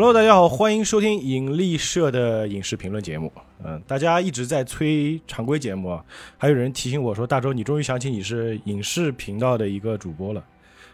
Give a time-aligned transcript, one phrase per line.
[0.00, 3.32] Hello，大家好，欢迎收听引力社的影视评论节目。
[3.64, 6.04] 嗯，大家一直在催常规节目啊，
[6.36, 10.44] 还有人提醒我说，大周你终于想起你是影视频道的一个主播了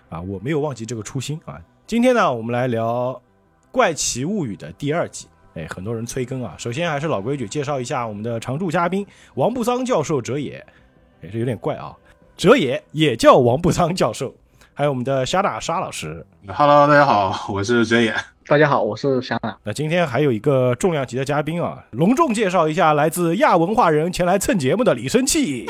[0.08, 1.60] 啊，我没有忘记这个初心啊。
[1.86, 3.12] 今天呢，我们来聊
[3.70, 5.26] 《怪奇物语》的第二季。
[5.52, 6.54] 哎，很多人催更啊。
[6.56, 10.66] 首先还是老规矩，介绍一下我们的常驻嘉宾王布桑教授哲野。
[11.20, 11.94] 哎，这有点怪啊，
[12.38, 14.34] 哲野也叫王布桑教授。
[14.72, 16.26] 还有我们的沙大沙老师。
[16.48, 18.14] Hello，大家好，我是哲野。
[18.46, 19.56] 大家好，我是香娜。
[19.64, 25.64] 那今天还有一个重量级的嘉宾啊，隆重介绍一下来自亚文化人前来蹭节目的李生气。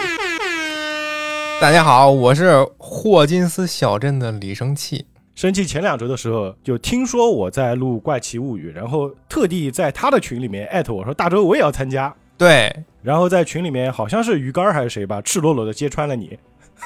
[1.61, 5.07] 大家好，我是霍金斯小镇的李生气。
[5.37, 12.13] 生气前两周的时候就听说我在录《怪奇物语》，然后特地在他的群里面艾特我说大周我也要参加。
[12.37, 16.37] 对，然后在群里面好像是鱼竿还是谁吧，赤裸裸的揭穿了你。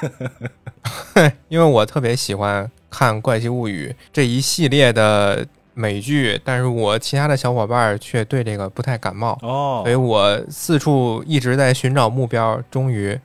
[1.49, 5.45] 因为我特别喜欢看《怪奇物语》这一系列的
[5.79, 13.17] 美剧，但是我其他的小伙伴却对这个不太感冒哦，所以我四处一直在寻找目标，终于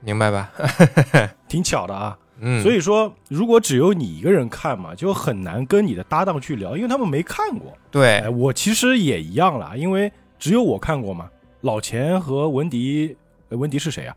[0.00, 0.52] 明白吧？
[1.48, 2.16] 挺巧的啊。
[2.42, 7.76] 嗯，所以说，如果只有你一个人看嘛，就很难跟你的搭档去聊，因为他们没看过。
[7.90, 11.28] 对，哎，我其实也一样啦，因为只有我看过嘛。
[11.62, 13.16] 老钱和文迪，
[13.50, 14.14] 文迪是谁 啊？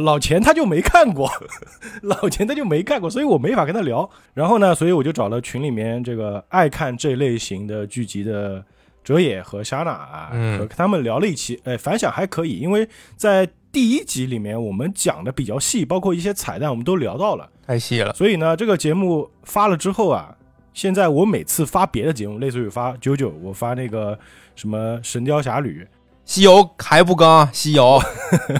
[0.00, 1.30] 老钱他就没看过，
[2.02, 4.08] 老钱他就没看过，所以我没法跟他聊。
[4.34, 8.64] 然后呢，所以我就找了群里面这个爱看这类型的剧集的
[9.02, 18.12] 哲野和莎娜啊，和他们聊了一期，哎，反响还可以，因为在第一集里面我们讲的比较细，包括一些彩蛋我们都聊到了，太细了。
[18.14, 20.34] 所以呢，这个节目发了之后啊，
[20.72, 24.18] 现在我每次发别的节目，类似于发九九，我发那个
[24.54, 25.84] 什么《神雕侠侣》。
[26.24, 27.48] 西游还不更？
[27.52, 28.00] 西游，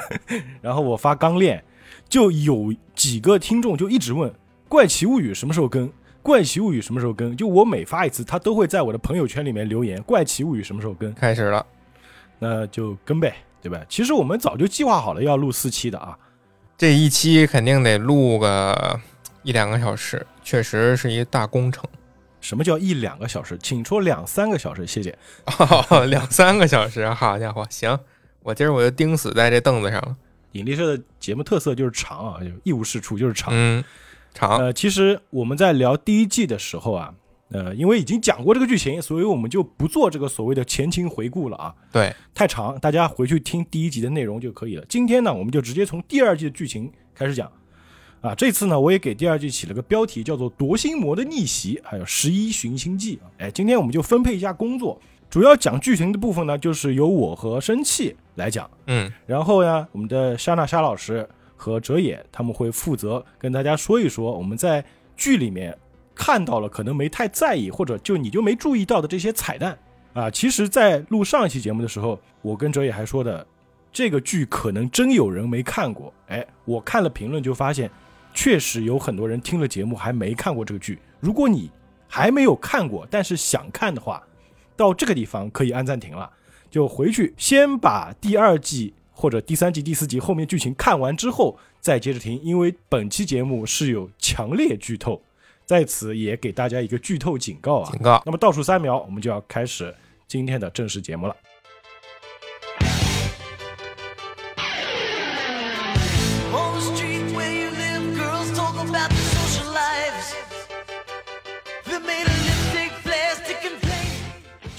[0.60, 1.62] 然后我发刚练，
[2.08, 4.30] 就有几个听众就一直问
[4.68, 5.88] 《怪奇物语》什么时候更，
[6.22, 7.36] 《怪奇物语》什么时候更？
[7.36, 11.12] 就我每发一次，他都会在我的朋友圈里面留言，《怪奇物语》什么时候更？
[11.14, 11.64] 开始了，
[12.38, 13.80] 那就更呗，对吧？
[13.88, 16.18] 其实我们早就计划好了要录四期的啊，
[16.76, 18.98] 这一期肯定得录个
[19.42, 21.84] 一两个小时，确实是一大工程。
[22.40, 23.58] 什么叫一两个小时？
[23.62, 25.16] 请说两三个小时，谢谢。
[25.58, 27.98] 哦， 两三个小时，好家伙，行，
[28.42, 30.16] 我今儿我就钉死在这凳子上了。
[30.52, 33.52] 引力社的节目特色就是长啊，就一无是处，就是长。
[33.52, 33.84] 嗯，
[34.34, 34.58] 长。
[34.58, 37.14] 呃，其实我们在聊第一季的时候啊，
[37.50, 41.74] 呃，因为已经讲过这个剧情，所以我们就不做这个所谓的前情回顾了啊。
[41.92, 44.84] 对，太长，大家回去听第一集的内容就可以了。
[44.88, 47.52] 今天呢，我们就直接从第二季的剧情开始讲。
[48.20, 53.30] 啊，这次呢，我也给第二季起了个标题，叫做《夺心魔的逆袭》，还有《十一寻星记》啊。
[53.38, 55.00] 哎，今天我们就分配一下工作，
[55.30, 61.26] 主要讲剧情的部分呢，就是由我和生气来讲，嗯，然后呢，我们的莎娜莎老师
[61.56, 64.84] 和哲野他们会负责跟大家说一说我们在
[65.16, 65.74] 剧里面
[66.14, 69.78] 看到了可能没太在意，或者就你就没注意到的这些彩蛋
[70.12, 70.30] 啊。
[70.30, 73.46] 其实，在录上一期节目的时候，我跟哲野还说的，
[73.90, 76.12] 这个剧可能真有人没看过。
[76.28, 77.90] 哎，我看了评论就发现。
[78.42, 80.98] 确实有很多人听了节目还没看过这个剧。
[81.20, 81.70] 如果你
[82.08, 84.26] 还没有看过，但是想看的话，
[84.74, 86.32] 到这个地方可以按暂停了，
[86.70, 95.20] 就回去先把第二季或者第三季、第四集后面剧情看完之后再接着听，因为本期节目是有强烈剧透，
[95.66, 97.90] 在此也给大家一个剧透警告啊！
[97.92, 98.22] 警告。
[98.24, 99.94] 那么倒数三秒，我们就要开始
[100.26, 101.36] 今天的正式节目了。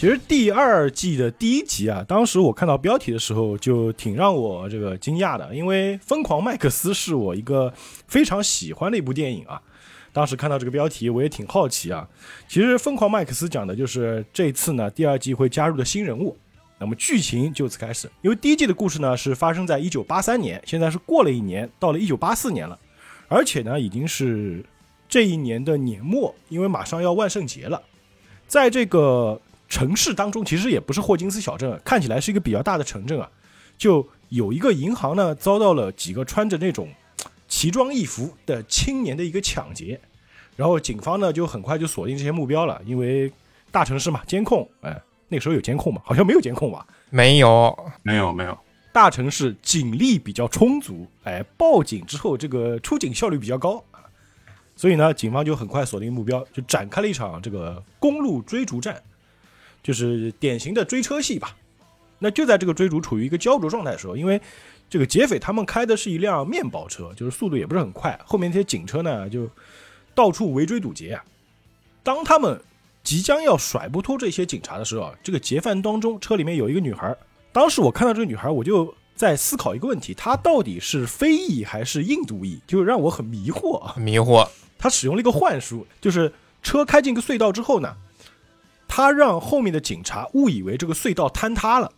[0.02, 7.72] 其实第二季的第一集啊，当时我看到标题的时候就挺让我这个惊讶的，因为《疯狂麦克斯》是我一个
[8.08, 9.62] 非常喜欢的一部电影啊。
[10.12, 12.10] 当时看到这个标题，我也挺好奇啊。
[12.48, 16.36] 其实《疯狂麦克斯》讲的就是这次呢第二季会加入的新人物，
[16.80, 18.10] 那么剧情就此开始。
[18.24, 22.76] 因为第一季的故事呢是发生在一九八三年，现在是过了一年，到了一九八四年了，
[23.28, 24.66] 而且呢已经是
[25.08, 27.80] 这一年的年末，因为马上要万圣节了，
[28.48, 29.40] 在这个。
[29.72, 33.32] 城市当中其实也不是霍金斯小镇，看起来是一个比较大的城镇啊。
[33.78, 36.90] 就有一个银行呢，遭到了几个穿着那种
[37.48, 39.98] 奇装异服的青年的一个抢劫，
[40.58, 43.32] 然后警方呢就很快就锁定这些目标了，因为
[43.72, 46.02] 大城市嘛，监控，哎，那个时候有监控吗？
[46.04, 46.86] 好像没有监控吧？
[47.10, 48.58] 没有，没有，没有。
[48.92, 54.04] 大城市警力比较充足，哎，报警之后这个出警效率比较高啊，
[54.76, 59.02] 所以呢，警方就很快锁定目标，就展开了一场这个公路追逐战。
[59.84, 61.56] 就是典型的追车戏吧，
[62.20, 64.40] 那就在这个追逐处于一个焦灼状态的时候，因为
[64.90, 69.50] 这个劫匪他们开的是一辆面包车，就是速度也不是很快，后面那些警车呢就
[70.14, 71.24] 到处围追堵截啊。
[72.04, 72.62] 当他们
[73.04, 77.16] 即将要甩不脱这些警察的时候啊，这个劫犯当中车里面有一个女孩。
[77.52, 82.62] 当时我看到这个女孩，我就在思考一个问题：她到底是非裔还是印度裔？
[82.68, 83.96] 就让我很迷惑啊。
[83.98, 84.48] 迷惑。
[84.78, 86.32] 她使用了一个幻术，就是
[86.64, 87.96] 车开进一个隧道之后呢，
[88.94, 91.90] 他让后面的警察误以为这个隧道坍塌了。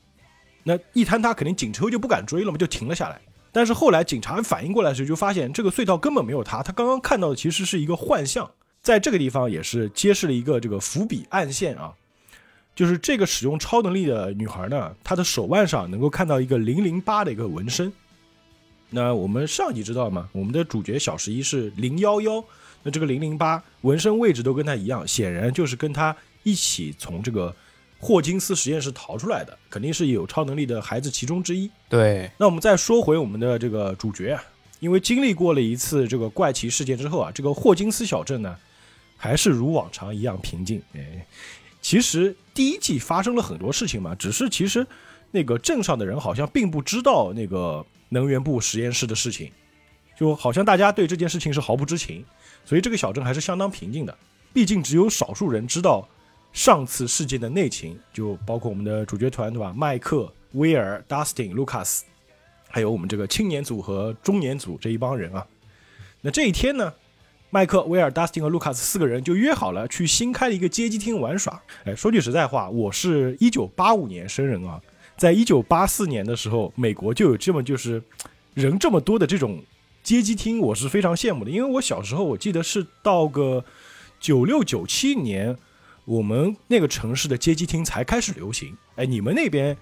[0.64, 3.20] 那一坍塌，肯定警车就不敢追了嘛，就停了下来。
[3.52, 8.52] 但是后来警察反应过来的时候，就发现这个隧道根本没有塌，他刚刚看到的其实是一个幻象。
[8.84, 11.92] 在这个地方也是揭示了一个这个伏笔暗线啊。
[12.76, 17.92] 就是这个使用超能力的女孩呢，她的手腕上能够看到一个零零八的一个纹身。
[18.92, 20.30] 那我们上集知道吗？
[20.32, 22.44] 我们的主角小十一是零幺幺，
[22.84, 27.56] 那这个零零八纹身位置都跟他一样，显然就是跟他一起从这个
[28.00, 31.70] 霍金斯实验室逃出来的，肯定是有超能力的孩子其中之一。
[31.90, 34.44] 对，那我们再说回我们的这个主角啊，
[34.80, 38.56] 因为经历过了一次这个怪奇事件之后啊，这个霍金斯小镇呢，
[39.18, 40.82] 还是如往常一样平静。
[40.94, 41.26] 哎。
[41.82, 44.88] 其实第一季发生了很多事情嘛，只是其实
[45.32, 49.52] 那个镇上的人好像并不知道那个能源部实验室的事情，
[50.18, 52.24] 就好像大家对这件事情是毫不知情，
[52.64, 54.18] 所以这个小镇还是相当平静的。
[54.54, 56.08] 毕竟只有少数人知道
[56.54, 59.74] 上次事件的内情，就包括我们的主角团对吧？
[59.76, 62.02] 麦克、威尔、Dustin、Lucas，
[62.70, 65.46] 还有我们这个青年组和中年组这一帮人啊。
[66.22, 66.94] 那这一天呢？
[67.50, 71.62] 麦克、威尔、Dustin 和 Lucas 四个人就约好了去新开的一个街机厅玩耍。
[71.86, 74.82] 哎，说句实在话，我是一九八五年生人啊，
[75.18, 78.02] 在一九八四年的时候，美国就有这么就是
[78.56, 79.62] 人这么多的这种
[80.02, 81.52] 街机厅，我是非常羡慕的。
[81.52, 83.64] 因为我小时候，我记得是到个
[84.20, 85.56] 九六九七年，
[86.06, 88.76] 我们那个城市的街机厅才开始流行。
[88.96, 89.76] 哎，你们那边？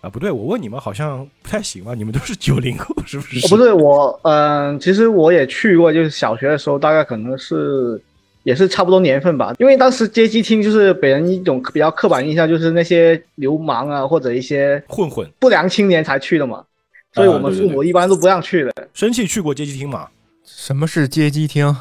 [0.00, 1.94] 啊，不对，我问你们好像不太行吧？
[1.94, 3.46] 你们都是九零后， 是不是？
[3.48, 8.00] 不对，我嗯，其实我也去过，就是小学的时候，大概可能是
[8.42, 9.54] 也是差不多年份吧。
[9.58, 16.64] 因为当时街机厅就是给人一种比较刻板印象，就是那些流氓啊或者一些混混、不良青年才去的嘛，
[17.12, 18.88] 所以我们父母一般都不让去的。
[18.94, 20.08] 生气去过街机厅吗？
[20.56, 21.74] 什么是街机厅？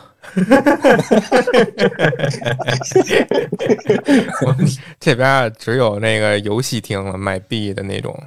[4.41, 4.67] 我们
[4.99, 8.17] 这边只有那个游戏厅了，卖币的那种。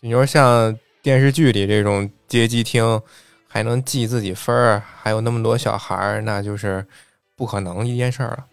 [0.00, 3.00] 你说像电视剧里这种街机厅，
[3.46, 6.84] 还能记自己分儿，还有那么多小孩儿，那就是
[7.36, 8.46] 不可能一件事儿了。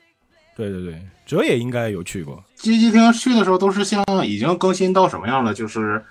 [0.56, 3.12] 对对对，哲也应该有去过街机厅。
[3.14, 5.54] 去的时候都是像已经更新到什么样了？
[5.54, 6.04] 就是。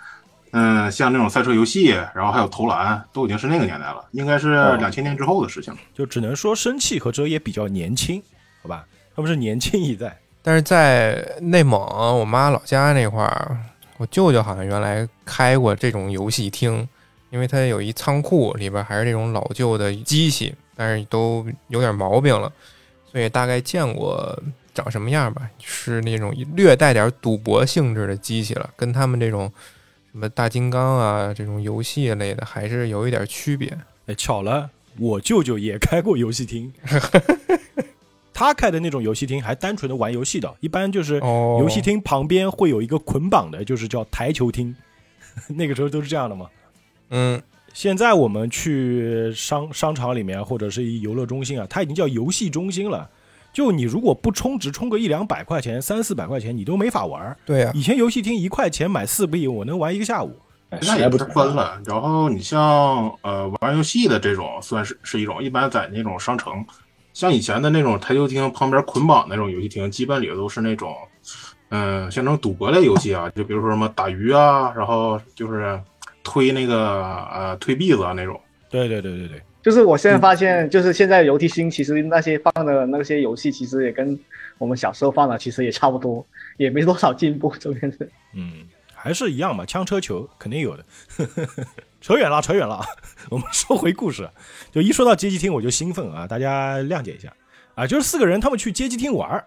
[0.53, 5.79] 嗯，像那种赛车游戏，然后还有投篮，都已经是那个年代了，应该是两千年之后的事情了。
[5.95, 8.23] 就只能说生气和哲也比较年轻，
[8.63, 8.87] 好吧？
[9.15, 10.19] 他们是年轻一代。
[10.43, 11.79] 但是在内蒙，
[12.19, 13.59] 我妈老家那块儿，
[13.99, 16.89] 我舅舅好像原来开过这种游戏厅，
[17.29, 22.51] 因为他有一仓库里边还是这种老旧的机器，但是都有点毛病了，
[23.13, 24.43] 所以大概见过
[24.73, 29.53] 长什么样吧，是那种略带点赌博性质的机器了，跟他们这种。
[30.19, 33.69] 什么大金刚啊，这种游戏类的还是有一点区别。
[34.07, 34.69] 哎，巧了，
[34.99, 36.73] 我舅舅也开过游戏厅，
[38.35, 44.75] 他开的那种游戏厅还单纯的玩游戏的，一般就是游戏厅旁边会有一个捆绑的，就是叫台球厅。
[45.47, 46.49] 那个时候都是这样的嘛。
[47.11, 47.41] 嗯，
[47.73, 53.09] 现在我们去商商场里面或者是一游乐中心啊，它已经叫游戏中心了。
[53.59, 57.37] 就你如果不充值，充个一两百块钱、三四百块钱，你都没法玩。
[57.45, 60.31] 对呀，以前游戏厅一块钱买四币，我能玩一个下午。
[60.83, 61.77] 那也不分了。
[61.85, 65.43] 然后你像呃玩游戏的这种，算是是一种。
[65.43, 66.65] 一般在那种商城，
[67.13, 70.95] 像以前的那种台球厅旁边捆绑那种游戏厅，基本里都是那种，
[71.71, 75.83] 嗯，像那种赌博类游戏啊，就比如说什么打鱼啊，然后就是
[76.23, 78.41] 推那个呃推币子啊那种。
[78.71, 79.43] 对对对对对。
[79.69, 84.19] 就是我现在发现，就是现在游戏厅其实那些放的那些游戏，其实也跟
[84.57, 88.11] 我们小时候放的其实也差不多，也没多少进步，这边是。
[88.35, 90.83] 嗯，还是一样嘛，枪车球肯定有的。
[92.01, 92.83] 扯远了，扯远了。
[93.29, 94.31] 我们说回故事，
[94.73, 97.31] 就一说到街机厅我就兴奋啊，大家谅解一下
[97.75, 97.87] 啊。
[97.87, 99.45] 就是四个人他们去街机厅玩，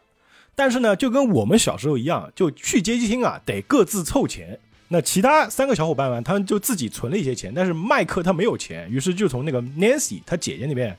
[0.54, 4.60] 但是呢，就跟我们小时候一样，就去街机厅啊，得各自凑钱。
[4.94, 10.94] 那其他三个小伙伴们，他们就自己存了一些钱，但是麦克他没有钱，于是就从那个 Nancy 他姐姐那边，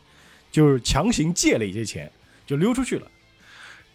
[0.50, 2.10] 就是强行借了一些钱，
[2.46, 3.06] 就溜出去了。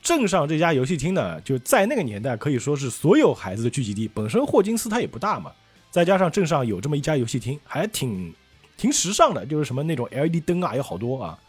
[0.04, 4.08] 镇上这家游戏厅呢，就在那个年代可以说是所有孩子的聚集地。
[4.08, 5.52] 本身霍金斯他也不大嘛，
[5.90, 8.32] 再加上镇上有这么一家游戏厅，还挺
[8.78, 11.40] 挺时尚的，就是什么那种 LED 灯啊，有好多啊，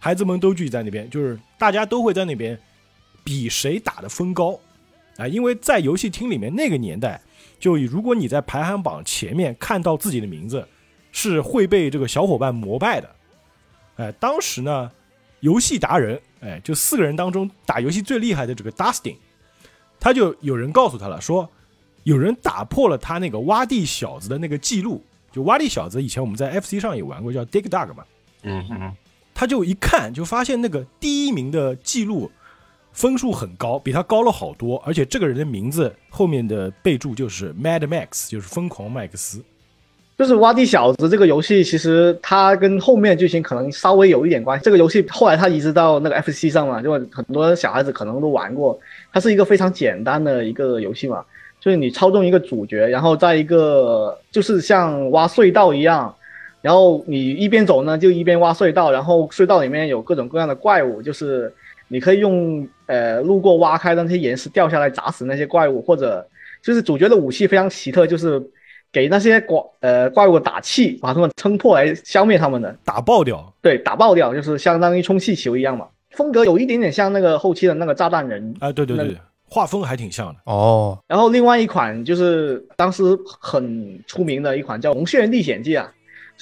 [0.00, 2.58] 孩子们都聚集在那边，就是大家都会在那边
[3.22, 4.58] 比谁打的分高
[5.16, 7.20] 啊，因为在游戏厅里面那个年代。
[7.64, 10.68] 就如果你在排行榜前面看到自己的名字，
[11.12, 13.08] 是会被这个小伙伴膜拜的。
[13.96, 14.90] 哎，当时呢，
[15.40, 19.16] 游戏达人哎，就四个人当中打游戏最厉害的这个 Dustin，
[19.98, 21.50] 他就有人告诉他了，说
[22.02, 25.02] 有人打破了他那个挖地小子的那个记录。
[25.32, 28.04] 就挖地小子以前我们在 FC 上也玩过，叫 Dig Dug 嘛。
[28.42, 28.92] 嗯嗯，
[29.32, 32.30] 他就一看就发现那个第一名的记录
[32.94, 39.42] 分数很高，比他高了好多，而且这个人的名字后面的备注就是 Mad Max，就是疯狂麦克斯。
[40.16, 44.64] 就是《挖地小子》这个游戏，其实它跟后面剧情可能稍微有一点关系。
[44.64, 48.78] 这个游戏后来它移植到那个 FC 上嘛，就很多小孩子可能都玩过。
[49.12, 51.24] 它是一个非常简单的一个游戏嘛，
[51.60, 56.14] 就是你操纵一个主角，然后在一个就是像挖隧道一样，
[56.62, 61.52] 然后你一边走呢就一边挖隧道，然后隧道里面有各种各样的怪物，就是
[61.88, 66.26] 你可以用呃路过挖开的那些岩石掉下来砸死那些怪物，或者
[66.62, 68.42] 就是主角的武器非常奇特，就是。
[68.94, 73.52] 给那些怪呃怪物打气，把他们撑破来消灭他们的，打爆掉。
[73.60, 75.88] 对，打爆掉就是相当于充气球一样嘛。
[76.12, 78.54] 风格有一点点像那个后期的那个炸弹人。
[78.60, 79.16] 啊，对对对，
[79.48, 80.36] 画风还挺像的。
[80.44, 80.96] 哦。
[81.08, 85.92] 然后另外一款就是当时很出名的一款叫《红血历险记》啊，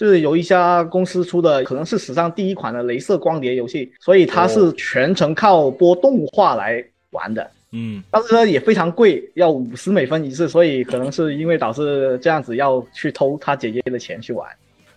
[0.03, 7.49] 就是由一家公司出的，可能是史上第一款的镭射光碟游戏，所以它是全程靠播动画来玩的。
[7.71, 14.45] 嗯，但是呢也非常贵，要五十美分一次，所以可能是因为导致这样子要去偷他姐姐的钱去玩，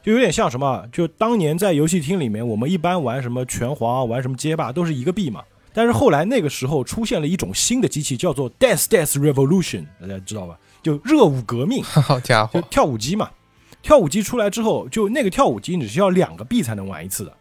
[0.02, 0.84] 就有点像什么？
[0.92, 5.44] 就当年在游戏厅里面，我们一般玩什么拳皇，玩什么街霸，都是一个币嘛。
[5.72, 10.58] 但是后来那个时候出现了一种新的机器，叫做 Dance Dance Revolution，大家知道吧？
[10.82, 13.30] 就热舞革命， 好家伙，就跳舞机嘛。
[13.86, 17.32] 跳舞机出来之后，就那个跳舞机你是要两个币才能玩一次的，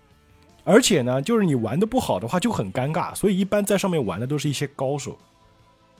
[0.62, 5.18] 而且呢，就是你玩的不好的话就很尴尬，所以一般在上面玩的都是一些高手。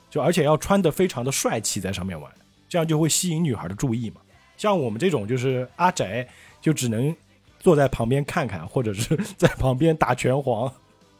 [0.07, 2.31] 就而且要穿的非常的帅气，在上面玩，
[2.69, 4.21] 这样就会吸引女孩的注意嘛。
[4.55, 6.27] 像我们这种就是阿宅，
[6.61, 7.13] 就只能
[7.59, 10.71] 坐在旁边看看，或者是在旁边打拳皇。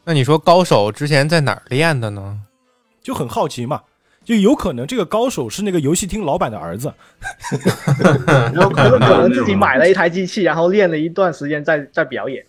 [0.04, 2.42] 那你说高手之前在哪儿练的呢？
[3.02, 3.82] 就很好奇嘛，
[4.26, 6.92] 就有可能这个高手是那个游戏厅老板的儿子，
[8.54, 12.44] 有可能自己买了一台机器，然后练了一段时间再再表演。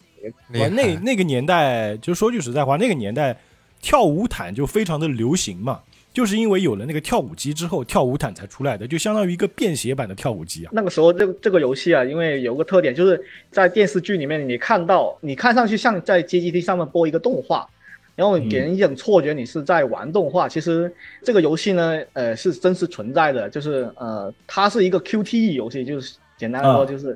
[0.50, 3.38] 那那个年代，就说句实在话，那个年代
[3.80, 5.80] 跳舞毯就非常的流行嘛。
[6.14, 10.72] 就是因为有了那个跳舞机之后，跳舞毯才出来的，就相当于一个便携版的跳舞机啊。
[10.74, 17.70] 那个时候，这这个游戏啊，因为有个特点，就是在电视剧里面，你看到，你看上去像在街机厅上面播一个动画，
[18.18, 20.50] 然后给人一种错觉，你是在玩动画。
[20.50, 27.16] 其实这个游戏呢，呃，是真实存在的，就是呃，它是一个 QTE 游戏，就是简单说就是，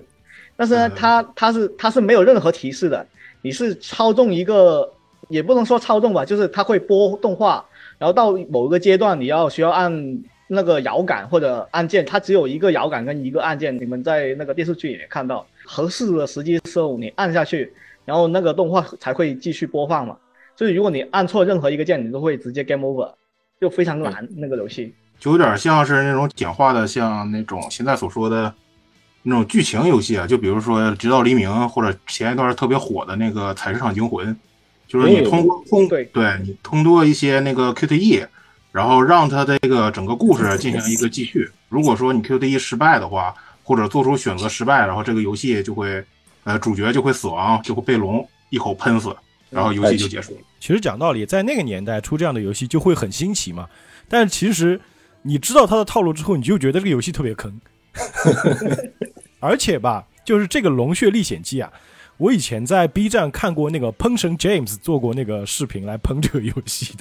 [0.55, 3.03] 但是呢，它它是它是没有任何提示的，
[3.41, 4.87] 你是操纵一个，
[5.27, 7.65] 也不能说操纵吧，就是它会播动画。
[7.97, 13.75] 然后到某一个阶段，你要需要按那个摇杆或者按键，它只有一个摇杆跟一个按键。
[13.75, 17.73] 你们在那个电视剧里面看到，合适的时机时候你按下去，
[18.05, 20.15] 然后那个动画才会继续播放嘛。
[20.55, 23.13] 所以如果你按错任何一个键，你都会直接 game over，
[23.59, 24.93] 就非常难那个游戏。
[25.19, 28.53] 就有点像是那种简化的，像那种现在所说的
[29.23, 34.27] 那种剧情游戏啊，就比如说《直到黎明》或者前一段特别火的那个《采石场惊魂》。
[34.87, 38.27] 就是你通过通对对你通过一些那个 QTE，
[38.73, 41.49] 然后让他这个整个故事进行一个继续。
[41.69, 46.03] 如果说你 QTE 失败的话，或者做出选择失败，然后这个游戏就会，
[46.43, 49.15] 呃，主角就会死亡，就会被龙一口喷死，
[49.51, 50.39] 然后游戏就结束了。
[50.59, 53.69] 其实讲道理，在那个年代出这样的游戏就会很新奇嘛。
[54.07, 54.81] 但是其实
[55.21, 57.61] 你知道它的套路之后，你就觉得这个游戏特别坑。
[59.39, 61.71] 而且吧，就是这个《龙血历险记》啊。
[62.17, 66.93] 我以前在 B 站看过那个喷神 James 做过那个视频来喷这个游戏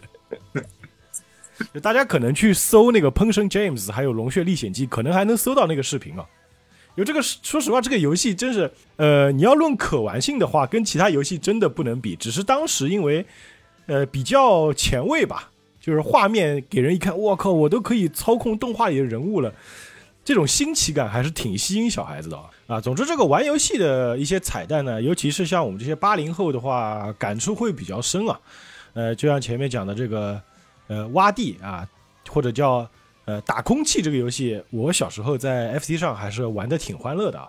[0.54, 6.24] 的，大家可能去搜那个喷神 James 还有龙血历险记，可能还能搜到那个视频啊。
[6.96, 12.16] 有这个，说实话，这个游戏真是，呃，你要论可玩性的话，跟其他游戏真的不能比。
[12.16, 13.24] 只是当时因为，
[13.86, 19.52] 呃，比较前卫吧，就是画面给人一看，我靠，我都可以操控动画里的人物了。
[20.22, 22.44] 这种新奇感还是挺吸引小孩子的啊！
[22.66, 28.38] 啊总之，这个玩游戏的一些彩蛋呢，尤其是像我们这些八零后的话，感触会比较深啊。
[28.92, 30.40] 呃，就像前面讲的这个，
[30.88, 31.88] 呃，挖地啊，
[32.28, 32.86] 或者叫
[33.30, 37.48] 呃打空气这个游戏，我小时候在 FC 上还是玩的挺欢乐的啊。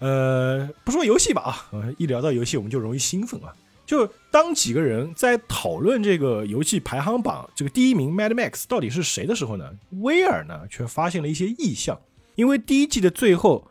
[0.00, 3.54] 呃，不说游戏吧啊，一聊到游戏我们就容易兴奋啊。
[3.86, 9.70] 就当几个人在讨论这个游戏排行榜这个第一名 Mad Max 到底是谁的时候呢，
[10.00, 12.00] 威尔呢却发现了一些异象。
[12.34, 13.64] 因为第一季的最后，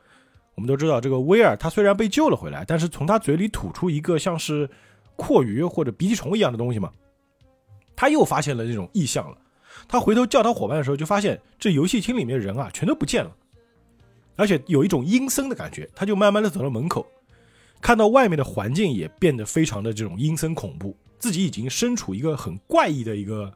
[0.55, 4.69] 我们都知道这个威尔他虽然被救了回来，但是从他嘴里吐出一个像是
[5.17, 6.89] 阔鱼或者鼻涕虫一样的东西嘛，
[7.95, 9.37] 他又发现了这种异象了。
[9.91, 13.31] 他回头叫他伙伴的时候，就发现这游戏厅里面人啊全都不见了，
[14.37, 15.87] 而且有一种阴森的感觉。
[15.93, 17.05] 他就慢慢的走到门口。
[17.81, 23.51] 看到外面的环境也变得非常的这种阴森恐怖，自己已经身处一个很怪异的一个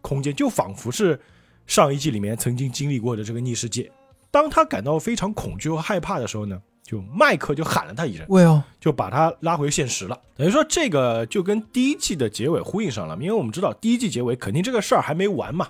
[0.00, 1.18] 空间，就仿佛是
[1.66, 3.90] 上一季里面曾经经历过的这个逆世界。
[4.30, 10.20] 当他感到非常恐惧和害怕的时候呢，就麦克就喊了他一声，喂哦，就把他拉回现实了。
[10.36, 15.68] 等于说这个就跟第一季的结尾呼应上了，因为我们知道第一季结尾肯定这个事儿还没完嘛。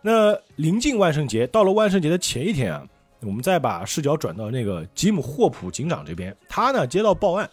[0.00, 2.86] 那临近万圣节，到了万圣节的前一天啊，
[3.20, 7.48] 我们再把视角转到那个吉姆霍普警长这边，他呢接到报案，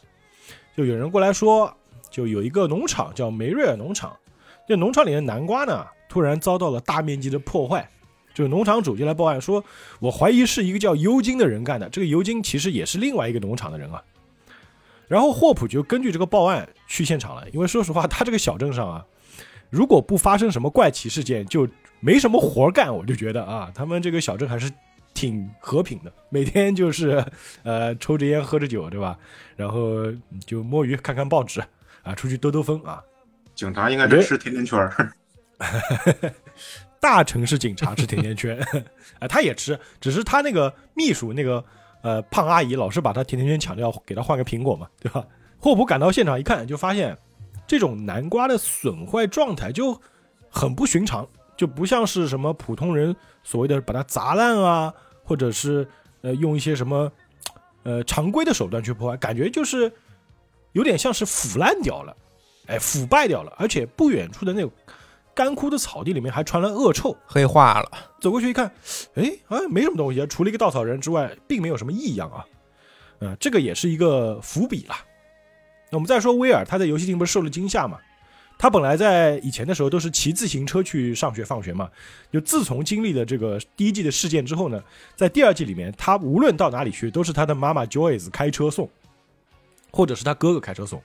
[0.77, 1.75] 就有人过来说，
[2.09, 4.15] 就有一个农场叫梅瑞尔农场，
[4.67, 7.89] 这农场里的南瓜呢突然遭到了大面积的破坏。
[8.33, 9.63] 这个农场主就来报案说，
[9.99, 11.87] 我怀疑是一个叫尤金的人干的。
[11.89, 14.03] 这个尤金其实也是另外一个农场的人啊。
[15.07, 19.05] 然后霍普就根据这个报案去现场了，因为说实话，他这个小镇上啊，
[19.69, 21.65] 如果不发生什么怪奇事件，就
[22.05, 22.95] 没什么活干。
[22.95, 24.71] 我就觉得啊，他们这个小镇还是
[25.15, 27.25] 挺和平的，每天就是
[27.63, 29.17] 呃抽着烟喝着酒，对吧？
[29.55, 30.05] 然后
[30.45, 31.63] 就摸鱼看看报纸
[32.03, 33.01] 啊，出去兜兜风啊。
[33.55, 35.11] 警察应该真吃甜甜圈儿。
[36.99, 38.59] 大城市警察吃甜甜圈，
[39.19, 41.63] 啊，他也吃，只是他那个秘书那个
[42.01, 45.25] 呃胖阿姨老是把他甜甜圈抢掉，给他换个苹果嘛，对吧？
[45.57, 47.17] 霍普赶到现场一看，就发现
[47.65, 49.99] 这种南瓜的损坏状态就
[50.49, 54.93] 很不寻常，就不像是什么普通人所谓的把它砸烂啊，
[55.23, 55.87] 或者是
[56.21, 57.11] 呃用一些什么
[57.83, 59.91] 呃常规的手段去破坏，感觉就是
[60.73, 62.15] 有点像是腐烂掉了，
[62.67, 64.71] 哎，腐败掉了，而且不远处的那种。
[65.33, 67.91] 干枯的草地里面还传来恶臭，黑化了。
[68.21, 68.71] 走过去一看，
[69.15, 72.45] 哎，啊，没什么东西，除了一个稻草人之外，并没有什么异样啊。
[73.19, 74.95] 嗯，这个也是一个伏笔了。
[75.91, 77.99] 那我们再说威尔，他在游戏厅不是受了惊吓嘛？
[78.57, 81.89] 他本来在以前的时候都是骑自行车去上学放学嘛。
[82.31, 84.81] 就自从经历了这个第一季的事件之后呢，
[85.15, 88.89] 在第二季里面，他无论到哪里去，都是他的妈妈 Joyce 开车送，
[89.91, 91.01] 或者是他哥哥开车送。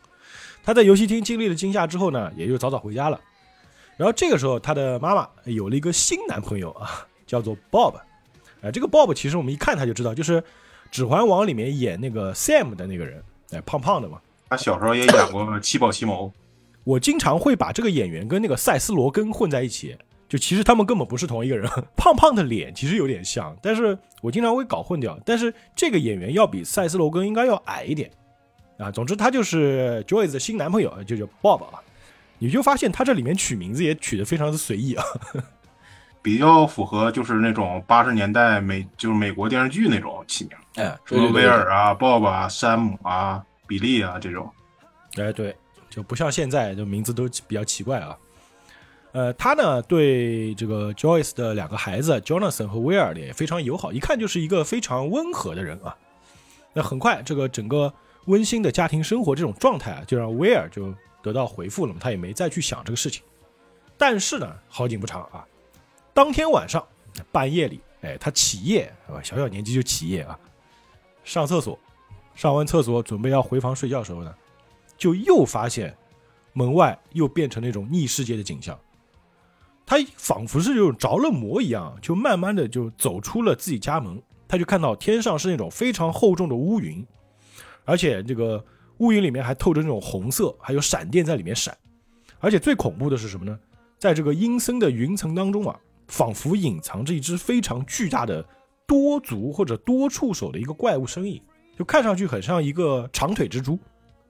[0.63, 3.21] 他在游戏厅经历了惊吓之后呢，也就早早回家了。
[3.97, 7.95] 然后这个时候，他的妈妈有了一个新男朋友啊，叫做 Bob。
[8.63, 10.41] 哎，这个 Bob 其实我们一看他就知道，就是
[10.91, 14.21] 《指环王》里面演那个 Sam 的那个人，哎，胖胖的嘛。
[14.49, 16.33] 他小时候也演过七宝奇谋。
[16.85, 19.97] 我经常会把这个演员跟那个塞斯·罗根混在一起，
[20.29, 21.71] 就其实他们根本不是同一个人。
[21.97, 25.19] 胖胖的脸其实有点像，但是我经常会搞混掉。
[25.25, 28.11] 但是这个演员要比塞斯·罗根应该要矮一点
[28.79, 28.91] 啊。
[28.91, 31.81] 总之，他就是 Joyce 的新男朋友，就叫 Bob 啊。
[32.43, 35.05] 你就发现他这里面取名字也取得非常的随意啊，
[36.23, 44.51] 比较符合就是那种八十年代美就是美国电视剧那种起名，哎，什么威尔啊、Bob 啊、山姆啊、比利啊这种，
[45.19, 45.55] 哎对，
[45.91, 48.17] 就不像现在就名字都比较奇怪啊。
[49.13, 55.95] 呃，他呢对这个 Joyce 的两个孩子 Jonathan 和威尔也非常友好，一看就是一个非常温和的人啊。
[56.73, 57.93] 那很快这个整个
[58.27, 60.95] 温馨的家庭生活这种状态啊，就让威尔就。
[61.23, 61.95] 得到回复了？
[62.01, 63.23] 他也没再去想这个事情。
[63.99, 65.47] 但是呢，好景不长啊！
[66.15, 66.83] 当天晚上
[67.31, 69.21] 半夜里，哎，他起夜是吧？
[69.23, 70.39] 小小年纪就起夜啊！
[71.23, 71.79] 上厕所，
[72.35, 74.35] 上完厕所准备要回房睡觉的时候呢，
[75.01, 75.93] 就又发现
[76.53, 78.79] 门外又变成那种逆世界的景象。
[79.85, 84.23] 他仿佛是就着了魔一样，就慢慢的就走出了自己家门。
[84.47, 87.05] 他就看到天上是那种非常厚重的乌云，
[87.85, 88.65] 而且这个。
[89.01, 91.75] 乌云里面还透着那种红色，还有闪电在里面闪，
[92.39, 93.59] 而且最恐怖的是什么呢？
[93.99, 95.75] 在这个阴森的云层当中啊，
[96.07, 98.47] 仿佛隐藏着一只非常巨大的
[98.87, 101.43] 多足或者多触手的一个怪物身影，
[101.79, 103.79] 就看上去很像一个长腿蜘蛛。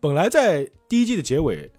[0.00, 1.70] 本来在第一季的结尾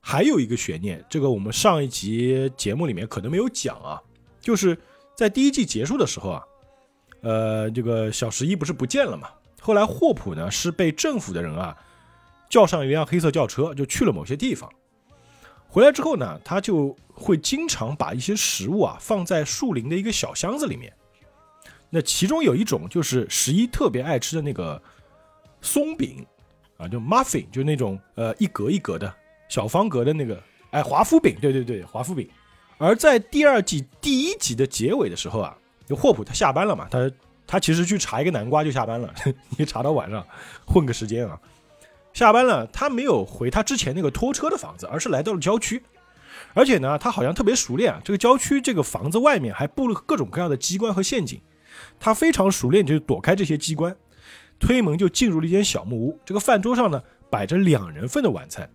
[0.00, 4.00] 还有一个悬念，这个我们上一集节目里面可能没有讲啊，
[4.40, 4.78] 就是
[5.16, 6.42] 在第一季结束的时候啊，
[7.22, 9.28] 呃，这个小十一不是不见了嘛？
[9.60, 11.76] 后来霍普呢是被政府的人啊。
[12.48, 14.70] 叫上一辆黑色轿车，就去了某些地方。
[15.68, 20.92] 回来之后呢，他就会经常把一些食物啊放在树林的一个小箱子里面。
[21.88, 24.82] 那其中有一种就是十一特别爱吃的那个
[25.62, 26.26] 松饼
[26.82, 29.12] 啊，就 muffin，就那种呃一格一格的
[29.48, 32.28] 小方格的那个，哎，华夫饼，对对对，华夫饼。
[32.78, 37.10] 而在第二季第一集的结尾的时候啊，就霍普他下班了嘛，他
[37.46, 39.14] 他其实去查一个南瓜就下班了，
[39.56, 40.26] 你查到晚上
[40.66, 41.38] 混个时间啊。
[42.12, 45.82] 下班了，他没有回他之前那个拖车的房子，而是来到了郊区。
[46.54, 51.40] 而且呢，他好像特别熟练啊，这个郊区这个房子外面还布了各种各样的机关和陷阱。
[51.98, 53.96] 他非常熟练，就躲开这些机关，
[54.58, 56.18] 推门就进入了一间小木屋。
[56.24, 58.68] 这个饭桌上呢，摆着两人份的晚餐。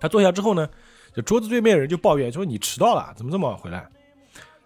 [0.00, 0.68] 他坐下之后呢，
[1.14, 3.88] 这桌子对面的人就抱怨说：“你迟到了，怎么这么晚回来？”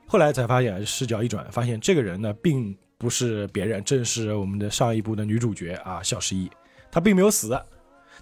[0.06, 6.50] 后来才发现，视角一转，发现这个人呢，并不是别人，正是我们的上一部的女主角啊，小十一。
[6.90, 7.58] 他并没有死，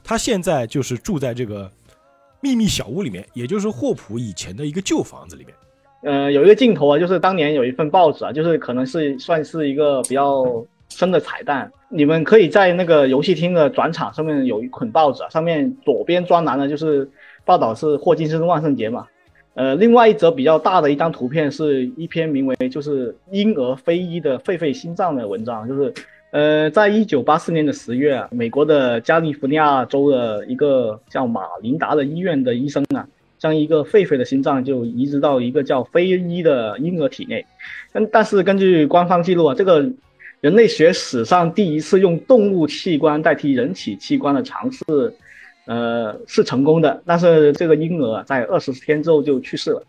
[0.03, 1.71] 他现在就是住在这个
[2.41, 5.55] 秘密小屋里面，也就是霍普以前的一个旧房子里面。
[6.03, 10.45] 呃，有一个镜头啊，就是当年有一份报纸啊，就是可能是算是一个比较
[10.89, 11.71] 生的彩蛋。
[11.89, 17.09] 你们可以在那个游戏厅的转场上面有一捆报纸啊，上面左边专栏呢就是
[17.45, 19.07] 报道是霍金生万圣节嘛。
[19.55, 25.95] 呃，另外一则比较大的一张图片是一篇名为“就是婴儿非医的狒狒心脏”的文章，就是
[26.33, 33.07] 呃，在一九八四年的十月，美国的加利福尼亚州的一个叫马琳达的医院的医生啊。
[33.39, 37.45] 将一个狒狒的心脏就移植到一个叫非伊的婴儿体内，
[37.93, 39.87] 但但是根据官方记录啊，这个
[40.47, 44.85] 人类学史上第一次用动物器官代替人体器官的尝试，
[45.65, 49.83] 呃是成功的，但是这个婴儿在二十天之后就去世了，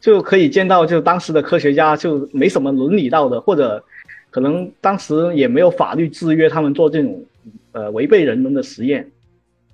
[0.00, 3.82] 就可以见到就当时的科学家就没什么伦理道德，或者
[4.30, 7.24] 可能当时也没有法律制约他们做这种
[7.72, 9.10] 呃违背人伦的实验，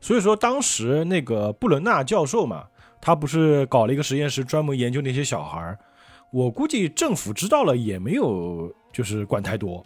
[0.00, 2.64] 所以说当时那个布伦纳教授嘛。
[2.98, 5.78] 他不是搞了一个实验室，专门研究那些小孩儿。
[6.32, 9.84] 我估计政府知道了也没有，就是管太多，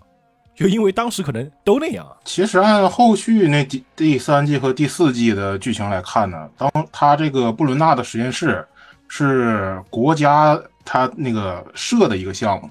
[0.60, 2.06] 就因为当时可能都那样。
[2.26, 8.62] 其实按后续那第第三季和第四季的剧情来看呢，当他这个布伦纳的实验室
[9.08, 12.70] 是国家他那个设的一个项目。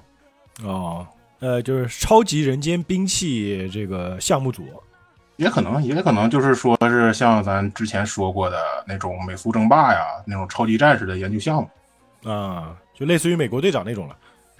[0.62, 1.04] 哦，
[1.40, 4.64] 呃，就是超级人间兵器这个项目组。
[5.36, 14.16] 也可能，也可能就是说是像咱之前说过的那种美苏争霸呀，那种超级战士的研究项目啊，就类似于美国队长那种了。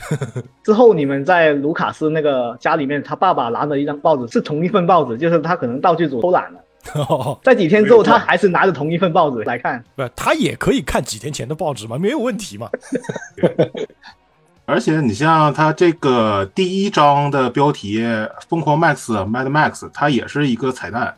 [0.65, 6.61] 之后你们在卢卡斯那个家里面，他爸爸拿着一张报纸，是同一份报纸，就是他可能道具组偷懒了。
[7.45, 9.85] 在几天之后，他还是拿着同一份报纸来看。
[9.95, 12.71] 不，他也可以看几天前的报纸嘛，没有问题嘛。
[14.65, 18.01] 而且你像他这个第一章的标题
[18.49, 21.13] 《疯狂 Max Mad Max），它也是一个彩蛋，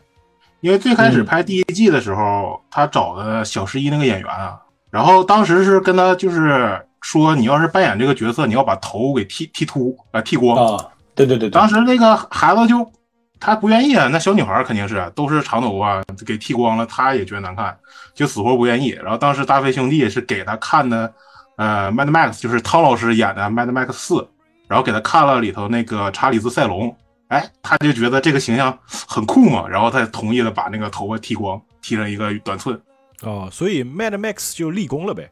[0.59, 10.89] 因为最开始拍第一季的时候，他找的小十一那个演员啊，然后当时是跟他就是说，你要是扮演这个角色，你要把头给剃剃秃啊，剃光啊。
[11.13, 12.91] 对对对，当时那个孩子就
[13.39, 17.77] 他不愿意啊，那小女孩肯定是都是长头发给剃光了，他也觉得难看，
[18.15, 18.89] 就死活不愿意。
[18.89, 21.13] 然后当时大飞兄弟是给他看的。
[21.55, 24.27] 呃，Mad Max 就是汤老师演的 Mad Max 四，
[24.67, 26.93] 然后给他看了里头那个查理兹塞隆，
[27.27, 28.75] 哎，他就觉得这个形象
[29.07, 32.81] 很酷嘛，然后他同意了把那个头发剃光，剃成一个短寸。
[33.21, 35.29] 哦，所以 Mad Max 就立功了呗，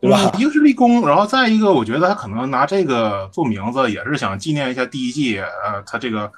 [0.00, 0.32] 对吧？
[0.38, 6.30] 一个是立功，然后再一个，我觉得他可能拿这个做名字，也是想纪念一下第一季，呃，他这个，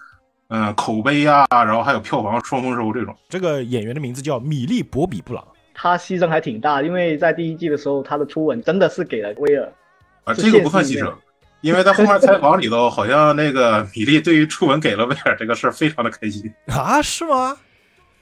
[0.49, 3.15] 嗯，口碑啊，然后还有票房双丰收这种。
[3.29, 5.47] 这个演员的名字叫米利·博比布朗。
[5.75, 9.73] 他牺牲还挺大，因为在第一季的时候，他的初吻真的是给了威尔
[10.25, 11.13] 啊，这个不算牺牲，
[11.61, 17.57] 因为在后面采访里头，好像那个米莉对于初吻给了威尔这个事儿非常的开心啊，是吗？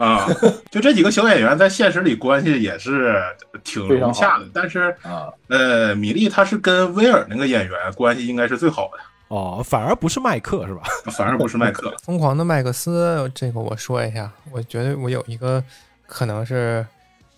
[0.01, 0.27] 啊，
[0.73, 3.23] 就这几个小演员在现实里关系也是
[3.63, 10.83] 挺融洽的，但是啊，呃，米莉她是跟威尔那个演员关系应该是最好的哦，反而不是麦克是吧？
[11.13, 15.63] 反而不是麦克，疯狂的麦克斯，这个我说一下，我觉得我有一个
[16.07, 16.85] 可能是。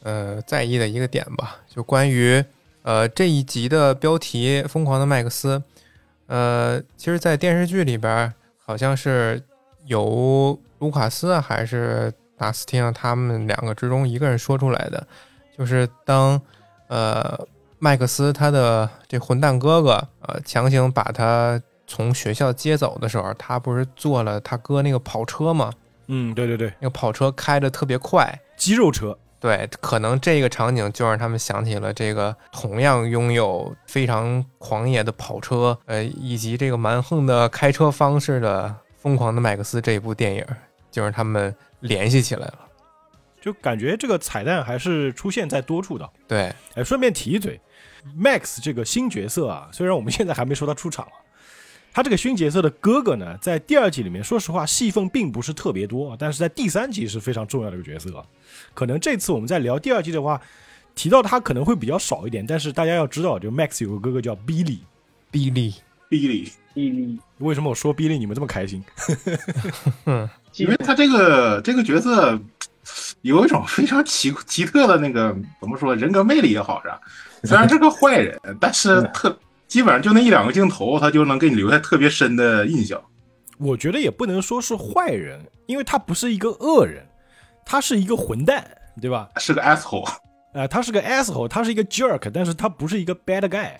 [0.05, 2.45] 呃，在意的一个点吧，就关于
[2.83, 5.57] 呃这一集的标题《疯狂的麦克斯》。
[6.27, 8.35] 呃，其实，在电视剧里边，
[8.67, 9.41] 好像是
[9.87, 15.07] 由卢卡斯还是达斯汀他们两个之中一个人说出来的，
[15.57, 16.41] 就是当
[16.89, 17.39] 呃
[17.79, 25.73] 麦克斯他的这混蛋哥哥呃强行把他从学校接走的时候，他不是坐了他哥那个跑车吗？
[26.09, 29.17] 嗯，对对对，那个跑车开的特别快，肌肉车。
[29.39, 38.69] 对，可能这个场景就让他们想起了这个同样拥有非常狂野的跑车，呃，以及这个蛮横的开车方式的
[39.03, 40.47] 《疯狂的麦克斯》这一部电影，
[40.93, 42.59] 就让他们联系起来了。
[43.41, 46.09] 就感觉这个彩蛋还是出现在多处的。
[46.29, 47.61] 对，哎，顺便提一嘴
[48.17, 51.13] ，Max 这个新角色啊，虽然我们现在还没说他出场了。
[51.95, 58.25] 他这个新角色的哥哥呢，在第二季里面，说实话戏份并不是特别多，但是在第三季是非常重要的一个角色。
[58.73, 60.41] 可能这次我们在聊第二季的话，
[60.95, 62.47] 提到他可能会比较少一点。
[62.47, 67.19] 但是大家要知道，就 Max 有个哥哥叫 Billy，Billy，Billy。
[67.39, 68.83] 为什么我说 Billy 你们这么开心？
[70.57, 72.39] 因为他这个这个角色
[73.23, 77.01] 有一种非常奇奇特的那个怎么说人格魅力也好是吧？
[77.45, 79.37] 虽然是个坏人，但是特。
[79.69, 83.03] 基本上就那一两个镜头，他就能给你留下特别深的印象。
[83.57, 87.03] 我觉得也不能说是坏人，因为他不是一个恶人，
[87.65, 88.63] 他是一个混蛋，
[89.01, 89.31] 对吧？
[89.37, 90.07] 是个 asshole，
[90.53, 93.71] 啊，他是个 asshole，他是一个 jerk，但是他不是一个 bad guy。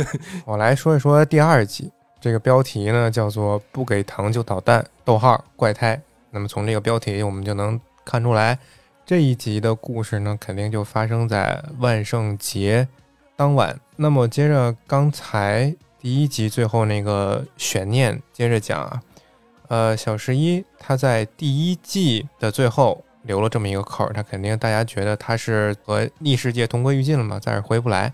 [0.46, 6.00] 我来说一说第二集，这个标题呢叫做“不给糖就捣蛋”，逗号怪胎。
[6.32, 8.58] 那么从这个标题我们就能看出来，
[9.06, 12.88] 这一集的故事呢，肯定就发生在万圣节
[13.36, 13.78] 当晚。
[13.96, 19.02] 那么接着刚才第一集最后那个悬念接着讲啊，
[19.68, 28.12] 呃，小十一他在第一季的最后留了这么一个口儿，他肯定大家觉得他是和逆世界同归于尽了嘛，再也回不来。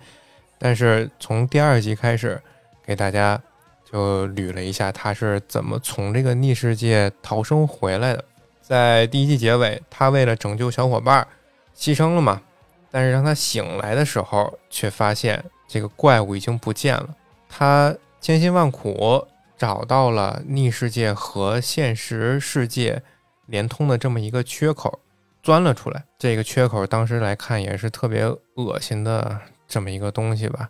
[0.59, 2.43] 但是从第二集开始，
[2.85, 3.41] 给大家
[3.91, 8.25] 就捋了一下他是怎么从这个逆世界逃生回来的。
[8.61, 11.27] 在第一季结尾，他为了拯救小伙伴
[11.75, 12.43] 牺牲了嘛？
[12.91, 17.15] 但是当他醒来的时候，却发现这个怪物已经不见了。
[17.49, 23.03] 他千辛万苦找到了逆世界和现实世界
[23.47, 25.01] 连通的这么一个缺口，
[25.43, 26.05] 钻了出来。
[26.19, 28.25] 这个缺口当时来看也是特别
[28.55, 30.69] 恶心的这么一个东西吧。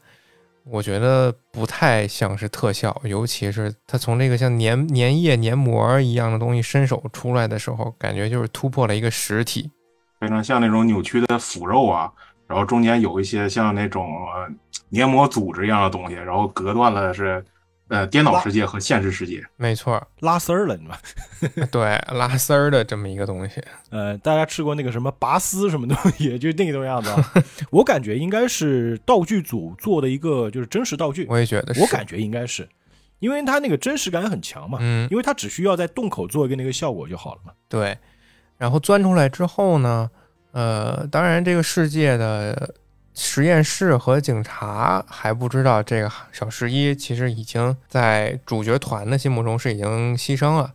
[0.71, 9.71] 我觉得不太像是特效，尤其是他从这个像粘粘液、粘膜一样的东西伸手出来的时候，感觉就是突破了一个实体，
[10.21, 12.13] 非常像那种扭曲的腐肉啊，
[12.47, 14.09] 然后中间有一些像那种
[14.93, 17.45] 粘膜组织一样的东西，然后隔断了是。
[17.89, 21.69] 呃，颠倒世界和现实世界，没错，拉丝儿了，你们？
[21.71, 23.63] 对，拉丝儿的这么一个东西。
[23.91, 27.11] 呃，大家吃过那个什么拔丝什么东西， 就那种样子。
[27.73, 31.27] 我感觉应该是道具组做的一个就是真实道具。
[31.31, 32.69] 我也觉得，我感觉应该是，
[33.21, 34.79] 因为它那个真实感很强嘛。
[34.83, 37.53] 嗯，因为它只需要在洞口做一个那个效果就好了嘛。
[37.69, 37.97] 对，
[38.59, 40.11] 然后钻出来之后呢，
[40.53, 42.75] 呃，当然这个世界的。
[43.21, 50.73] 实验室和警察还不知道，这个小十一其实已经在主角团的心目中是已经牺牲了，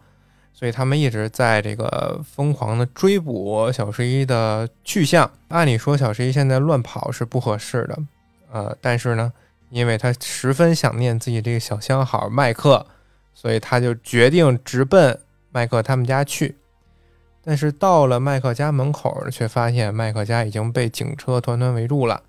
[0.53, 5.31] 所以他们一直在这个疯狂的追捕小十一的去向。
[5.47, 7.97] 按理说，小十一现在乱跑是不合适的，
[8.51, 9.31] 呃，但是呢，
[9.69, 12.85] 因为他十分想念自己这个小相好麦克，
[13.33, 15.17] 所以他就决定直奔
[15.49, 16.57] 麦克他们家去。
[17.45, 22.21] 但是到了麦克家门口，却发现麦克家已经被警车团团围住了。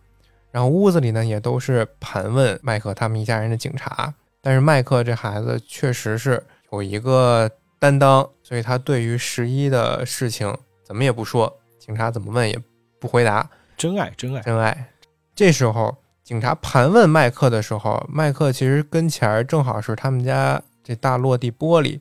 [0.54, 4.14] 然后屋子里呢，也都是盘问麦克他们一家人的警察。
[4.40, 6.40] 但是麦克这孩子确实是
[6.70, 12.56] 有一个担当，所以他对于十一的事情怎么也不说，警察怎么问也
[13.00, 13.50] 不回答。
[13.76, 14.92] 真爱，真爱，真爱。
[15.34, 21.98] 这时候警察盘问麦克的时候，麦克其实跟前儿正好是他们家这大落地玻璃，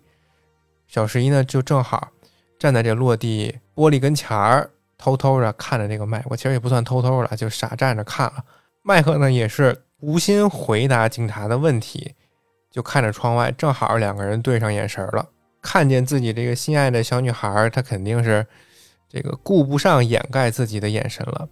[0.88, 2.10] 小十一呢就正好
[2.60, 4.70] 站在这落地玻璃跟前儿。
[5.04, 8.36] 偷偷的看着这个麦克，其实也不算偷偷的，就傻站着看了。
[8.84, 12.13] 麦克呢也是无心回答警察的问题，
[12.72, 15.28] 就看着窗外，正好两个人对上眼神了。
[15.62, 18.48] 看见自己这个心爱的小女孩，他肯定是
[19.10, 21.50] 这个顾不上掩盖自己的眼神了。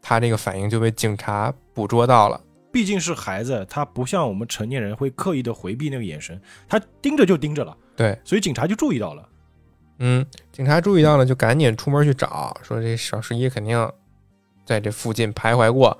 [0.00, 2.40] 他这个反应就被警察捕捉到了。
[2.70, 7.76] 毕竟是孩子，他不像我们成年人会刻意的回避那个眼神，他盯着就盯着了。
[7.96, 9.28] 对，所以警察就注意到了。
[10.04, 13.88] 嗯，警察注意到了，就赶紧出门去找，说这小十一肯定
[14.66, 15.96] 在这附近徘徊过。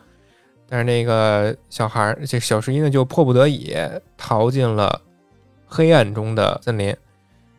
[0.69, 3.73] 但是那个小孩儿，这小十一呢，就迫不得已
[4.17, 5.01] 逃进了
[5.67, 6.93] 黑暗中的森林。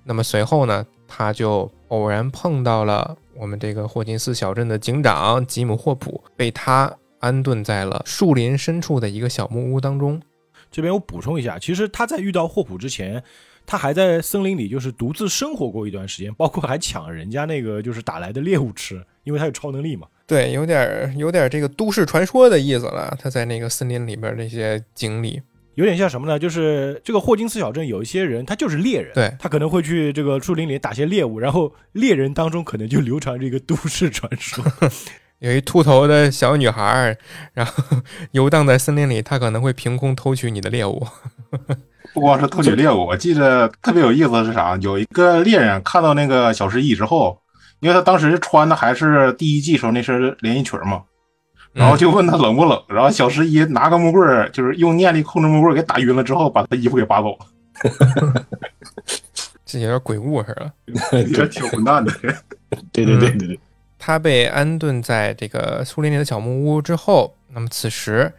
[0.04, 10.22] 那么随后呢，他就偶然碰到了我们这个霍金斯小镇的警长吉姆霍普，被他安顿在了树林深处的一个小木屋当中。
[10.70, 13.24] 这边我补充一下，其实他在遇到霍普之前。
[13.66, 20.08] 他还在森林里，就是独自生活过一段时间， 包括还抢人家那个就是打来的猎物吃，因为他有超能力嘛。
[20.26, 23.16] 对，有点有点这个都市传说的意思了。
[23.22, 25.42] 他在那个森林里边那些经历，
[25.76, 26.40] 有点像什么呢？
[26.40, 34.64] 就是这个霍金斯小镇有一些人，他就是猎人，对他可能会去这个树林里打些猎物，然后猎人当中可能就流传着一个都市传说，
[35.40, 37.18] 有一秃头的小女孩，
[37.54, 37.98] 然后
[38.32, 41.06] 游荡在森林里，她可能会凭空偷取你的猎物。
[42.14, 44.78] 不光是偷取猎物，我记得特别有意思的是啥？
[44.82, 47.38] 有一个猎人看到那个小十一之后，
[47.80, 51.02] 因为他当时穿的还是第一季时候那身连衣裙嘛，
[51.74, 57.46] 然后就问他冷不冷，然后小十一拿个木棍，就是用念力控制木棍给打晕了之后，把他衣服给扒走了。
[59.66, 60.72] 这有点鬼故事了，
[61.34, 62.14] 这挺混蛋的。
[62.94, 63.60] 对对对对对，
[63.98, 68.32] 他被安顿在这个树林里的小木屋之后，那么此时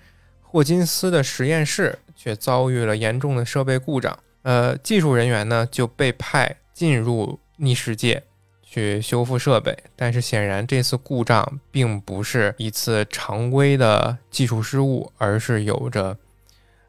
[0.43, 1.99] 霍金斯的实验室。
[2.25, 8.23] 却遭遇了严重的设备故障，呃，技术人员呢就被派进入逆世界
[8.63, 16.17] 去修复设备，但是显然这次故障并不是一次常规的技术失误，而是有着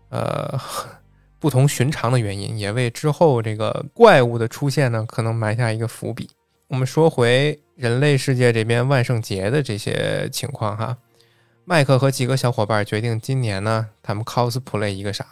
[0.08, 0.58] 呃
[1.38, 6.30] 不同寻常的原因，也为之后这个怪物的出现呢可能埋下一个伏笔。
[6.70, 10.98] 我们说回人类世界这边万圣节的这些情况哈。
[11.68, 15.26] 麦克和几个小伙伴决定，今年呢，他们 cosplay 一个啥？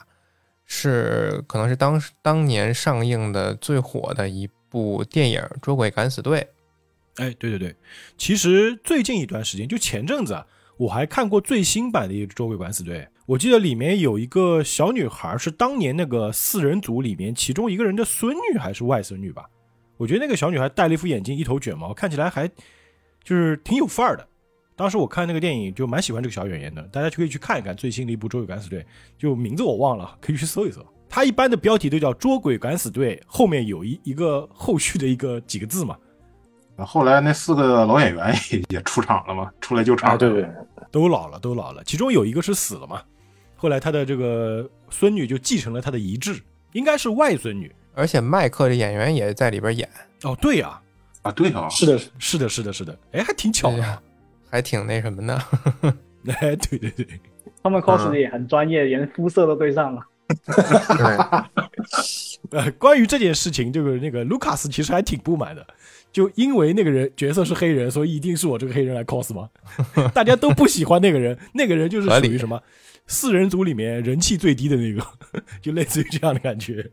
[0.65, 6.39] 是可能是当当年上映的最火的一部电影《捉鬼敢死队》。
[7.23, 7.75] 哎，对对对，
[8.17, 19.45] 其实最近一段时间，就前阵子啊，我还看过最新版的一个《捉鬼敢死队》，我记得里面有一个小女孩是当年那个四人组里面其中一个人的孙女还是外孙女吧？
[19.97, 22.47] 我觉得那个小女孩戴了一副眼镜，一头卷毛，看起来还
[23.23, 24.27] 就是挺有范儿的。
[24.75, 28.79] 当时我看那个电影就蛮喜欢这个小演员的，大家就可以去看一看最新的一部《捉鬼敢死队》，
[29.17, 30.85] 就名字我忘了，可以去搜一搜。
[31.07, 35.95] 它一般的标题都叫《捉鬼敢死队》，后面有一一个后续的一个几个字嘛。
[36.77, 40.09] 后来那四个老演员也也出场了嘛，出来救场。
[40.09, 40.49] 啊，对对，
[40.89, 41.83] 都老了，都老了。
[41.83, 42.99] 其中有一个是死了嘛，
[43.55, 47.71] 后来他的这个孙女就继承了他的遗志，应该是外孙女。
[47.93, 49.87] 而且麦克的演员也在里边演，
[50.23, 50.81] 哦，对呀、
[51.21, 54.01] 啊，对啊，是的，是的，是的，是的，哎，还挺巧的。
[54.53, 55.35] 还挺那什么的。
[56.31, 57.07] 哎，对对对，
[57.63, 60.01] 他们 cos 的也很专业，连肤色都对上了。
[62.51, 65.65] 呃，关于这件事情，这个那个卢卡斯其实还挺不满的，
[66.11, 69.49] 就因为那个人角色是黑人，所以一定是我这个黑人来 cos 吗？
[70.13, 72.61] 大家都不喜欢那个人，那个人就是属于什么
[73.07, 75.03] 四人组里面人气最低的那个，
[75.63, 76.87] 就类似于这样的感觉。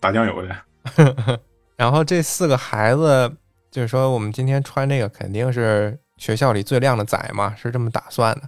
[0.00, 1.40] 打酱油的。
[1.76, 3.32] 然后这四个孩子，
[3.70, 8.42] 就是说我们今天穿这个肯定是学校里最靓的仔嘛，是这么打算的。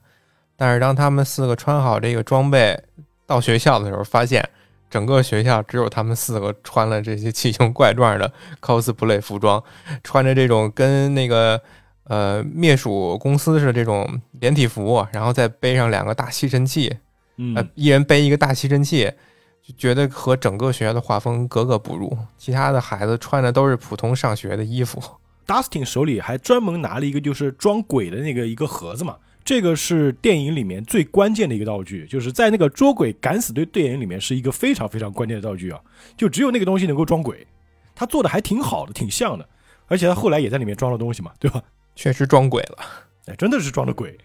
[0.57, 2.79] 但是当他们四个穿好这个装备
[3.26, 4.48] 到学校的时候，发现
[4.88, 9.62] 整个学校只有他们四个穿了这些奇形怪状的 cosplay 服装，
[10.02, 11.61] 穿着这种跟那个
[12.05, 16.96] 呃灭鼠公司似的这种连体服，然后再背上两个大吸尘器，
[17.37, 19.12] 嗯呃，一人背一个大吸尘器，
[19.61, 22.16] 就觉得和整个学校的画风格格不入。
[22.38, 25.02] 其他的孩子穿的都是普通上学的衣服，
[25.46, 35.80] Dustin 手里还专门拿了一个就是装鬼的那个一个盒子嘛，这个是电影里面最关键的一个道具，就是在那个捉鬼敢死队电影里面是一个非常非常关键的道具啊，
[36.16, 37.46] 就只有那个东西能够装鬼，
[37.94, 39.48] 他做的还挺好的，挺像的，
[39.87, 41.62] 而且他后来也在里面装了东西嘛，对吧？
[41.94, 42.78] 确实装鬼了。
[43.26, 44.16] 哎，真的是装的鬼，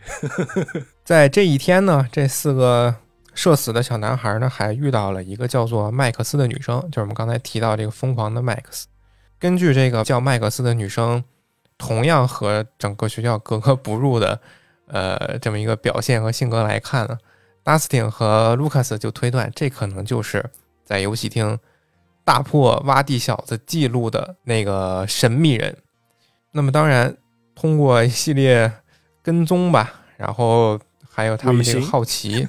[1.03, 2.95] 在这一天呢，这四个
[3.33, 8.87] 社死的小男孩呢，还遇到了一个叫做麦克斯的女生，就是我们刚才提到这个疯狂的麦克斯。
[9.41, 11.23] 根据这个叫麦克斯的女生，
[11.75, 14.39] 同样和整个学校格格不入的，
[14.85, 17.17] 呃，这么一个表现和性格来看呢
[17.63, 20.47] ，Dustin 和 Lucas 就推断，这可能就是
[20.85, 21.57] 在游戏厅
[22.23, 25.75] 大破挖地小子记录的那个神秘人。
[26.51, 27.17] 那么当然，
[27.55, 28.71] 通过一系列
[29.23, 32.47] 跟踪吧，然后还有他们这个好奇，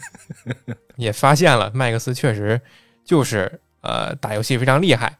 [0.96, 2.60] 也发现了麦克斯确实
[3.02, 5.16] 就是呃打游戏非常厉害。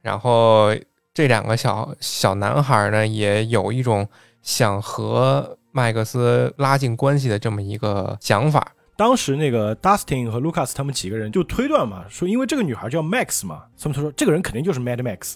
[0.00, 0.74] 然后
[1.20, 4.08] 这两个小小男孩呢，也有一种
[4.40, 8.72] 想和麦克斯拉近关系的这么一个想法。
[8.96, 15.34] 当时那个 Dustin 和 Lucas 他们几个人就推断嘛，说因为这个女孩叫 Max 嘛，他们说这个人肯定就是 Mad Max。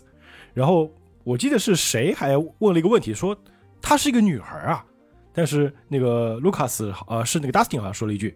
[0.54, 0.90] 然后
[1.22, 3.36] 我记得是谁还问了一个问题，说
[3.82, 4.82] 她是一个女孩啊，
[5.34, 8.34] 但是那个 Lucas 呃是那个 Dustin 好像说了一句，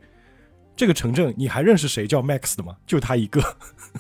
[0.77, 2.77] 这个城镇你还认识谁叫 Max 的吗？
[2.87, 3.41] 就他一个，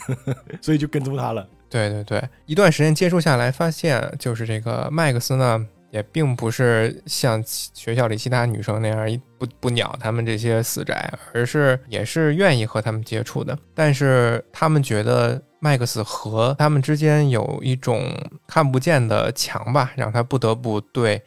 [0.60, 1.48] 所以就跟踪他了。
[1.70, 13.58] 对对对，一段时间接触下来，发现就是这个麦克斯呢，也并不是像其学校里其他女生那样一不不鸟他们这些死宅，而是也是愿意和他们接触的。
[13.74, 18.14] 但是他们觉得麦克斯和他们之间有一种
[18.46, 21.22] 看不见的墙吧，让他不得不对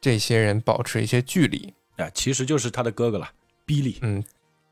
[0.00, 1.72] 这些人保持一些距离。
[1.96, 3.28] 啊，其实就是他的哥哥了，
[3.66, 3.98] 比利。
[4.02, 4.22] 嗯，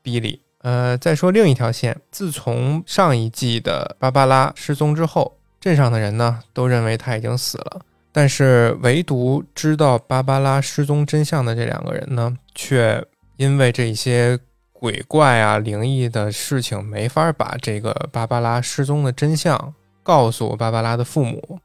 [0.01, 0.41] 比利。
[0.63, 13.03] 呃，再说另一条线，自从上一季的芭芭拉失踪之后，镇上的人呢都认为他已经死了，但是唯独知道芭芭拉失踪真相的这两个人呢，却
[13.37, 14.37] 因为这些
[14.73, 21.59] 鬼怪啊、灵异的事情，没法把这个芭芭拉失踪的真相告诉芭芭拉的父母。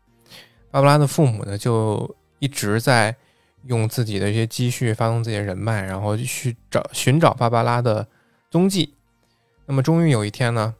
[0.70, 3.14] 芭芭拉的父母呢，就一直在
[3.66, 8.06] 用自己的一些积蓄，发动自己的人脉，然后去找寻找芭芭拉的
[8.52, 8.92] 踪迹。
[9.64, 10.74] 那么终于有一天呢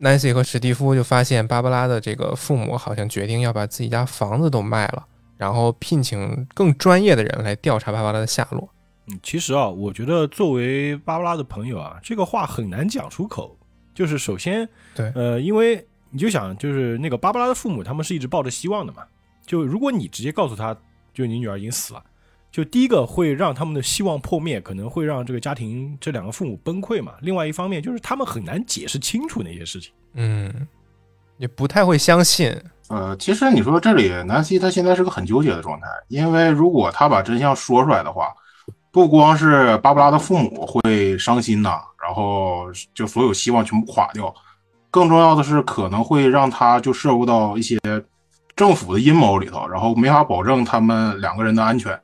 [0.00, 5.04] ，Nancy 和史蒂夫就发现芭芭拉的这个父母好像决定要把自己家房子都卖了，
[5.36, 8.68] 然后聘请更专业的人来调查芭芭拉的下落。
[9.08, 13.58] 嗯，其实啊，我觉得作为芭芭拉的朋友啊，这个话很难讲出口。
[13.92, 19.02] 就是首先，对呃，因为你就想，就是那个芭芭拉的父母，他们是一直抱着希望的嘛。
[19.44, 20.76] 就如果你直接告诉他，
[21.12, 22.04] 就你女儿已经死了，
[22.58, 27.12] 就第一个会让他们的希望破灭，可能会让这个家庭这两个父母崩溃嘛。
[27.20, 29.92] 另外一方面，就是他们很难解释清楚那些事情。
[30.14, 30.52] 嗯，
[31.36, 32.52] 也不太会相信。
[32.88, 38.34] 呃，其实你说这里南希她现在是个很纠结的状态，因为如果她把真相说出来的话，
[38.90, 44.34] 不光是芭芭拉的父母会伤心呐，然后就所有希望全部垮掉，
[44.90, 47.78] 更重要的是可能会让她就涉入到一些
[48.56, 51.96] 政府的阴谋里头，然后没法保证他们两个人的安全。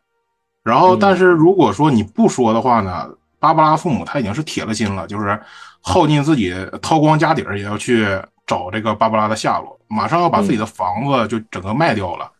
[0.64, 3.08] 然后，嗯但是如果说你不说的话呢，
[3.38, 5.40] 芭芭拉父母他已经是铁了心了，就是
[5.82, 8.06] 耗尽自己掏光家底儿也要去
[8.46, 12.30] 找这个芭芭拉的下落，马上要把自己的房子就整个卖掉了，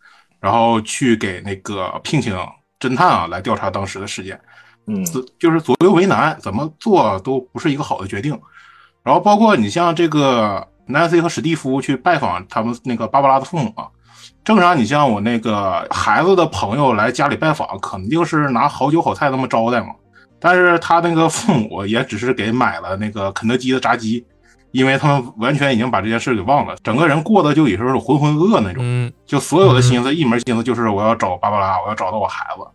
[0.40, 2.34] 然后去给那个聘请
[2.80, 4.40] 侦探啊来调查当时的事件。
[4.86, 5.02] 嗯
[5.38, 8.38] 就是左右为难，怎么做都不是一个好的决定。
[9.02, 13.88] 然后包括你像这个 Nancy 和史蒂夫去拜访他们那个芭芭拉的父母啊，
[14.44, 19.88] 正常你像我那个孩子的朋友来家里拜访，肯定是拿好酒好菜那么招待嘛。
[20.38, 24.22] 但是他那个父母也只是给买了那个肯德基的炸鸡，
[24.72, 32.66] 因为他们完全已经把这件事给忘了，整个人过得就也是浑浑噩噩那种，嗯，就所有的心思一门心思就是我要找芭芭拉，我要找到我孩子。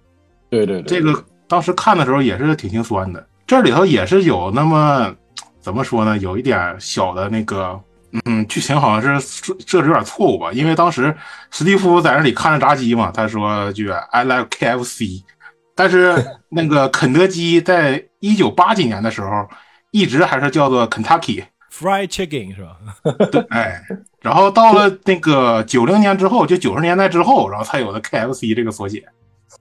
[0.49, 3.24] 对对对，这个当时看的时候也是挺心酸的。
[3.45, 5.13] 这里头也是有那么
[5.59, 7.80] 怎么说呢，有一点小的那个，
[8.26, 10.51] 嗯，剧情好像是设设置有点错误吧。
[10.51, 11.16] 因为当时
[11.51, 15.24] 史蒂夫在那里看着炸鸡嘛，他说句 “I like KFC”，
[15.76, 19.47] 但是 那个肯德基在一九八几年的时候
[19.91, 22.78] 一直还是叫做 Kentucky，Fried chicken 是吧？
[23.32, 23.82] 对，哎，
[24.22, 29.03] 然后到了那个九零年之后，就九十年代之后，然后才有的 KFC 这个缩写。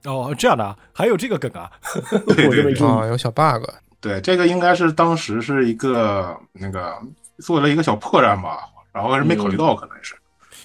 [0.05, 1.69] 哦，这样的啊，还有这个梗啊？
[2.27, 3.63] 对对对我这没注意哦，有小 bug，
[3.99, 6.93] 对，这个应该是当时是一个那个
[7.41, 10.15] 做了一个小破绽吧，然后还是没考虑到，可能是。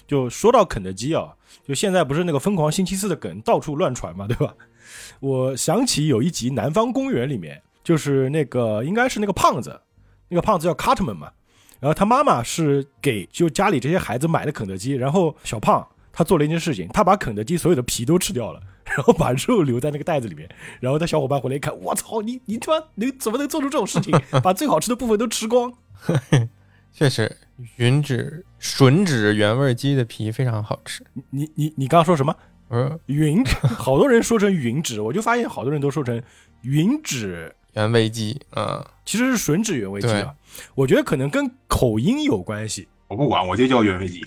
[0.07, 1.33] 就说到肯德基啊，
[1.67, 4.53] 就现在不是那个疯狂星期四的梗到处乱传嘛，对吧？
[5.19, 9.81] 我想起有一集《南方公园》里面，就是那个应该是那个胖子，
[10.29, 11.31] 那个胖子叫 cutman 嘛，
[11.79, 18.61] 然后他妈妈是给就家里这些孩子买的肯德基，然后小胖他做了一件事情，他把肯德基所有的皮都吃掉了。
[18.85, 20.47] 然后把肉留在那个袋子里面，
[20.79, 25.73] 然后他小伙伴回来一看，我操，你你他妈能怎么能做出这种事情， 把最好吃的部分都吃光？
[26.97, 27.29] 确实，
[27.77, 31.03] 吮指吮指原味鸡的皮非常好吃。
[31.29, 32.33] 你你你刚刚说什么？
[32.69, 36.23] 我说云， 好多人说成云指，我就发现好多人都说成
[36.61, 40.33] 云指，原味鸡，嗯，其实是吮指原味鸡啊。
[40.73, 42.87] 我觉得可能跟口音有关系。
[43.09, 44.23] 我不管，我就叫原味鸡。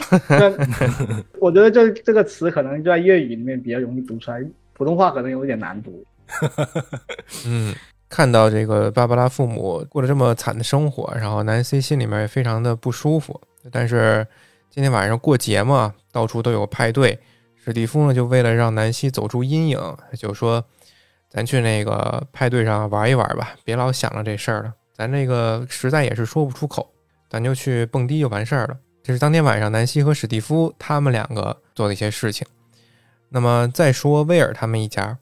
[1.40, 4.44] 我觉得这这个词可能在粤语里面比较容易读出来，
[4.74, 6.04] 普通话可能有点难读。
[7.46, 7.74] 嗯，
[8.08, 13.40] 看到这个芭芭拉父母过得这么惨的生活，然后南希心里面也非常的不舒服。
[13.70, 14.26] 但是
[14.70, 17.18] 今天晚上过节嘛，到处都有派对，
[17.62, 20.64] 史蒂夫呢就为了让南希走出阴影，就说
[21.28, 24.72] ：“咱去那个派对上玩一玩吧，别老想着这事儿了。
[24.94, 26.90] 咱这个实在也是说不出口，
[27.28, 32.46] 咱就去蹦迪就完事儿了。”这是当天晚上南希和史蒂夫他们两个做的一些事情。
[33.30, 35.16] 那么再说威尔他们一家，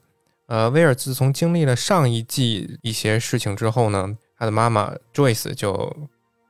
[0.47, 5.93] 呃，威尔自从经历了上一季一些事情之后呢，他的妈妈 Joyce 就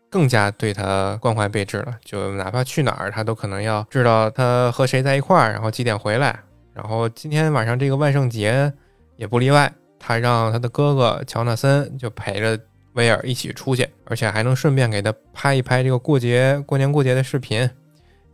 [0.10, 6.40] 更加对他关怀备至了，就哪怕去哪儿，他都可能要知道他和谁在一块儿，然后几点回来。
[6.74, 8.72] 然后今天晚上这个万圣节
[9.16, 12.60] 也不例外，他让他的哥哥乔纳森就陪着
[12.94, 17.68] 威尔一起出去，而且还能顺便给他拍一拍这个过节、过年过节的视频，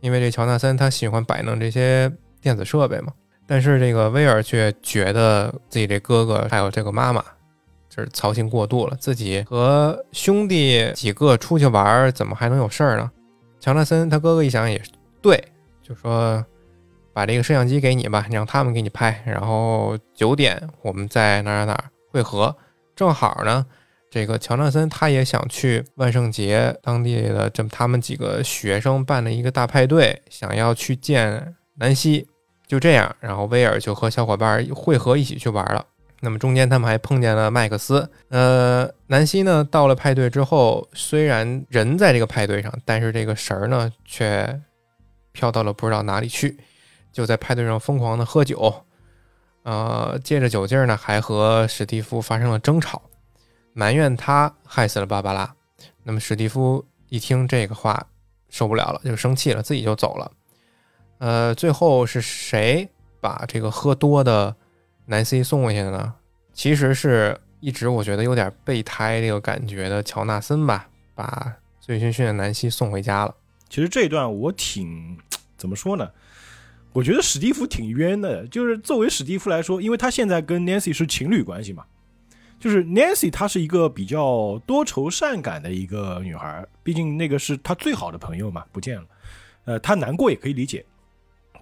[0.00, 2.12] 因为这乔纳森他喜欢摆弄这些
[2.42, 3.14] 电子设备嘛。
[3.46, 7.22] 但是这个威尔却觉得自己这哥哥还有这个妈妈，
[7.90, 8.96] 就是操心过度了。
[8.98, 13.10] 自己和兄弟几个出去玩，怎么还能有事儿呢？
[13.60, 14.80] 乔纳森他哥哥一想也
[15.20, 15.42] 对，
[15.82, 16.44] 就说
[17.12, 22.54] 把这个摄像机给你吧，你让他们给你拍，然后九点我们在哪儿哪儿哪儿汇合。
[22.96, 23.66] 正好呢，
[24.10, 32.26] 这个乔纳森他也想去万圣节当地的这么他们几个学生办的一个大派对，想要去见南希。
[32.74, 35.86] 就这样，然后威尔就和小伙伴汇合一起去玩了。
[36.18, 38.10] 那么中间他们还碰见了麦克斯。
[38.30, 44.60] 呃，南希呢到了派对之后，虽然人在这个派对上，但是这个神儿呢却
[45.30, 46.58] 飘到了不知道哪里去，
[47.12, 48.74] 就在派对上疯狂的喝酒。
[49.62, 53.00] 呃，借着酒劲儿呢，还和史蒂夫发生了争吵，
[53.72, 55.54] 埋怨他害死了芭芭拉。
[56.02, 58.04] 那么史蒂夫一听这个话，
[58.50, 60.28] 受不了了，就生气了，自己就走了。
[61.18, 62.88] 呃，最后是谁
[63.20, 64.54] 把这个喝多的
[65.06, 66.14] 南希送回去的呢？
[66.52, 73.34] 其实是一直我觉得有点备胎这个感觉的乔纳森吧，把醉醺醺的南希送回家了。
[73.68, 75.18] 其实这一段我挺
[75.56, 76.10] 怎么说呢？
[76.92, 81.84] 我觉得史蒂夫挺冤的，就是作为史蒂夫来说，因为他现在跟 Nancy 是情侣关系嘛，
[82.60, 89.06] 就是 Nancy 她是一个比较多愁善感的一个女孩，毕竟那个是她最好的朋友嘛，不见了，
[89.64, 90.84] 呃，她难过也可以理解。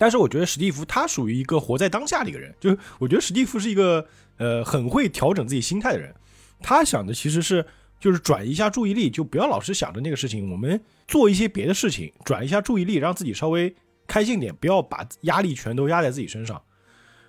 [0.02, 4.04] 但是我觉得史蒂夫他属于一个活在当下的一个人，就是我觉得史蒂夫是一个
[4.36, 6.12] 呃很会调整自己心态的人，
[6.60, 7.64] 他想的其实是
[8.00, 13.72] 就是转移一下注意力，就不要老是想着那个事情，我们做一些别的事情，转移一下注意力，让自己稍微
[14.08, 16.60] 开心点，不要把压力全都压在自己身上。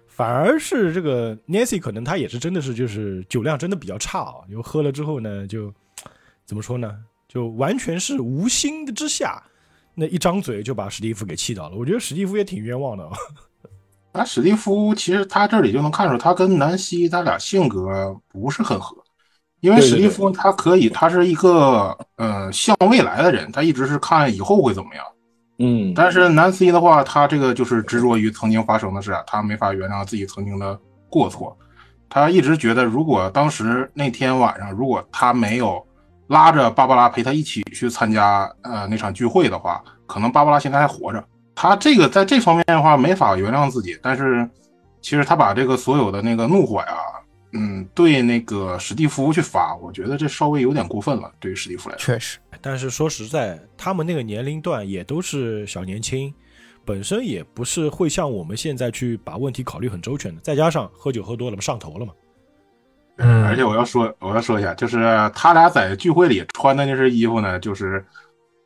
[0.08, 5.72] 反而是这个 Nancy 可能他也是真的是就是酒量真的比较差啊，就喝了之后呢，就
[6.44, 6.98] 怎么说呢，
[7.28, 9.44] 就完全是无心的之下，
[9.96, 11.76] 那一张嘴就把史蒂夫给气到了。
[11.78, 13.12] 我觉得史蒂夫也挺冤枉的啊。
[14.14, 18.96] 那史蒂夫其实他这里就能看出，他跟南希他俩性格不是很合，
[19.60, 25.04] 因为史蒂夫他可以，他是一个呃向未来的人，他一直是看以后会怎么样。
[25.58, 30.80] 嗯，但是南希的话，他这个就是执着于曾经发生的事啊，他没法原谅自己曾经的
[31.10, 31.58] 过错。
[32.08, 35.84] 他一直觉得，如果当时那天晚上，如果他没有
[36.28, 41.24] 拉着芭芭拉陪他一起去参加呃那场聚会的话，可能芭芭拉现在还活着。
[41.56, 44.50] 他这个在这方面的话没法原谅自己，但是
[45.02, 46.98] 其实他把这个所有的那个怒火呀，
[47.52, 52.14] 嗯，对那个史蒂夫去发，我觉得这稍微有点过分了，对于史蒂夫来说。
[52.14, 56.34] 确实，但是说实在，他们那个年龄段也都是小年轻，
[56.84, 60.42] 本身也不是会像我们现在去把问题考虑很周全的。
[60.42, 62.14] 再加上喝酒喝多了嘛，上头了嘛。
[63.24, 64.98] 嗯而且我要说，我要说一下，就是
[65.34, 68.06] 他俩在聚会里穿的那身衣服呢，就是，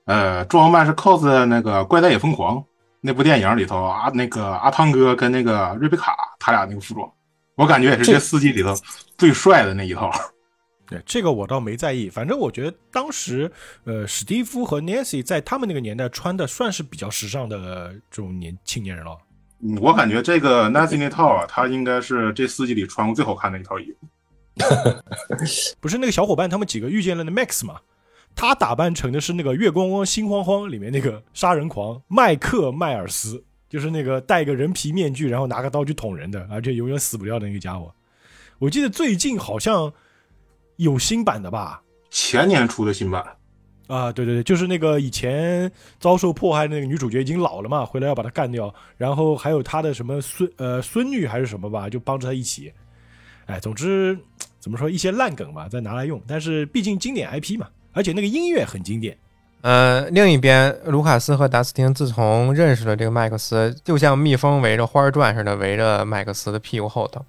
[0.05, 2.57] 呃，装扮是 cos 那个《怪诞也疯狂》
[2.99, 7.09] 那部电影里头啊，那个阿汤哥跟那个瑞贝卡他俩那个服装，
[7.55, 8.73] 我感觉也是这四季里头
[9.17, 10.11] 最帅的那一套。
[10.89, 13.51] 对这个我倒没在意，反正我觉得当时，
[13.83, 19.17] 呃，史蒂夫和 Nancy 在他们那个年代穿的算是比较时尚的这种年青年人了。
[19.61, 24.07] 嗯我感觉这个 Nancy 那套啊，他应该是这四季里穿过最好看的一套衣服。
[25.79, 27.79] 不是那个小伙伴他们几个遇见了那 Max 嘛？
[28.35, 37.91] 他打扮成的是那个《月光光心慌慌》里面那个杀人狂麦克迈尔斯，就是那个戴个人皮面具，然后拿个刀去捅人的，而且永远死不掉的那个家伙。
[38.59, 39.91] 我记得最近好像
[40.75, 41.81] 有新版的吧？
[42.11, 43.25] 前年出的新版，
[43.87, 52.71] 啊，对对对，就是那个以前遭受迫害的那个女主角已经老了嘛，回来要把她干掉，然后还有她的什么孙呃孙女还是什么吧，就帮着她一起。
[53.47, 54.17] 哎，总之
[54.59, 59.17] 怎么说一些烂梗吧，再拿来用，但是毕竟经典 IP 嘛，而且那个音乐很经典。
[59.61, 67.25] 呃，另一边，卢卡斯和达斯汀自从认识了这个麦克斯，就像蜜蜂围着花儿转似的围着麦克斯的屁股后头。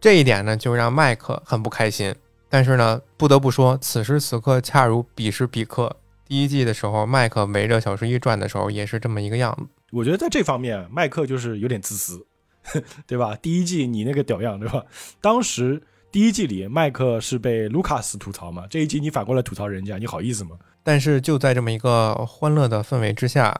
[0.00, 2.14] 这一点呢，就让麦克很不开心。
[2.48, 5.94] 但是呢，不得不说，此时此刻恰如彼时彼刻。
[6.26, 9.66] 第一季的时候，麦克围着小十一转的时候，也是这么一个样子。
[9.92, 12.26] 我觉得在这方面，麦克就是有点自私，
[13.06, 13.36] 对吧？
[13.40, 14.84] 第一季你那个屌样，对吧？
[15.20, 15.80] 当时
[16.12, 20.58] 第一季里麦克是被卢卡斯吐槽嘛，这一集你反过来吐槽人家，你好意思吗？
[20.82, 23.56] 但是就在这么一个欢乐的氛围之下，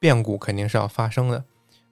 [0.00, 1.44] 变故肯定是要发生的。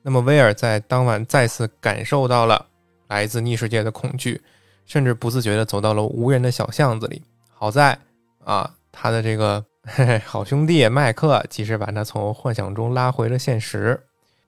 [0.02, 2.66] 那么威尔在当晚再次感受到了
[3.06, 4.40] 来自逆世界的恐惧，
[4.84, 7.22] 甚至不自觉地走到了无人的小巷子里。
[7.52, 7.96] 好在
[8.44, 14.00] 啊，他的这个嘿嘿 好兄弟麦克及时把他从幻想中拉回了现实。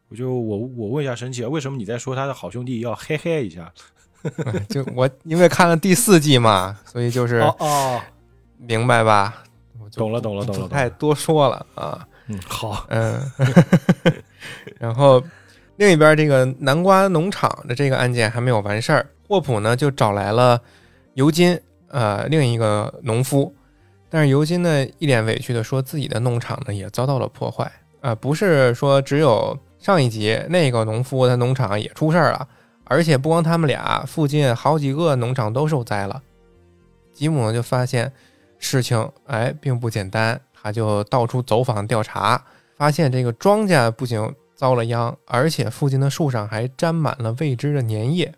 [0.08, 3.72] 我就我我问一下神奇啊，为什么你在说他的好兄弟要嘿嘿一下？
[4.68, 8.00] 就我因为看了第四季嘛，所以就是哦哦，
[8.58, 9.42] 明白吧？
[9.94, 12.06] 懂了懂了懂了不太多说了啊。
[12.28, 13.20] 嗯，好，嗯，
[14.78, 15.22] 然后
[15.76, 20.58] 另一边这个南瓜农场的这个案件还没有完事儿，霍普呢就找来了
[21.14, 23.52] 尤金，呃，另一个农夫，
[24.08, 27.70] 但是尤金呢一脸委屈的说自己的农场呢也遭到了破坏，
[28.00, 32.48] 呃，不是说只有上一集那个农夫他农场也出事儿了，
[32.92, 36.22] 而且不光他们俩，附近好几个农场都受灾了。
[37.14, 38.12] 吉姆呢就发现
[38.58, 42.44] 事情哎并不简单，他就到处走访调查，
[42.76, 44.20] 发现这个庄稼不仅
[44.54, 48.34] 遭了殃，而且附近的树上还沾满了未知的粘液。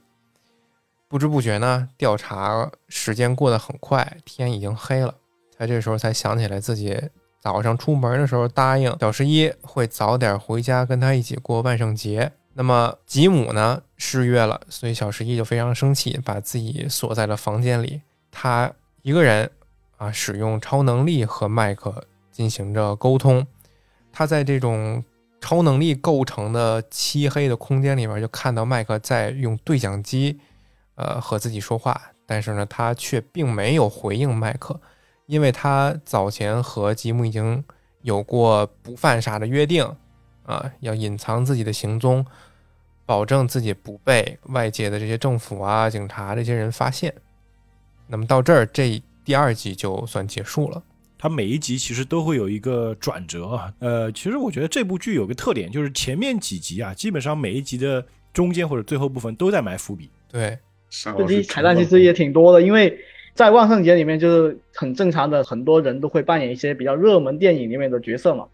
[1.09, 5.13] 不知不觉呢，调查时间过得很快，天已经黑了。
[5.59, 6.97] 他这时候才想起来自己
[7.41, 12.31] 早上出门的时候答应小十一会早点回家跟他一起过万圣节。
[12.55, 18.01] 那么吉姆呢失约了，所以小十一就非常生气，把自己锁在了房间里。
[18.31, 19.51] 他一个人
[19.97, 23.47] 啊，使用超能力和麦克进行着沟通。
[24.13, 25.05] 他在这种
[25.41, 30.39] 超能力构成的漆黑的空间里面，就看到麦克在用对讲机，
[30.95, 32.01] 呃，和自己说话。
[32.27, 34.81] 但是呢，他却并没有回应麦克，
[35.27, 37.63] 因为他早前和吉姆已经
[38.03, 39.85] 有过不犯傻的约定，
[40.45, 42.25] 啊，要隐藏自己的行踪，
[43.07, 47.13] 保证自己不被外界的这些政府啊、警察这些人发现。
[48.07, 50.83] 那么到这儿，这第二集就算结束了。
[51.19, 53.73] 它每一集其实都会有一个转折啊。
[53.79, 60.11] 呃，其实我觉得这部剧有个特点，就是前面几集啊，基本上每一集的中间或者最后部分都在埋伏笔。
[60.31, 60.59] 对，
[61.17, 62.99] 这集彩蛋其实也挺多的，因为
[63.33, 68.47] 在万圣节里面就是很正常的，很多人都会扮演一些比较热门电影里面的角色嘛。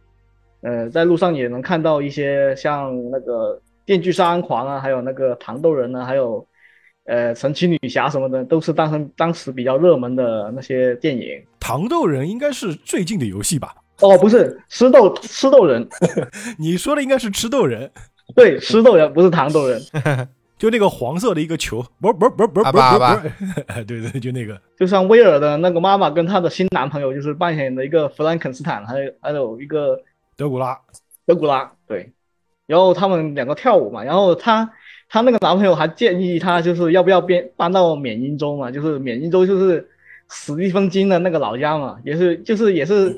[0.61, 3.57] 呃，在路上也能看到一些像那个
[3.91, 6.47] 《电锯杀人狂》啊，还有那个《糖豆人》啊，还有
[7.07, 11.43] 呃《神奇女侠》什么的，都是当时当时比较热门的那些电影。
[11.59, 13.75] 糖豆人应该是最近的游戏吧？
[13.99, 15.89] 哦，不是吃豆吃豆人，
[16.57, 17.91] 你说的应该是吃豆人，
[18.37, 19.83] 对，吃豆人不是糖豆人，
[20.57, 24.57] 就那个黄色的一个球，不是不是不是不是不是不是，哎 对对，就那个。
[24.79, 30.01] 就像威尔的那个妈妈跟她的新男朋友就是扮演的一个弗兰肯斯坦，还有还有一个
[30.37, 30.79] 德古拉，
[31.27, 31.80] 德古拉，对，
[32.71, 34.71] 然后他们两个跳舞嘛，然后她
[35.09, 39.85] 她那个男朋友还建议她就是要不要搬搬到缅因州嘛，就是缅因州就是
[40.31, 43.15] 史蒂芬金的那个老家嘛，也是就是也是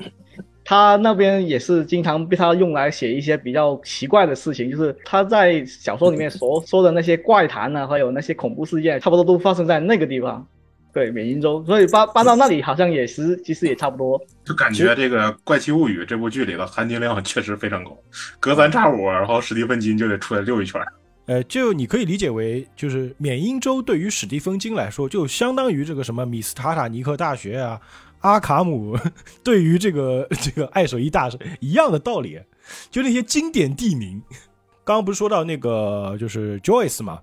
[0.65, 10.47] 他那边也是经常被他用来写一些比较奇怪的事情，就是他在小说里面所说的那些怪谈啊，还有那些恐怖事件，差不多都发生在那个地方。
[10.93, 14.21] 对，缅因州，所以搬搬到那里好像也是，其实也差不多。
[14.45, 17.97] 就感觉这个《怪奇物语》这部剧里的含金量确实非常高，
[18.39, 20.79] 隔三差五，然后史蒂芬金就得出来溜一圈。
[21.25, 27.79] 呃，就你可以理解为，就是缅因州对于史蒂芬金来说，就相当于这个什么米斯塔塔尼克大学啊，
[28.19, 28.95] 阿卡姆
[29.43, 32.39] 对于这个这个爱手艺大师一样的道理，
[32.91, 34.21] 就那些经典地名。
[34.83, 37.19] 刚刚不是说到那个就是 Joyce 嘛，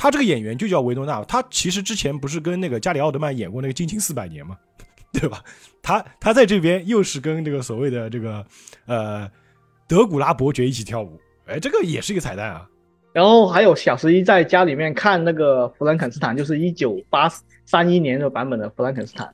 [0.00, 4.56] 他这个演员就叫维多纳，他其实之前不是跟那个加里奥德曼演过那个《惊情四百年》吗，
[5.12, 5.42] 对吧？
[5.82, 8.46] 他他在这边又是跟这个所谓的这个
[8.86, 9.28] 呃
[9.88, 12.68] 德古拉伯爵一起跳舞，哎，这个也是一个彩蛋啊。
[13.12, 17.28] 然后还有小十一在家里面看那个《弗兰肯斯坦》，就是一九八
[17.66, 19.26] 三一年的版本的《弗兰肯斯坦》，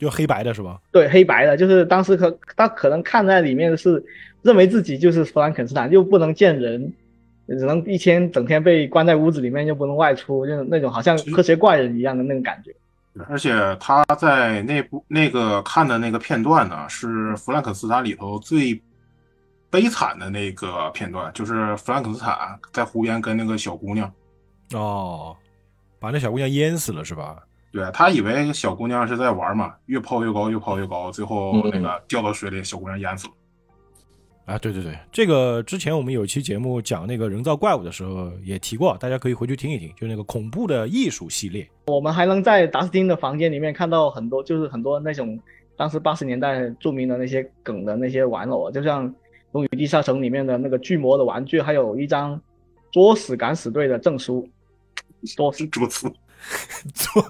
[0.00, 0.80] 就黑白的是吧？
[0.90, 4.02] 对，黑白的，就是当时可他可能看在里面是
[4.40, 6.92] 认为自己就是弗兰肯斯坦，又不能见人，
[7.58, 12.74] 只能一天整天被关在屋子里面，又不能外出，就是那种好像科学怪人一样的那种感觉。
[13.28, 18.80] 而且他在那部那个看的那个片段呢，是弗兰肯斯坦里头最
[19.68, 24.10] 悲惨的那个片段，就是弗兰肯斯坦在湖边跟那个小姑娘，
[24.72, 25.36] 哦，
[25.98, 27.36] 把那小姑娘淹死了是吧？
[27.70, 33.32] 对他以为小姑娘是在玩嘛，越抛越高，越抛越高，最后那个掉到水里，小姑娘淹死了。
[34.44, 41.68] 啊，对对对，这个之前我们有期节目讲那个人造怪物的时候也提过，大家可以回去听一听，就那个恐怖的艺术系列。
[41.86, 45.38] 我们还能在达斯汀的房间里面看到很多，就是很多那种
[45.76, 49.08] 当时八十年代著名的那些梗的那些玩偶，就像
[49.52, 52.40] 《龙与地下城》里面的那个巨魔的玩具，还有一张
[52.90, 54.48] 作死敢死队的证书。
[55.36, 56.12] 作死作死，
[56.92, 57.24] 作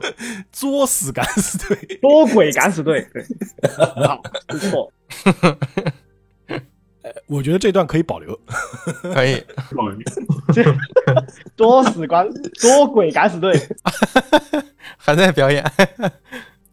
[0.51, 3.23] 作死敢死队，多鬼敢死队，对，
[4.07, 4.91] 好，不错。
[7.27, 8.39] 我觉得这段可以保留。
[9.03, 9.43] 可以，
[11.57, 12.29] 作死敢
[12.61, 13.53] 多鬼敢死队，
[14.97, 15.64] 还在表演。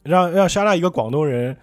[0.03, 1.55] 让让莎拉一个广东人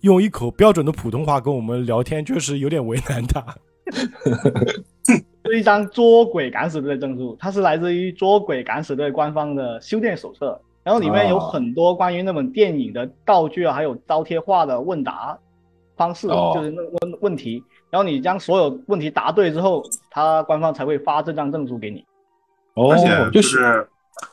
[0.00, 3.42] 用一口标准的普通话跟我们聊天，确实有点为难他。
[5.44, 15.38] 是一张捉鬼敢死队的证书，它是来自于捉鬼敢死队官方的修炼手册，然后里面有很多关于那本电影的道具啊，还有招贴画的问答
[15.96, 22.04] 方式，哦就是那问问题，然后你将所有问题答对之后，他官方才会发这张证书给你。
[22.74, 23.88] 哦而且就就是是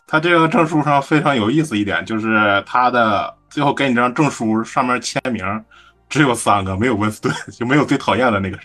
[0.07, 5.43] 他这个证书上非常有意思一点，就是他的最后给你这张证书上面签名
[6.09, 8.59] 只有三个，没有温斯顿，就没有最讨厌的那个，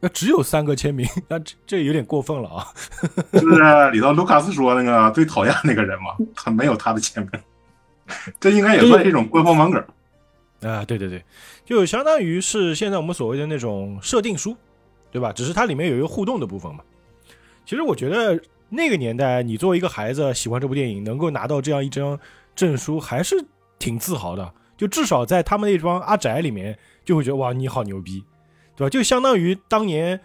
[0.00, 2.66] 那只有三个签名，那这这有点过分了啊！
[3.32, 7.40] 就是里头卢卡斯说那个最讨厌那个人嘛，他没有他的签名，
[8.40, 9.84] 这应该也算是一种官方网梗。
[10.62, 11.24] 啊，对对对，
[11.70, 14.56] 就相当于是现在我们所谓的那种设定书，
[15.12, 15.32] 对吧？
[15.32, 16.82] 只是它里面有一个互动的部分嘛。
[17.64, 22.18] 其实我觉得那个年代，你作为一个孩子喜欢这部电影，能够拿到这样一张
[22.56, 23.36] 证书，还是
[23.78, 24.52] 挺自豪的。
[24.76, 28.24] 就至少在他们那帮阿宅里面，就会觉得哇，你好牛逼，
[28.74, 28.90] 对吧？
[28.90, 30.18] 就相当于当年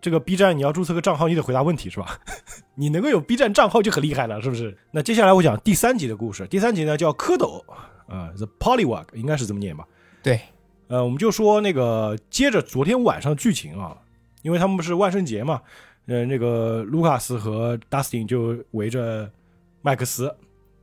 [0.00, 2.18] 这个 B 站，你要注册个账号，你得回答问题，是吧？
[2.74, 4.76] 你能够有 B 站账号就很厉害了，是不是？
[4.90, 6.44] 那接下来我讲第三集的故事。
[6.48, 7.62] 第三集呢叫蝌蚪
[8.08, 9.86] 啊、t h e Polywog 应该是这么念吧？
[10.22, 10.40] 对，
[10.88, 13.96] 呃，我们就说那个接着昨天晚上剧情啊，
[14.42, 15.60] 因为他们不是万圣节嘛，
[16.06, 19.28] 呃，那个卢卡斯和 Dustin 就围着
[19.82, 20.32] 麦克斯，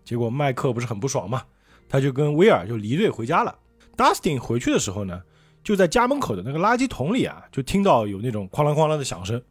[0.04, 1.44] 结果麦克不是很不爽嘛，
[1.88, 3.58] 他就跟威尔就离队回家了。
[3.96, 5.22] Dustin 回去的时候呢，
[5.64, 9.42] 就在家门口的那个垃圾桶里啊，就听到有那种哐啷哐啷的响声，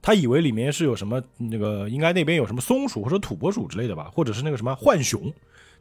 [0.00, 5.32] 他以为里面是有什么那个应该那边有什么松鼠或者土拨鼠之类的吧，或者是那个什么浣熊，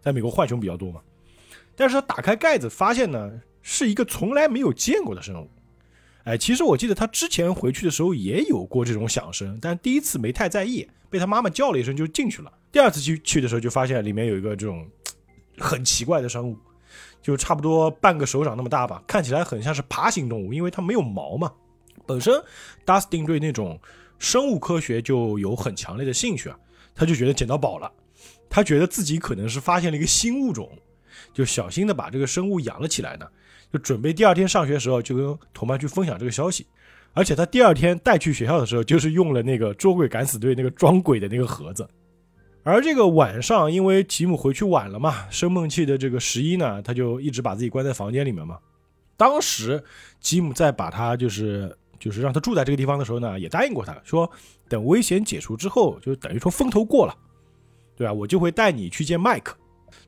[0.02, 1.00] 在美国浣熊比较多嘛。
[1.76, 3.32] 但是他打开盖子，发现呢
[3.72, 5.48] 是一个从来没有见过的生物。
[6.24, 12.52] 哎，其实我记得他之前回去的时候也有过这种响声，但第一次没太在意，被他妈妈叫了一声就进去了。
[12.72, 14.90] 第二次去去的时候，就发现里面有一个这种
[15.60, 16.58] 很奇怪的生物，
[17.22, 21.54] 就差不多半个手掌那么大吧，看起来很像是爬行动物，因为它没有毛嘛，
[22.08, 22.34] 本身
[22.88, 23.80] Dustin 对那种
[24.18, 26.58] 生物科学就有很强烈的兴趣啊，
[26.96, 27.92] 他就觉得捡到宝了，
[28.50, 30.70] 他觉得自己可能是发现了一个新物种，
[31.36, 33.28] 就小心的把这个生物养了起来呢，
[33.72, 36.66] 就准备第二天上学的时候就跟同伴去分享这个消息。
[37.14, 41.88] 而且他第二天带去学校的时候，就是用了那个捉鬼敢死队那个装鬼的那个盒子。
[42.62, 48.60] 而这个晚上，因为吉姆回去晚了嘛，生闷气的这个十一呢，他就一直把自己关在房间里面嘛。
[49.18, 49.84] 当时
[50.20, 54.30] 吉姆在把他就是就是让他住在这个地方的时候呢，也答应过他说，
[54.68, 57.16] 等危险解除之后，就等于说风头过了，
[57.96, 58.14] 对吧？
[58.14, 59.58] 我就会带你去见麦克。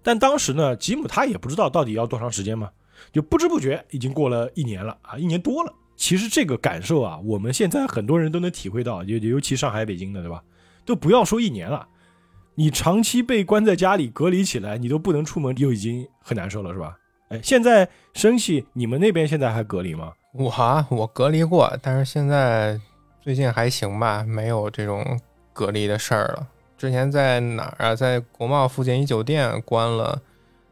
[0.04, 2.70] 但当时呢，吉姆他也不知道到底要多长时间嘛，
[3.12, 5.74] 就不知不觉已经过了一年了啊，一年多了。
[5.96, 10.42] 其实这个感受啊，我们现在很多人都能体会到，尤尤其上海、北京的，对吧？
[10.84, 11.88] 都不要说一年了，
[12.56, 16.98] 你长期被关在家里隔离起来，你都不能出门，就已经很难受了，是吧？
[17.30, 20.14] 哎，现在生气，你们那边现在还隔离吗？
[20.34, 22.80] 我啊我隔离过，但是现在
[23.22, 25.20] 最近还行吧，没有这种
[25.54, 26.48] 隔离的事儿了。
[26.78, 27.96] 之前在哪儿啊？
[27.96, 30.20] 在国贸附近一酒店关了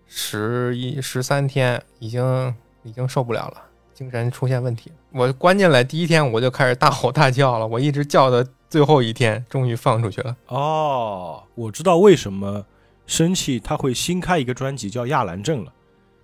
[0.10, 2.53] 十一十三天，已经
[2.84, 3.62] 已经受不了了。
[3.93, 10.36] 精神出现问题，我关进来第一天我就开始大吼大叫了，我一直叫到最后一天，终于放出去了。
[10.47, 12.66] 哦，我知道为什么
[13.05, 15.74] 生气他会新开一个专辑叫亚兰症了，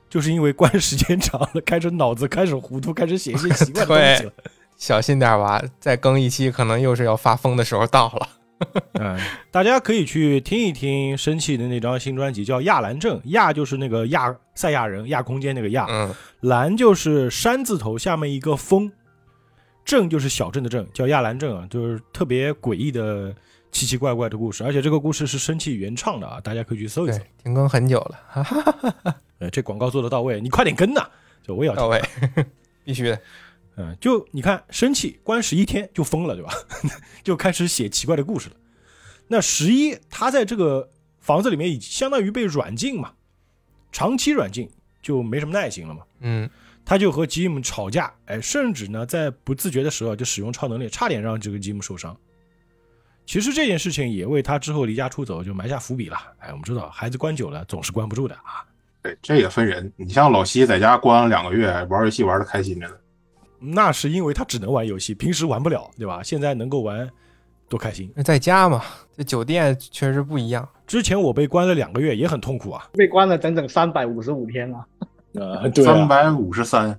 [0.09, 4.33] 就是因为关时间长了，开始脑子开始糊涂，开始写一些奇怪的东西了。
[4.77, 8.29] 小心点吧，再更一期可能又是要发疯的时候到了。
[8.99, 9.19] 嗯，
[9.51, 13.17] 大家可以去听一听生气的那张新专辑，叫《亚兰镇》。
[13.25, 18.91] 亚就是那个亚赛亚人亚空间那个亚，嗯，兰就是山字头下面一个风，
[19.83, 23.35] 镇就是小镇的镇，叫亚兰镇啊，就是特别诡异的
[23.71, 24.63] 奇奇怪怪的故事。
[24.63, 27.19] 而且这个故事是生气原唱的啊，大家可以去搜一搜。
[27.43, 31.05] 停更很久了，哈哈哈哈呃，这广告做的到位，你快点跟呐！
[31.43, 32.01] 就我也要到位，
[32.85, 33.19] 必须的。
[33.77, 36.53] 嗯，就你看，生气关十一天就疯了，对吧？
[37.23, 38.55] 就开始写奇怪的故事了。
[39.27, 43.11] 那十一他在这个房子里面已相当于被软禁嘛，
[43.91, 44.69] 长期软禁
[45.01, 46.03] 就没什么耐心了嘛。
[46.19, 46.49] 嗯，
[46.85, 52.15] 他就和吉姆吵架，哎，甚至呢在不自觉的时候就使用超能力，差点让这个吉姆受伤。
[53.25, 56.17] 其实这件事情也为他之后离家出走就埋下伏笔了。
[56.37, 58.63] 哎，我们知道孩子关久了总是关不住的啊。
[59.01, 59.91] 对，这也分人。
[59.97, 62.95] 你像老西在家关了两个月，玩游戏玩的开心着呢。
[63.73, 66.21] 那是因为他只能玩游戏，平时玩不了，对吧？
[66.23, 67.09] 现在能够玩，
[67.67, 68.11] 多开心！
[68.23, 68.81] 在家嘛，
[69.15, 70.67] 这酒店确实不一样。
[70.85, 74.85] 之前我被关了两个月，也很痛苦啊，被关了整整三百五十五天啊！
[75.33, 76.97] 呃，对，三百五十三，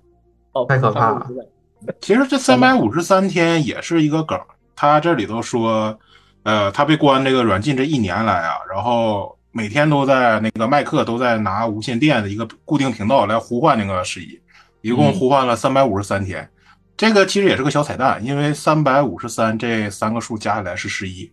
[0.53, 1.27] 哦，太可怕了。
[2.01, 4.39] 其实这三百五十三天也是一个梗，
[4.75, 5.97] 他这里头说，
[6.43, 14.41] 呃，他被关这个软禁这一年来啊，然后每天都在那个麦克都在拿无线电的一个固定频道来呼唤那个十一，
[14.81, 16.49] 一共呼唤了三百五十三天。
[16.97, 21.31] 这个其实也是个小彩蛋，因为三百五十三这三个数加起来是十一。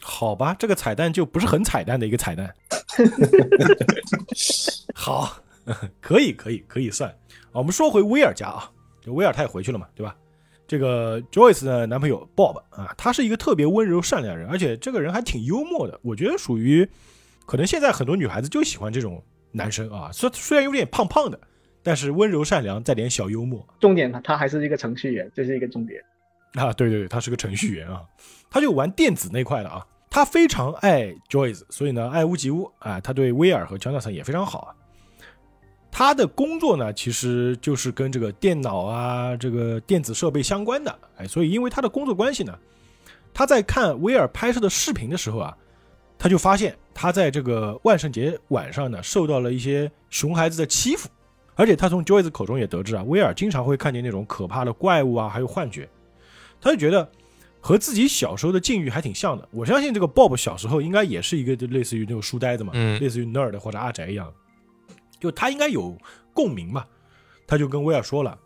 [0.00, 2.54] 好吧，这个彩蛋就不是很彩蛋的一个彩蛋。
[4.94, 5.36] 好，
[6.00, 7.12] 可以，可以，可以算。
[7.50, 10.14] 我们说回威尔家啊，就威尔他也回去了嘛，对吧？
[10.68, 15.98] 这个 Joyce 的男朋友 Bob 啊，他是一个特别温柔善良人，而且这个人还挺幽默的。
[16.02, 16.88] 我觉得属于
[17.44, 21.38] 可能现在很多女孩子就喜欢这种男生啊，虽虽然有点胖胖的。
[21.82, 23.66] 但是温柔善良，再点小幽默。
[23.80, 26.02] 重点他他还是一个程序员，这是一个重点
[26.54, 26.72] 啊！
[26.72, 28.02] 对对对，他是个程序员啊，
[28.50, 29.86] 他就玩电子那块的啊。
[30.08, 33.00] 他非常爱 Joyce，所以呢爱屋及乌啊。
[33.00, 34.70] 他对威尔和乔纳森也非常好啊。
[35.90, 40.98] 他的工作呢，其实就是跟这个电脑啊、这个电子设备相关的。
[41.16, 42.58] 哎，所以因为他的工作关系呢，
[43.34, 45.56] 他在看威尔拍摄的视频的时候啊，
[46.18, 51.08] 他就发现他在这个万圣节晚上呢，受到了一些熊孩子的欺负。
[51.54, 55.88] 而且他从 Joyce 口中也得知啊，威尔经常会看见那种可怕的怪物啊，还有幻觉，
[56.60, 57.08] 他就觉得
[57.60, 59.48] 和自己小时候的境遇还挺像的。
[59.52, 64.32] 我相信这个 Bob 小时候应该也是一个就类似于那种书呆子嘛，嗯，类似于 nerd 或者阿宅一样，
[65.20, 65.96] 就他应该有
[66.32, 66.84] 共鸣嘛。
[67.46, 68.38] 他就跟威尔说了，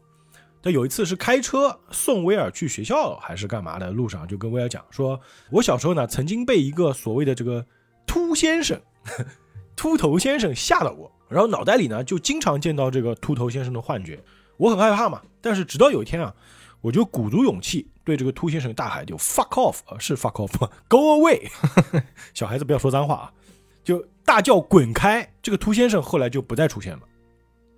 [0.60, 7.64] 他有一次是开车送威尔去学校还是干嘛的路上，就跟威尔讲说，我小时候呢曾经被一个所谓的这个
[8.04, 8.80] 秃先生、
[9.76, 11.12] 秃头先生吓到过。
[11.28, 14.22] 然后脑袋里呢，就经常见到这个秃头先生的幻觉，
[14.56, 15.22] 我很害怕嘛。
[15.40, 16.34] 但是直到有一天啊，
[16.80, 21.50] 我就鼓足勇气对这个秃先生大喊：“就 fuck off！” 啊，是 fuck off，go away！
[22.34, 23.32] 小孩子不要说脏话啊，
[23.82, 25.32] 就大叫滚开！
[25.42, 27.00] 这个秃先生后来就不再出现了。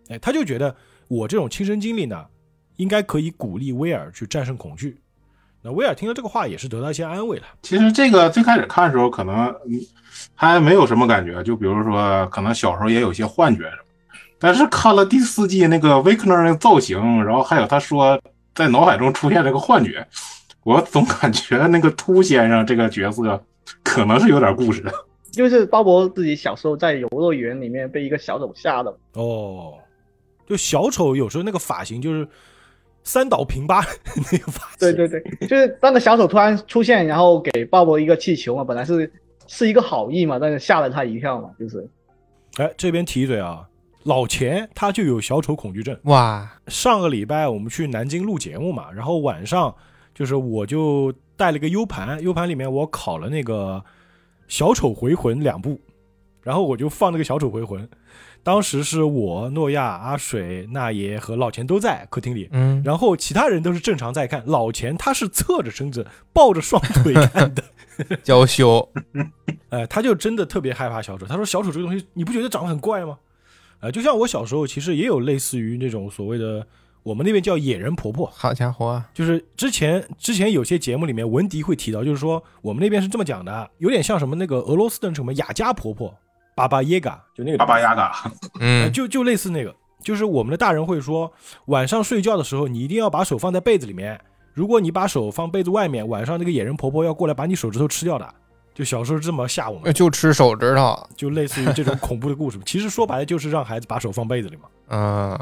[0.08, 0.74] 哎，他就觉得
[1.08, 2.26] 我这种亲身经历呢，
[2.76, 5.00] 应该可以鼓励威尔去战胜恐惧。
[5.62, 7.44] 那威尔听了这个话，也是得到一些安慰了。
[7.62, 9.54] 其实这个最开始看的时候，可能
[10.34, 13.82] 还没有什么感觉，就比如说，可能小时候也有些幻觉什么。
[14.38, 18.20] 但是看了第四季那个维克纳的造型，然后还有他说
[18.54, 20.06] 在脑海中出现这个幻觉，
[20.62, 23.42] 我总感觉那个秃先生这个角色
[23.82, 24.92] 可能是有点故事的。
[25.32, 29.74] 就是鲍勃自己小时候在游乐园里面被一个小丑吓的，哦，
[30.46, 32.26] 就小丑有时候那个发型就是
[33.08, 33.80] 三岛平八
[34.30, 39.10] 那个发型，对对对，就是那个小丑突然出现，然后给鲍勃一个气球嘛，本来是
[39.46, 41.88] 是一个好意嘛，但是吓了他一跳嘛，就是
[42.58, 43.66] 哎，这边提一嘴啊，
[44.02, 45.98] 老钱他就有小丑恐惧症。
[46.02, 49.74] 哇，上个礼拜我们去南京录节目嘛，然后晚上
[50.14, 53.82] 就是我就带了个 U 盘，U 盘里面我拷了那个
[54.48, 55.80] 《小丑回魂》两部，
[56.42, 57.82] 然后我就放那个《小丑回魂》。
[58.42, 64.42] 当时是我、诺亚、阿水、那爷和老钱都在客厅里，嗯，然后其他人都是正常在看。
[64.46, 67.62] 老钱他是侧着身子抱着双腿看的，
[68.24, 68.88] 娇羞，
[69.68, 71.26] 呃，他就真的特别害怕小丑。
[71.26, 73.18] 他说小丑这个东西你不觉得长得很怪吗？
[73.80, 76.66] 呃，就像我小时候其实也有类似于那种所谓的
[77.02, 86.12] 我们那边叫野人婆婆，好家伙啊，就是之前之前有些节目里面文迪会提到，就是说我们那边是这么讲的，有点像什么那个俄罗斯的什么雅加婆婆，
[86.58, 88.12] 巴巴耶嘎，就那个巴巴耶嘎，
[88.60, 91.32] 嗯，就就类似那个，就是我们的大人会说，
[91.66, 94.20] 晚上睡觉的时候你一定要把手放在被子里面，
[94.54, 98.28] 如果你把手放被子外面，晚上那个野人婆婆要过来把你手指头吃掉的。
[98.74, 102.58] 就小时候这么吓我们，就吃手指头，就类似于这种恐怖的故事。
[102.64, 105.38] 其实说白了就是让孩子把手放被子里嘛，嗯，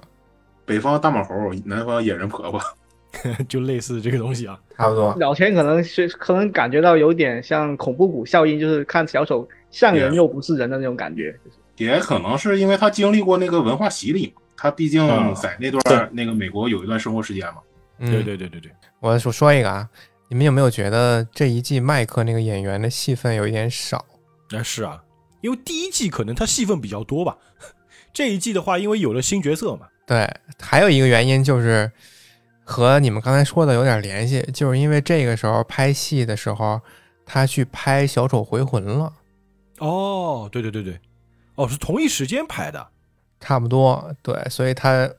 [0.64, 2.60] 北方大马猴，南方野人婆婆。
[3.48, 4.58] 就类似这个东西啊。
[4.76, 11.38] 差不多，老钱可能是可能感觉到有点像恐怖谷效应，就是看小丑像人又不是人的那种感觉，
[11.76, 17.56] 也可能是因为他经历过那个文化洗礼嘛，他毕竟嗯在那段那个美国有一段生活时间嘛。
[17.98, 18.10] 嗯。
[18.10, 19.88] 对，对对对对，我说说一个啊，
[20.28, 24.04] 你们有没有觉得这一季麦克那个演员的戏份有一点少？
[24.50, 25.02] 那是啊，
[25.40, 27.36] 因为第一季可能他戏份比较多吧，
[28.12, 30.28] 这一季的话，因为有了新角色嘛，对，
[30.60, 31.90] 还有一个原因就是
[32.64, 36.80] 和你们刚才说的有点联系，就是因为这个时候拍戏的时候，
[37.24, 39.12] 他去拍《小丑回魂》了，
[39.78, 40.98] 哦，对对对对，
[41.54, 42.86] 哦，是同一时间拍的，
[43.40, 45.10] 差不多，对，所以他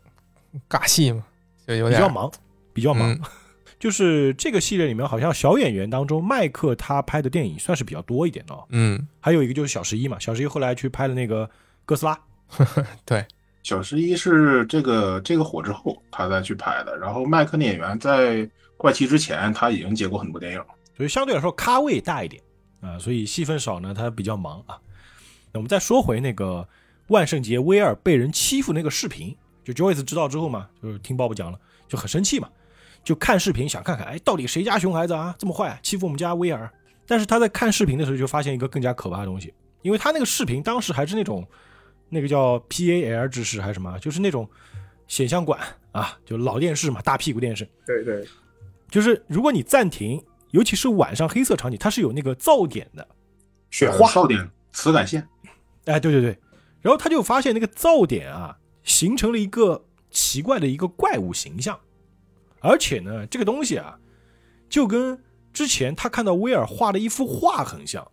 [0.69, 1.23] 尬戏嘛，
[1.67, 2.31] 就有点比较忙，
[2.73, 3.11] 比较忙。
[3.11, 3.21] 嗯
[3.79, 8.65] 就是这个系列里面，好像小演员当中，麦克他拍的电影算是比较多一点的、哦。
[8.69, 11.47] 嗯，还有一个就是小十一嘛，小十一后来去拍了那个
[11.85, 12.19] 哥斯拉，
[13.05, 13.23] 对，
[13.61, 20.61] 小十一是这个这个火之后他再去拍的，然后麦克那演员在怪奇之前他已经接过很多电影。
[20.95, 22.41] 所以相对来说咖位大一点
[22.87, 24.79] 啊、所以戏份少呢，他比较忙啊。
[25.51, 26.67] 那我们再说回那个
[27.07, 32.49] 万圣节威尔被人欺负那个视频，就 Joyce 知道之后嘛，就是听鲍勃讲了，就很生气嘛，
[33.03, 36.71] 就看视频想看看，哎，到底谁家熊孩子啊这么坏，欺负我们家威尔？
[37.05, 41.47] 但是他在看视频的时候就发现一个更加可怕的东西，因为他那个视频当时还是那种
[42.09, 44.49] 那个叫 PAL 制式还是什么，就是那种
[45.07, 45.59] 显像管
[45.93, 48.27] 啊，就老电视嘛，大屁股电视，对对，
[48.91, 50.21] 就是如果你暂停，
[50.51, 53.07] 尤其是晚上黑色场景，它是有那个噪点的。
[53.69, 55.27] 雪花噪点磁感线，
[55.85, 56.39] 哎，对对对，
[56.81, 61.77] 然后他就发现那个噪点啊，形成了一个奇怪的一个怪物形象，
[62.61, 63.99] 而且呢，这个东西啊，
[64.69, 65.21] 就跟
[65.51, 68.09] 之前他看到威尔画的一幅画很像。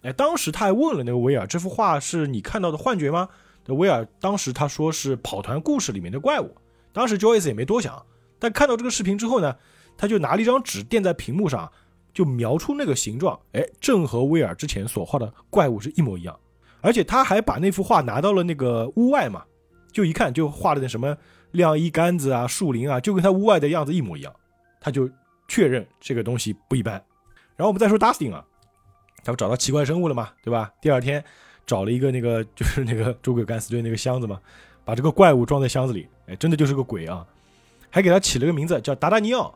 [0.00, 3.28] 哎，当时他还问了那个威尔，这幅画是你看到的幻觉吗？
[3.66, 6.56] 那威尔当时他说是跑团故事里面的怪物。
[6.92, 8.06] 当时 Joyce 也没多想，
[8.38, 9.56] 但看到这个视频之后呢，
[9.96, 11.70] 他就拿了一张纸垫在屏幕上，
[12.12, 16.38] 就描出那个形状，哎，正和威尔之前所画的怪物是一模一样。
[16.80, 19.42] 而且他还把那幅画拿到了那个屋外嘛，
[19.90, 21.16] 就一看就画了点什么
[21.52, 24.32] 晾衣杆子啊、树林啊，就跟他屋外的样子一模一样，
[24.80, 25.10] 他就
[25.48, 26.94] 确认这个东西不一般。
[27.56, 28.44] 然后我们再说 Dustin 啊，
[29.24, 30.70] 他不找到奇怪生物了嘛，对吧？
[30.80, 31.24] 第二天
[31.64, 34.38] 找了一个那个就是那个诸葛干死队那个箱子嘛，
[34.84, 37.26] 把这个怪物装在箱子里，哎，真的就是个鬼啊，
[37.90, 39.52] 还给他起了个名字叫达达尼奥，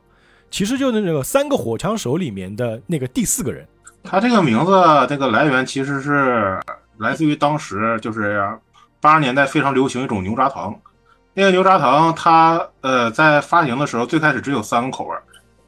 [0.50, 3.66] 其实就是那个三个火枪手里面的那个第四个人。
[4.02, 4.72] 他这个名字
[5.08, 6.58] 这个来源其实是
[6.98, 8.42] 来自于当时就是
[9.00, 10.74] 八十年代非常流行一种牛轧糖。
[11.34, 15.16] 那个牛轧糖它呃在发行的时候最开始只有三个口味，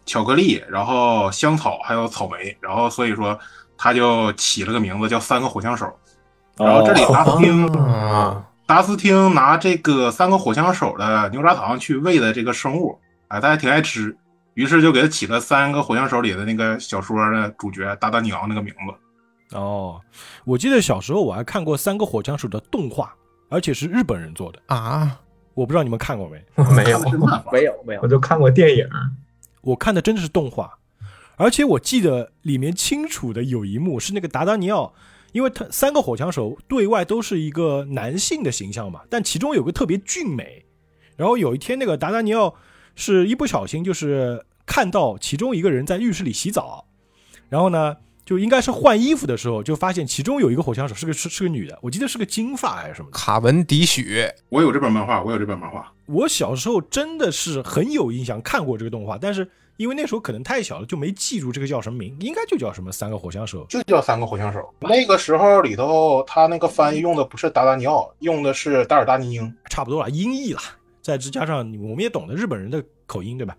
[0.05, 3.39] 巧克力，然后香草还有草莓，然后所以说
[3.79, 5.87] 他就起了个名字叫三个火枪手。
[6.57, 14.15] 然后这里达斯汀啊，达斯汀拿这个三个火枪手的牛轧糖去喂的这个生物，哎，大家挺爱吃，
[14.55, 19.57] 于是就给他起了三个火枪手里的那个小说的主角达达尼奥那个名字。
[19.57, 20.01] 哦，
[20.45, 23.15] 我记得小时候我还看过《三个火枪手》的动画，
[23.49, 25.21] 而且是日本人做的，啊，
[25.55, 26.43] 我不知道你们看过没？
[26.75, 26.99] 没有
[27.53, 28.89] 没有没有我，就看过电影。
[29.61, 30.79] 我看的真的是动画，
[31.37, 34.95] 而且我记得里面清楚的有一幕是那个达达尼奥，
[35.33, 40.65] 因为他三个火枪手对外都是一个男性的形象嘛，但其中有个特别俊美，
[41.17, 42.55] 然后有一天那个达达尼奥
[42.95, 46.87] 是一不小心就是看到其中一个人在浴室里洗澡，
[47.49, 53.11] 然后呢，就应该是换衣服的时候，就发现其中有一个火枪手是个是是个女的，我记得是个金发还是什么。
[53.11, 55.93] 卡文迪许，我有这本漫画，我有这本漫画。
[56.07, 63.65] 我小时候真的是很有印象看过这个动画，但是因为那时候可能太小了，就没记住这个叫什么名，应该就叫什么三个火枪手。
[63.69, 64.73] 就叫三个火枪手。
[64.81, 69.55] 那个时候里头，他那个翻译用的不是达达尼奥，用的是达尔达尼英。
[69.71, 70.61] 差不多了，音译了，
[71.03, 73.57] 再之加上我们也懂得日本人的口音，对吧？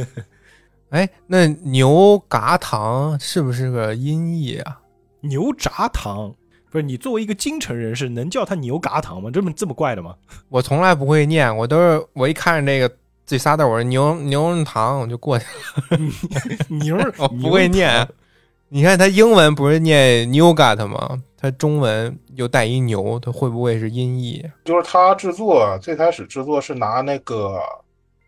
[0.90, 4.80] 哎，那牛轧糖是不是个音译啊？
[5.20, 6.34] 牛轧糖
[6.70, 9.30] 不是你作为一个京城人士，能叫它牛轧糖吗？
[9.30, 10.14] 这么这么怪的吗？
[10.48, 12.96] 我从来不会念，我都是我一看着这个
[13.26, 15.44] 这仨字儿，我说牛牛糖我就过去
[15.90, 15.98] 了，
[16.70, 18.08] 牛儿我不会念。
[18.68, 21.22] 你看它英文不是念 New g a t 吗？
[21.38, 24.42] 它中文又带一牛，它会不会是音译？
[24.64, 27.60] 就是它制作最开始制作是拿那个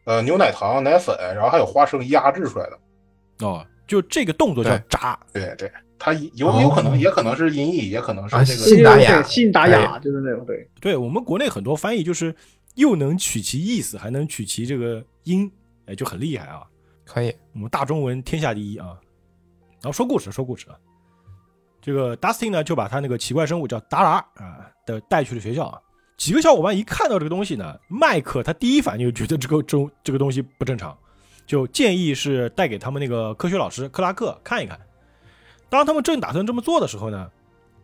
[0.04, 3.46] 呃牛奶糖、奶粉，然后还有花生压制出来的。
[3.46, 8.60] 哦，就这个动作叫对扎，对对，它有哦有可能也可能是音译，也可能是啊这个。
[8.60, 10.68] 信达雅信达雅就是那种对。
[10.80, 12.34] 对我们国内很多翻译就是
[12.74, 15.50] 又能取其意思，还能取其这个音，
[15.86, 16.62] 哎，就很厉害啊。
[17.04, 18.88] 可以，我们大中文天下第一啊。
[19.80, 20.76] 然后说故事，说故事啊。
[21.80, 25.80] 这个 Dustin 呢，就把他那个奇怪生物叫达拉啊的带去了学校啊。
[26.16, 30.96] 几个小伙伴一看到这个东西呢，麦克他第一反应就觉得这个中这个东西不正常，
[31.46, 34.78] 就建议是带给他们那个科学老师克拉克看一看。
[35.68, 37.30] 当他们正打算这么做的时候呢，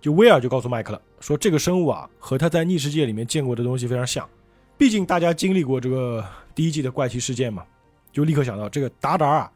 [0.00, 4.28] 就威尔就告诉麦克了，说这个生物啊和他在逆世界里面见过的东西非常像，
[4.76, 6.24] 毕竟大家经历过这个
[6.54, 7.64] 第一季的怪奇事件嘛，
[8.10, 9.52] 就立刻想到这个达达啊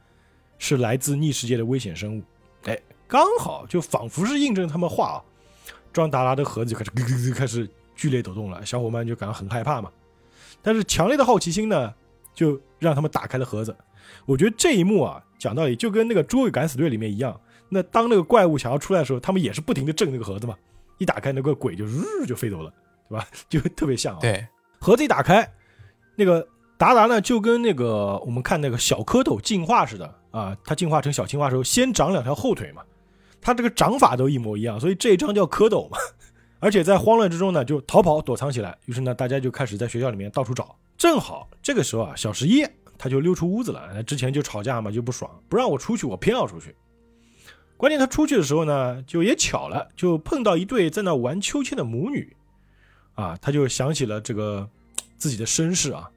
[0.59, 2.23] 是来自逆世界的危险生物。
[3.09, 5.19] 哎，刚好就仿佛是印证他们话啊，
[5.93, 9.91] 装达拉的盒子就开始咯咯咯开始剧烈抖动了，小伙伴就感到很害怕嘛。
[10.63, 11.93] 但是强烈的好奇心呢，
[12.35, 13.77] 就让他们打开了盒子。
[14.27, 17.39] 我觉得这一幕啊，讲道理就跟那个《捉鬼敢死队》里面一样。
[17.69, 20.55] 那当那个怪物想要出来的时候，他们也是不停的震那个盒子嘛，
[20.99, 22.73] 一打开那个鬼就日就飞走了，
[23.09, 23.27] 对吧？
[23.49, 24.19] 就特别像啊。
[24.21, 24.47] 对，
[24.81, 25.51] 盒子一打开，
[26.17, 26.47] 那个
[26.79, 32.83] 达达呢就跟那个我们看那个小蝌蚪进化似的啊，它进化成小青蛙的时候，先长两条后腿嘛，
[33.41, 35.97] 他这个长法都一模一样，所以这一张叫蝌蚪嘛。
[36.61, 38.77] 而且在慌乱之中呢，就逃跑躲藏起来。
[38.87, 40.77] 于是呢，大家就开始在学校里面到处找。
[40.97, 42.67] 正好这个时候啊，小十一
[42.99, 44.03] 他就溜出屋子了。
[44.03, 46.75] 之前就吵架嘛，就不爽，不让我出去，我偏要出去。
[47.77, 52.37] 关键他出去的时候呢，就也巧了，就碰到一对在那玩秋千的母女，
[53.15, 54.69] 啊，他就想起了这个
[55.17, 56.11] 自己的身世啊，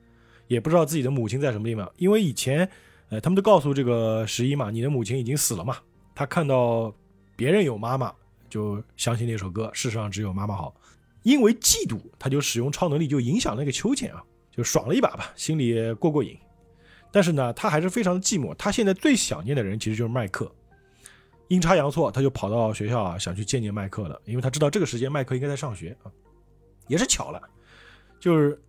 [0.48, 2.68] 也不知道自己的母亲在什么地方，因为以前，
[3.10, 5.78] 呃，他们都告诉这个十一嘛，你的母亲已经死了嘛。
[6.16, 6.92] 他看到
[7.42, 8.14] 别人有妈妈，
[8.52, 10.76] 就相信那首歌《世上只有妈妈好》，
[11.24, 16.38] 因为嫉妒，他就使用超能力，就影响那个秋千啊，就爽了一把吧，心里过过瘾。
[17.12, 18.54] 但是呢，他还是非常的寂寞。
[18.54, 20.54] 他现在最想念的人其实就是麦克。
[21.48, 26.12] 阴差阳错，他就跑到学校啊，想去见见麦克了，因为他知道这个时间麦克应该在上学啊。
[26.86, 27.42] 也是巧了，
[28.20, 28.62] 就是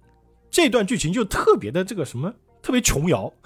[0.51, 3.31] 这段剧情就特别的这个什么，特别琼瑶。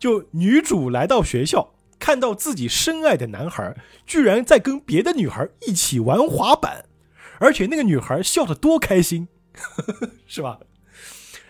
[0.00, 1.72] 就女主来到学校，
[2.02, 6.84] 看到自己深爱的男孩居然在跟别的女孩一起玩滑板，
[7.38, 9.28] 而且那个女孩笑得多开心，
[10.26, 10.58] 是吧？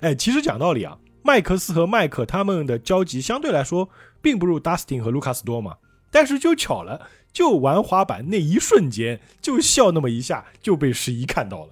[0.00, 3.88] 哎，其实讲道理啊，麦克斯和麦克他们的交集相对来说
[4.20, 5.78] 并不如 Dustin 和卢卡斯多嘛，
[6.10, 11.70] 但是就巧了，就玩滑板那一瞬间就笑那么一下，就被十一看到了。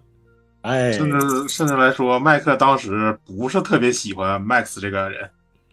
[0.62, 5.30] 哎，甚至甚至来说，麦克当时不是特别喜欢 Max 这个人，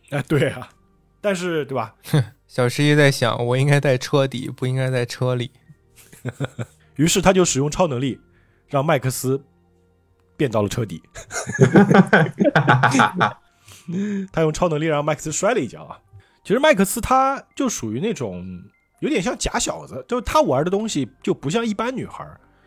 [0.09, 0.67] 哎，对啊，
[1.21, 1.95] 但是对吧？
[2.47, 5.51] 小十一在想，我应该在车底，不应该在车里。
[6.95, 8.19] 于是他就使用超能力，
[8.67, 9.43] 让麦克斯
[10.35, 11.03] 变到了车底。
[14.31, 15.99] 他用超能力让麦克斯摔了一跤啊！
[16.43, 18.43] 其实麦克斯他就属于那种
[19.01, 22.25] 有点像假小子，就他玩的东西就不像一般女孩，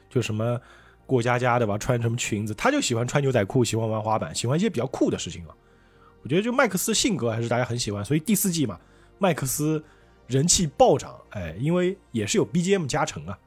[0.08, 0.60] 就什么
[1.06, 5.54] 过家家的吧，穿什么裙子，他就喜欢穿牛仔裤，喜欢玩滑板，喜欢一些比较酷的事情啊。
[6.22, 8.78] 我觉得就麦克斯性格还是大家很喜欢，所以第四季嘛，
[9.20, 9.84] 麦克斯
[10.26, 13.38] 人气暴涨，哎，因为也是有 BGM 加成啊。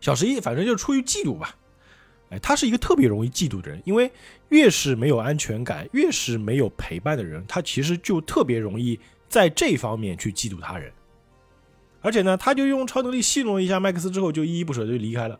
[0.00, 1.54] 小十一反正就出于嫉妒吧，
[2.30, 4.10] 哎，他是一个特别容易嫉妒的人，因为
[4.48, 8.98] 越是没有安全感，越是没有陪伴的人，他其实就特别容易
[9.28, 10.92] 在这方面去嫉妒他人。
[12.00, 15.38] 而且呢，他就用超能力戏弄了一下麦克斯之后，就依依不舍就离开了。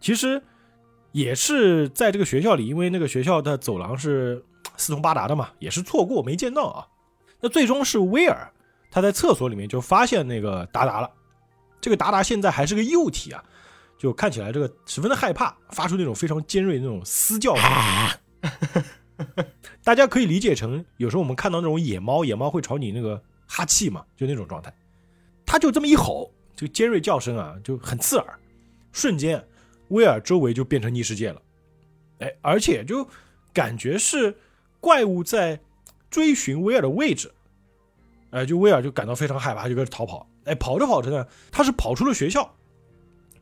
[0.00, 0.42] 其实
[1.12, 4.44] 也是在这个学校里，因为那个学校的走廊是
[4.76, 6.88] 四通八达的嘛，也是错过没见到啊。
[7.40, 8.52] 那最终是威尔
[8.96, 11.10] 他在厕所里面就发现那个达达了，
[11.82, 13.44] 这个达达现在还是个幼体啊，
[13.98, 17.70] 就看起来这个十分的害怕，发出那种非常尖锐的那种嘶叫声。
[19.84, 24.74] 大家可以理解成，有时候我们看到那种野猫，野猫会朝你那个哈气嘛，就那种状态。
[25.44, 28.38] 它就这么一吼，这个尖锐叫声啊，就很刺耳，
[28.92, 29.46] 瞬间
[29.88, 31.42] 威尔周围就变成逆世界了。
[32.20, 33.06] 哎，而且就
[33.52, 34.34] 感觉是
[34.80, 35.60] 怪物在
[36.08, 37.30] 追寻威尔的位置。
[38.36, 40.28] 哎，就威尔就感到非常害怕，就开始逃跑。
[40.44, 42.54] 哎，跑着跑着呢，他是跑出了学校。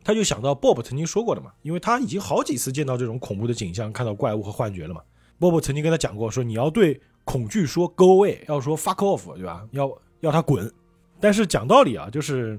[0.05, 5.01] 他就想到 Bob 曾经说过的嘛，因为他已经好几次见到这种恐怖的景象，看到怪物和幻觉了嘛。
[5.41, 9.67] Bob 曾经跟他讲过，说你要对恐惧说 Go away，要说 Fuck off，对吧？
[9.73, 9.91] 要
[10.21, 10.73] 要他滚。
[11.19, 12.57] 但是讲道理啊，就是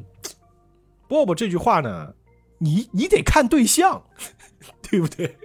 [1.07, 2.13] Bob 这句话呢，
[2.57, 4.03] 你你得看对象，
[4.81, 5.37] 对不对？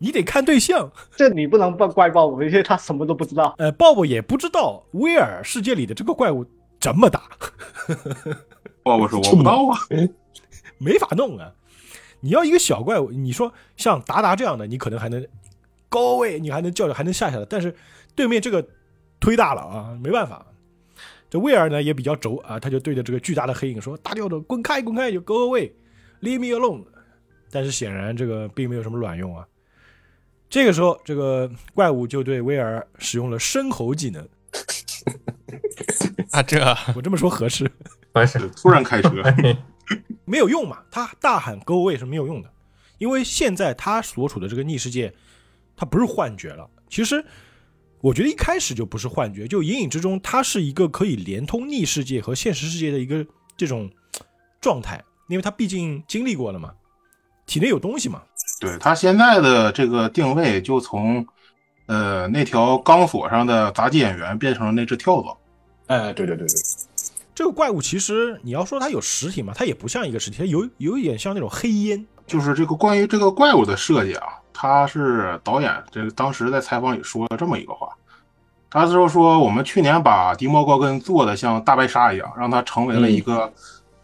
[0.00, 0.90] 你得看对象。
[1.14, 3.54] 这你不能怪怪 Bob，因为他什么都不知道。
[3.58, 6.44] 呃，Bob 也不知道威尔世界里的这个怪物
[6.80, 7.22] 这么大。
[8.82, 9.78] 我我说我不知道啊，
[10.78, 11.52] 没法弄啊！
[12.20, 15.24] 你要一个小怪物，你说像达达这样的，你可能还能
[15.88, 17.44] 高位，你还能叫着，还能下下来。
[17.48, 17.74] 但是
[18.14, 18.66] 对面这个
[19.20, 20.46] 忒大了啊，没办法。
[21.28, 26.84] 这威尔呢也比较轴啊，他就对着这个巨大的黑影说：“大掉头，滚开，滚开，就 go away，leave me alone。”
[27.52, 29.46] 但是显然这个并没有什么卵用啊。
[30.50, 34.28] 这个时候，这个怪物就对威尔使用了深喉技能。
[36.32, 36.58] 啊，这
[36.94, 37.70] 我这么说合适？
[38.12, 39.10] 合适突然开车，
[40.26, 40.82] 没有用嘛？
[40.90, 42.50] 他大喊 “Go away” 是没有用的，
[42.98, 45.14] 因为现在他所处的这个逆世界，
[45.76, 46.68] 他不是幻觉了。
[46.88, 47.24] 其实，
[48.00, 53.24] 我觉得一开始就不是幻觉，就隐隐之中，它是一个可以连通逆世界和现实世界的一个
[53.56, 53.88] 这种
[54.60, 56.74] 状态，因为他毕竟经历过了嘛，
[57.46, 58.24] 体内有东西嘛。
[58.60, 61.26] 对他现在的这个定位，就从
[61.86, 65.36] 呃那条钢索上的杂技演员变成了那只跳蚤。
[65.86, 66.60] 哎，对对对对，
[67.34, 72.06] 这个怪物其实你要说它有实体嘛，它也不像一个实体，它有有一点像那种黑烟。
[72.26, 77.88] 就是这个关于这个怪物的设计啊，他是导演这个当时在采访里说了这么一个话，
[78.70, 83.52] 他就说我们去年把迪莫高根做的像大白鲨一样，让它成为了一个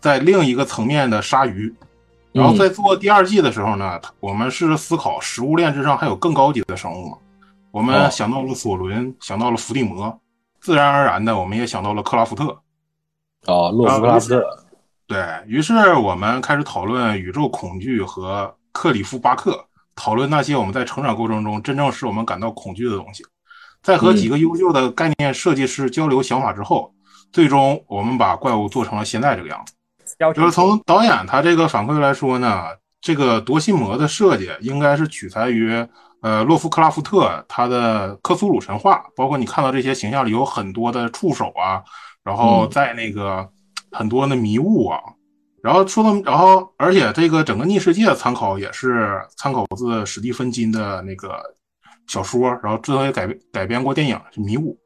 [0.00, 1.72] 在另一个层面的鲨鱼。
[2.36, 7.18] 然后在做第二季的时候呢，我们是思考食物链之上还有更高级的生物嘛，
[7.70, 10.20] 我们想到了索伦，想到了伏地魔。
[10.60, 12.44] 自然而然的，我们也想到了克拉夫特，
[13.46, 14.44] 哦，洛夫克拉夫特，
[15.06, 19.64] 对于是，我们开始讨论宇宙恐惧和克里夫巴克，
[19.94, 23.24] 讨论那些我们在成长过程中真正使我们感到恐惧的东西。
[23.80, 26.92] 在和几个优秀的概念设计师交流想法之后，
[27.30, 29.72] 最终我们把怪物做成了现在这个样子。
[30.34, 32.64] 就是从导演他这个反馈来说呢，
[33.00, 35.86] 这个夺心魔的设计应该是取材于。
[36.22, 41.80] 呃，洛夫克拉夫特他的克苏鲁神话，包括你看到这些形象里有很多的触手啊，
[42.24, 43.48] 然后在那个
[43.92, 44.98] 很多的迷雾啊，
[45.62, 51.38] 然后说到，然后而且这个整个逆世界参考也是参考自史蒂芬金的那个
[52.08, 54.76] 小说，然后之后也改改编过电影是迷雾。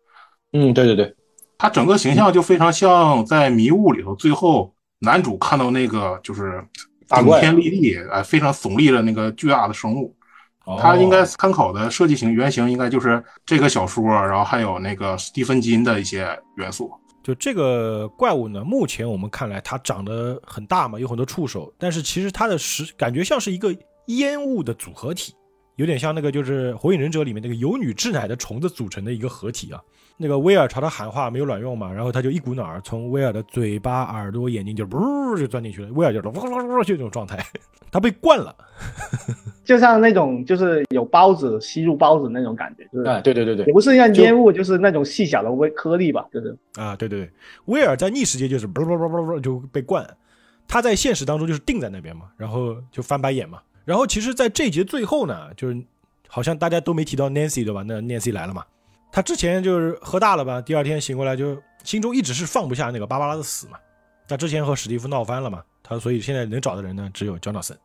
[0.53, 1.15] 嗯，对对对，
[1.57, 6.63] 他整个形象就非常像在迷雾里头，最后男主看到那个就是
[7.09, 10.15] 顶天立地，哎，非常耸立的那个巨大的生物。
[10.79, 16.93] 他应该参考的设计型原型应该就是这个小说，然后还有那个斯蒂芬金的一些元素。
[17.23, 23.75] 就这个怪物呢，目前我们看来它长得很大嘛，有很多触手，但是其实它的实感觉像是一个
[24.07, 25.35] 烟雾的组合体，
[25.77, 29.81] 有点像那个就是《火影忍者》里面那个由女制奶的虫子组成的一个合体啊。
[30.23, 37.43] 那个威尔朝他喊话没有卵用嘛，然后他就一股脑儿从威尔的嘴巴、耳朵、眼睛就呜就钻进去了，威尔就呜呜呜就这种状态，
[37.91, 38.55] 他被灌了。
[39.65, 47.31] 就像那种就是有孢子吸入包子那种感觉，就是啊，对对对对，也不是像烟雾，就是那种细小的微颗粒吧，就是啊，对对对，
[47.65, 50.07] 威尔在逆世界就是啵啵啵啵啵就被灌，
[50.69, 55.83] 他在现实当中就是定在那边嘛，然后就翻白眼嘛，然后其实，在这节最后呢，就是
[56.29, 57.83] 好像大家都没提到 Nancy 对吧？
[57.87, 58.65] 那 Nancy 来了嘛，
[59.13, 63.79] 他之前就是喝大了吧，第二天醒过来就心中一直是放不下那个芭芭拉的死嘛，
[64.29, 67.77] 他之前和史蒂夫闹翻了嘛，他所以现在能找的人呢只有 Jonathan。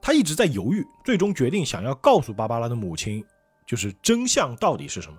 [0.00, 3.24] 他一直在犹豫，最终决定想要告诉芭芭拉的母亲，
[3.64, 5.18] 就是真相到底是什么。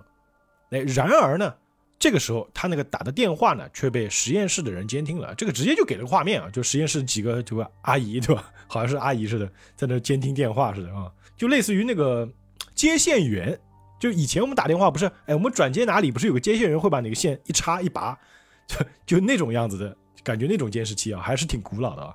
[0.70, 1.54] 哎，然而呢，
[1.98, 5.34] 这个时候他那个打的电话呢，却被实验室的人监听了。
[5.34, 8.52] 这个直接就给了个画面啊，就实验室几个这个阿姨对吧？
[8.68, 12.28] 好像是阿姨似的，在那监听电话似的啊，就类似于那个
[12.74, 13.58] 接线员。
[14.04, 18.14] 就以前我们打电话不是，哎，我们转接哪里不是有个接线员会把哪个线一插一拔，
[18.68, 18.76] 就
[19.06, 22.14] 就那种样子的感觉，那种监视器啊，还是挺古老的啊。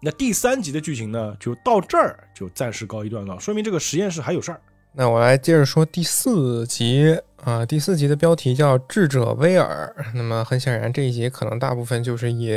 [0.00, 4.58] 那第三集的剧情呢，就到这儿就暂时告一段落，说明这个实验室还有事儿。
[4.94, 7.14] 那我来接着说第四集
[7.44, 9.94] 啊，第四集的标题叫《智者威尔》。
[10.14, 12.50] 那么很显然，这一集可能大部分就是以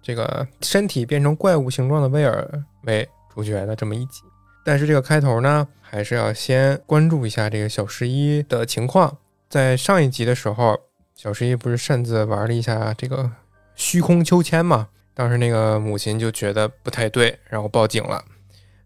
[0.00, 2.48] 这个身体变成怪物形状的威尔
[2.84, 4.22] 为主角的这么一集。
[4.64, 9.16] 但是这个开头呢，还是要先关注一下这个小十一的情况。
[9.48, 10.78] 在上一集的时候，
[11.14, 13.30] 小十一不是擅自玩了一下这个
[13.74, 14.88] 虚空秋千嘛？
[15.14, 18.24] 当时那个母亲就觉得不太对，然后报警了。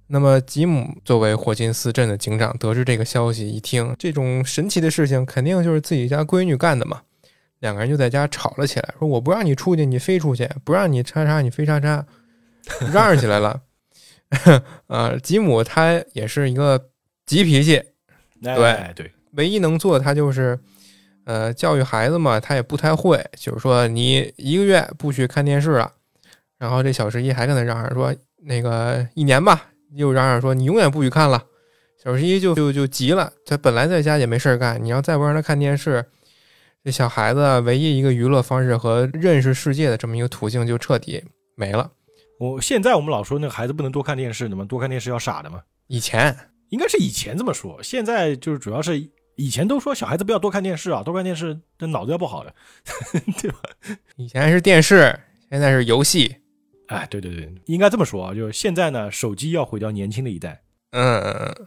[0.06, 7.02] 那么吉姆作为霍金斯镇的警长，得知这个消息，一听这种神奇的事情，肯定就是自己家闺女干的嘛。
[7.60, 12.05] 两个人就在家吵了起来，说我不让你出去，你非出去；不让你叉叉，你非叉叉，
[12.92, 13.60] 嚷嚷起来了。
[14.88, 16.90] 呃，吉姆他也是一个
[17.26, 17.82] 急脾气，
[18.44, 20.59] 哎对，唯一能做的他就是，
[21.24, 25.92] 呃，教育孩子嘛，他也不太会，就是说你一个月不许看电视了。
[26.59, 31.44] 然后这小十一还跟他嚷嚷说，那个一年吧，又嚷嚷说你永远不许看了。
[32.02, 36.05] 小十一就就就急了，他本来在家也没事儿干，你要再不让他看电视，
[36.82, 41.22] 这小孩子唯一一个娱乐方式和认识世界的这么一个途径就彻底
[41.55, 41.90] 没了。
[42.39, 46.36] 我现在我们老说那个孩子不能多看电视，那么多看电视要傻的嘛，以前
[46.70, 52.55] 应该是以前这么说，现在就是主要是以前都说小孩子不要多看电视啊，多看电视这脑子要不好的，
[53.40, 53.59] 对吧？
[54.16, 55.19] 以前是电视，
[55.51, 56.36] 现在是游戏。
[56.89, 61.66] 哎，对对对，应该这么说啊，就是现在呢，手机要毁掉年轻的一代，嗯嗯嗯，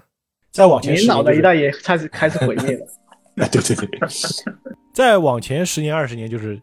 [0.51, 2.87] 再往前年十年老的一代也开始开始毁灭了。
[3.37, 3.99] 哎，对对对，
[4.93, 6.61] 再往前十年二十年就是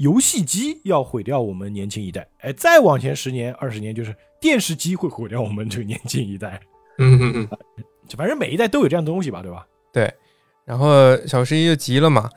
[0.00, 6.58] 游戏机要毁掉我们年轻一代，哎，再往前十年二十年就是电视机会毁掉我们这个年轻一代，
[6.96, 7.48] 嗯嗯嗯。
[8.08, 9.66] 就反正每一代都有这样的东西吧，对吧？
[9.92, 10.10] 对，
[10.64, 12.30] 然后小十一就急了嘛，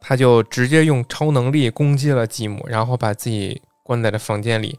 [0.00, 4.78] 他就直接用超能力攻击了吉姆，然后把自己关在了房间里。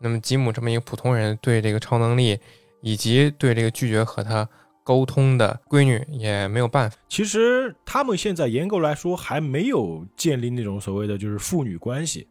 [0.00, 2.38] 那么吉姆这么一个普通人，对这个超能力
[2.80, 4.48] 以及对这个拒绝和他
[4.84, 6.96] 沟通的闺女也没有办法。
[7.08, 12.28] 其实他们现在严格来说还没有建立那种所谓的就是父女关系，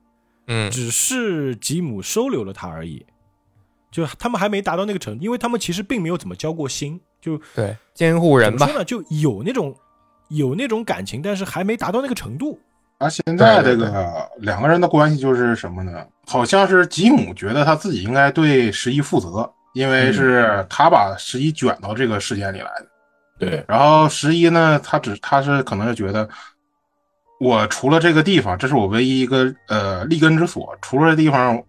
[0.48, 3.06] 嗯只是吉姆收留了他而已，
[3.92, 9.76] 就他们还没达到那个程度，因为他们其实并没有怎么交过心，就对，监护人吧就有那种
[10.30, 12.60] 有那种感情，但是还没达到那个程度。
[13.00, 16.06] 啊现在这个两个人的关系就是什么呢？
[16.26, 22.88] 好像是吉姆觉得他自己应该对十一负责，因为是他把十一卷到这个事件里来的。
[23.40, 26.28] 对，然后十一呢，他只他是可能是觉得，
[27.40, 31.62] 我除了这个地方，这是我唯一一个呃立根之所，除了这地方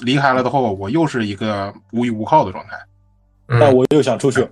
[0.00, 2.76] 离开了之后，我又是一个无依无靠的状态。
[3.46, 4.48] 嗯但我又想出去，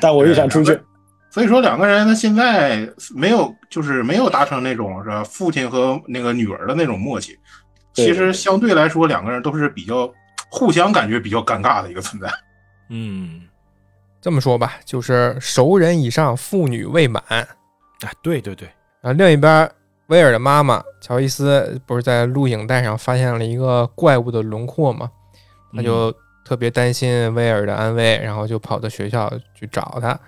[0.00, 0.76] 但我又想出去，
[1.30, 2.84] 所以说两个人呢，现在
[3.14, 7.38] 没有就是没有达成那种是吧父亲和那个女儿的那种默契。
[7.94, 10.12] 其实相对来说，两个人都是比较
[10.50, 12.30] 互相感觉比较尴尬的一个存在。
[12.88, 13.42] 嗯，
[14.20, 17.22] 这么说吧，就是熟人以上，妇女未满。
[17.28, 17.46] 啊，
[18.22, 18.68] 对对对，
[19.00, 19.70] 然后另一边，
[20.06, 25.10] 威尔的妈妈乔伊斯不是在录影带上发现了一个怪物的轮廓吗？
[25.74, 26.10] 他就
[26.46, 30.18] 特别担心威尔的安危，然后就跑到学校去找他。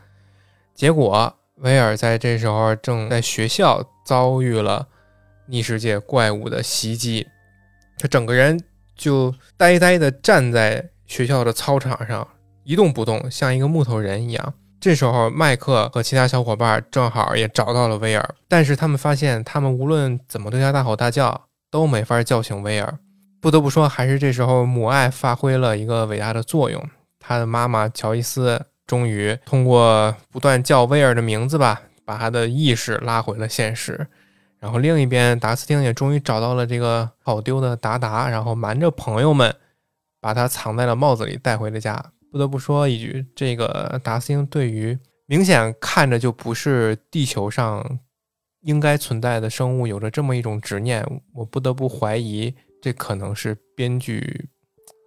[0.74, 4.86] 结果威尔在这时候正在学校遭遇了
[5.46, 7.26] 逆世界怪物的袭击，
[7.98, 8.62] 他整个人
[9.00, 12.28] 就呆呆地站在学校的操场上，
[12.64, 14.54] 一动不动，像一个木头人一样。
[14.78, 22.98] 这时候，麦克和其他小伙伴正好也找到了威尔，但是他们发现，他们无论怎么对他大吼大叫，都没法叫醒威尔。
[23.40, 26.86] 不得不说，还是这时候母爱发挥了一个伟大的作用。
[27.18, 34.06] 他的妈妈乔伊斯终于通过不断叫威尔的名字吧，把他的意识拉回了现实。
[34.60, 39.54] 然后另一边，达斯汀也终于找到了这个跑丢的达达，然后瞒着朋友们，
[40.20, 42.12] 把他藏在了帽子里带回了家。
[42.30, 44.96] 不得不说一句，这个达斯汀对于
[45.26, 47.98] 明显看着就不是地球上
[48.60, 51.04] 应该存在的生物有着这么一种执念，
[51.34, 54.48] 我不得不怀疑这可能是编剧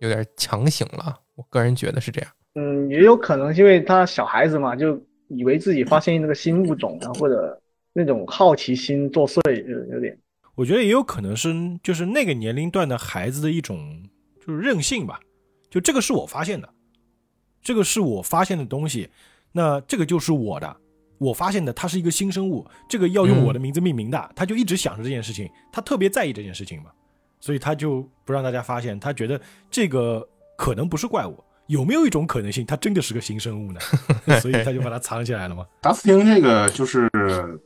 [0.01, 1.17] 有点强行了。
[1.35, 2.31] 我个人觉得是这样。
[2.55, 7.61] 嗯，也有可能因为他小孩子嘛，就以为自己发现那个新物种啊，或者
[7.93, 10.17] 那种好奇心作祟，有有点。
[10.55, 14.03] 我觉得也有可能是就是那个年龄段的孩子的一种
[14.45, 15.19] 就是任性吧，
[15.69, 16.69] 就这个是我发现的，
[17.61, 19.09] 这个是我发现的东西，
[19.51, 20.77] 那这个就是我的，
[21.17, 26.91] 我发现的它是一个新生物，这个要用我的名字命名的，他就一直想着这件事情，他特别在意这件事情嘛，
[27.39, 29.39] 所以他就不让大家发现，他觉得
[29.71, 31.43] 这个可能不是怪物。
[31.67, 33.79] 有没有一种可能性，它真的是个新生物呢？
[34.41, 35.65] 所以他就把它藏起来了嘛。
[35.81, 37.09] 达斯汀这个就是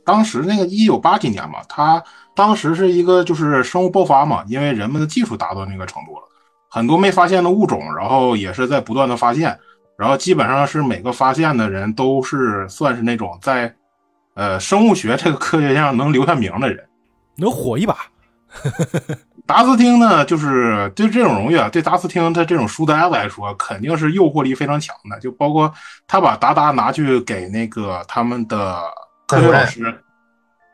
[0.04, 2.02] 当时那个一九八几年嘛，他
[2.34, 6.22] 当时是一个就是生物爆发嘛，因为人们的技术达到那个程度了，
[6.68, 9.58] 很多没发现的物种，然后也是在不断的发现，
[9.96, 13.74] 然后基本上是每个发现的人都是算是那种在
[14.34, 16.84] 呃生物学这个科学上能留下名的人。
[17.40, 17.96] 能火一把，
[19.48, 25.18] 达斯汀呢，就是对这种荣誉啊，对达斯汀他这种书呆子来说，肯定是诱惑力非常强的。
[25.20, 25.72] 就包括
[26.06, 28.82] 他把达达拿去给那个他们的
[29.26, 30.04] 科学老师，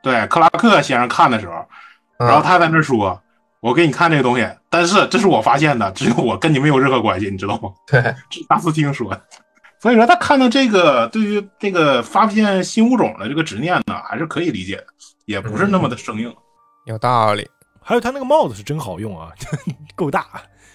[0.02, 1.54] 对克拉克先生看的时候，
[2.18, 3.22] 嗯然后他在那说
[3.62, 9.22] ：“我给你看这个东西，但是这是我发现的，只有我跟你没有任何关系，你知道吗？”对，这是达斯汀说的。
[9.80, 14.86] 所以说，他看到这个对于这个发现新物种的这个执念呢，还是可以理解的，
[15.26, 16.34] 也不是那么的生硬。
[16.86, 17.48] 有道理。
[17.84, 19.30] 还有他那个帽子是真好用啊，
[19.94, 20.26] 够大，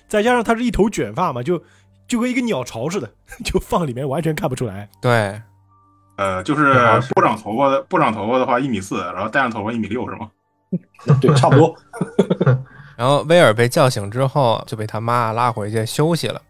[0.07, 1.61] 再加上他是一头卷发嘛，就
[2.07, 3.11] 就跟一个鸟巢似的，
[3.44, 4.88] 就放里面完全看不出来。
[5.02, 5.41] 对，
[6.18, 6.73] 呃，就是
[7.15, 10.30] 不长头发的，不长头发的话一米四，然后戴上头发一米六是吗？
[11.19, 11.76] 对， 差不多。
[12.95, 16.41] 然后威尔被叫醒之后，就被他妈拉回去休息了。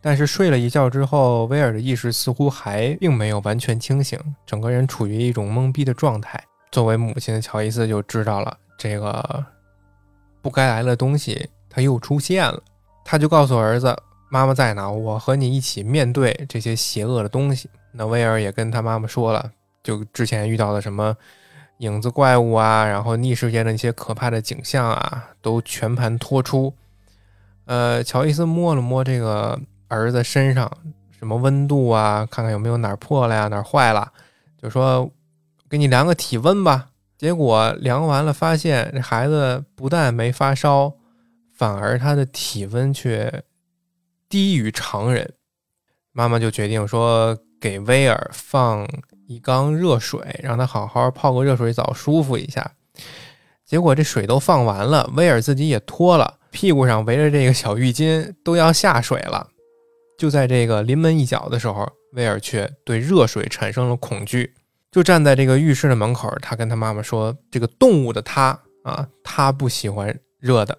[0.00, 6.42] 但是睡了一觉之后，威尔的意识似乎还并没有完全清醒，整个人处于一种懵逼的状态。
[6.70, 9.44] 作为母亲的乔伊斯就知道了这个
[10.44, 12.62] 不该来的东西，它又出现了。
[13.02, 13.96] 他就告诉儿子
[14.30, 19.50] ：“妈妈在呢，我和你一起面对这些邪恶的东西。”那威尔也跟他妈妈说了，
[19.82, 21.16] 就之前遇到的什么
[21.78, 26.74] 影子怪物啊，然后逆世界的那些可怕的景象啊，都全盘托出。
[27.64, 29.58] 呃，乔伊斯摸了摸这个
[29.88, 30.70] 儿子身上
[31.18, 34.12] 什么温度啊，看看有没有哪儿破了呀，哪儿坏了，
[34.60, 35.10] 就说
[35.70, 36.90] 给你量个体温吧。
[37.16, 40.92] 结果量完了，发现这孩子不但没发烧，
[41.52, 43.42] 反而他的体温却
[44.28, 45.34] 低于常人。
[46.12, 48.88] 妈妈就决定说给威尔放
[49.26, 52.72] 一缸热水，让他好好泡个热水澡，舒服一下。
[53.64, 59.48] 结果这水都放完了，威尔自己也脱了，屁股上围着这个小浴巾，都要下水了。
[60.18, 64.54] 就在这个临门一脚的时候，威尔却对热水产生了恐惧，
[64.94, 70.78] 就站在这个浴室的门口，他跟他妈妈说：“这个动物的他啊，他不喜欢热的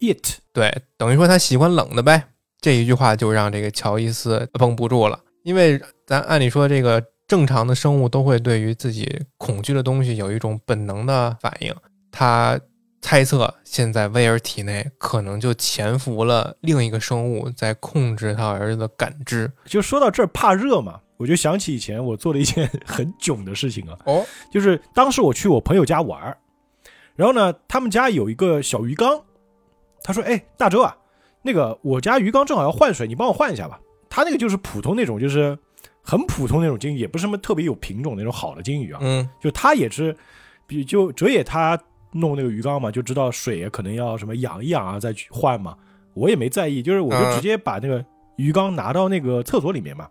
[0.00, 0.22] ，It
[0.52, 2.22] 对，等于说他喜欢冷的呗。”
[2.60, 11.74] 这一句话就让这个乔伊斯绷不住了，因为咱按理说这个正常的生物都会对于自己恐惧的东西有一种本能的反应。
[12.12, 12.60] 他
[13.00, 19.50] 猜测现在威尔体内可能就潜伏了另一个生物，在控制他儿子的感知。
[19.64, 26.38] 就说到这儿怕热嘛，我就想起以前我做了一件 很囧的事情啊，哦，就是当时我去我朋友家玩儿，
[27.14, 29.20] 然后呢，他们家有一个小鱼缸，
[30.02, 30.96] 他说：“哎，大周啊，
[31.42, 33.78] 那个我家鱼缸正好要换水，你帮我换一下吧。”
[34.08, 35.58] 他那个就是普通那种，就是
[36.02, 40.16] 很普通那种金鱼，也不是什么特别有品种那种好的金鱼啊，嗯就他也是，
[40.66, 41.78] 比就哲野他
[42.12, 45.76] 弄那个鱼缸嘛，就知道水也可能要什么养一养啊，再去换嘛。
[46.14, 48.04] 我也没在意，就是我就嗯直接把那个
[48.36, 50.08] 鱼缸拿到那个厕所里面嘛。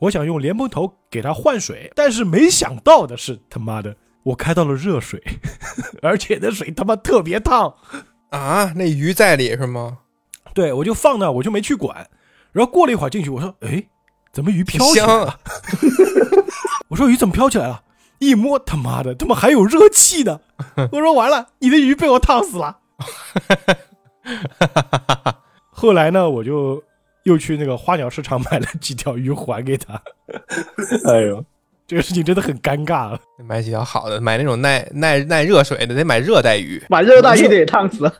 [0.00, 5.20] 我想用莲蓬头给它换水，但是没想到的是，他妈的，我开到了热水，
[6.02, 7.74] 而且那水他妈特别烫。
[8.30, 9.98] 啊，那鱼在里是吗？
[10.54, 12.08] 对我就放那，我就没去管。
[12.52, 13.84] 然后过了一会儿进去，我说：“哎，
[14.32, 15.38] 怎么鱼飘起来了？”
[16.88, 17.82] 我说鱼怎么飘起来了？
[18.18, 20.40] 一摸，他妈的，他妈还有热气呢！
[20.90, 22.78] 我说完了，你的鱼被我烫死了。
[25.70, 26.82] 后来呢，我就
[27.28, 30.00] 又去那个花鸟市场买了几条鱼还给他。
[31.06, 31.44] 哎呦，
[31.86, 33.20] 这个事情真的很尴尬了。
[33.46, 36.82] 买几条好的，买那种耐耐耐热水的，得买热带鱼。
[36.88, 38.14] 把热带鱼的也烫死了。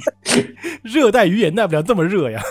[0.84, 2.42] 热带鱼也耐不了这么热呀。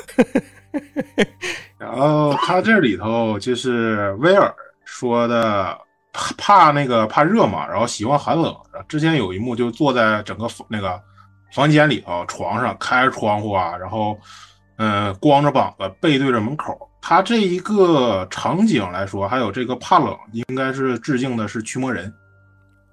[1.78, 4.54] 然后他这里头就是威尔
[4.84, 5.78] 说的
[6.12, 8.54] 怕怕那个怕热嘛，然后喜欢寒冷。
[8.88, 11.00] 之前有一幕就坐在整个房那个
[11.54, 14.20] 房间里头床上开着窗户啊，然后嗯、
[14.78, 16.90] 呃光着膀子背对着门口。
[17.02, 22.12] 他这一个场景来说，还有这个怕冷，应该是致敬的是驱魔人。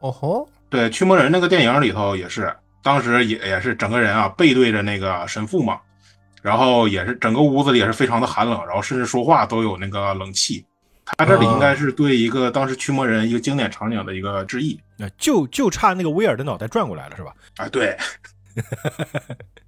[0.00, 5.80] 哦吼，对，驱魔人那个电影里头也是，当时也也是整个人啊背对着那个神父嘛，
[6.42, 10.62] 然后也是整个屋子里也是非常的寒冷，然后甚至说话都有那个冷气。
[11.04, 14.78] 他这里应该是对一个当时驱魔人一个经典场景的一个致意。
[14.96, 17.34] 那就就差那个威尔的脑袋转过来了，是吧？
[17.56, 17.96] 啊，对，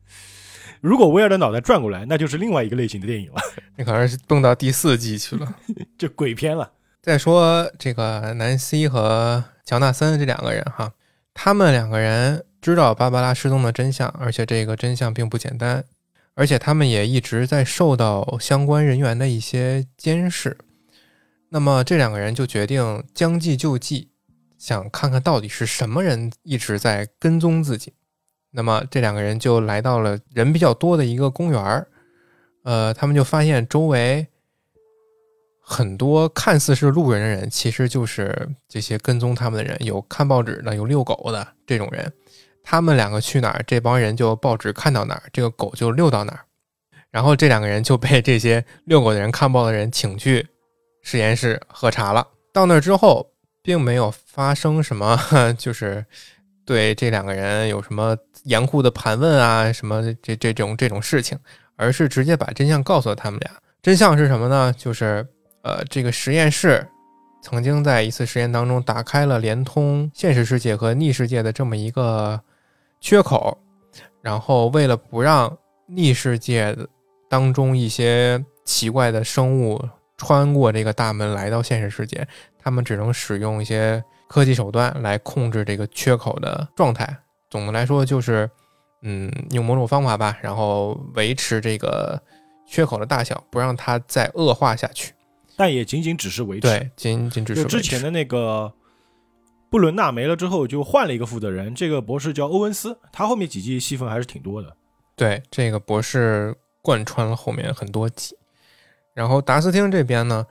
[0.85, 3.41] 如果威尔的脑袋转过来，那就是另外一个类型的电影了，
[3.77, 5.57] 那可能是蹦到第四季去了。
[5.97, 6.71] 就鬼片了。
[7.01, 10.93] 再说这个南希和乔纳森这两个人哈，
[11.33, 15.83] 他们两个人知道芭芭拉失踪的真相，而且这个真相并不简单，
[16.35, 20.55] 而且他们也一直在受到相关人员的一些监视。
[21.49, 24.11] 那么这两个人就决定将计就计，
[24.59, 27.95] 想看看到底是什么人一直在跟踪自己。
[28.57, 31.89] 那么这两个人就来到了人比较多的一个公园儿，
[32.63, 34.27] 呃，他们就发现周围
[35.61, 42.13] 很多看似是路人的人，其实就是这些跟踪他们的人，有看报纸的，有遛狗的这种人。
[42.63, 46.41] 他们两个去哪儿，这帮人就报纸看到哪儿，这个狗就遛到哪儿。
[47.11, 50.47] 然后这两个人就被这些遛狗的人看报的人请去
[51.03, 52.27] 实验室喝茶了。
[52.53, 53.31] 到那儿之后，
[53.63, 55.19] 并没有发生什么，
[55.59, 56.05] 就是
[56.65, 61.39] 对这两个人有什么严酷的盘问啊，什么这这种这种事情，
[61.77, 63.51] 而是直接把真相告诉了他们俩。
[63.83, 64.75] 真相是什么呢？
[64.79, 65.27] 就是
[65.63, 66.87] 呃，这个实验室
[67.43, 72.41] 曾经在一次实验当中打开了连通现实世界和逆世界的这么一个
[73.01, 73.57] 缺口，
[74.23, 75.55] 然后为了不让
[75.87, 76.75] 逆世界
[77.29, 79.83] 当中一些奇怪的生物
[80.17, 82.27] 穿过这个大门来到现实世界，
[82.59, 84.03] 他们只能使用一些
[84.35, 87.09] 科技手段来控制这个缺口的状态。
[87.49, 88.51] 总的来说，就是
[89.03, 92.21] 嗯，用某种方法吧，然后维持这个
[92.67, 95.13] 缺口的大小，不让它再恶化下去。
[95.55, 96.63] 但也仅仅只是维持。
[96.63, 98.73] 对，仅仅只是就之前的那个
[99.71, 104.77] 布伦纳没了之后，就换了一个负责人，这个博士叫欧文斯，他后面几季戏份还是挺多的。
[105.15, 106.53] 对这个博士
[106.83, 108.37] 贯穿了后面很多集。
[109.13, 110.45] 然后达斯汀这边呢，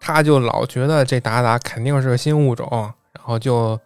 [0.00, 3.78] 他就老觉得这达达肯定是个新物种，然后就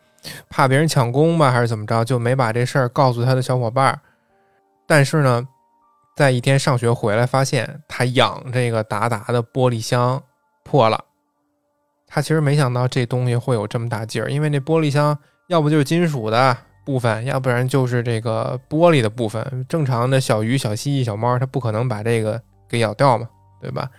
[0.48, 4.00] 怕别人抢功吧，还是怎么着，就没把这事儿告诉他的小伙伴儿。
[4.86, 5.46] 但是呢，
[6.16, 10.22] 在一天上学回来，发现他养这个达达的玻璃箱
[10.62, 11.04] 破了。
[12.06, 19.66] 他其实没想到这东西会有这么大劲儿，因为那玻璃箱要不就是金属的部分，要不然就是这个玻璃的部分。
[19.68, 23.28] 正常的小鱼、小蜥蜴、小猫，它不可能把这个给咬掉嘛，
[23.60, 23.90] 对吧？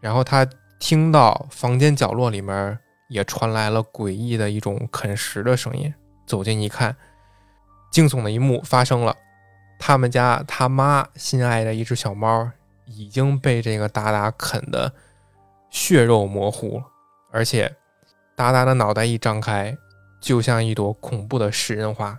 [0.00, 0.46] 然后他
[0.78, 2.78] 听到房间角落里面
[3.08, 5.92] 也传来了诡异的一种啃食的声音，
[6.26, 6.94] 走近一看，
[7.90, 9.16] 惊悚的一幕发生了：
[9.78, 12.50] 他们家他妈心爱的一只小猫
[12.84, 14.92] 已经被这个达达啃得
[15.70, 16.84] 血肉模糊了。
[17.30, 17.74] 而且，
[18.36, 19.76] 达达的脑袋一张开，
[20.20, 22.18] 就像一朵恐怖的食人花。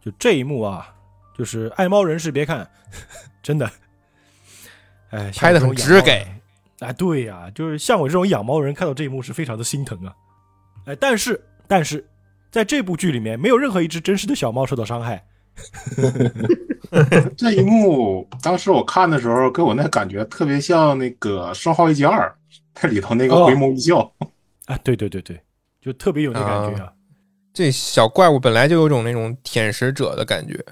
[0.00, 0.94] 就这一幕啊，
[1.36, 2.70] 就是爱猫人士别看，
[3.42, 3.70] 真的，
[5.10, 6.26] 哎，拍的很直给。
[6.80, 10.14] 哎，对呀、就是像我这种养猫人，看到这一幕是非常的心疼啊。
[10.86, 12.06] 哎，但是但是，
[12.50, 15.26] 在这部剧里面，没有任何一只真实的小猫受到伤害。
[17.36, 22.28] 这一幕，当时我看的时候，给我那感觉特别像那个《生化危机二》
[22.72, 23.98] 它里头那个哦回眸一笑。
[24.66, 25.40] 啊，对对对对，
[25.80, 26.92] 就特别有那感觉啊。
[27.52, 30.64] 这小怪物本来就有种那种舔食者的感觉，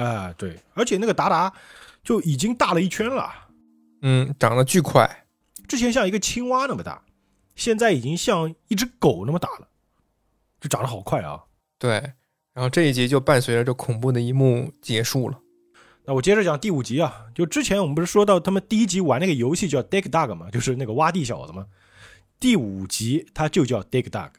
[0.00, 1.52] 啊，对，而且那个达达
[2.02, 3.30] 就已经大了一圈了，
[4.00, 5.19] 嗯，长得巨快。
[5.70, 7.04] 之前像一个青蛙那么大，
[7.54, 9.68] 现在已经像一只狗那么大了，
[10.60, 11.44] 就长得好快啊。
[11.78, 11.92] 对，
[12.52, 15.38] 然后这一集就伴随着这恐怖的一幕结束了。
[16.06, 21.64] 那我接着讲第五集啊，就之前我们不是说到他们第一集玩那个游戏叫 Dig Dug 嘛，就是那个挖地小子嘛。
[22.40, 24.30] 第五集它就叫 Dig Dug，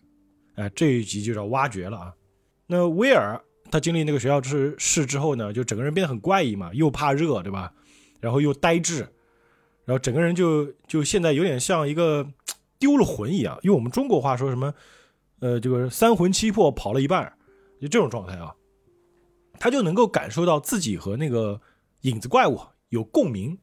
[0.55, 2.13] 哎、这一集就叫挖掘了啊。
[2.67, 3.41] 那威尔
[3.71, 7.71] 他经历那个学校之事之后呢，就整个人变得很怪异嘛，又怕热，对吧？
[8.19, 9.07] 然后又呆滞，
[9.85, 12.25] 然后整个人就就现在有点像一个
[12.79, 14.73] 丢了魂一样，用我们中国话说什么，
[15.39, 17.31] 呃，这个三魂七魄跑了一半，
[17.79, 18.53] 就这种状态啊。
[19.59, 21.61] 他就能够感受到自己和那个
[22.01, 22.59] 影子怪物
[22.89, 23.55] 有共鸣，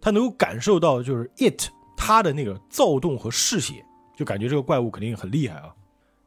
[0.00, 3.84] 他能够感受到就是 it 他的那个躁动和嗜血，
[4.16, 5.74] 就感觉这个怪物肯定很厉害啊。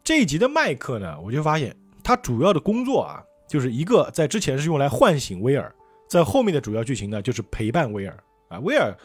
[0.03, 5.73] 这一集的麦克呢，我就发现他主要的工作啊，就是一个在之前是用来唤醒威尔，
[6.07, 8.59] 在后面的主要剧情呢就是陪伴威尔啊。
[8.59, 8.95] 威尔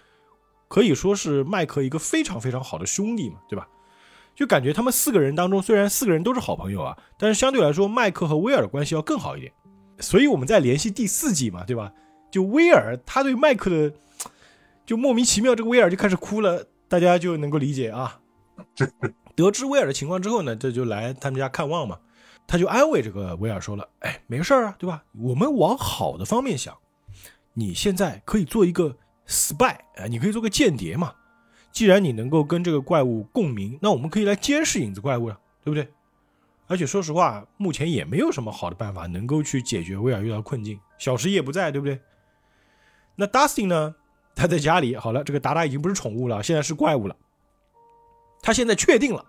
[0.75, 3.69] 可以说是麦克一个非常非常好的兄弟嘛，对吧？
[4.35, 9.53] 就感觉他们四个人当中，虽然四个人都是好朋友啊，但是相对来说，麦克和威尔的关系要更好一点。
[10.01, 11.93] 所以我们在联系第四季嘛，对吧？
[12.29, 13.95] 就威尔他对麦克的
[14.85, 18.19] 就莫名其妙，这个威尔就开始哭了，大家就能够理解啊。
[19.37, 22.01] 得知威尔的情况之后呢，这就来他们家看望嘛，
[22.49, 25.05] 他就安慰这个威尔说了：“哎，没事啊，对吧？
[25.21, 26.77] 我们往好的方面想，
[27.53, 28.97] 你现在可以做一个
[29.27, 31.15] spy 啊，你可以做个间谍嘛。
[31.73, 35.89] 既然你能够跟这个怪物共鸣，那我们可以来监视影子怪物了，对不对？
[36.67, 40.79] 而且说实话，目前也没有什么好的办法能够去解决威尔遇到困境。
[40.99, 42.01] 小石也不在，对不对？
[43.17, 43.95] 那 Dustin 呢？
[44.37, 47.15] 他在家里，好了，这个达达已经不是宠物了，现在是怪物了。
[48.43, 49.25] 他现在确定了，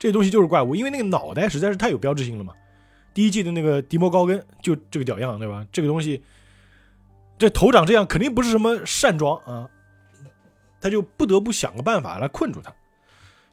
[0.00, 2.52] 这东西就是怪物，因为那个脑袋实在是太有标志性了嘛。
[3.14, 5.64] 第一季的那个迪摩高根就这个屌样，对吧？
[5.70, 6.22] 这个东西，
[7.38, 9.68] 这头长这样，肯定不是什么善装啊。
[10.80, 12.72] 他就不得不想个办法来困住他。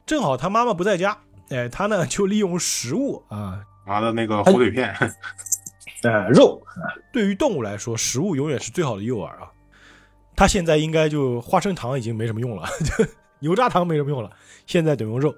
[0.04, 1.18] 正好他妈妈不在家，
[1.48, 4.94] 哎，他呢就利用食物啊，拿的那个火腿片，
[6.04, 6.62] 呃，肉
[7.12, 9.50] 对于动物来说，食物永远是最好的诱饵啊。
[10.36, 12.68] 他现在应该就花生糖已经没什么用了，
[13.40, 14.30] 牛轧糖没什么用了，
[14.66, 15.34] 现在得用肉。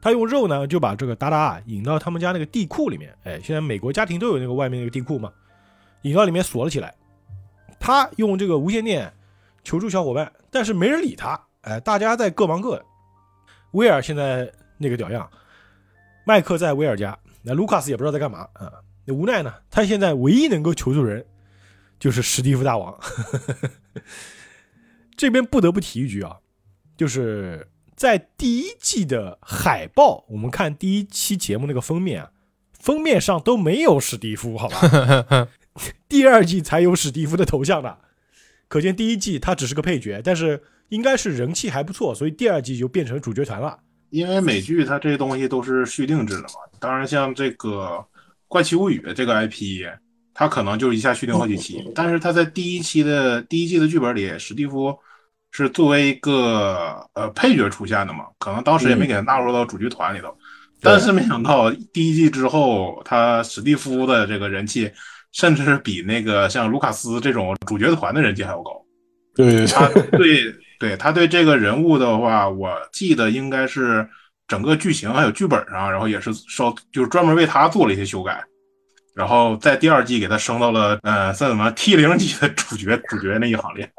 [0.00, 5.30] 他用肉呢就把这个达达啊引到他们家那个地库里面，哎，现在美国家庭都有那个外面那个地库嘛，
[6.02, 6.92] 引到里面锁了起来。
[7.82, 9.12] 他用这个无线电
[9.64, 12.84] 求助小伙伴，但是没人理他，哎，大家在各忙各的。
[13.72, 15.28] 威尔现在那个屌样，
[16.24, 18.72] 麦克在威尔家，那卢卡斯也不知道在干嘛啊。
[19.04, 21.26] 那无奈呢，他现在唯一能够求助人
[21.98, 22.96] 就是史蒂夫大王。
[25.18, 26.36] 这边不得不提一句啊，
[26.96, 32.30] 就是在第一季的海报，我们看第一期节目那个封面啊，
[32.78, 35.48] 封面上都没有史蒂夫，好吧？
[36.08, 37.98] 第二季才有史蒂夫的头像的，
[38.68, 43.78] 可见第一季他只是个配角，但是应该是人气还不错，所以第二季就变成主角团了。
[44.10, 47.86] 因为美剧它这些东西都是续订制的嘛，当然像这个
[48.46, 49.86] 《怪奇物语》这个 IP，
[50.34, 54.94] 它可能就一下续订好几期，但是它在第一期的第一季的剧本里，史蒂夫
[55.50, 60.36] 是作为一个呃配角出现的嘛，可能当时也没给他纳入到主角团里头，
[60.82, 64.92] 但是没想到第一季之后，他史蒂夫的这个人气。
[65.32, 68.70] 甚至是比那个像卢卡斯这种主角团的人气还要高。
[69.34, 74.06] 对，他对 对他对这个人物的话，我记得应该是
[74.46, 78.44] 整个剧情还有剧本上，然后也是稍就是专门为他做了一些修改，
[79.14, 83.90] 然后在第二季给他升到了呃算什么 T 零级的主角主角那一行列。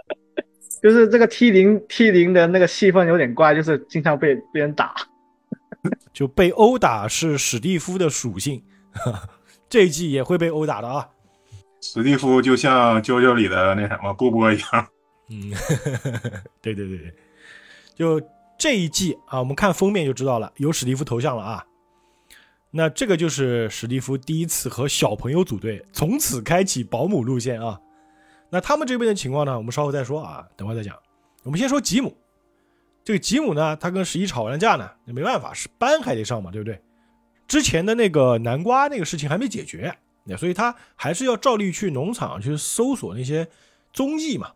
[0.84, 4.93] 就是这个 T 零 T 零的那个戏份有点怪，就是经常被被人打，
[6.14, 8.61] 就被殴打是史蒂夫的属性，
[9.69, 11.07] 这一季也会被殴打的啊。
[11.85, 14.88] 史蒂夫就像《啾啾》里的那什么波波一样，
[15.30, 15.51] 嗯，
[16.61, 17.14] 对对对对，
[17.93, 18.22] 就
[18.57, 21.65] 这一季啊，我们看封面就知道了，有史蒂夫头像了啊。
[22.72, 27.77] 那这个就是史蒂夫第一次和小朋友组队，从此开启保姆路线啊。
[28.49, 30.97] 那他们这边的情况呢，我们稍后再说啊，等会再讲。
[31.43, 32.15] 我们先说吉姆，
[33.03, 36.80] 这个吉姆呢，他跟十一吵完了架呢，那没办法，是班还得上嘛，对不对？
[37.45, 39.93] 之前的那个南瓜那个事情还没解决。
[40.25, 43.47] 那所以他还是要照例去农场去搜索那些
[43.91, 44.51] 踪迹嘛。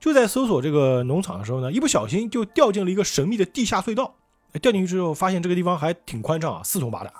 [0.00, 4.16] 就在搜索这个农场的时候呢，一不小心就掉进了一个神秘的地下隧道。
[4.62, 7.12] 掉进去之后，发现这个地方还挺宽敞啊，四通八达，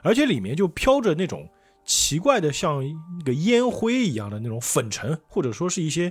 [0.00, 1.46] 而且里面就飘着那种
[1.84, 2.82] 奇怪的像
[3.18, 6.10] 那个烟灰一样的那种粉尘，或者说是一些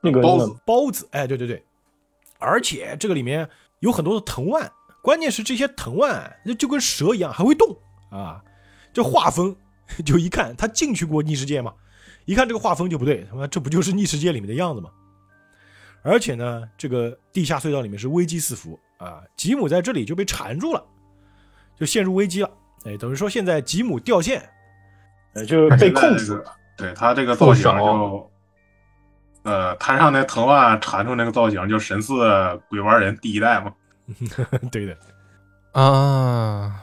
[0.00, 1.06] 那个包子包子。
[1.10, 1.62] 哎，对对对，
[2.38, 3.46] 而且这个里面
[3.80, 4.72] 有很多的藤蔓，
[5.02, 7.76] 关键是这些藤蔓就跟蛇一样还会动
[8.10, 8.42] 啊，
[8.94, 9.54] 这画风。
[10.04, 11.72] 就一看他进去过逆世界嘛，
[12.24, 14.90] 一看这个画风就不对，他妈这不就是逆世界里面的样子吗？
[16.02, 20.82] 而且呢，这个地下隧道里面是危机四伏啊，吉姆在这里就被缠住了，
[21.78, 22.50] 就陷入危机了。
[22.84, 24.48] 哎，等于说现在吉姆掉线，
[25.34, 26.56] 呃，就被控制了。
[26.78, 28.30] 对他这个造型就，
[29.42, 32.14] 呃，摊上那藤蔓缠住那个造型，就神似
[32.70, 33.74] 鬼玩人第一代嘛。
[34.72, 34.96] 对的
[35.72, 36.82] 啊，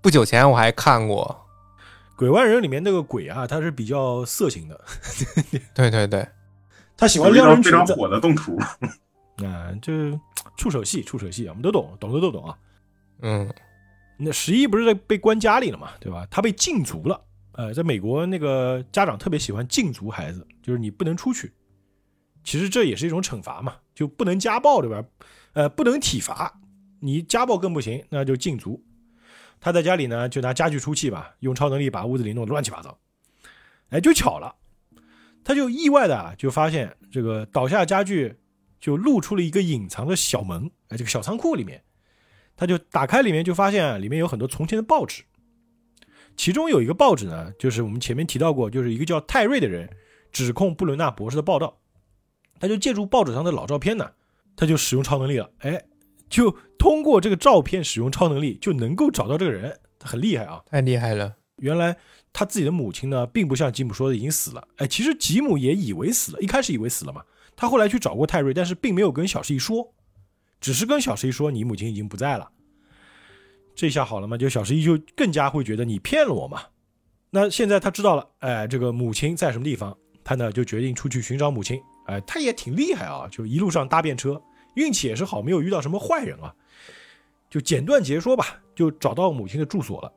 [0.00, 1.36] 不久前我还看过。
[2.20, 4.78] 鬼玩人里面那个鬼啊，他是比较色情的，
[5.72, 6.28] 对对对，
[6.94, 8.58] 他喜欢撩人非常火的动图
[9.42, 9.90] 啊，就
[10.54, 12.58] 触手戏，触手戏，我们都懂，懂的都懂啊。
[13.22, 13.50] 嗯，
[14.18, 16.26] 那十一不是在被关家里了嘛，对吧？
[16.30, 17.18] 他被禁足了。
[17.52, 21.50] 呃，在美国那个家长特别喜欢禁足孩子，就是你不能出去。
[22.44, 25.02] 其实这也是一种惩罚嘛，就不能家暴，对吧？
[25.54, 26.60] 呃，不能体罚，
[27.00, 28.84] 你家暴更不行，那就禁足。
[29.60, 32.98] 他在家里呢，就拿家具出气吧，用超能力把屋子里弄得乱七八糟。
[33.90, 34.56] 哎，就巧了，
[35.44, 38.36] 他就意外的啊，就发现这个倒下家具
[38.80, 41.82] 就露出了一个隐藏的小门，哎，这个小仓库里面，
[42.56, 45.24] 他就打开里面就发现里面有很多从前的报纸，
[46.36, 49.90] 其中有一个报纸呢，就是我们前面提到过，就是一个叫泰瑞的人
[50.32, 51.80] 指控布伦纳博士的报道，
[52.58, 54.12] 他就借助报纸上的老照片呢，
[54.56, 55.84] 他就使用超能力了，哎。
[56.30, 60.62] 就通过这个照片使用超能力就能够找到这个人，很厉害啊！
[60.70, 61.36] 太厉害了。
[61.56, 61.94] 原来
[62.32, 64.66] 他自己的母亲呢，并不像吉姆说的已经死了。
[64.76, 67.22] 哎，其实吉姆也以为死了，一开始以为死了嘛。
[67.54, 69.92] 他后来去找过泰瑞，但是并没有跟小十一说，
[70.60, 72.50] 只是跟小十一说你母亲已经不在了。
[73.74, 76.62] 这下好了嘛，就小十一就更加会觉得你骗了我嘛。
[77.30, 79.94] 那现在他知道了，哎，这个母亲在什么地方，
[80.24, 81.78] 他呢就决定出去寻找母亲。
[82.06, 84.40] 哎，他也挺厉害啊，就一路上搭便车。
[84.80, 86.54] 运气也是好，没有遇到什么坏人啊，
[87.50, 90.10] 就简短截说吧，就找到母亲的住所了。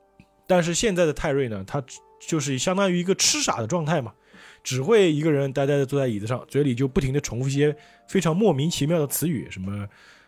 [0.48, 1.84] 但是现在的泰瑞呢，他
[2.26, 4.14] 就是相当于一个痴傻的状态嘛，
[4.64, 7.76] 只会一个人呆呆的坐在椅子上，嘴里就不停的重复一些
[8.08, 9.88] 非常莫名其妙的词语，什么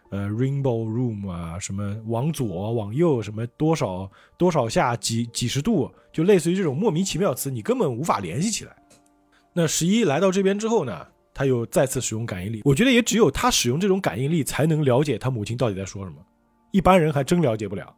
[0.09, 8.75] 呃 rainbow room 啊，什么往左往右，什么多少多少下几几十度，就类似于这种莫名其妙的词，你根本无法联系起来。
[9.53, 11.07] 那十一来到这边之后呢？
[11.35, 16.15] 他又再次使用感应力，我觉得也只有他使用这种感应力，才能了解他母亲到底在说什么。
[16.71, 17.93] 一般人还真了解不了。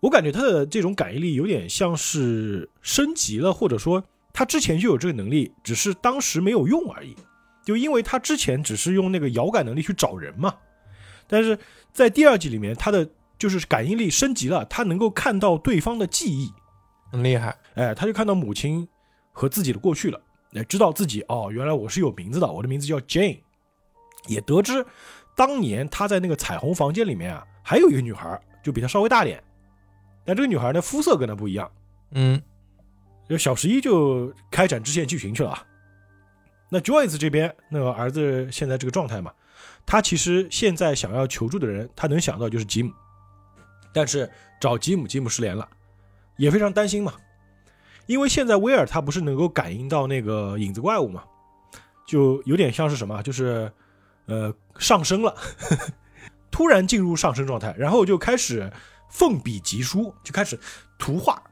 [0.00, 4.02] 我感觉他的这种感应力有点像是升级了，或者说
[4.32, 7.16] 他之前就有这个能力，只是当时没有用而已。
[7.64, 10.54] 就因为他之前只是用那个遥感能力去找人嘛，
[11.28, 11.58] 但是
[11.92, 13.08] 在第二季里面，他的
[13.38, 16.50] 就是感应力升级了，他能够看到对方的记忆，
[17.12, 17.56] 很厉害。
[17.74, 18.88] 哎，他就看到母亲
[19.30, 20.20] 和自己的过去了，
[20.54, 23.40] 哎，知道自己哦，原来我是有名字的，我的名字叫 Jane，
[24.28, 24.84] 也得知
[25.34, 29.42] 当年他在那个彩虹房间里面啊，还有一个女孩，就比他稍微大点。
[30.24, 31.70] 但这个女孩呢，肤色跟他不一样。
[32.10, 32.40] 嗯，
[33.28, 35.66] 就小十一就开展支线剧情去了啊。
[36.68, 39.32] 那 Joyce 这边，那个儿子现在这个状态嘛，
[39.86, 42.92] 他其实现在想要求助的人，他能想到就是吉姆，
[43.92, 44.30] 但是
[44.60, 45.68] 找吉姆，吉姆失联了，
[46.36, 47.14] 也非常担心嘛。
[48.06, 51.24] 因为现在威尔他不是能够感应到那个影子怪物嘛，
[52.06, 53.72] 就有点像是什么，就是
[54.26, 55.34] 呃上升了，
[56.50, 58.72] 突然进入上升状态，然后就开始。
[59.14, 60.58] 奋笔疾书就开始
[60.98, 61.42] 图画，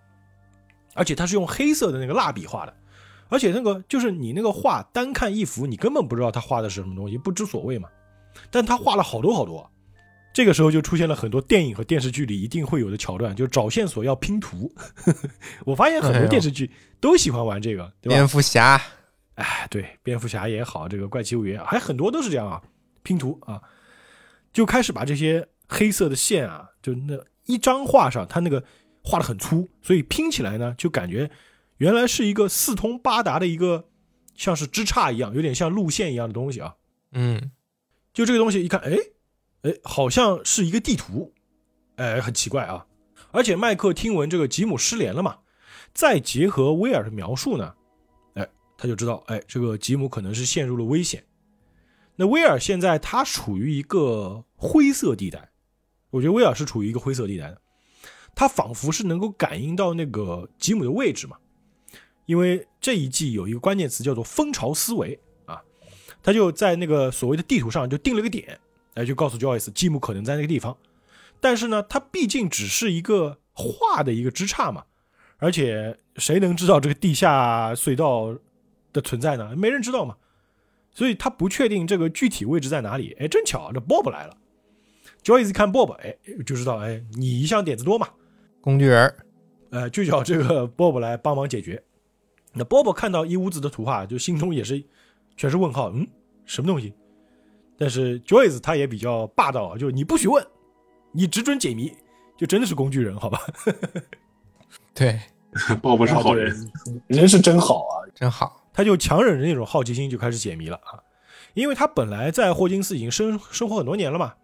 [0.95, 2.75] 而且他是用黑色的那个蜡笔画的，
[3.29, 7.87] 而且那个就是你那个画单看一幅，你根本不知道他画的是什么东西，不知所谓嘛。
[8.51, 9.71] 但他画了好多好多，
[10.33, 14.73] 这个时候就出现了很多电影和电视剧里一定会有的桥段，就找线索要拼图。
[15.67, 16.71] 我发现很多电视剧
[17.01, 18.15] 都喜欢玩这个，对吧？
[18.17, 18.81] 蝙蝠侠，
[19.35, 22.63] 哎，对，蝙蝠侠也好，这个怪奇物语也好还很多都是这样啊，
[23.03, 23.61] 拼图啊，
[24.53, 27.19] 就开始把这些黑色的线啊，就那。
[27.47, 28.63] 一张画上，它那个
[29.03, 31.29] 画的很粗，所以拼起来呢，就感觉
[31.79, 33.87] 原来是一个四通八达的一个，
[34.37, 36.77] 像是枝杈一样，有点像路线一样的东西啊。
[37.11, 37.51] 嗯，
[38.13, 38.97] 就这个东西一看，哎，
[39.63, 41.33] 哎，好像是一个地图，
[41.97, 42.87] 哎，很奇怪啊。
[43.33, 45.39] 而且麦克听闻这个吉姆失联了嘛，
[45.93, 47.75] 再结合威尔的描述呢，
[48.35, 51.25] 哎，他就知道，哎，这个吉姆可能是陷入了危险。
[52.17, 55.51] 那威尔现在他处于一个灰色地带。
[56.11, 57.61] 我觉得威尔是处于一个灰色地带的，
[58.35, 61.37] 他仿佛是能够感应到那个吉姆的位置嘛，
[62.27, 65.63] 因为这一季有一个关键词叫做蜂巢思维啊，
[66.21, 68.59] 他就在那个所谓的地图上就定了个点，
[68.95, 70.77] 哎，就告诉 Joyce 吉姆可能在那个地方，
[71.41, 74.85] 但是呢，它毕竟只是一个画的一个枝杈嘛，
[75.39, 78.37] 而且谁能知道这个地下隧道
[78.93, 79.55] 的存在呢？
[79.57, 80.17] 没人知道嘛，
[80.93, 83.17] 所以他不确定这个具体位置在哪里。
[83.21, 84.37] 哎，正巧这 Bob 来了。
[85.23, 88.09] Joyce 看 Bob，哎，就知道，哎，你一向点子多嘛，
[88.61, 89.15] 工具人，
[89.71, 91.83] 呃，就叫这个 Bob 来帮忙解决。
[92.53, 94.83] 那 Bob 看到一屋子的图画，就心中也是
[95.37, 96.07] 全是问号，嗯，
[96.45, 96.93] 什么东西？
[97.81, 100.47] 但是 Joyce 他也比较霸道，就是你不许问，
[101.13, 101.91] 你只准解谜，
[102.37, 103.41] 就真的是工具人，好吧？
[104.93, 105.19] 对，
[105.81, 106.71] Bob 是好人，
[107.07, 111.01] 人是真好啊，真好，他就强忍着那种好奇心就开始解谜了啊，
[111.55, 114.35] 因为他本来在霍金斯已经生生活很多年了嘛。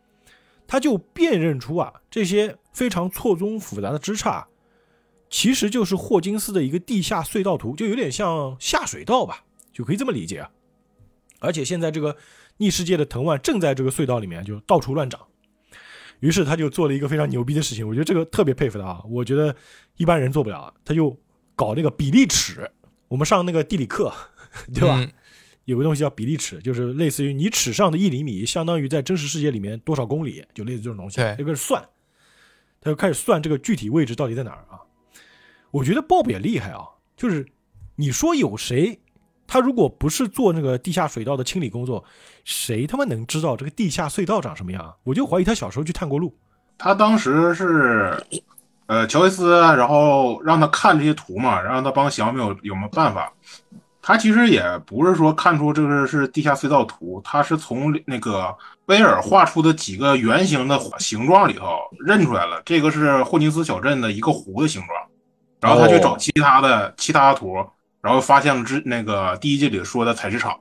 [0.69, 4.47] 他就辨认出啊，这些非常错综复杂的枝杈，
[5.31, 10.51] 其实就是霍金斯的一个地下隧道图，就有点像下水道吧，就可以这么理解啊。
[11.39, 12.17] 而且现在这个
[12.59, 15.21] 逆世界的藤蔓正在这个隧道里面就到处乱长，
[16.21, 19.55] 于是他就做了一个非常牛逼的事情，我觉得这个特别佩服他啊，我觉得
[19.97, 21.17] 一般人做不了，他就
[21.55, 22.71] 搞那个比例尺，
[23.09, 24.13] 我们上那个地理课，
[24.75, 25.07] 对吧？
[25.65, 31.17] 有个东西叫比例尺，就是类似于你尺上的一厘米，相当于在真实世界里面多少公里，就类似这种东西。
[31.17, 31.85] 对，这个是算，
[32.81, 34.79] 他就开始算这个具体位置到底在哪儿啊？
[35.73, 37.45] 我觉得 Bob 也厉害啊，就是
[37.97, 39.01] 你说有谁，
[39.47, 42.05] 他如果不是做那个地下水道的清理工作，
[42.45, 44.95] 谁他妈能知道这个地下隧道长什么样？
[45.05, 46.35] 我就怀疑他小时候去探过路。
[46.79, 48.17] 他当时是，
[48.87, 53.33] 呃，乔伊斯，然后让他看这些图嘛，让他帮小米有有没有办法。
[54.03, 58.55] 他其实也不是说看出这个是地下隧道图，他是从那个
[58.87, 61.67] 威尔画出的几个圆形的形状里头
[61.99, 64.93] 认出来了，这个是霍金斯小镇的一个湖的形状。
[65.61, 67.57] 然后他去找其他的其他图，
[68.01, 70.59] 然后发现了之那个第一季里说的采石场，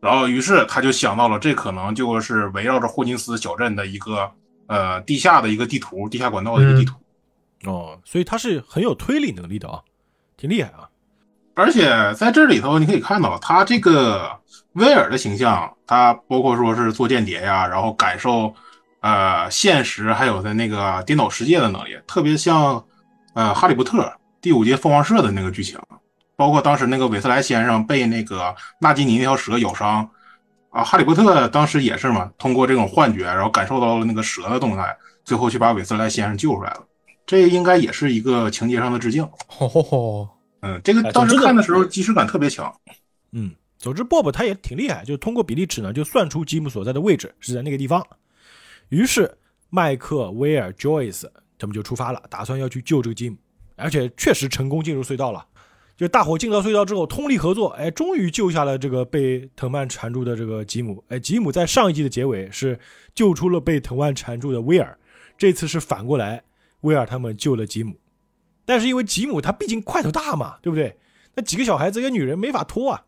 [0.00, 4.30] 然后于是他就想到了这可能就是围绕着霍金斯小镇的一个
[4.66, 6.94] 呃地下的一个地图，地下管道的一个地图。
[7.64, 9.80] 哦，所以他是很有推理能力的啊，
[10.36, 10.88] 挺厉害啊。
[11.54, 14.30] 而且在这里头，你可以看到他这个
[14.74, 18.54] 威尔的形象，他包括说是做间谍呀，然后感受，
[19.00, 22.84] 呃，现实还有在那个颠倒世界的能力，特别像，
[23.34, 24.02] 呃，《哈利波特》
[24.40, 25.76] 第五届凤凰社的那个剧情，
[26.38, 30.08] 包括当时那个韦斯莱先生被那个纳吉尼那条蛇咬伤，
[30.70, 36.86] 啊，哈利波特当时也是嘛，通过这种幻觉，然后感受到了那个蛇的动态，最后去把韦斯莱先生救出来了，
[37.26, 39.28] 这应该也是一个情节上的致敬。
[40.62, 42.72] 嗯，这个当时看的时候，即视感特别强。
[43.32, 48.06] 嗯，总之，Bob 他也挺厉害，就通过比例尺呢，就算出吉姆所在的位置是在那个地方。
[48.90, 49.36] 于是
[49.70, 51.26] 麦克、威尔、Joyce
[51.58, 53.36] 他们就出发了，打算要去救这个吉姆，
[53.74, 55.44] 而且确实成功进入隧道了。
[55.98, 61.02] 就大伙进到隧道之后，通力合作，哎，终于救下了这个被藤蔓缠住的这个吉姆。
[61.08, 62.78] 哎，吉姆在上一季的结尾是
[63.16, 64.96] 救出了被藤蔓缠住的威尔，
[65.36, 66.44] 这次是反过来，
[66.82, 67.96] 威尔他们救了吉姆。
[68.64, 70.96] 但是因为吉姆他毕竟块头大嘛，对不对？
[71.34, 73.04] 那几个小孩子跟女人没法拖啊。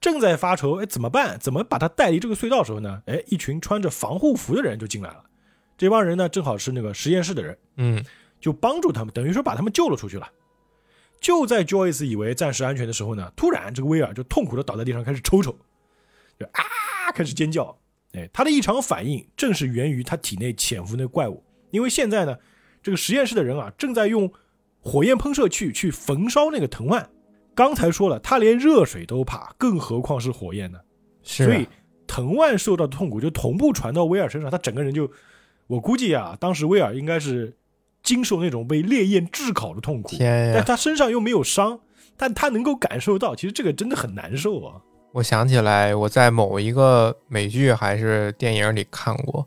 [0.00, 1.38] 正在发愁，哎，怎么办？
[1.38, 3.00] 怎么把他带离这个隧道的时候呢？
[3.06, 5.22] 哎，一群穿着防护服的人就进来了。
[5.78, 8.04] 这帮人呢，正好是那个实验室的人，嗯，
[8.40, 10.28] 就帮助他们，等于说把他们救了出去了。
[11.24, 15.56] 就在 Joyce 以为暂时安全的时候呢，突然这个威尔就痛苦的倒在地上开始抽抽，
[16.38, 16.62] 就啊
[17.14, 17.74] 开始尖叫。
[18.12, 21.42] 哎，他的异常反应正是源于他体内潜伏那个怪物。
[21.70, 22.36] 因为现在呢，
[22.82, 24.30] 这个实验室的人啊正在用
[24.80, 27.08] 火焰喷射器去焚烧那个藤蔓。
[27.54, 30.78] 刚才说了，他连热水都怕，更何况是火焰呢？
[31.22, 31.66] 是啊，所以
[32.06, 35.10] 藤蔓受到的痛苦就同步传到威尔身上，他整个人就，
[35.68, 37.56] 我估计啊，当时威尔应该是
[38.04, 40.52] 经受那种被烈焰炙烤的痛苦，天呀！
[40.54, 41.80] 但他身上又没有伤，
[42.16, 44.80] 但他能够感受到，其实这个真的很难受啊。
[45.12, 49.44] 我想起来，我在某一个美剧还是电影里看过，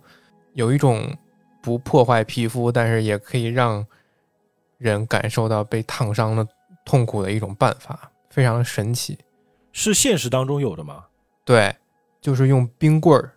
[0.53, 1.15] 有一种
[1.61, 3.85] 不破坏皮肤，但是也可以让
[4.77, 6.47] 人感受到被烫伤的
[6.83, 9.17] 痛苦的一种办法，非常神奇。
[9.71, 11.03] 是现实当中有的吗？
[11.45, 11.75] 对，
[12.19, 13.31] 就是用冰棍儿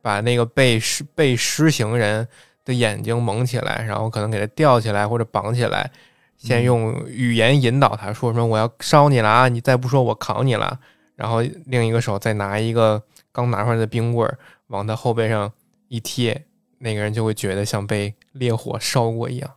[0.00, 2.26] 把那个被施被施行人
[2.64, 5.90] 的眼睛蒙起来，然后可能给他吊起来或者绑起来，
[6.36, 10.80] 先用语言引导他说什么“我要烧你了啊，你再不说我烤你了”，
[11.16, 15.52] 然后另一个手再拿一个刚拿出来的冰棍儿往他后背上
[15.88, 16.46] 一贴，
[16.78, 19.50] 那个人就会觉得像被烈火烧过一样，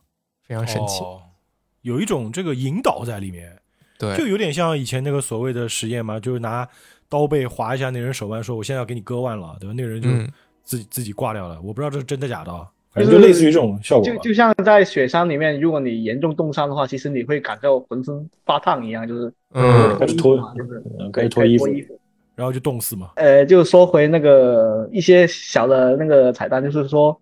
[0.47, 1.01] 非常神奇。
[1.01, 1.21] 哦，
[1.81, 3.57] 有一种这个引导在里面，
[3.97, 6.67] 对，就有点像以前那个所谓的实验嘛，就是拿
[7.07, 9.73] 刀背划一下那人手腕，说我现在要给你割腕了，对吧？
[9.75, 10.31] 那个人就嗯，
[10.63, 12.69] 自己、自己挂掉了，我不知道这是真的假的啊。
[12.95, 14.13] 反正就类似于这种效果吧。
[14.15, 21.99] 就就像在雪山里面，如果你严重冻伤的话，其实你会感到浑身发烫一样，就是嗯开始脱，就是嗯开始脱衣服脱衣服。
[22.35, 23.11] 然后就冻死嘛。
[23.17, 27.17] 呃，就说回那个一些小的那个彩蛋，就是说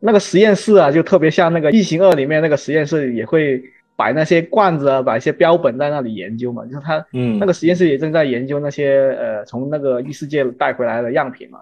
[0.00, 3.62] 那个实验室啊，就特别像那个《异形二》里面那个实验室，也会
[3.96, 6.64] 摆那些罐子啊，摆一些标本在那里研究嘛。
[6.66, 11.60] 就是他嗯，那个实验室也正在研究那些呃从那个异世界带回来的样品嘛。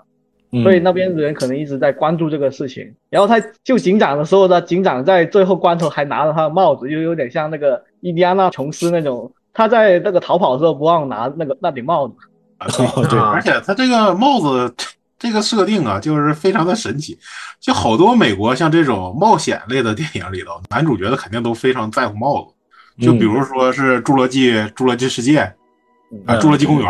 [0.54, 2.94] 嗯所以那边的人可能一直在关注这个事情。
[3.10, 12.14] 然后他救警长的时候呢，警长在最后关头还拿着他的帽子，就有点像那个印第安纳琼斯那种，他在那个逃跑的时候不忘拿那个那顶帽子。
[12.58, 12.68] 啊，
[13.10, 14.72] 对，而且他这个帽子
[15.18, 17.18] 这个设定啊，就是非常的神奇。
[17.60, 23.04] 就好多美国像这种冒险类的电影里头，男主角的肯定都非常在乎帽子。
[23.04, 25.50] 就比如说是《侏罗纪》《侏罗纪世界》啊，
[26.28, 26.86] 嗯《侏罗纪公园》，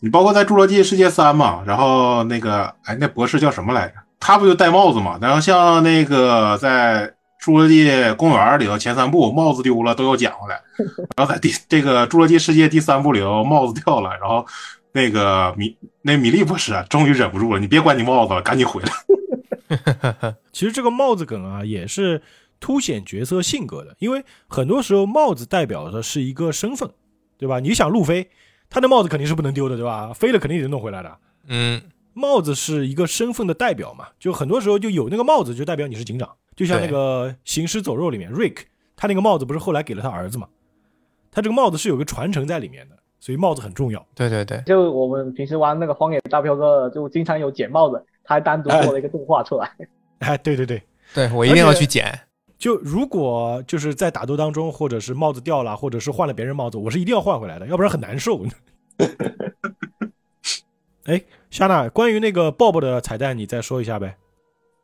[0.00, 3.94] 你包括在《侏罗纪世界三》嘛，然后那个哎，那博士叫什么来着？
[4.20, 5.18] 他不就戴帽子嘛？
[5.20, 7.06] 然后像那个在
[7.44, 10.60] 《侏罗纪公园》里头前三部帽子丢了都要捡回来，
[11.16, 14.44] 然后在第这个《侏罗纪世界》第三部里头帽子掉了，然后
[14.92, 20.34] 那个米那米利博士啊，终于忍不住了，你别管你帽子了，赶紧回来。
[20.52, 22.22] 其实这个帽子梗啊，也是
[22.60, 26.90] 凸显角色性格的，因为很多时候帽子代表的是一个身份，
[27.38, 27.60] 对吧？
[27.60, 28.30] 你想路飞，
[28.68, 30.12] 他的帽子肯定是不能丢的，对吧？
[30.12, 31.18] 飞了肯定得弄回来的。
[31.48, 31.82] 嗯，
[32.12, 36.28] 帽子是一个身份的代表嘛，就很多时候就有那个帽子，就代表你是警长。
[36.54, 38.60] 就像那个《行尸走肉》里面，Rick
[38.96, 40.48] 他那个帽子不是后来给了他儿子嘛？
[41.30, 44.04] 他这个帽子是有个传承在里面的，所以帽子很重要。
[44.14, 49.70] 对对对，就我们平时玩那个《荒野大镖客》，就经常有捡帽子，他还单独做了一个动画出来。
[50.20, 50.82] 哎，对对对，
[51.14, 52.18] 对我一定要去捡。
[52.58, 58.40] 就如果就是在打斗当中，或者是帽子掉了，或者是换了别人帽子，我是一定要换回来的，要不然很难受。
[61.04, 64.16] 哎，夏娜，关于那个 Bob 的彩蛋，你再说一下呗？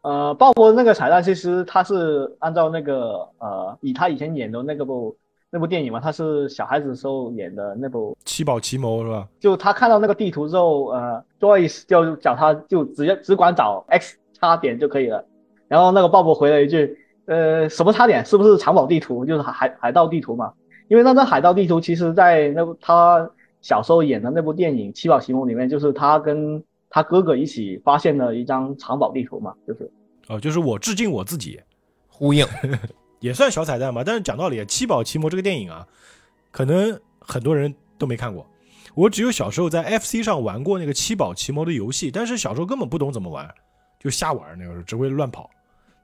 [0.02, 5.16] 呃，鲍勃那个彩蛋，其实他是按照那个呃，以他以前演的那个部
[5.50, 9.26] 那部电影嘛，他是小孩子时候演的那部，七宝奇谋是吧？
[9.40, 15.24] 就他看到那个地图之后，呃，Joyce 就叫他就只要只管找 X 叉点就可以了。
[15.68, 18.24] 然后那个鲍勃回了一句，呃，什么差点？
[18.24, 19.24] 是不是藏宝地图？
[19.24, 20.52] 就是海海盗地图嘛？
[20.88, 23.30] 因为那张海盗地图，其实在那部他
[23.60, 29.90] 小时候演的那部电影《七宝奇谋》里面，就是他跟他哥哥一起发现了一张藏宝地图嘛，就是。
[30.28, 31.60] 哦，就是我致敬我自己，
[32.08, 32.46] 呼应，
[33.20, 34.02] 也算小彩蛋吧。
[34.04, 35.86] 但是讲道理，《七宝奇谋》这个电影啊，
[36.50, 38.46] 可能很多人都没看过。
[38.94, 43.48] 我只有小时候在 FC 上玩过那个《七宝奇谋》的游戏，但是小时候根本不懂怎么玩，
[43.98, 45.48] 就瞎玩，那个时候只会乱跑。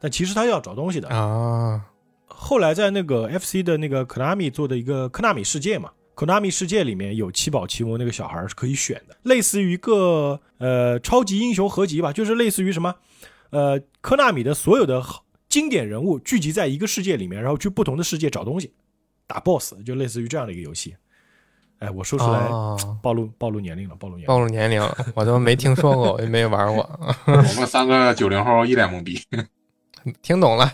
[0.01, 1.09] 但其实他要找东西的。
[1.09, 1.85] 啊，
[2.27, 12.95] 后来在那个 FC 的那个 Konami 做的一个科纳米世界嘛，Konami 世界里面有七宝奇谋那个小孩是可以选的，类似于一个呃超级英雄合集吧，就是类似于什么
[13.51, 15.03] 呃科纳米的所有的
[15.49, 18.73] 经典人物聚集在一个世界里面，然后去不同的世界找东西，
[19.27, 20.95] 打 BOSS，就类似于这样的一个游戏。
[21.81, 24.27] 哎，我说出来哦，暴露暴露年龄了，暴露年龄。
[24.27, 24.83] 暴露年龄，
[25.15, 26.89] 我都没听说过，我也没玩过。
[27.27, 29.20] 我们三个九零后一脸懵逼。
[30.23, 30.73] 听懂了，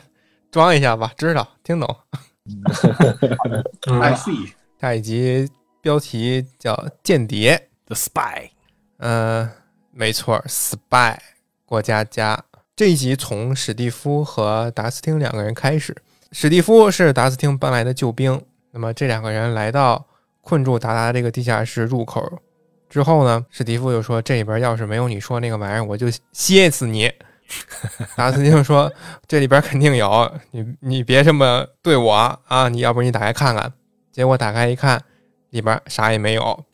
[0.51, 1.96] 装一下吧，知道听懂。
[4.01, 5.48] I see，下一集
[5.80, 8.51] 标题叫“间谍 The Spy，”
[8.98, 9.51] 呃，
[9.90, 11.16] 没错，spy
[11.64, 12.44] 过家家。
[12.76, 15.96] 这一集从史蒂夫和达斯汀两个人开始。
[16.32, 20.05] 史蒂夫是达斯汀搬来的救兵，那么这两个人来到
[20.40, 22.42] 困住达达这个地下室入口
[22.90, 27.10] 之后呢，史蒂夫就说：“这里边要是没有你说那个玩意儿，我就歇死你。”
[28.16, 28.92] 达斯汀说
[29.28, 32.12] ：“这里边肯定有，你你别这么对我
[32.46, 32.68] 啊！
[32.68, 33.72] 你要不你打开看看。”
[34.10, 35.02] 结果打开一看，
[35.50, 36.64] 里边啥也没有。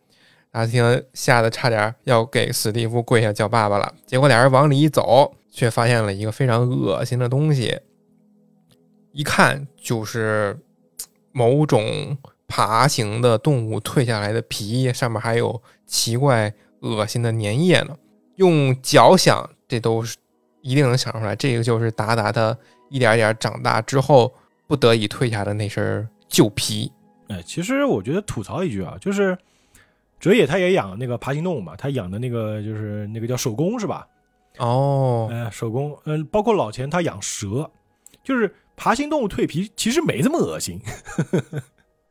[0.51, 3.95] 达斯汀吓得差点要给史蒂夫跪下叫爸爸了。
[4.07, 7.79] 结果俩人往里一走，却发现了一个非常恶心的东西，
[9.13, 10.59] 一看就是
[11.33, 17.97] 某种爬行的动物蜕下来的皮，上面还有奇怪恶心的粘液呢。
[18.37, 20.17] 用脚想，这都是
[20.63, 22.57] 一定能想出来，这个就是达达他
[22.89, 24.33] 一点点长大之后
[24.67, 26.91] 不得已退下的那身旧皮。
[27.29, 29.37] 哎，其实我觉得吐槽一句啊，就是
[30.19, 34.07] 哲野他也养那个爬行动物嘛，他养的那个就是那个叫手工是吧？
[34.59, 37.71] 哦，哎、手工，嗯、包括老钱他养蛇，
[38.25, 40.81] 就是爬行动物蜕皮，其实没这么恶心。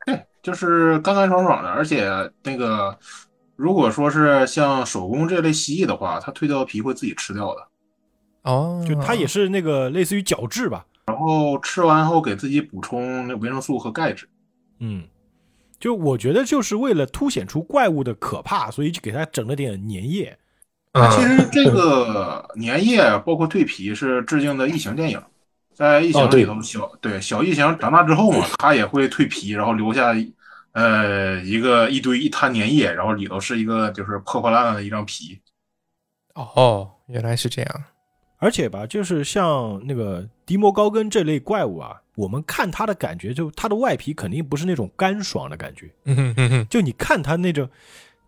[0.06, 2.10] 对， 就是干干爽爽的，而且
[2.44, 2.98] 那个
[3.58, 7.68] 如果说是像手工这类蜥蜴的话，它蜕掉的皮会自己吃掉的，
[8.44, 14.28] 哦，就它也是那个类似于角质吧，然后吃完后给自己补充那维生素和钙质。
[14.80, 15.03] 嗯，
[15.80, 20.38] 就我觉得就是为了凸显出怪物的可怕，所以就给它整了点粘液。
[20.94, 25.22] 嗯其实这个粘液包括蜕皮是致敬的异形电影，
[25.76, 30.16] 在异形里头小对小异形长大之后嘛，它也会蜕皮，然后留下
[30.72, 35.40] 呃一个一堆一滩粘液，然后里头是一个就是破破烂烂的一张皮。
[36.34, 37.84] 哦，原来是这样。
[38.41, 47.70] 而且吧，就是像那个迪摩高根这类怪物啊，我们看它的感觉，就它的外皮肯定不是那种干爽的感觉，嗯哼哼哼，就你看它那种，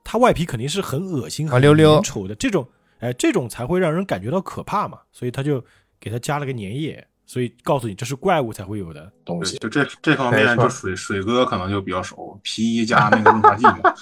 [0.04, 2.68] 它外皮肯定是很恶心、很滑溜溜粘稠的这种，
[3.00, 5.00] 哎，这种才会让人感觉到可怕嘛。
[5.14, 5.64] 所以他就
[5.98, 9.10] 给它加了个粘液，所以告诉你这是怪物才会有的。
[9.24, 9.58] 东西。
[9.60, 13.94] 就这这方面，就水水哥可能就比较熟，皮衣加那个润滑剂 嘛，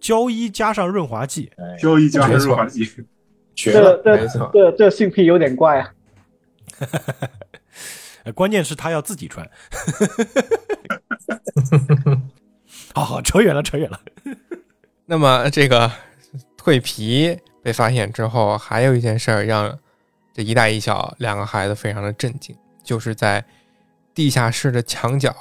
[0.00, 2.88] 胶衣加上润滑剂，哎，胶衣加上润滑剂。
[3.58, 4.00] 绝了！
[4.04, 5.92] 这这这这性癖有点怪啊。
[8.22, 9.44] 呃 关键是他要自己穿。
[12.94, 14.00] 好好，扯远了，扯远了。
[15.06, 15.90] 那么这个
[16.56, 19.76] 蜕皮被发现之后，还有一件事儿让
[20.32, 23.44] 这一大一小两个孩子非常的震惊，就是在
[24.14, 25.34] 地下室的墙角，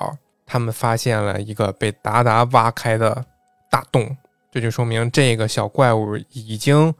[0.45, 3.23] 他们发现了一个被达达挖开的
[3.69, 4.17] 大洞，
[4.51, 6.91] 这就说明这个小怪物已经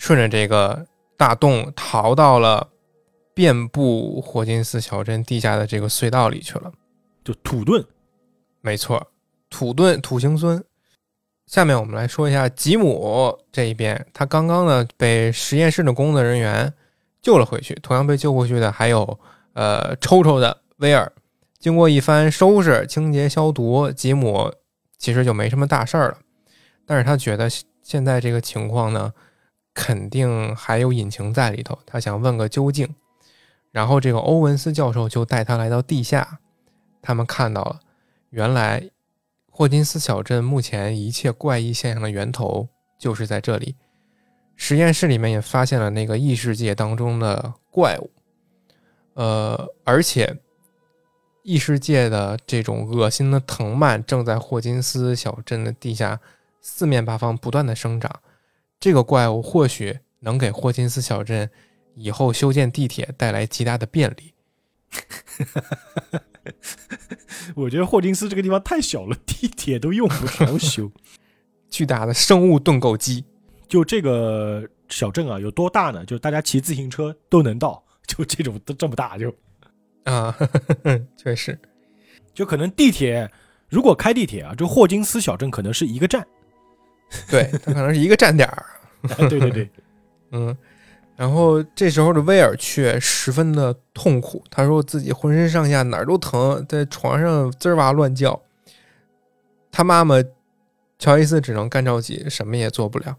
[0.00, 0.86] 顺着这个
[1.18, 2.66] 大洞逃到了
[3.34, 6.72] 遍布霍金斯小镇地下的这个隧道里去了。
[7.22, 7.84] 就土遁，
[8.62, 9.06] 没错，
[9.50, 10.64] 土遁土行孙。
[11.46, 16.72] 下面我们来说一下吉姆这一边，他刚刚呢被实验室的工作人员
[17.20, 19.20] 救了回去，同样被救回去的还有
[19.52, 21.12] 呃抽抽的威尔。
[21.58, 24.50] 经过一番收拾、清洁、消毒，吉姆
[24.96, 26.18] 其实就没什么大事儿了。
[26.86, 27.50] 但是他觉得
[27.82, 29.12] 现在这个情况呢，
[29.82, 32.86] 肯定还有隐情在里头，他想问个究竟。
[33.72, 36.38] 然后这个欧文斯教授就带他来到地下，
[37.00, 37.80] 他们看到了，
[38.28, 38.90] 原来
[39.50, 43.74] 霍金斯小镇目前一切怪异现象的源头就是在这里。
[44.54, 48.10] 实验室里面也发现了那个异世界当中的怪物，
[49.14, 50.36] 呃，而且
[51.42, 56.20] 异世界的这种恶心的藤蔓正在霍金斯小镇的地下
[56.60, 58.20] 四面八方不断的生长。
[58.80, 61.50] 这个怪物或许能给霍金斯小镇
[61.94, 64.32] 以后修建地铁带来极大的便利。
[67.54, 70.90] 我觉得霍金斯这个地方太小了，地铁都用不着修。
[71.68, 73.24] 巨大的生物盾构机，
[73.68, 76.04] 就这个小镇啊，有多大呢？
[76.04, 79.32] 就大家骑自行车都能到，就这种都这么大，就
[80.04, 80.36] 啊，
[81.16, 81.56] 确实，
[82.34, 83.30] 就可能地铁
[83.68, 86.26] 如果开地铁啊，就霍金斯小镇可能是一个站。
[87.28, 88.66] 对，它可能是一个站点儿。
[89.02, 89.70] 哎对对对，
[90.32, 90.56] 嗯，
[91.16, 98.40] 然后这时候的威尔却十分的痛苦，他说自己浑身上下哪儿都疼，在床上滋儿哇乱叫。
[99.72, 100.16] 他妈妈
[100.98, 103.16] 乔伊斯只能干着急，什么也做不了。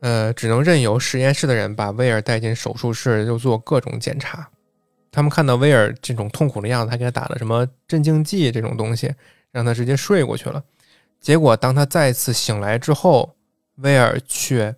[0.00, 4.48] 呃，只能任由实验室的人把威尔带进手术室，又做各种检查。
[5.10, 9.12] 他们看到威尔这种痛苦的样子，还给他打了什么镇静剂这种东西，
[9.50, 10.62] 让他直接睡过去了。
[11.22, 13.36] 结果当他再次醒来之后，
[13.76, 14.76] 威尔却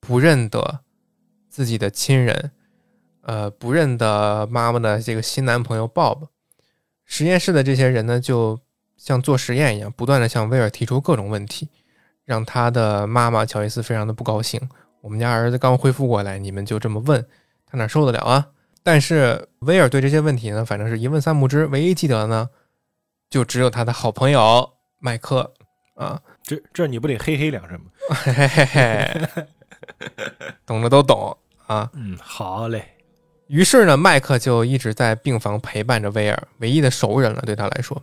[0.00, 0.80] 不认得
[1.48, 2.50] 自己的亲人，
[3.22, 6.26] 呃，不认得妈妈的这个新男朋友 Bob。
[7.04, 8.60] 实验室的这些人呢，就
[8.96, 11.70] 像做实验一样，不断的向威尔提出各种问题。
[12.24, 14.60] 让他的妈妈乔伊斯非常的不高兴。
[15.00, 17.24] 我们家儿子刚恢复过来，你们就这么问，
[17.64, 18.48] 他哪受得了啊？
[18.82, 21.66] 但是威尔对这些问题呢，反正是一问三不知。
[21.66, 22.50] 唯一记得呢，
[23.30, 25.54] 就只有他的好朋友麦克
[25.96, 26.22] 啊。
[26.42, 27.86] 这这你不得嘿嘿两声吗？
[28.14, 29.28] 嘿嘿嘿嘿，
[30.64, 31.36] 懂的都懂
[31.66, 31.90] 啊。
[31.94, 32.92] 嗯，好嘞。
[33.48, 38.00] 于是呢，麦克就一直在病房陪伴着威尔，唯一的熟人了，对他来说。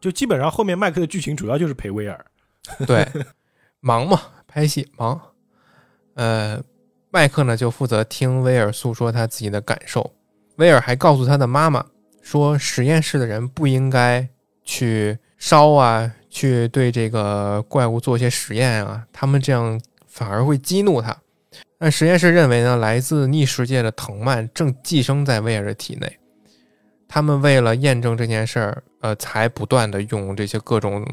[0.00, 2.24] 就基本上后面麦克的剧情主要就是陪威尔。
[2.86, 3.06] 对。
[3.80, 5.20] 忙嘛，拍戏忙。
[6.14, 6.62] 呃，
[7.10, 10.14] 麦克呢就负责听威尔诉说他自己的感受。
[10.56, 11.84] 威尔还告诉他的妈妈
[12.22, 14.28] 说，实验室的人不应该
[14.64, 21.16] 去烧啊，去对这个怪物做一些实验啊，他们这样反而会激怒他。
[21.78, 26.18] 但实验室认为呢，来自逆世界的藤蔓正寄生在威尔的体内。
[27.06, 31.04] 他们为了验证这件事儿，呃，才不断的用这些各种。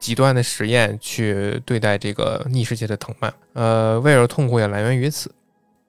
[0.00, 5.32] 极端的实验去对待这个逆世界的藤蔓，呃，威尔痛苦也来源于此。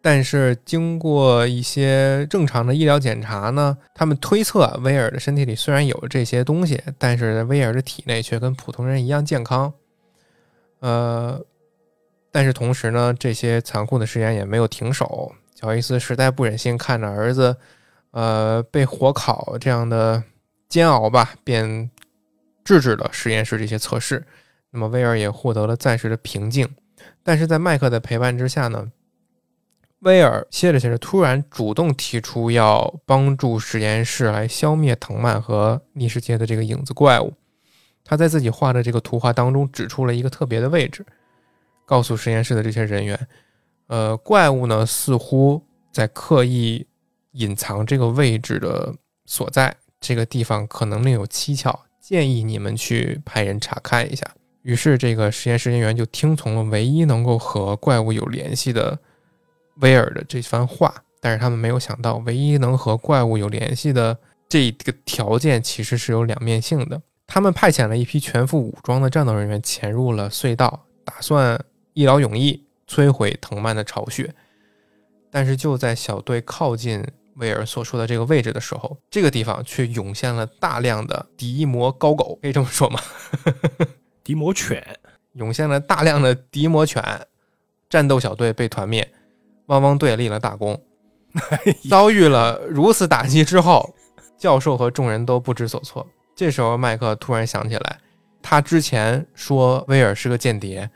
[0.04, 9.74] 但是经过一些正常的医疗检查呢，他们推测威尔的身体里虽然有这些东西，但是威尔的体内却跟普通人一样健康。
[10.82, 11.42] 呃，
[12.30, 15.34] 但是同时呢，这些残酷的实验也没有停手。
[15.56, 17.56] 乔伊斯实在不忍心看着儿子，
[18.12, 20.22] 呃，被火烤这样的
[20.68, 21.90] 煎熬吧，便。
[22.66, 24.26] 制止了实验室这些测试，
[24.72, 26.66] 那么威尔也获得了暂时的平静。
[27.22, 28.90] 但是在麦克的陪伴之下呢，
[30.04, 37.34] 威尔歇着歇着，突然主动提出要帮助实验室来消灭藤蔓和逆世界的这个影子怪物。
[38.04, 41.06] 他在自己画的这个图画当中指出了一个特别的位置，
[41.86, 43.28] 告诉实验室的这些人员：，
[43.88, 45.62] 呃，怪物呢似乎
[45.92, 46.86] 在刻意
[47.32, 48.94] 隐藏这个位置的
[49.26, 51.80] 所在，这个地方可能另有蹊跷。
[52.02, 54.30] 建议你们去派人查看一下。
[54.64, 59.00] 于是，这个实验室人员就听从了唯一能够和怪物有联系的
[59.76, 60.94] 威尔的这番话。
[61.20, 64.18] 但是，他们没有想到，唯一能和怪物有联系的
[64.50, 67.02] 这个条件其实是有两面性的。
[67.26, 71.60] 他们派遣了一批全副武装的战斗人员潜入了隧道，打算
[71.94, 74.34] 一劳永逸摧毁藤蔓的巢穴。
[75.32, 77.04] 但是，就在小队靠近。
[77.38, 83.00] 威尔所说的这个位置的时候，这个地方却涌现了大量的敌魔高狗，可以这么说吗？
[84.24, 84.86] 敌魔犬
[85.32, 87.04] 涌现了大量的敌魔犬，
[87.90, 89.12] 战斗小队被团灭，
[89.68, 90.80] 汪汪队立了大功。
[91.90, 93.94] 遭遇了如此打击之后，
[94.38, 96.06] 教授和众人都不知所措。
[96.36, 97.98] 这时候，麦克突然想起来，
[98.42, 100.90] 他之前说威尔是个间谍，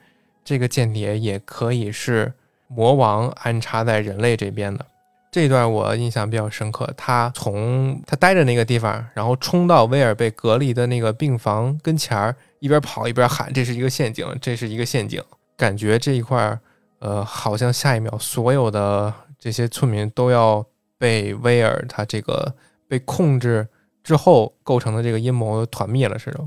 [0.44, 2.32] 这个间谍也可以是
[2.68, 4.86] 魔王安插在人类这边的。
[5.32, 15.22] 这段我印象比较深刻，他从他待着那个地方，然后冲到威尔被隔离的那个病房跟前儿，一边跑一边喊：“这是一个陷阱，这是一个陷阱。”
[15.58, 16.60] 感觉这一块儿，
[17.00, 20.66] 呃，好像下一秒所有的这些村民都要
[20.98, 22.56] 被威尔他这个
[22.88, 23.68] 被控制
[24.04, 26.40] 之后构成的这个阴谋团灭了似的。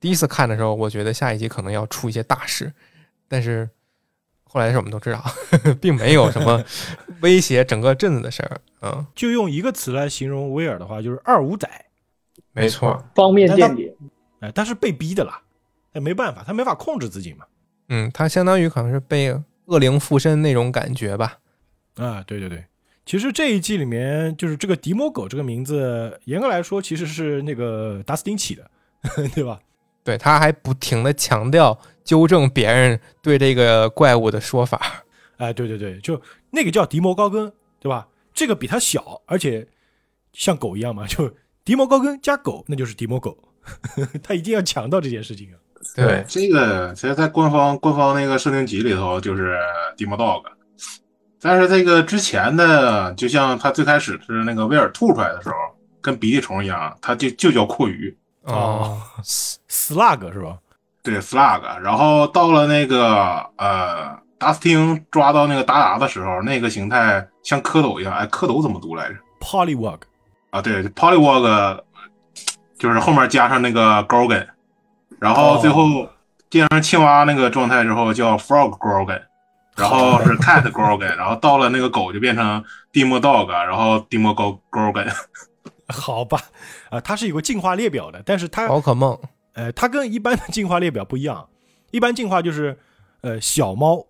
[0.00, 2.72] 第一次看的时候，我觉得下一集可能要出一些大事，
[3.28, 3.68] 但是。
[4.50, 5.22] 后来的事我们都知道，
[5.78, 6.64] 并没有什么
[7.20, 8.58] 威胁整个镇子的事儿。
[8.80, 11.68] 嗯，就用一个词来形容威尔的话，就是二五仔。
[12.52, 13.94] 没错，方面间谍。
[14.40, 15.42] 哎，他是被逼的啦，
[15.92, 17.44] 哎没办法，他没法控制自己嘛。
[17.90, 19.38] 嗯，他相当于可能是被
[19.68, 21.38] 恶灵附身那种感觉吧。
[21.94, 22.64] 啊，对对对，
[23.06, 28.70] 其实这一季里面，就是这个迪摩狗这个名字，严格来说其实是那个达斯汀起的，
[29.34, 29.58] 对吧？
[30.04, 31.78] 对，他还不停的强调。
[32.04, 35.04] 纠正别人对这个怪物的说法，
[35.36, 36.18] 哎，对对对，就
[36.50, 38.08] 那个叫迪摩高根，对吧？
[38.32, 39.68] 这个比它小，而且
[40.32, 41.30] 像狗一样嘛，就
[41.66, 43.36] 迪摩高根加狗，那就是迪摩狗，
[44.24, 45.60] 他一定要强调这件事情啊。
[46.06, 49.58] 对，这个其实，在官方官方那个设定集里头就是
[49.96, 50.42] 迪摩 dog，
[51.40, 55.54] 但是这个之前的，就像他最开始是那个威尔吐出来的时候，
[56.00, 60.56] 跟鼻涕虫一样，他就就叫阔鱼哦，slug 是吧？
[61.00, 68.12] 对，Slag 然后到了那个呃，达斯汀抓到那个达达的时候，那个形态像蝌蚪一样。
[68.12, 70.00] 哎，蝌蚪怎么读来着？Polywog
[70.50, 71.80] 啊，对，Polywog
[72.78, 74.46] 就是后面加上那个 Gorgon，
[75.18, 76.08] 然后最后
[76.48, 79.22] 变成青蛙那个状态之后叫 Frog Gorgon。
[79.76, 85.08] 然后是 cat gorgon，然后到了那个狗就变成 demo dog，然后 demo go gorgon。
[85.86, 86.42] 好吧，
[86.90, 89.16] 啊，它是有个进化列表的，但是它宝可梦
[89.52, 91.48] 呃，它跟一般的进化列表不一样，
[91.92, 92.76] 一般进化就是
[93.20, 94.04] 呃小猫、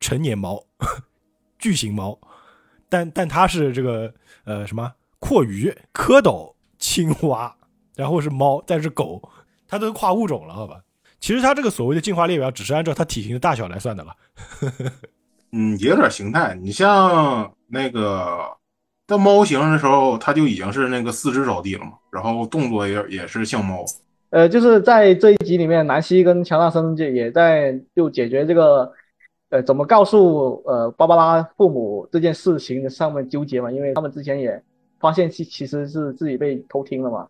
[0.00, 0.64] 成年猫、
[1.60, 2.18] 巨型猫，
[2.88, 4.12] 但但它是这个
[4.42, 7.54] 呃什么阔鱼、蝌蚪、青蛙，
[7.94, 9.22] 然后是猫，再是狗，
[9.68, 10.80] 它都跨物种了，好吧？
[11.20, 14.16] 其实它这个所谓的进化列表只是按照它体型的大小来算的了。
[15.52, 16.54] 嗯，也有点形态。
[16.60, 18.38] 你像那个
[19.06, 23.84] 在猫型的时候，它就已经是那个四肢着地了嘛，然后动作也也是像猫。
[24.30, 28.92] 呃，就是在这一集里面，南希跟乔纳森就也在就解决这个，
[29.48, 34.62] 呃，怎么告诉呃芭芭拉父母这件事情的上面纠结嘛，因为他们之前也
[35.00, 37.26] 发现其其实是自己被偷听了嘛，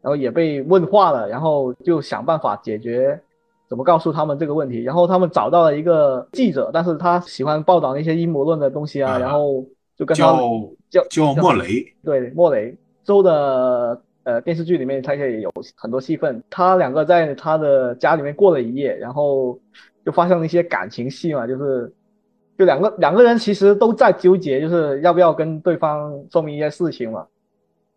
[0.00, 3.20] 然后也被问话了，然后就想办法解决
[3.68, 9.64] 怎么告诉他们这个问题，然后他们找到了一个记者，但是他喜欢报道那些阴谋论的东西啊，啊然后
[9.96, 10.24] 就跟他
[10.88, 16.42] 叫叫叫莫雷，对，莫雷州的呃电视剧里面，他也有很多戏份。
[16.48, 19.58] 他两个在他的家里面过了一夜，然后
[20.06, 21.92] 就发生了一些感情戏嘛，就是
[22.56, 27.26] 就两个两个人其实都在纠结，就是要不要跟对方说明一些事情嘛。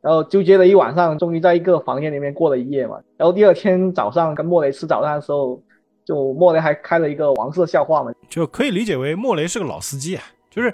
[0.02, 3.00] 然后纠结了一晚上，终于在一个房间里面过了一夜嘛。
[3.18, 5.62] 然后第二天早上跟莫雷吃早餐的时候，
[6.04, 10.74] 就莫雷还开了一个黄色笑话嘛，就可以理解为莫雷是个老司机啊，就是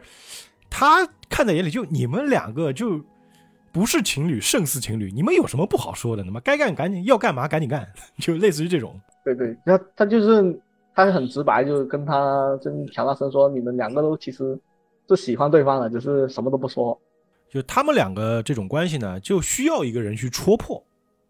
[0.70, 3.02] 他看在眼里，就你们两个就
[3.74, 6.24] 不是情侣胜似情侣，你们有什么不好说的？
[6.24, 7.86] 那么该干赶紧，要干嘛赶紧干，
[8.20, 9.00] 就类似于这种。
[9.26, 10.58] 对对，他他就是
[10.96, 14.58] 他很直白，就跟他跟乔纳森说，你们两个都其实
[15.10, 16.98] 是喜欢对方的，只是什么都不说。
[17.50, 20.86] 就他们两个这种关系呢，就需要一个人去戳破，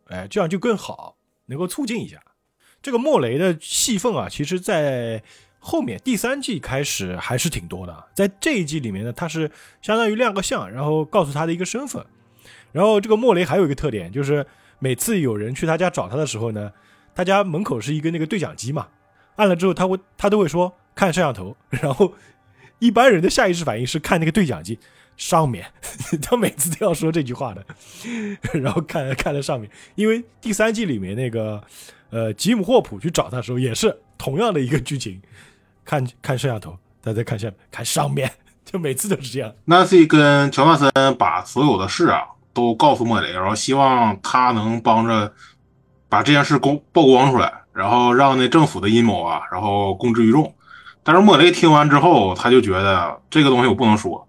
[0.07, 2.22] 哎，这样就更好，能够促进一下。
[2.81, 5.22] 这个莫雷的戏份啊，其实在
[5.60, 8.06] 后面第三季开始还是挺多的。
[8.14, 12.06] 在这一季里面呢，他是相当于亮个相，然后告诉他的一个身份。
[12.72, 14.45] 然后这个莫雷还有一个特点，就是
[14.80, 16.72] 每次有人去他家找他的时候呢，
[17.15, 18.88] 他家门口是一个那个对讲机嘛，
[19.35, 22.14] 按了之后他会他都会说看摄像头，然后
[22.80, 24.77] 一般人的下意识反应是看那个对讲机
[25.18, 25.65] 上面，
[26.22, 27.65] 他每次都要说这句话的，
[28.53, 31.61] 然后看看了上面，因为第三季里面那个
[32.11, 35.22] 呃吉姆霍普去找他的时候也是同样的一个剧情，
[35.84, 38.31] 看看摄像头，大家看下面看上面，
[38.64, 39.52] 就每次都是这样。
[39.65, 42.22] Nancy 跟乔纳森把所有的事啊
[42.53, 45.34] 都告诉莫雷，然后希望他能帮着
[46.07, 50.53] 把这件事公曝光出来，然后让那政府的阴谋啊，然后公之于众。
[51.03, 54.27] 但是莫雷听完之后，他就觉得这个东西我不能说，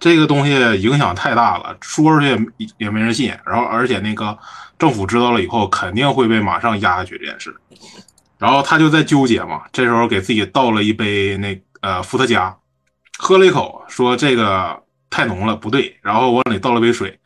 [0.00, 3.32] 这个东西影响太大了，说出去也也没人信。
[3.46, 4.36] 然后而且那个
[4.78, 7.54] 政府知道了以后，肯定会被马上压下去这件事。
[8.38, 12.56] 然后他就在纠结嘛，这时候给自己倒了一杯那呃伏特加，
[13.18, 17.20] 喝了一口，说这个太浓了，不对，然后往里倒了杯水，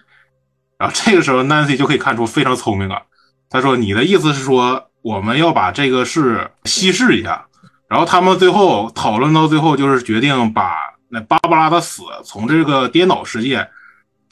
[0.76, 3.02] 然后这个时候 Nancy 就可以看出非常聪明了。
[3.48, 7.46] 他说：“你的意思是说我们要把这个事稀释一下？”
[7.86, 10.74] 然后他们最后讨论到最后，就是决定把
[11.14, 13.64] 那芭芭拉的死从这个颠倒世界，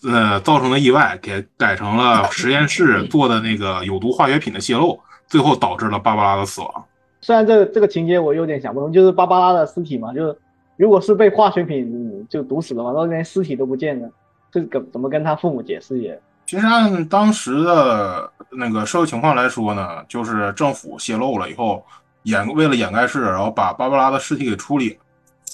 [0.02, 4.98] 呃造成的意外，给改成了实验室做的那个有毒化学品的泄漏，
[5.28, 6.84] 最后导致了芭芭拉的死亡。
[7.20, 10.36] 虽然这个这个情节我有点想不通，就是芭芭拉的尸体嘛，就是
[10.76, 14.10] 如果是被化学品就毒死了嘛，那连尸体都不见了，
[14.50, 16.20] 这个怎么跟他父母解释也？
[16.46, 21.86] 其实按当时的那个社会情况来说呢，就是政府泄露了以后，
[22.24, 24.96] 掩为了掩盖事，然后把芭芭拉的尸体给处理了。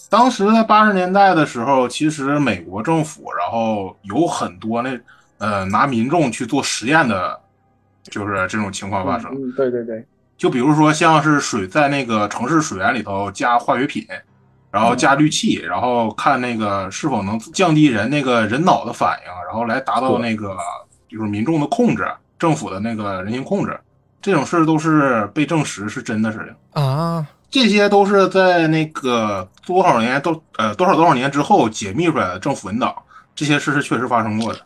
[0.08, 4.98] 当时在八十年代的时候，其实美国政府然后有很多那
[5.38, 7.38] 呃拿民众去做实验的，
[8.04, 9.30] 就是这种情况发生。
[9.32, 10.04] 嗯，对对对，
[10.36, 14.06] 就比如说像是水在那个城市水源里头加化学品，
[14.70, 20.56] 然后加氯气，然后看那个是否能降低人那个人脑的反应，然后来达到那个
[21.08, 22.06] 就是民众的控制，
[22.38, 23.78] 政府的那个人性控制，
[24.20, 26.82] 这种事儿都是被证实是真的事情。
[26.82, 32.94] 啊，这些都是在那个多少年都呃多少多少年之后解密出来的政府文档，
[33.34, 34.58] 这些事是确实发生过的。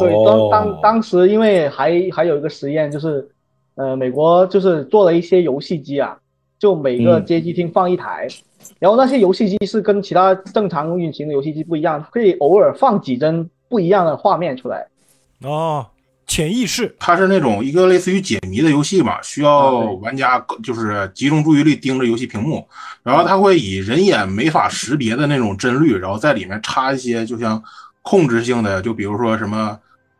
[0.00, 3.28] 对，当当当时因为还还有一个实验，就是
[3.76, 6.18] 呃，美国就是做了一些游戏机啊，
[6.58, 8.26] 就每个嗯街机厅放一台，
[8.80, 14.86] 然后那些游戏机是跟其他正常运行的游戏机不一样，可以偶尔放几帧不一样的画面出来。
[15.42, 15.86] 哦，
[16.28, 22.68] 潜意识它是那种一个类似于解谜的游戏吧，需啊要玩家就是集中注意力盯着游戏屏幕，
[23.02, 27.60] 然后它会以人眼没法识别的那种帧率，然后在里面插一些就像
[28.02, 29.76] 控制性的，就比如说什么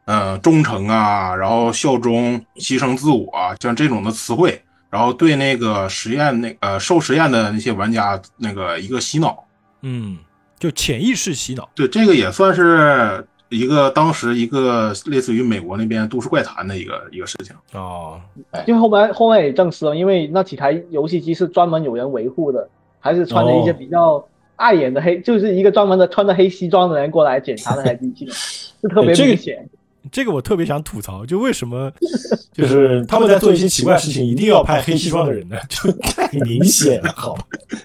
[0.07, 9.45] 呃忠诚啊，然后效忠、牺牲自我啊，像这种的词汇，然后对那个实验那呃受实验的那些玩家那个一个洗脑。
[9.83, 10.19] 嗯，
[10.59, 11.69] 就潜意识洗脑。
[11.75, 17.55] 对，这个也算是一个当时一个类似于美国那边都市怪谈的一个一个事情。
[17.73, 18.20] 哦，
[18.66, 22.69] 因为后面后面也证实了，因为那几台游戏机是专门有人维护的，
[23.01, 24.23] 还是穿着一些比较
[24.57, 28.27] 碍眼的黑，就是一个专门的穿着黑西装的人过来检查那台机器，
[28.83, 29.69] 就特别这个明显。
[30.11, 31.93] 这个我特别想吐槽，就为什么
[32.53, 37.37] 就就是他们在做一些奇怪事情，一定要派黑西装的人呢， 就太明显了，好，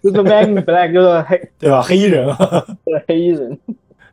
[0.01, 1.81] 就是 Man Black 就是黑对吧？
[1.81, 3.59] 黑衣人啊，对黑衣人，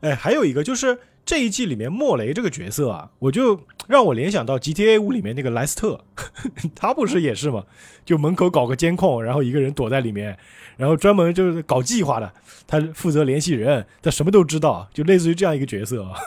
[0.01, 0.97] 哎，还有一个就是
[1.31, 6.03] 这一季里面莫雷这个角色啊，我就让我联想到 GTA 五里面那个莱斯特，
[6.75, 7.63] 他不是也是吗？
[8.03, 10.37] 就门口搞个监控，然后一个人躲在里面，
[10.75, 12.33] 然后专门就是搞计划的，
[12.67, 16.19] 他负责联系人，他什么都知道，就类似于这样一个角色啊。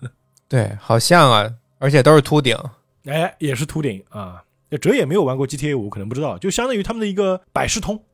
[0.46, 2.54] 对，好像啊，而且都是秃顶。
[3.06, 4.44] 哎，也是秃顶啊。
[4.70, 8.04] 这哲也没有玩过 GTA 五，可能不知道，就相当于他们的一个百事通，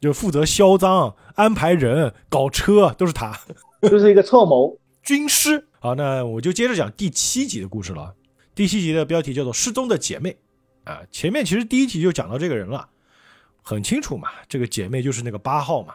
[0.00, 3.36] 就负责销赃、安排人、搞车，都是他。
[3.82, 4.78] 就是一个策谋。
[5.02, 5.66] 军师。
[5.82, 8.14] 好，那我就接着讲第七集的故事了。
[8.54, 10.36] 第七集的标题叫做《失踪的姐妹》
[10.90, 12.86] 啊，前面其实第一集就讲到这个人了，
[13.62, 15.94] 很清楚嘛，这个姐妹就是那个八号嘛。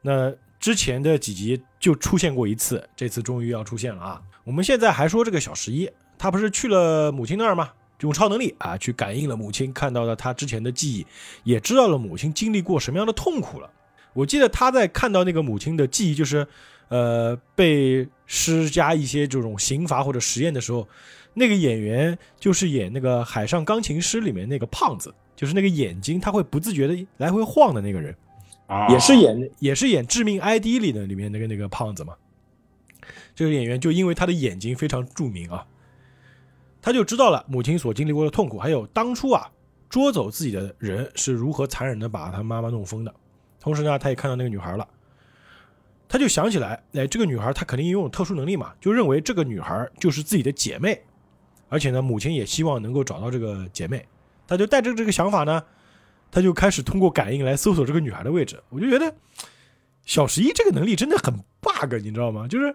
[0.00, 4.22] 那之前的几集就出现过一次，这次终于要出现了啊。
[4.44, 7.70] 我们现在还说这个小十一，他不是去了母亲那儿吗？
[8.00, 11.06] 用超能力啊，去感应了母亲，看到了他之前的记忆，
[11.44, 13.70] 也知道了母亲经历过什么样的痛苦了。
[14.14, 16.48] 我记得他在看到那个母亲的记忆，就是
[16.88, 20.86] 呃被施加一些这种刑罚或者实验的时候，
[21.34, 28.14] 那个演员就是演那个《海上钢琴师》里面那个胖子，就是那个眼睛他会不自觉的来回晃的那个人。
[28.66, 32.14] 啊，也是演也是演《致命 ID》里的里面那个那个胖子嘛。
[33.34, 35.64] 这个演员就因为他的眼睛非常著名啊，
[36.82, 39.52] 他就知道了母亲所经历过的痛苦，还有当初啊
[39.88, 43.14] 捉走自己的人是如何残忍的把他妈妈弄疯的。
[43.60, 44.88] 同时呢，他也看到那个女孩了，
[46.08, 51.00] 他就想起来，哎，这个女孩她肯定拥有特殊能力嘛，就认为这个女孩就是自己的姐妹，
[51.68, 54.06] 而且呢，母亲也希望能够找到这个姐妹，
[54.46, 55.62] 他就带着这个想法呢。
[56.28, 59.14] 他就开始通过感应来搜索这个女孩的位置，我就觉得
[60.04, 62.48] 小十一这个能力真的很 bug，你知道吗？
[62.48, 62.74] 就是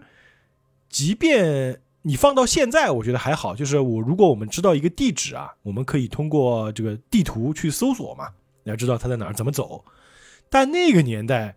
[0.89, 3.53] 即便你放到现在，我觉得还好。
[3.53, 8.29] 就是我如果我们知道一个地址啊，我们可以通过这个地图去搜索嘛，
[8.63, 9.83] 你要知道他在哪儿，怎么走。
[10.49, 11.55] 但那个年代，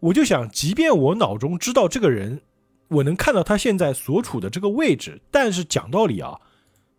[0.00, 2.40] 我就想，即便我脑中知道这个人，
[2.88, 6.38] 我能看到他现在所处的这个位置，但是讲道理啊，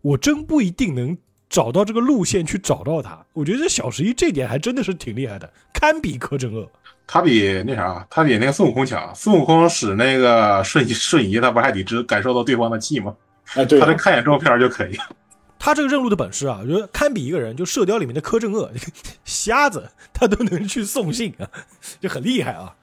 [0.00, 1.16] 我真不一定能。
[1.52, 6.66] 找到这个路线去找到他，我觉得小十一这点还真的是挺厉害的，堪比柯镇恶。
[7.06, 9.14] 他比那啥，他比那个孙悟空强。
[9.14, 13.14] 孙悟空使那个瞬移瞬移，他不还得知感受到对方的气吗？
[13.52, 14.96] 哎，对他这看眼照片就可以。
[15.58, 18.72] 他这个认路的本事啊，我觉得堪比一个人，就《射雕》里面的柯镇恶，
[19.26, 21.44] 瞎子他都能去送信啊，
[22.00, 22.74] 就很厉害啊。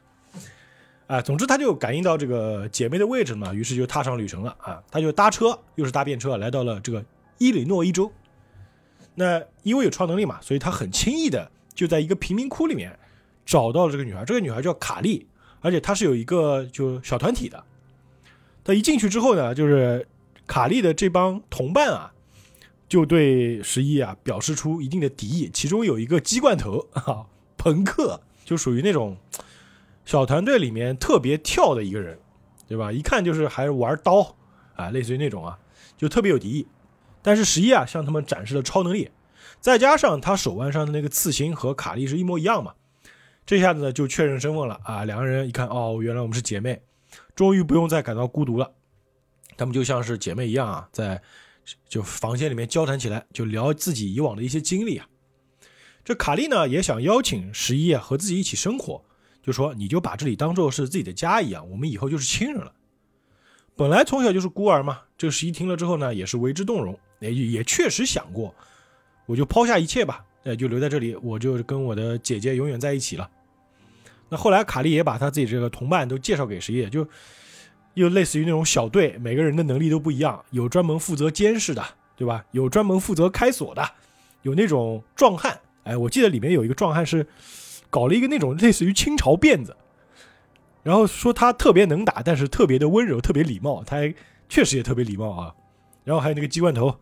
[1.10, 4.80] 啊，总之他就感应到这个姐妹的位置嘛，于是就踏上旅程了啊。
[4.91, 7.03] 他就搭车，又是搭便车，来到了这个
[7.40, 8.11] 伊利诺伊州。
[9.15, 12.95] 那因为有超能力嘛，所以他很轻易的就在一个贫民窟里面
[13.44, 14.23] 找到了这个女孩。
[14.23, 15.26] 这个女孩叫卡莉，
[15.61, 17.64] 而且她是有一个就小团体的。
[18.64, 20.07] 他一进去之后呢，就是
[20.45, 22.14] 卡莉的这帮同伴啊，
[22.88, 25.49] 就对十一啊表示出一定的敌意。
[25.52, 27.26] 其中有一个鸡罐头啊，
[27.57, 29.18] 朋克，就属于那种
[30.10, 32.18] 小团队里面特别跳的一个人，
[32.68, 32.91] 对吧？
[32.91, 34.36] 一看就是还玩刀
[34.76, 35.60] 啊，类似于那种啊，
[35.95, 36.65] 就特别有敌意。
[37.22, 39.11] 但是十一啊，向他们展示了超能力，
[39.60, 42.73] 再加上他手腕上的那个刺青和卡莉是一模一样嘛，
[43.45, 45.06] 这下子呢就确认身份了啊！
[45.06, 46.81] 两个人一看，哦，原来我们是姐妹，
[47.36, 48.72] 终于不用再感到孤独了。
[49.57, 51.22] 他们就像是姐妹一样啊，在
[51.88, 55.07] 就房间里面交谈起来，就聊自己以往的一些经历啊。
[56.03, 59.06] 这卡莉呢也想邀请十一啊和自己一起生活，
[59.49, 62.71] 就说你就把这里当做是自己的家一样，我们以后就是亲人了。
[63.76, 66.95] 本来从小就是孤儿嘛，这十一听了之后呢，也是为之动容。
[67.17, 68.53] 也也确实想过，
[69.26, 73.27] 我就抛下一切吧，哎，就留在这里，我就跟我的姐姐永远在一起了。
[74.30, 77.07] 那后来卡莉也把他自己这个同伴都介绍给十一，就
[77.95, 81.84] 又类似于那种小队，每个人的能力都不一样，有专门负责监视的，
[82.15, 82.45] 对吧？
[82.51, 83.89] 有专门负责开锁的，
[84.43, 87.26] 有那种壮汉，哎，我记得里面有一个壮汉是
[87.90, 89.76] 搞了一个那种类似于清朝辫子，
[90.84, 94.14] 然后说他特别能打，但是特别的温柔，特别礼貌，他还
[94.48, 95.56] 确实也特别礼貌啊。
[96.03, 96.99] 然后还有那个鸡冠头，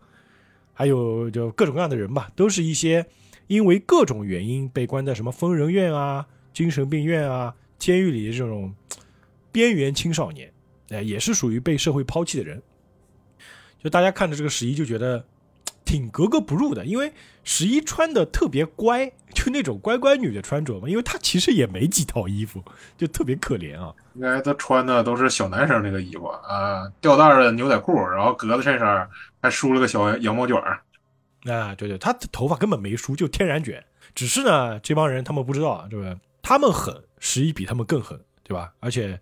[0.74, 3.06] 还有就各种各样的人吧，都是一些
[3.46, 8.74] 因为各种原因被关在什么疯人院啊、精神病院啊、监狱里的这种
[9.50, 10.52] 边缘青少年，
[10.90, 12.62] 哎，也是属于被社会抛弃的人。
[13.82, 15.24] 就大家看着这个十一就觉得
[15.88, 17.10] 挺格格不入的，因为
[17.44, 22.62] 十一穿的特别乖，就那种乖乖女的穿着嘛，因为她其实也没几套衣服，
[22.98, 23.94] 就特别可怜啊。
[24.12, 29.08] 应该她穿的都是小男生那个衣服啊，吊带儿的牛仔裤，然后格子衬衫，
[29.40, 30.78] 还梳了个小羊毛卷儿。
[31.50, 33.82] 啊，对对，她的头发根本没梳，就天然卷。
[34.14, 36.20] 只是呢，这帮人他们不知道啊，对吧？
[36.42, 38.74] 他们狠，十一比他们更狠，对吧？
[38.80, 39.18] 而且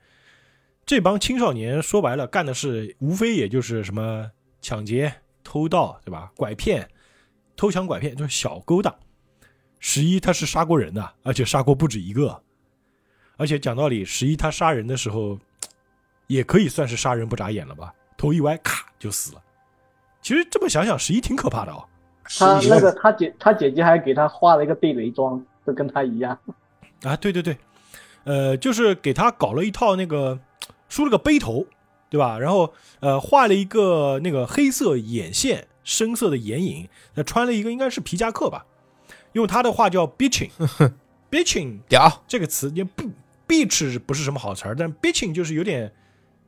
[0.84, 5.14] 这帮青少年说白了干的是，无非也就是什么抢劫、
[5.46, 6.32] 偷盗，对吧？
[6.36, 6.90] 拐骗、
[7.56, 8.92] 偷抢拐骗，就是小勾当。
[9.78, 12.42] 十一他是杀过人的，而且杀过不止一个。
[13.36, 15.38] 而且讲道理，十一他杀人的时候，
[16.26, 17.94] 也可以算是杀人不眨眼了吧？
[18.16, 19.42] 头一歪，咔就死了。
[20.20, 21.86] 其实这么想想，十一挺可怕的哦。
[22.24, 26.36] 他那个他姐他姐姐还给他画了一个地雷装，就跟他一样。
[27.02, 27.56] 啊，对对对，
[28.24, 30.36] 呃，就是给他搞了一套那个
[30.88, 31.64] 梳了个背头，
[32.08, 32.38] 对吧？
[32.38, 38.66] 然后呃画了一个那个黑色眼线、深色的眼影，那穿了一个应该是皮夹克吧？
[39.32, 43.10] 用他的话叫 bitching，bitching 屌，这个词也不
[43.46, 45.92] bitch 不是什么好词儿，但 bitching 就是有点，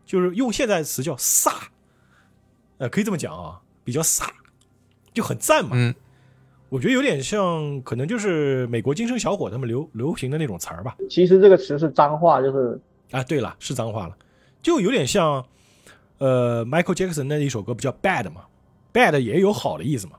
[0.07, 1.53] 就是用现在的词叫飒，
[2.79, 4.27] 呃，可以这么讲啊，比较飒，
[5.13, 5.73] 就很赞嘛。
[5.75, 5.95] 嗯，
[6.71, 10.97] 我觉得有点像，可能就是美国精神小伙他们流流行的那种词儿吧。
[11.11, 12.81] 其实这个词是脏话，就是
[13.11, 14.17] 啊，对了，是脏话了，
[14.69, 15.47] 就有点像，
[16.19, 18.43] 呃，Michael Jackson 那一首歌不叫 Bad 嘛
[18.93, 20.19] ，Bad 也有好的意思嘛，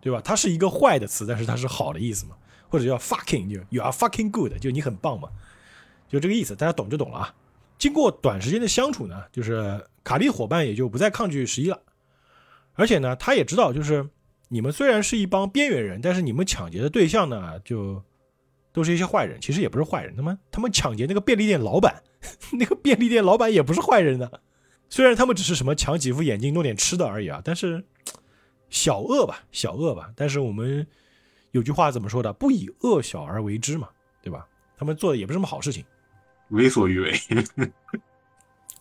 [0.00, 0.20] 对吧？
[0.24, 2.34] 它是一个坏的词，但是它是好的意思嘛，
[2.68, 5.28] 或者叫 fucking，就 you are fucking good，就你很棒嘛，
[6.08, 7.34] 就这个意思，大家懂就懂了啊。
[7.78, 11.80] 经过短时间的相处呢，就是卡利伙伴也就不再抗拒十一了，
[12.74, 14.04] 而且呢，他也知道，就是
[14.48, 18.02] 你们虽然是一帮边缘人，但是你们抢劫的对象呢，就
[18.72, 22.02] 都是一些坏人，其实也不是坏人，他们他们抢劫那个便利店老板，
[22.58, 24.30] 那个便利店老板也不是坏人呢。
[24.88, 27.84] 虽然他们只是什么抢几副眼镜弄点吃的而已啊，但是
[28.70, 30.12] 小恶吧，小恶吧。
[30.14, 30.86] 但是我们
[31.50, 32.32] 有句话怎么说的？
[32.32, 33.88] 不以恶小而为之嘛，
[34.22, 34.46] 对吧？
[34.78, 35.84] 他们做的也不是什么好事情，
[36.50, 37.18] 为所欲为。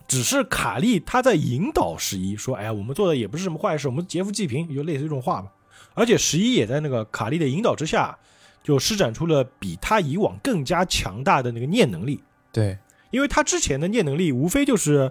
[0.08, 5.52] 只是卡利他在引导十一说：“哎呀，我们做的也不是什么坏事，我们劫富济贫，就类似这种话吧。”
[5.96, 8.16] 而且十一也在那个卡利的引导之下，
[8.62, 12.24] 就施展出了比他以往更加强大的那个念能力。
[12.52, 12.78] 对，
[13.16, 15.10] 因为他之前的念能力无非就是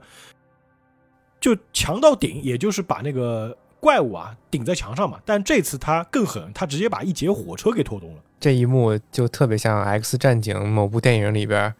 [1.41, 5.19] 就强到顶，也就是把那个怪物啊顶在墙上嘛。
[5.25, 8.21] 但这次他更狠，他直接把一节火车给拖动了。
[8.39, 11.75] 这一幕就特别像《X 战警》某部电影里边，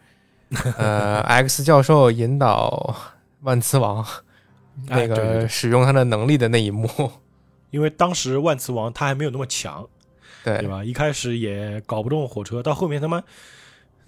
[0.79, 2.95] 呃，X 教授引导
[3.41, 4.03] 万磁王
[4.89, 6.89] 那个使用他的能力的那一幕。
[7.69, 9.87] 因为当时万磁王他还没有那么强，
[10.43, 10.83] 对对吧？
[10.83, 13.21] 一开始也搞不动火车，到后面他妈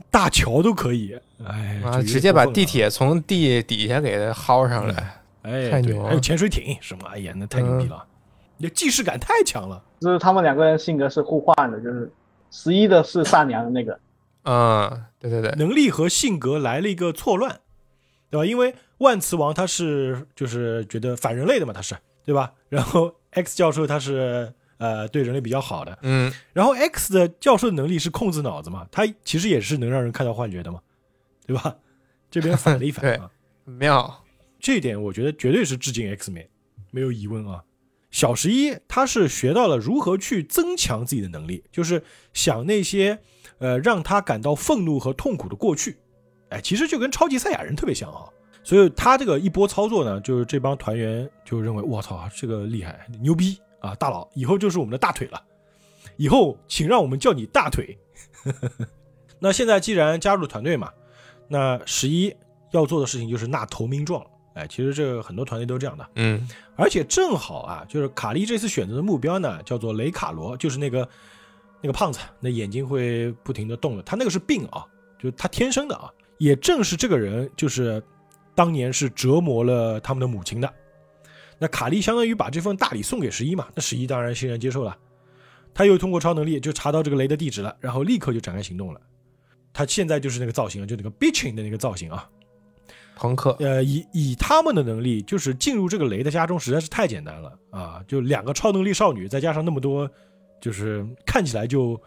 [0.09, 5.21] 大桥都可以，哎，直接把地铁从地底下给它薅上来。
[5.43, 8.03] 哎，太牛了还有潜水艇什么，哎呀，那太牛逼了，
[8.57, 9.81] 你既视感太强了。
[9.99, 12.11] 就是他们两个人性格是互换的，就是
[12.51, 13.99] 十一的是善良的那个，
[14.43, 17.59] 嗯，对对对，能力和性格来了一个错乱，
[18.29, 18.45] 对吧？
[18.45, 21.95] 因为万磁王他是就是觉得反人类的嘛，他是
[22.25, 22.51] 对吧？
[22.67, 30.79] 然后 X 教授他是呃对人类比较好的，嗯，然后 X 的教授的能力是控制脑子嘛，他其实也是能让人看到幻觉的嘛，
[31.45, 31.75] 对吧？
[32.29, 33.31] 这边反了一反 对啊，
[33.65, 34.23] 妙。
[34.59, 36.49] 这一点我觉得绝对是致敬 X 美，
[36.91, 37.63] 没有疑问啊。
[38.09, 43.19] 小十一他是学到了如何去增强自己的能力，就是想那些
[43.59, 45.97] 呃让他感到愤怒和痛苦的过去，
[46.49, 48.25] 哎，其实就跟超级赛亚人特别像啊。
[48.63, 55.43] 所以他这个一波操作呢，就是这帮团员就认为我操这个厉害牛逼啊，大佬以后就是我们的大腿了，
[56.17, 57.97] 以后请让我们叫你大腿。
[59.39, 60.91] 那现在既然加入了团队嘛，
[61.47, 62.35] 那十一
[62.71, 64.29] 要做的事情就是纳投名状了。
[64.55, 71.07] 哎，其实这个很多团队都是这样的，嗯，而且正好啊，就是卡利这次选择的目标呢，叫做雷卡罗，就是那个
[71.79, 74.83] 那个胖子，那眼睛会不停的动的，他那个是病啊，
[75.19, 76.11] 就是他天生的啊。
[76.39, 78.01] 也正是这个人，就是
[78.53, 80.73] 当年是折磨了他们的母亲的。
[81.59, 84.97] 那卡利相当于把这份大礼送给十一嘛，那十一当然欣然接受了。
[85.73, 89.01] 他又通过超能力就查到这个雷的地址了，然后立刻就展开行动了。
[89.73, 92.27] 他现在就是那个造型，就那个 bitching 的那个造型啊。
[93.15, 98.03] 朋克，呃，以以他们的能力，就是进入这个雷的家中实在是太简单了啊！
[98.07, 100.07] 就两个超能力少女，再加上那么多，
[100.61, 101.99] 就是看起来就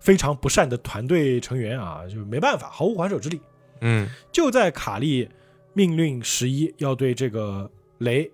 [0.00, 3.38] 非常不善的团队成员啊，就没办法，毫无还手之力。
[3.82, 5.28] 嗯，就在卡利
[5.74, 8.30] 命令十一要对这个雷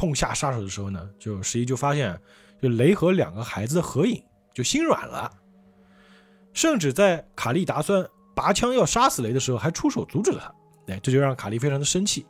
[0.00, 2.18] 痛下杀手的时候呢，就十一就发现，
[2.62, 4.24] 就雷和两个孩子的合影，
[4.54, 5.30] 就心软了，
[6.54, 10.40] 甚至在卡利打算拔枪要杀死雷的时候，还出手阻止了
[10.86, 10.94] 他。
[10.94, 12.24] 哎，这就让卡利非常的生气，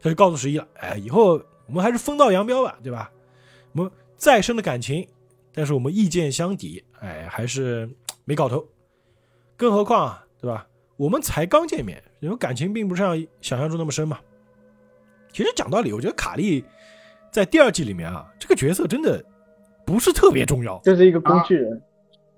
[0.00, 3.10] 他就告诉十一了，哎，以后我们还是分道扬镳吧，对吧？
[3.72, 5.04] 我们再深的感情，
[5.52, 7.90] 但是我们意见相抵，哎，还是
[8.24, 8.64] 没搞头。
[9.56, 10.64] 更何况啊，对吧？
[10.96, 14.20] 我们才刚见面，因为感情并不像想象中那么深嘛。
[15.32, 16.64] 其实讲道理，我觉得卡莉
[17.30, 19.22] 在第二季里面啊，这个角色真的
[19.86, 20.78] 不是特别重要。
[20.84, 21.80] 就是一个工具人。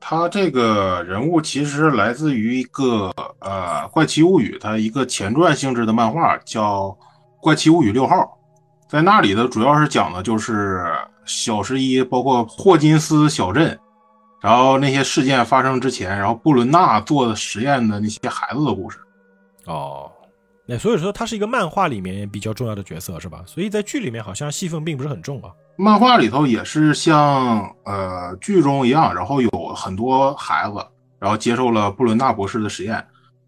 [0.05, 6.89] 他这个人物其实来自于一个呃《怪奇物语》它一个前传性质的漫画，叫
[7.41, 8.17] 《怪奇物语六号》。
[8.89, 10.85] 在那里的主要是讲的就是
[11.25, 13.79] 小十一，包括霍金斯小镇，
[14.43, 18.99] 然后那些事件发生之前，然后布伦纳做的实验的那些孩子的故事。
[19.67, 20.11] 哦，
[20.73, 23.43] 那所以说他是一个漫画里面比较重要的角色是吧？
[23.47, 25.51] 所以在剧里面好像戏份并不是很重啊。
[25.77, 30.83] 漫画里头也是像呃剧中一样，然后有很多孩子，
[31.19, 33.05] 然后接受了布伦纳博士的实验，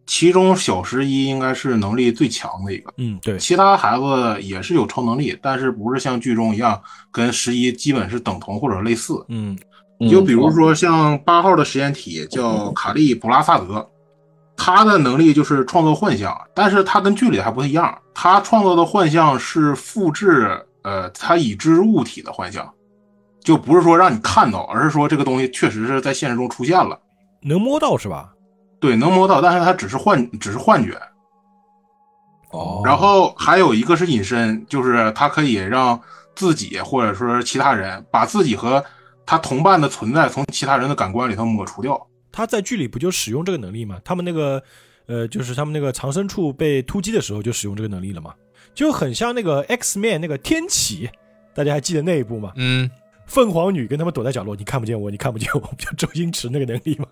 [0.06, 6.78] 其中小十一应该是能力最强的一个，嗯，对，其他孩子也是有超能力，但是不是像剧中一样
[7.10, 9.14] 跟十一基本是等同或者类似。
[9.28, 9.58] 嗯
[9.96, 13.88] 你就比如说像八号的实验体叫卡利普拉萨德，
[14.56, 22.72] 他的能力就是创造幻象，但是他跟剧里还不太一样，他创造的幻象是复制呃他已知物体的幻象，
[23.42, 26.98] 就不是说让你看到，而是说这个东西确实是在现实中出现了，
[27.42, 28.30] 能摸到是吧？
[28.80, 30.98] 对，能摸到，但是他只是幻只是幻觉。
[32.50, 35.98] 哦然后还有一个是隐身，就是他可以让
[36.36, 38.84] 自己或者说其他人把自己和
[39.26, 42.00] 他同伴的存在从其他人的感官里头抹除掉。
[42.34, 44.00] 他在剧里不就使用这个能力吗？
[44.04, 44.60] 他们那个
[45.06, 48.34] 呃，就是他们那个藏身处被突击的时候就使用这个能力了嘛，
[48.74, 51.08] 就很像那个 X Man 那个天启，
[51.54, 52.52] 大家还记得那一部吗？
[52.56, 52.90] 嗯，
[53.26, 57.06] 凤凰女跟他们躲在角落，你看不见我，你看不见我，不就周星驰那个能力嘛。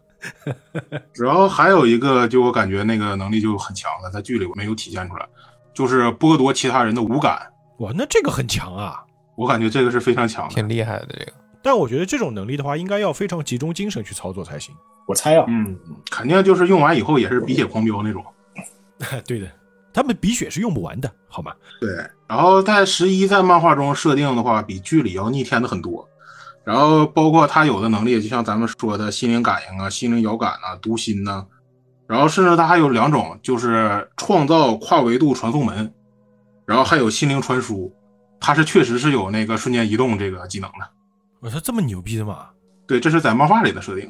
[1.14, 5.24] 然后还有一个，就我感觉那个能力就很强了，在剧里没有体现出来，
[5.72, 7.40] 就是剥夺其他人的五感。
[7.78, 9.04] 哇，那这个很强啊！
[9.36, 10.54] 我感觉这个是非常强的。
[10.54, 11.32] 挺厉害的这个。
[11.62, 14.74] 但我觉得这种能力的话，应该要非常集中精神去操作才行。
[15.06, 15.78] 我猜啊，嗯，
[16.10, 18.24] 肯定就是用完以后也是鼻血狂飙那种。
[19.26, 19.50] 对的，
[19.92, 21.52] 他们鼻血是用不完的，好吗？
[21.80, 21.90] 对，
[22.28, 26.08] 然后在十一在漫画中设定的话，比剧里要逆天的很多。
[26.64, 31.44] 然后包括他有的能力，就像咱们说的心灵感应啊、心灵遥感啊、读心呐、
[32.06, 35.92] 然后甚至他还有两种，就是创造跨维度传送门，
[36.64, 37.92] 然后还有心灵传输，
[38.38, 40.88] 他是确实是有那个瞬间移动这个技能的。
[41.42, 42.50] 我说这么牛逼的吗？
[42.86, 44.08] 对，这是在漫画里的设定，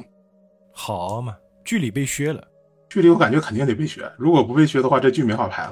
[0.71, 1.35] 好嘛，
[1.65, 2.47] 剧里被削了。
[2.87, 5.71] 剧里我感觉肯定得被削，如果不被削的话，这剧没法拍了。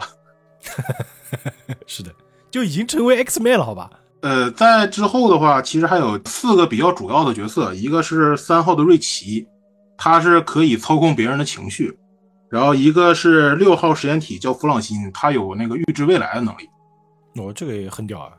[1.85, 2.11] 是的，
[2.49, 3.91] 就已经成为 X Man 了，好吧？
[4.21, 9.47] 呃，在之后的话，其实还有四个比较主要的角色，一个是三号的瑞奇，
[9.97, 11.91] 他是可以操控别人的情绪；
[12.49, 16.65] 然后一个是六号实验体叫弗朗辛，他有那个预知未来的能力；
[17.39, 18.31] 哦，这个也很屌啊！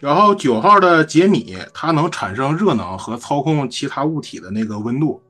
[0.00, 5.20] 然后九号的杰米，他能产生热能和操控其他物体的那个温度；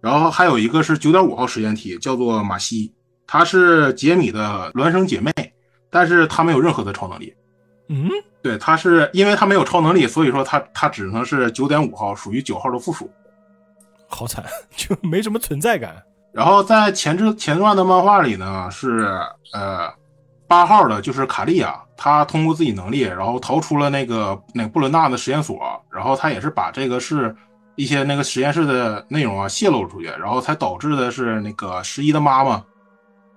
[0.00, 2.90] 然后还有一个是九点五号实验体，叫做马西，
[3.26, 5.30] 她是杰米的孪生姐妹，
[5.90, 7.34] 但是她没有任何的超能力。
[7.88, 8.08] 嗯，
[8.40, 13.10] 对，她是因为她没有超能力，所以说她她只能是九点五号，属于九号的附属。
[14.06, 14.42] 好惨，
[14.74, 16.02] 就没什么存在感。
[16.32, 19.06] 然后在前之前段的漫画里呢，是
[19.52, 19.92] 呃
[20.48, 25.60] 八号的，就是卡利亚，他通过自己能力，然后逃出了那个那个布伦纳的实验所，
[25.90, 27.36] 然后他也是把这个是
[27.76, 32.64] 一些那个实验室的内容啊泄露出去，然后才导致的是那个十一的妈妈，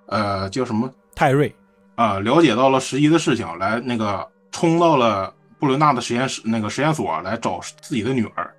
[0.08, 0.90] 呃叫什么？
[1.14, 1.54] 泰瑞，
[1.96, 8.50] 啊、了解到了十一的事情，来那个冲到了布伦纳的实验室那个实验所来找自己的女儿，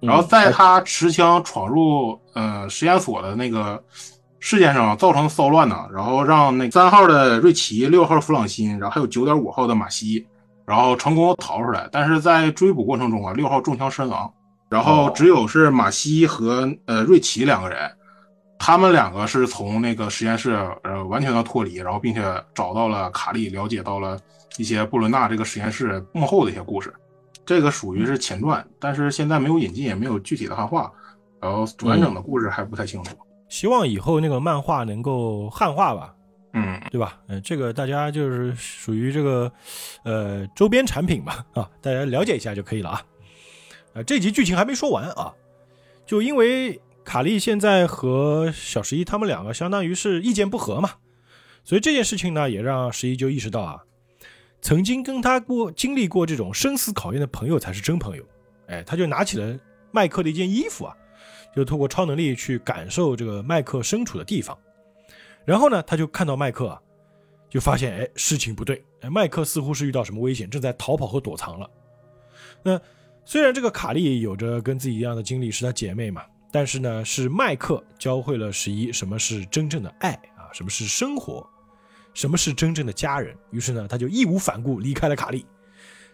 [0.00, 3.80] 然后在他持枪闯入呃实验所的那个
[4.40, 10.26] 事件上造成骚乱呢，然后让那三号的瑞奇、六号弗朗辛，然后还有九点五号的马西，
[10.64, 14.32] 然后成功逃出来，但是在追捕过程中啊，六号中枪身亡，
[14.70, 17.90] 然后只有是马西和呃瑞奇两个人。
[18.60, 22.20] 他们两个是从那个实验室呃完全的脱离，然后并且
[22.52, 24.18] 找到了卡利，了解到了
[24.56, 26.92] 一些布伦纳这个实验室幕后的一些故事。
[27.46, 30.90] 这个属于是前传，但是现在没有引进，也没有具体的汉化，
[31.40, 33.16] 然后完整的故事还不太清楚。
[33.48, 36.14] 希望以后那个漫画能够汉化吧，
[36.52, 37.20] 嗯，对吧？
[37.28, 39.50] 嗯、这个大家就是属于这个
[40.04, 43.02] 呃周边产品吧， 啊，大家了解一下就可以了啊。
[43.94, 45.32] 啊，这集剧情还没说完啊，
[46.06, 50.90] 就因为卡莉现在和小十一他们两个相当于是意见不合嘛，
[51.64, 53.80] 所以这件事情呢，也让十一就意识到啊，
[54.60, 58.24] 曾经跟他过经历过这种生死考验的朋友才是真朋友。
[58.66, 59.58] 哎，他就拿起了
[59.90, 60.94] 麦克的一件衣服啊，
[61.54, 64.56] 就通过超能力去感受这个麦克身处的地方。
[65.44, 66.80] 然后呢，他就看到麦克啊，
[67.48, 71.68] 就发现哎事情不对，哎麦克似乎是遇到什么危险，正在逃跑和躲藏了。
[72.62, 72.80] 那
[73.24, 76.22] 虽然这个卡莉有着跟自己一样的经历，是她姐妹嘛，
[76.52, 81.48] 但是呢，是麦克教会了十一什么是真正的爱啊，什么是生活，
[82.12, 83.34] 什么是真正的家人。
[83.50, 85.46] 于是呢，他就义无反顾离开了卡莉。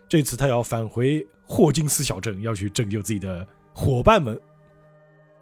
[0.09, 4.41] 这次他要返回霍金斯小镇，要去拯救自己的伙伴们。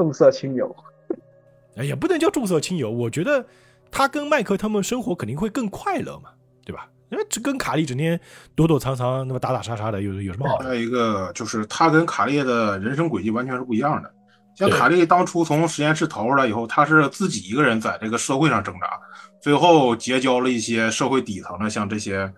[0.03, 0.75] 重色轻友，
[1.79, 2.91] 哎，也不能叫重色轻友。
[2.91, 3.47] 我觉得
[3.89, 6.31] 他跟麦克他们生活肯定会更快乐嘛，
[6.67, 6.89] 对吧？
[7.11, 8.19] 因为这跟卡莉整天
[8.57, 10.57] 躲躲藏藏，那么打打杀杀的，有有什么好？
[10.57, 14.13] 还有一个就是他跟卡莉的人生轨迹完全是不一样的。
[14.57, 18.99] 像卡莉当初从实验室逃出来以后，他是自己一个人在这个社会上挣扎，
[19.41, 22.31] 最后结交了一些社会底层的，像这些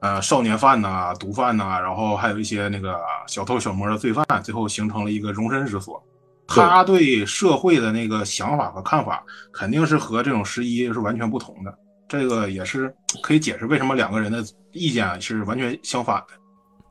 [0.00, 6.02] 呃少年犯呐、毒贩呐、然后还有一些那个小偷小摸的罪犯，最后形成了一个容身之所。
[6.54, 11.78] 他对社会的那个想法和看法，肯定是和这种十一是完全不同的。
[12.08, 16.34] 这个也是可以解释为什么两个人的意见是完全相反的。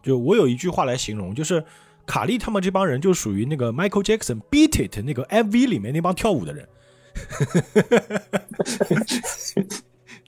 [0.02, 1.64] 就我有一句话来形容，就是
[2.08, 6.68] 卡莉他们这帮人就属于那个 Michael Jackson Beat It 那个 MV 里面那帮跳舞的人，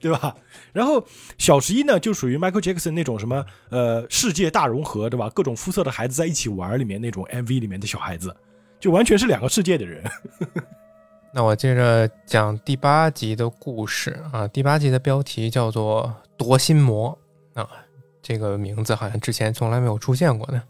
[0.00, 0.36] 对吧？
[0.72, 1.04] 然后
[1.38, 5.28] 小十一呢，就属于 Michael Jackson 那种什么呃世界大融合，对吧？
[5.30, 8.34] 各种肤色的孩子在一起玩里面那种 MV 里面的小孩子，
[8.84, 10.04] 就完全是两个世界的人。
[11.32, 17.18] 那我接着讲第八集的故事啊，第八集的标题叫做《夺心魔》
[17.58, 17.66] 啊，
[18.20, 20.62] 这个名字好像之前从来没有出现过呢。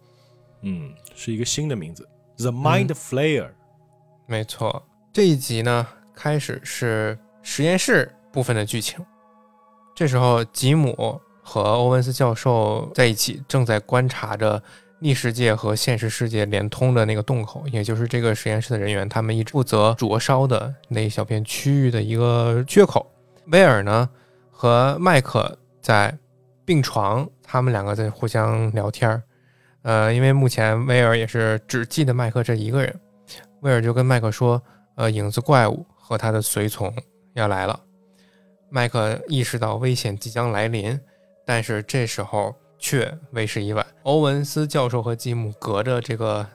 [0.61, 3.49] 嗯，是一个新的名字，The Mind Flayer。
[4.29, 5.85] 没错，这一集呢
[6.15, 9.05] 开始是实验室部分的剧情。
[9.93, 14.63] 这时候，吉姆和欧文斯教授在一起，正在观察着
[15.01, 23.11] 逆世界和现实世界连通的那个洞口，也就是这个实验室的人员，他们一直负责灼烧的那一小片区域的一个缺口。
[23.49, 24.09] 威尔呢
[24.51, 26.17] 和麦克在
[26.65, 29.23] 病床，他们两个在互相聊天儿。
[29.83, 33.01] 呃，因为目前威尔也是只记得麦克这一个人，
[33.61, 34.63] 威尔就跟麦克说
[34.97, 36.91] ：“呃，影子怪物和他的随从
[37.35, 37.79] 要来了。”
[38.71, 40.99] 麦克意识到危险即将来临，
[41.45, 43.85] 但是这时候却为时已晚。
[44.03, 46.47] 欧文斯教授和吉姆隔着这个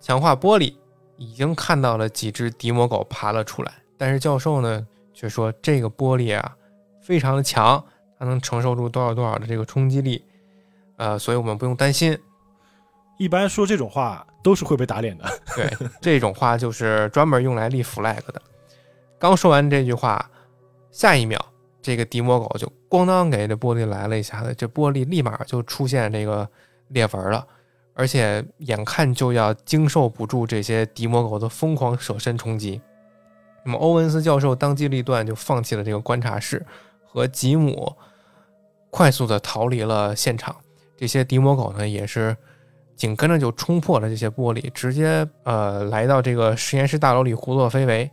[0.00, 0.74] 强化玻璃，
[1.16, 6.56] 已经看到了几只迪魔狗爬了出来，但是教授呢却说这个玻璃啊
[7.02, 7.82] 非常的强，
[8.18, 10.24] 它能承受住多少多少的这个冲击力，
[10.96, 12.18] 呃，所以我们不用担心。
[13.18, 15.26] 一般说这种话都是会被打脸的。
[15.54, 15.70] 对，
[16.00, 18.40] 这种话就是专门用来立 flag 的。
[19.18, 20.30] 刚说完这句话，
[20.90, 21.38] 下一秒，
[21.82, 26.46] 这个迪魔狗就咣当给这玻璃来了一下子，这玻璃立马就出现这个
[26.88, 27.46] 裂纹了，
[27.94, 32.80] 而且眼看就要经受不住这些迪魔狗的疯狂舍身冲击。
[33.64, 36.66] 那么欧文斯教授当机立断，就放弃了这个观察室，
[37.04, 37.94] 和吉姆
[38.90, 40.56] 快速的逃离了现场。
[40.96, 42.36] 这些迪魔狗呢，也是
[42.96, 48.10] 紧跟着就冲破了这些玻璃，直接呃来到这个实验室大楼里胡作非为。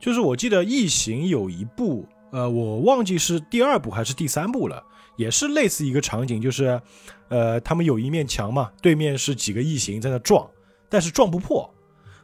[0.00, 4.82] 就是我记得《异形》有一部，呃，我忘记是第二部还是第三部了，
[5.16, 6.80] 也是类似一个场景，就是，
[7.28, 10.48] 呃，他们有一面墙嘛，对面是几个异形在那撞，
[10.88, 11.68] 但是撞不破。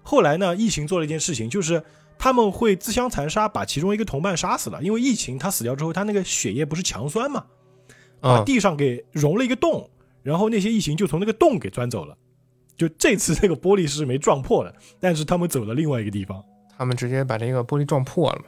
[0.03, 1.83] 后来呢，异形做了一件事情，就是
[2.19, 4.81] 他们会自相残杀，把其中一个同伴杀死了。
[4.83, 7.45] 因为异形他死掉之后，他那个血液不是强酸嘛，
[8.21, 9.91] 把嗯，地上给融了一个洞，
[10.23, 12.17] 然后那些异形就从那个洞给钻走了。
[12.77, 16.45] 就这次这个玻璃是没撞破的，但是他们走了另外一个地方。
[16.79, 18.43] 他们直接把这个玻璃撞破了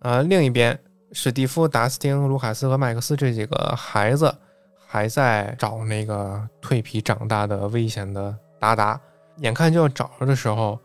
[0.00, 0.16] 啊。
[0.16, 0.78] 呃，另一边，
[1.12, 4.34] 史蒂夫、达斯汀、卢卡斯和麦克斯这几个孩子
[4.86, 9.00] 还在找那个蜕皮长大的危险的达达。
[9.38, 10.78] 眼看就要找着的时候，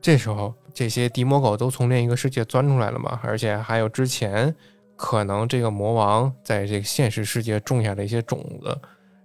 [0.00, 4.54] 这时候这些迪魔狗都从另一个世界钻出来了嘛，而且还有之前
[4.96, 8.78] 可能这个魔王在这个现实世界种下的一些种子，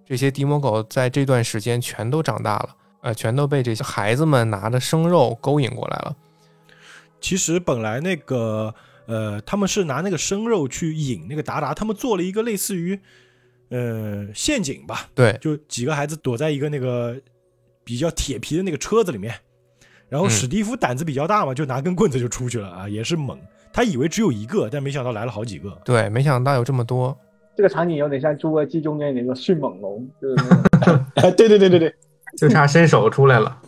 [0.05, 2.69] 这些迪魔狗在这段时间全都长大了，
[3.01, 6.15] 呃，全都被这些孩子们拿着生肉勾引过来了。
[7.21, 8.73] 其实本来那个
[9.05, 12.99] 呃，他们是拿那个生肉去引那个达达，他们做了一个类似于
[13.69, 17.15] 呃陷阱吧，对，就几个孩子躲在一个那个
[17.83, 19.33] 比较铁皮的那个车子里面，
[20.09, 23.39] 然后嗯史蒂夫胆子比较大嘛，就拿根棍子就出去了啊，也是猛。
[23.75, 25.75] 他以为只有一个，但没想到来了好几个。
[25.83, 27.17] 对，没想到有这么多。
[27.57, 30.35] 这个场景有点像《侏罗纪》中间那个迅猛龙，就是
[31.35, 31.95] 对对对对对，
[32.37, 33.59] 就差伸手出来了。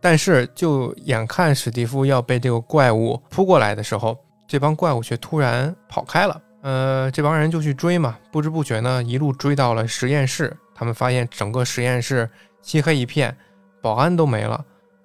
[0.00, 4.18] 但是，就眼看史蒂夫要被这个怪物扑过来的时候，
[4.52, 6.38] 这帮怪物却突然跑开了。
[6.60, 10.54] 呃，这帮人就去追嘛，不知不觉呢，一路追到了实验室。
[10.74, 12.28] 他们发现整个实验室
[12.60, 13.34] 漆黑一片，
[13.80, 14.62] 保安都没了。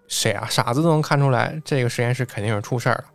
[0.09, 0.45] 谁啊？
[0.49, 3.05] 傻子都能看出来，这个实验室肯定是出事儿了。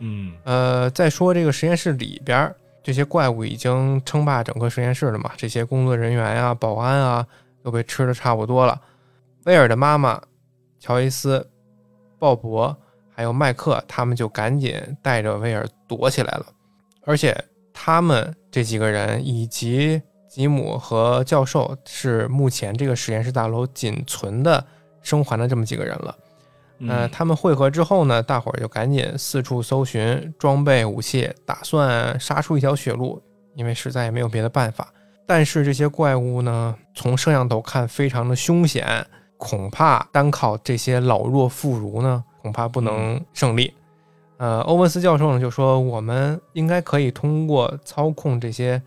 [0.00, 5.30] 嗯，呃，再说这个实验室里边，这些怪物已经称霸整个实验室了嘛？
[5.38, 7.26] 这些工作人员啊、保安啊
[7.62, 8.78] 都被吃的差不多了。
[9.44, 10.20] 威尔的妈妈
[10.78, 11.48] 乔伊斯、
[12.18, 12.76] 鲍勃
[13.22, 16.46] 还有麦克，他们就赶紧带着威尔躲起来了。
[17.04, 17.32] 而且
[17.72, 24.66] 他们这几个人以及吉姆和教授是目前这个实验室大楼仅存的
[25.02, 26.18] 生还的这么几个人了。
[26.88, 33.22] 呃，嗯他们汇合之后呢，大伙儿就赶紧四处搜寻装备武器，打算杀出一条血路，
[33.54, 34.92] 因为实在也没有别的办法。
[35.28, 43.72] 但是这些怪物呢，从摄像头看非常的凶险，恐怕单靠这些老弱妇孺呢，恐怕不能胜利。
[44.36, 48.82] 呃，欧文斯教授呢就说，我们应该可以通过操控这些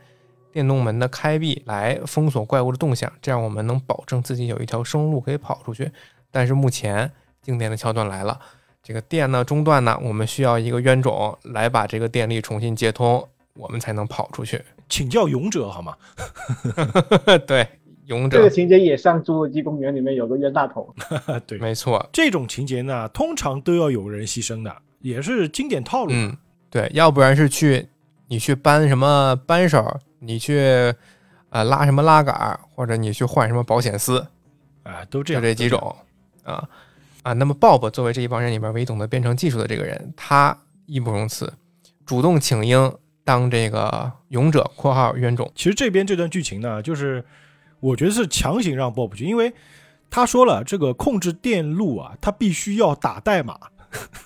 [0.51, 5.89] 电动门的开闭来封锁怪物的动向，这样我们能保证自己有一条生路可以跑出去。
[6.29, 7.09] 但是目前
[7.41, 8.37] 静电的桥段来了，
[8.83, 14.61] 这个电呢中断呢，我们需要一个冤种来把这个电力重新接通，我们才能跑出去。
[14.89, 15.95] 请教勇者好吗？
[17.47, 17.65] 对，
[18.05, 18.37] 勇者。
[18.37, 20.93] 这个，情节也像《侏罗纪公园》里面有个冤大头，
[21.47, 26.11] 对，没错，这种情节呢，通常都要有人牺牲的，也是经典套路。
[26.13, 26.35] 嗯，
[26.69, 27.87] 对，要不然是去
[28.27, 30.93] 你去搬什么扳手，你去
[31.49, 34.25] 呃拉什么拉杆儿，或者你去换什么保险丝，
[34.83, 35.95] 啊，都这就样，这几种
[36.43, 36.67] 啊
[37.23, 37.33] 啊。
[37.33, 41.51] 那么 Bob 作为这一帮人里边唯一懂得编程技术的这个人，他义不容辞，
[42.05, 47.23] 主动请缨当这个勇者（括号冤种其实这边这段剧情呢，就是
[47.79, 49.53] 我觉得是强行让 Bob 去，因为
[50.09, 53.59] 他说了，这个控制电路啊，他必须要打代码。）。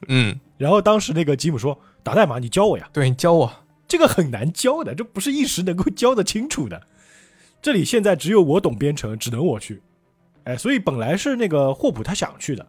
[0.08, 2.90] 嗯， 然后当时那个吉姆说：“打代码，你教我呀。
[2.92, 3.52] 对你教我，”
[3.88, 6.82] 这个很难教的，这不是一时能够教得清楚的。
[7.62, 9.82] 这里现在只有我懂编程，只能我去。
[10.46, 12.66] 哎，所以本来是那个霍普他想去的，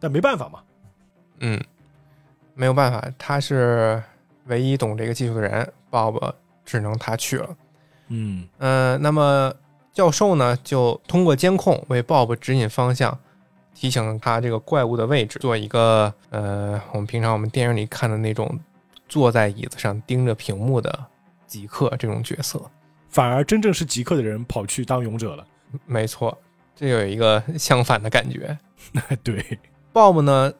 [0.00, 0.60] 但没办法嘛。
[1.40, 1.62] 嗯，
[2.54, 4.02] 没有办法，他是
[4.46, 6.32] 唯一懂这个技术的人，Bob
[6.64, 7.56] 只能他去了。
[8.08, 9.52] 嗯呃，那么
[10.00, 13.18] 教授呢，就通过监控为 Bob 指引方向，
[13.74, 18.58] 提醒他这个怪物的位置，做一个呃，我们平常我们电影里看的那种
[19.10, 21.04] 坐在椅子上盯着屏幕的
[21.46, 22.58] 极客这种角色。
[23.10, 25.46] 反而真正是极客的人跑去当勇者了。
[25.84, 26.34] 没错，
[26.74, 28.56] 这有一个相反的感觉。
[29.22, 29.58] 对
[29.92, 30.50] ，Bob 呢，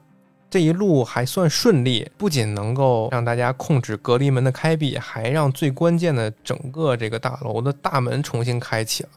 [0.51, 9.09] 这一路还算顺利，不仅能够让大家控制隔离门的开闭，还让最关键的整个这个大楼的大门重新开启了。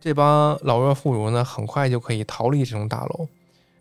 [0.00, 3.28] 这帮老弱妇孺呢，很快就可以逃离这栋大楼。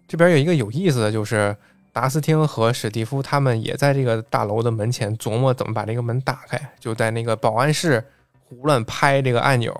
[0.07, 1.55] 这边有一个有意思的就是，
[1.93, 8.03] 达斯汀和史蒂夫他们也在这个大楼的门前琢磨怎么把这个门打开，就在那个保安室
[8.43, 9.73] 胡乱拍这个按钮，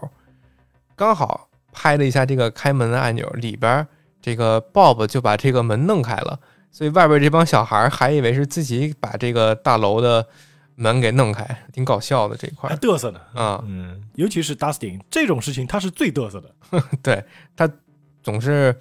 [0.96, 3.86] 刚好拍了一下这个开门的按钮，里边
[4.22, 6.40] 这个 Bob 就把这个门弄开了，
[6.72, 10.26] 所以外边这帮小孩还以为是自己把这个大楼的
[10.82, 13.20] 门给弄开，挺搞笑的这一块还嘚瑟呢。
[13.34, 16.56] 啊、嗯，尤其是 Dustin 这种事情，他是最嘚瑟的。
[17.04, 17.22] 对
[17.56, 17.70] 他
[18.24, 18.74] 总是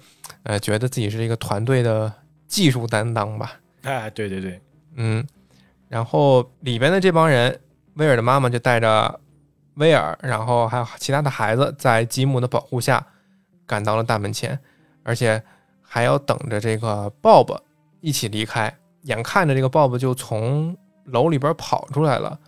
[0.43, 2.11] 呃觉得自己是一个团队的
[2.47, 4.61] 技术担当吧，哎，对对对，
[4.95, 5.27] 嗯，
[5.89, 7.59] 然后里边的这帮人，
[7.95, 9.19] 威尔的妈妈就带着
[9.73, 13.05] 威尔，然后还有其他的孩子，在吉姆的保护下
[13.65, 14.57] 赶到了大门前，
[15.03, 15.43] 而且
[15.81, 17.59] 还要等着这个 Bob
[17.99, 18.73] 一起离开。
[19.03, 20.75] 眼看着这个 Bob 就从
[21.11, 22.39] 楼里边跑出来了，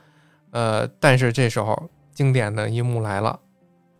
[0.52, 3.40] 呃，但是这时候经典的一幕来了，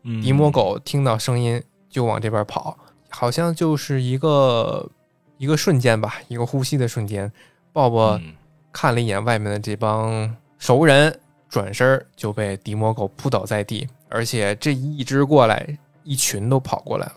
[0.04, 2.78] 嗯迪摩狗听到声音就往这边跑，
[3.10, 4.90] 好像就是一个
[5.38, 7.32] 一个瞬间吧，一个呼吸的瞬间
[7.74, 8.34] ，Bob 嗯。
[8.74, 17.14] 看了一眼外面的这帮熟人，转身就被迪摩狗扑倒在地，而且这一只过来，一群都跑过来了。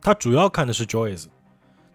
[0.00, 1.24] 他主要看的是 Joyce，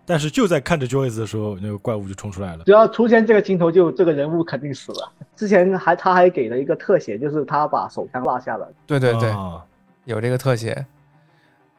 [0.05, 2.63] 但是就在看着 Joyce 的时候，那个怪物就冲出来了。
[2.65, 5.11] 只要出现这个镜头，就这个人物肯定死了。
[5.35, 8.67] 之前还他还给了一个特写，就是他把手枪落下了。
[8.85, 9.63] 对对对，啊
[10.05, 10.85] 有这个特写，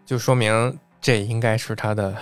[0.06, 2.14] 就说明这应该是他的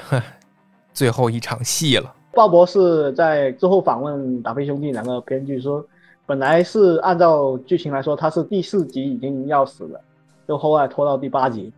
[0.92, 2.12] 最后一场戏了。
[2.32, 5.84] 鲍勃是在之后访问达菲兄弟两个编剧说，
[6.26, 10.00] 本来是按照剧情来说，他是第四集已经要死了，
[10.48, 11.72] 就后来拖到第八集。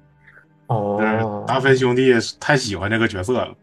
[0.68, 3.54] 哦达菲兄弟太喜欢这个角色了，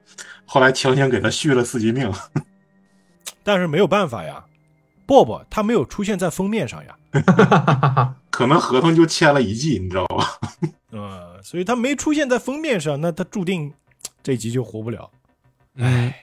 [0.53, 2.11] 后来强行给他续了四级命。
[3.41, 4.43] 但是没有办法呀
[5.07, 6.97] ，Bob 他没有出现在封面上呀，
[8.29, 10.39] 可能合同就签了一季，你知道吧？
[10.91, 13.73] 呃，所以他没出现在封面上，那他注定
[14.21, 15.09] 这集就活不了。
[15.75, 16.13] 嗯，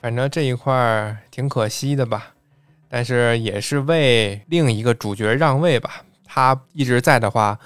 [0.00, 2.28] 反正这一块儿挺可惜的吧，
[2.88, 6.04] 但是也是为另一个主角让位吧。
[6.24, 7.58] 他一直在的话，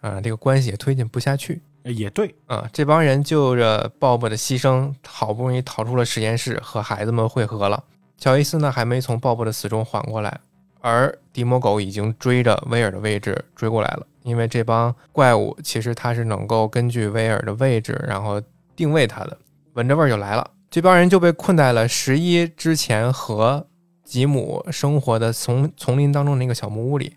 [0.00, 1.60] 呃，这个关系也推进不下去。
[1.84, 7.82] 也对，啊、这帮人就着鲍勃的牺牲，好不容易逃出了实验室，和孩子们会合了。
[8.18, 10.40] 乔伊斯呢，还没从鲍勃的死中缓过来，
[10.80, 14.06] 而迪摩狗已经追着威尔的位置追过来了。
[14.22, 18.40] 因为这帮怪物其实它是能够根据威尔的位置，然后
[18.76, 19.36] 定位它的，
[19.72, 20.48] 闻着味儿就来了。
[20.70, 23.66] 这帮人就被困在了十一之前和
[24.04, 27.16] 吉姆生活的丛丛林当中的那个小木屋里，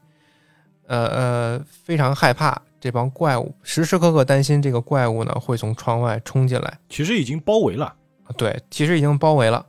[0.88, 6.78] 呃呃，非常害怕这帮怪物，时时刻刻担心这个怪物呢会从窗外冲进来。
[6.88, 7.92] 其实已经包围了，
[8.38, 9.66] 对，其实已经包围了。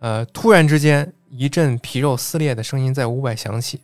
[0.00, 3.80] 呃，突然之间，一阵皮肉撕裂的声音在屋外响起，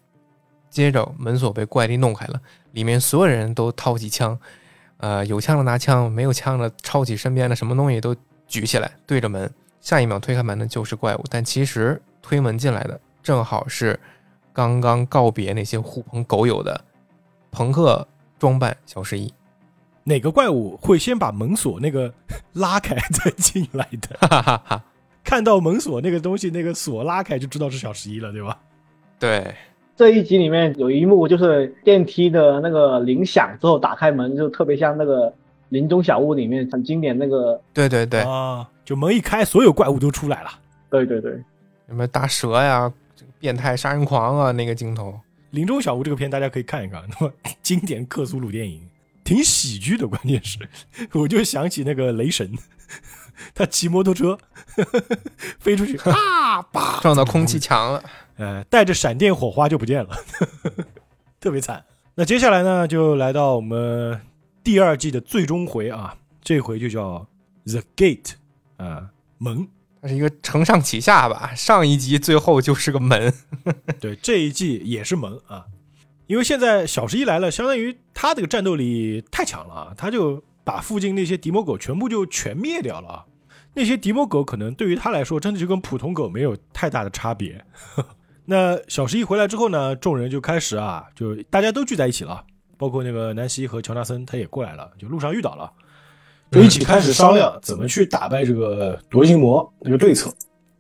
[0.68, 2.38] 接着门锁被怪力弄开了，
[2.72, 4.38] 里面所有人都掏起枪，
[4.98, 8.14] 呃，有枪的拿枪，没有枪的抄起身边的什么东西都
[8.46, 9.50] 举起来对着门。
[9.80, 13.98] 下一秒推开门的就是怪物，但其实推门进来的正好是
[14.52, 16.78] 刚刚告别那些狐朋狗友的
[17.50, 18.06] 朋克
[18.42, 19.32] 装扮小十一。
[20.02, 22.12] 哪个怪物会先把门锁那个
[22.54, 24.16] 拉开再进来的？
[24.26, 24.84] 哈哈哈！
[25.22, 28.58] 看到门锁那个东西，那个锁拉开就知道是小十一了，对吧？
[29.20, 29.54] 对，
[29.94, 35.32] 这一集里面有一幕就是电梯的那个铃响之后打开门，就特别像那个
[35.68, 40.50] 林中小屋里面很经典那个，对对对，啊，就门一开，所有怪物都出来了。
[40.90, 41.30] 对对对，
[41.86, 45.14] 什么大蛇呀、这个变态杀人狂啊，那个镜头。
[45.52, 47.32] 林中小屋这个片大家可以看一看， 那么
[47.62, 48.82] 经典克苏鲁电影，
[49.24, 50.06] 挺喜剧的。
[50.06, 50.58] 关键是，
[51.12, 52.52] 我就想起那个雷神，
[53.54, 54.38] 他骑摩托车
[55.60, 58.02] 飞出去啊，叭撞到空气墙了。
[58.36, 60.16] 呃，带着闪电火花就不见了，
[61.38, 61.84] 特别惨。
[62.14, 64.20] 那接下来呢，就来到我们
[64.64, 67.26] 第二季的最终回啊，这回就叫
[67.66, 68.32] The Gate
[68.78, 69.68] 啊、门。
[70.02, 73.32] 它是一个承上启下吧，上一集最后就是个门。
[74.00, 75.66] 对，这一季也是门啊，
[76.26, 83.24] 因为现在小十一来了，相当于他这个战斗力太强了啊，他就把附近那些敌魔狗全部就全灭掉了啊。
[83.74, 87.64] 那些敌魔狗可能对于他来说，真的就跟普通狗没有太大的差别。
[88.46, 92.44] 那小十一回来之后呢，众人就开始啊，就大家都聚在一起了，
[92.76, 95.72] 包括那个南希和乔纳森他也过来了，就路上遇到了，
[96.52, 100.30] 就一起开始商量怎么去打败这个夺心魔这个对策。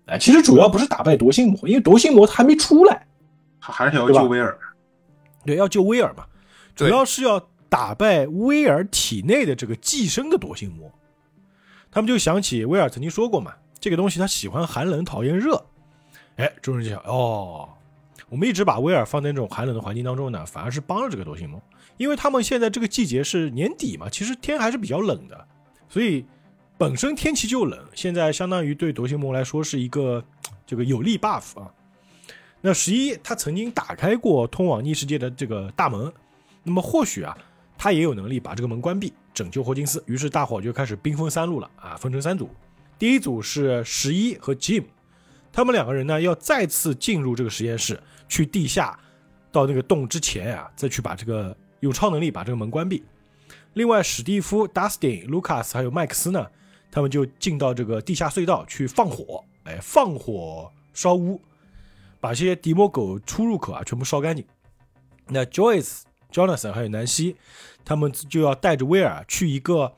[0.06, 3.06] 哎，其实主要不是打败夺心魔，因为夺心魔他还没出来。
[3.58, 4.58] 他还是要救威尔。
[5.46, 6.24] 对，要救威尔嘛，
[6.74, 10.90] 主要是要打败威尔体内的这个寄生的夺心魔。
[11.90, 15.64] 他们就想起威尔曾经说过嘛，这个东西他喜欢寒冷，讨厌热。
[16.36, 17.68] 哎，众人就想，哦，
[18.28, 21.62] 我们一直把威尔放在那种寒冷的环境当中呢，反而是帮了这个夺心魔，
[21.96, 25.46] 因为他们现在这个季节是年底嘛，其实天还是比较冷的，
[25.92, 26.24] 所以
[26.78, 30.24] 本身天气就冷，现在相当于对夺心魔来说是一个
[30.66, 31.70] 这个有利 buff 啊。
[32.62, 36.10] 那十一他曾经打开过通往逆世界的这个大门，
[36.62, 37.36] 那么或许啊，
[37.76, 40.02] 他也有能力把这个门关闭，拯救霍金斯。
[40.06, 42.48] 于是大伙就开始兵分三路了啊，分成三组。
[42.98, 44.84] 第一组是十一和 Jim，
[45.52, 48.98] 他们两个人呢要再次进入这个实验室，去地下
[49.50, 53.04] 到那个洞之前啊，再去把这个用超能力把这个门关闭。
[53.74, 56.46] 另外，史蒂夫、Dustin、Lucas 还有麦克斯呢，
[56.90, 61.40] 他们就进到这个地下隧道去放火，哎，放火烧屋，
[62.20, 64.44] 把这些敌魔狗出入口啊全部烧干净。
[65.28, 67.36] 那 Joyce、Jonathan 还有南希，
[67.84, 69.94] 他们就要带着威尔去一个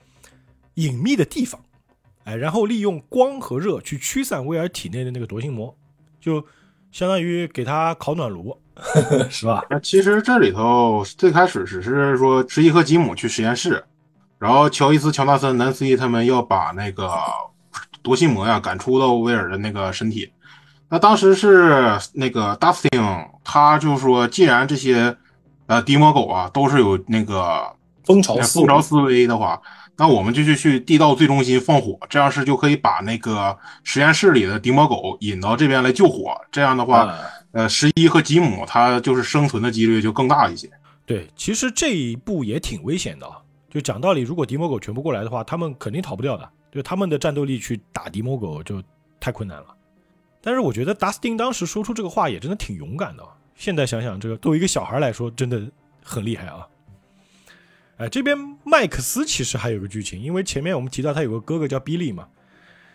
[0.74, 1.60] 隐秘的地方，
[2.24, 5.76] 哎，然后利用光和热去驱散威尔体内的那个夺心魔，
[6.20, 6.46] 就
[6.94, 8.56] 相当于给他烤暖炉，
[9.28, 9.64] 是吧？
[9.68, 13.82] 那其实这里头最开始只是说十一和吉姆去实验室，
[14.38, 17.10] 然后乔伊斯、乔纳森、南斯伊他们要把那个
[18.00, 20.32] 夺心魔呀赶出到威尔的那个身体。
[20.88, 25.16] 那当时是那个 Dustin，他就说，既然这些
[25.66, 27.74] 呃迪摩狗啊都是有那个
[28.04, 29.60] 蜂巢蜂巢思维的话，
[29.96, 36.34] 那我们就去去地道最中心放火，这样是就可以把那个实验室里的迪摩狗引到这边来救火。
[36.50, 37.18] 这样的话，啊
[37.52, 40.68] 呃，十一和吉姆他就是生存的几率就更大一些。
[41.06, 43.38] 对，其实这一步也挺危险的啊。
[43.70, 46.48] 就讲道理，如果迪摩狗全部过来的话，他们肯定逃不掉的。
[46.72, 48.82] 就他们的战斗力去打迪摩狗就
[49.20, 49.66] 太困难了。
[50.40, 53.28] 但是我觉得 Dustin 当时说出这个话也真的挺勇敢的啊。
[53.54, 55.62] 现在想想，这个作为一个小孩来说，真的
[56.02, 56.66] 很厉害啊。
[57.96, 62.28] 哎，这边麦克斯其实还有个剧情，因为前面我们提到他有个哥哥叫比利嘛。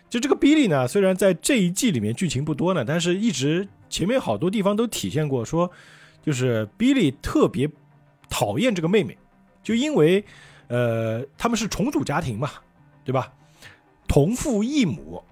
[0.08, 5.70] 就这个比利呢，虽然在这一季里面剧情不多呢，但是一直前面好多地方都体现过说，
[6.20, 7.70] 就是比利特别
[8.28, 9.16] 讨厌这个妹妹，
[9.62, 10.24] 就因为
[10.66, 12.50] 呃他们是重组家庭嘛，
[13.04, 13.32] 对吧？
[14.08, 15.22] 同父异母，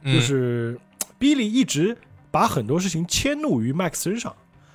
[0.00, 0.80] 嗯就是
[1.18, 1.96] 比利一直
[2.30, 4.34] 把很多事情迁怒于麦克斯身上，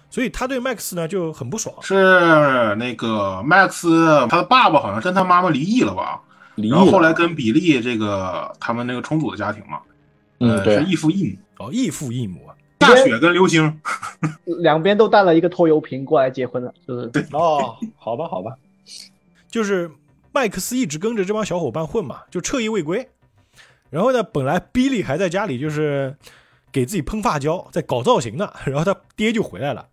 [0.09, 1.75] 所以他对 Max 呢就很不爽。
[1.81, 6.21] 是那个 Max，他的爸爸好像跟他妈妈离异了吧？
[6.55, 9.79] 离异然后后，来跟比利这个他们那个重组的家庭嘛，
[10.39, 10.75] 嗯，呃，对。
[10.77, 11.65] 是，异父异母。
[11.65, 13.79] 哦，异父异母啊，下雪跟流星，
[14.61, 17.11] 两边都带了一个拖油瓶过来结婚了，就是。
[17.31, 18.53] 哦，好吧，好吧，
[19.49, 19.89] 就是
[20.31, 23.07] 麦克斯一直跟着这帮小伙伴混嘛，就彻夜未归。
[23.89, 26.15] 然后呢，本来比利还在家里就是
[26.71, 29.87] 给自己喷发胶，在搞造型呢，然后他爹就回来了，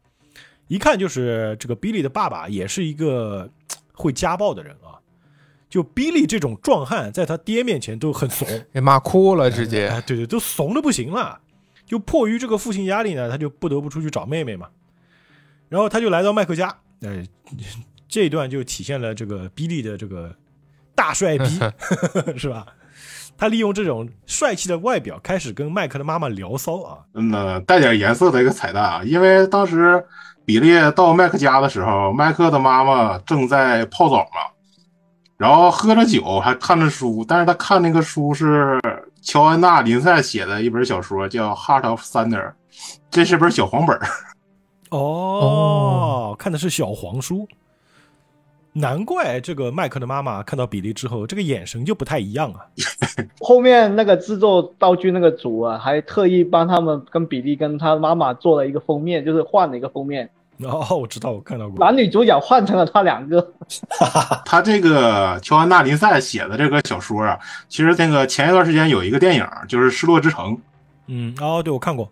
[0.69, 3.51] 一看就是这个比利的爸爸也是一个
[3.93, 4.99] 会家暴的人啊。
[5.69, 11.41] 就比利这种壮汉，在他爹面前都很怂， 给骂哭了，直接哎，对对，都怂的不行了。
[11.85, 14.69] 就迫于这个父亲压力呢，他就不得不出去找妹妹嘛。
[15.69, 17.27] 然后他就来到麦克家，哎，
[18.09, 20.33] 这一段就体现了这个比利的这个
[20.95, 21.45] 大帅逼，
[22.39, 22.65] 是吧？
[23.37, 26.99] 他利用这种帅气的外表，开始跟麦克的妈妈聊骚啊。
[27.15, 30.07] 嗯，那带点颜色的一个彩蛋啊，因为当时
[30.45, 34.41] 比利到麦克家的时候，麦克的妈妈正在泡澡嘛，
[35.37, 38.81] 然后喝着酒还看着书，但是他看那个书是
[39.23, 42.49] 乔安娜·林赛写的一本小说，叫《Heart of Thunder》，
[43.11, 44.07] 这是本小黄本儿。
[44.91, 47.49] 哦，看的是小黄书，
[48.77, 52.67] 难怪这个麦克的妈妈看到比利之后，这个眼神就不太一样啊。
[53.39, 60.29] 后面那个制作道具那个组啊，还特意帮他们跟比利跟他妈妈做了一个封面，就是换了一个封面，
[60.59, 61.79] 哦，我知道，我看到过。
[61.79, 63.53] 男女主角换成了他两个。
[64.45, 67.39] 他这个乔安娜·林赛写的这个小说啊，
[67.69, 70.53] 其实那个前一段时间有一个电影，就是《失落之城》，
[71.07, 72.11] 嗯，哦，对，我看过。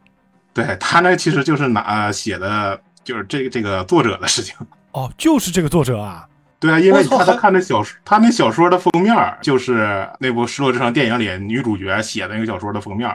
[0.54, 4.54] 对他那其实就是拿写的，就是这个这个作者的事情。
[4.92, 6.28] 哦，就是这个作者啊。
[6.62, 13.08] 对啊，因为你看他他看那小说，他那小说的封面就是那部《失落之城》电影里女主角写的那个小说的封面，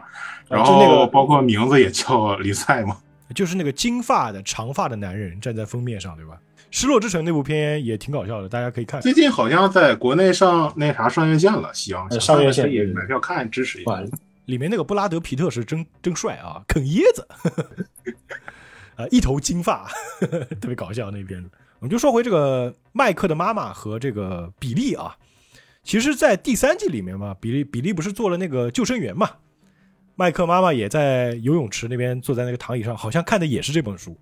[0.50, 2.98] 然后那个后包括名字也叫林赛嘛。
[3.34, 6.38] 就是那个金发的长发的男人站在封面上，对吧？
[6.72, 9.02] 《失落之城》那部片也挺搞笑的，大家可以看。
[9.02, 14.04] 最近好像在国内上那啥上院线了，行，呃上院线可以买票看支持一下。
[14.46, 17.28] 里面那个布拉德皮特是真真帅啊，啃椰子，
[18.96, 19.90] 啊，一头金发，
[20.62, 21.50] 特别搞笑那片子。
[21.80, 25.16] 我们就说回这个麦克的妈妈和这个比利啊，
[25.84, 29.30] 其实，在第三季里面嘛，比利比利不是做了那个救生员嘛，
[30.16, 34.18] 麦克妈妈也在游泳池那边坐在那个躺椅上，好像看的也是这本书，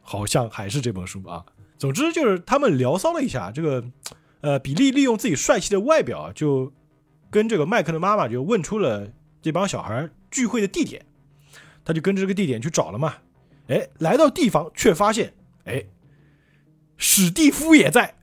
[0.00, 1.44] 好像还是这本书啊。
[1.78, 3.84] 总之就是他们聊骚了一下，这个
[4.40, 6.72] 呃，比利利用自己帅气的外表，就
[7.30, 9.08] 跟这个麦克的妈妈就问出了
[9.40, 11.04] 这帮小孩聚会的地点，
[11.84, 13.14] 他就跟着这个地点去找了嘛。
[13.68, 15.32] 哎，来到地方却发现，
[15.64, 15.84] 哎，
[17.04, 18.14] 史蒂夫也在，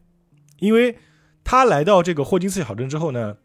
[0.60, 0.98] 因为
[1.44, 3.36] 他来到这个霍金斯小镇之后呢，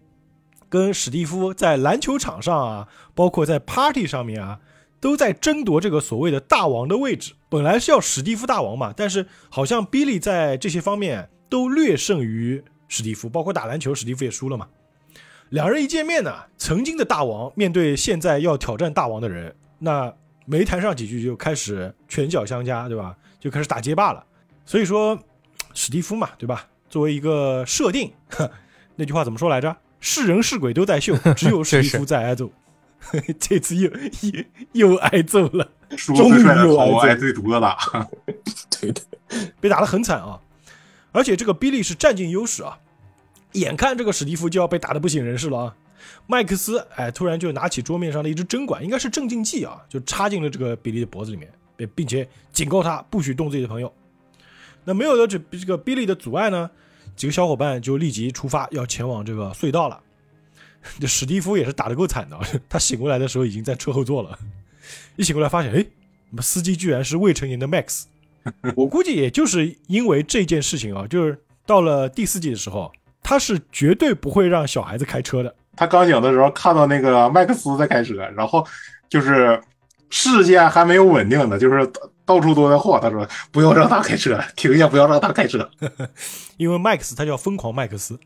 [0.68, 4.60] 跟史蒂夫在篮球场上啊，包括在 party 上面啊，
[5.00, 7.32] 都在争夺这个所谓的大王的位置。
[7.48, 14.68] 本来是要史蒂夫大王嘛，但是好像比利在这些方面都略胜于史蒂夫，包括打篮球，史蒂夫也输了嘛。
[15.48, 20.14] 两人一见面呢，曾经的大王面对现在要挑战大王的人，那
[20.46, 23.16] 没谈上几句就开始拳脚相加，对吧？
[23.40, 24.24] 就开始打街霸了。
[24.66, 25.18] 所以说，
[25.72, 26.68] 史蒂夫嘛，对吧？
[26.88, 28.50] 作为一个设定，呵
[28.96, 29.76] 那句话怎么说来着？
[30.00, 32.50] 是人是鬼都在秀， 只有史蒂夫在挨揍。
[33.38, 33.90] 这次又
[34.72, 37.76] 又又挨揍了，终于又挨挨最毒的打。
[38.80, 39.02] 对的，
[39.60, 40.40] 被打得很惨啊！
[41.12, 42.78] 而且这个比利是占尽优势啊，
[43.52, 45.76] 眼看这个史蒂夫就要被打得不省人事了啊！
[46.26, 53.92] 麦克斯哎，突然就拿起桌面上的一支针管，应该是镇静剂啊，就插进了这个比利的脖子里面，并并且警告他不许动自己的朋友。
[54.84, 56.70] 那没有了这这个比利的阻碍呢，
[57.16, 60.00] 几个小伙伴就立即出发，要前往这个隧道了。
[61.00, 62.38] 这史蒂夫也是打得够惨的，
[62.68, 64.38] 他醒过来的时候已经在车后座了，
[65.16, 65.86] 一醒过来发现，哎，
[66.42, 68.04] 司机居然是未成年的 Max。
[68.76, 75.54] 我估计也就是因为这件事情啊，就是到了第四季的时候，他是绝对不会让小孩子开车的。
[75.74, 78.62] 他刚醒的时候看到那个麦克斯在开车，然后
[79.08, 79.58] 就是
[80.10, 81.90] 视线还没有稳定的，就是
[82.24, 83.00] 到处都在晃。
[83.00, 85.70] 他说：“不要让他开车，停下，不要让他开车。
[86.56, 88.18] 因为麦克斯他叫疯狂麦克斯。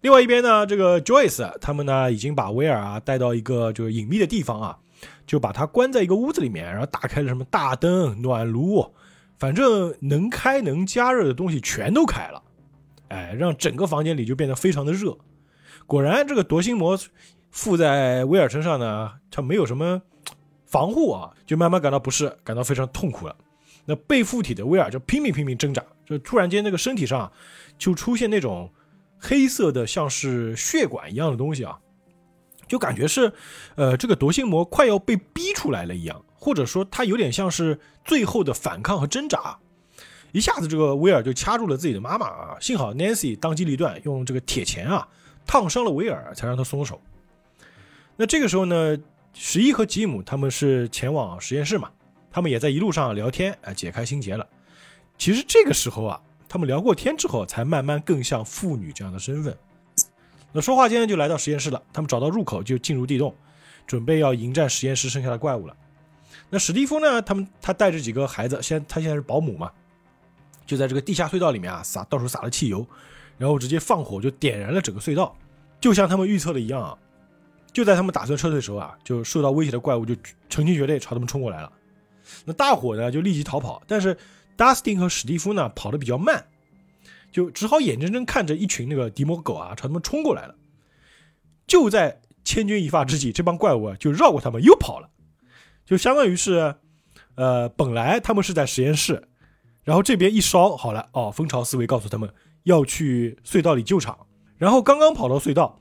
[0.00, 4.78] 另外一边呢，这个 Joyce 他们呢已经把威尔啊带到一个就是隐秘的地方啊，
[5.26, 8.92] 就把他关在一个屋子里面，然后打开了什么大灯、暖炉，
[9.38, 12.42] 反正能开能加热的东西全都开了，
[13.08, 15.16] 哎，让整个房间里就变得非常的热。
[15.86, 16.98] 果然，这个夺心魔
[17.50, 20.02] 附在威尔身上呢，他没有什么
[20.72, 23.36] 防护啊，就慢慢感到不适，感到非常痛苦了。
[23.84, 27.30] 那被附体的威尔就拼命拼命挣扎，就突然间那个身体上
[27.76, 28.72] 就出现那种
[29.18, 31.78] 黑色的像是血管一样的东西啊，
[32.66, 33.30] 就感觉是
[33.74, 39.58] 呃这个夺心魔快要被逼出来了一样，或者说他有点像是最后的反抗和挣扎。
[40.32, 45.06] 一下子这个威尔就掐住了自己的妈妈啊，幸好 Nancy 当机立断，用这个铁钳啊
[45.44, 46.98] 烫伤了威尔，才让他松手。
[48.16, 48.96] 那这个时候呢，
[49.34, 51.90] 十一和吉姆他们是前往实验室嘛，
[52.30, 54.46] 他们也在一路上聊天，啊，解开心结了。
[55.18, 59.56] 其实这个时候啊，他们聊过天之后，才慢慢更像父女这样的身份。
[60.52, 63.34] 那说话间就来到实验室了，他们找到入口就进入地洞，
[63.86, 65.76] 准备要迎战实验室剩下的怪物了。
[66.50, 67.22] 那史蒂夫呢？
[67.22, 69.70] 他们他带着几个孩子，现他现在是保姆嘛，
[70.66, 72.86] 就在这个地下隧道里面啊撒到处撒了汽油，
[73.38, 75.34] 然后直接放火就点燃了整个隧道，
[75.80, 76.98] 就像他们预测的一样啊。
[77.72, 80.14] 就在他们打算撤退的时候啊，就受到威胁的怪物就
[80.48, 81.72] 成群结队朝他们冲过来了。
[82.44, 84.16] 那大伙呢就立即逃跑，但是
[84.56, 86.46] Dustin 和史蒂夫呢跑得比较慢，
[87.30, 90.54] 就只好眼睁睁看着一群那个迪摩狗啊朝他们冲过来了。
[91.66, 95.08] 就在千钧一发之际，这帮怪物啊就绕过他们又跑了。
[95.84, 96.76] 就相当于是，
[97.34, 99.28] 呃，本来他们是在实验室，
[99.82, 104.26] 然后这边一烧好了，哦，蜂巢思维告诉他们要去隧道里救场，
[104.58, 105.80] 然后刚刚跑到隧道，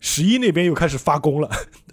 [0.00, 1.50] 十一那边又开始发功了，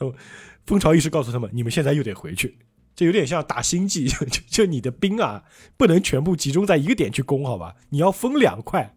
[0.65, 2.57] 蜂巢意识告诉他们，你们现在又得回去，
[2.95, 5.43] 这有点像打星际， 就就就你的兵啊，
[5.77, 8.93] 不能全部集中在一个点去攻，好吧，你要分两块。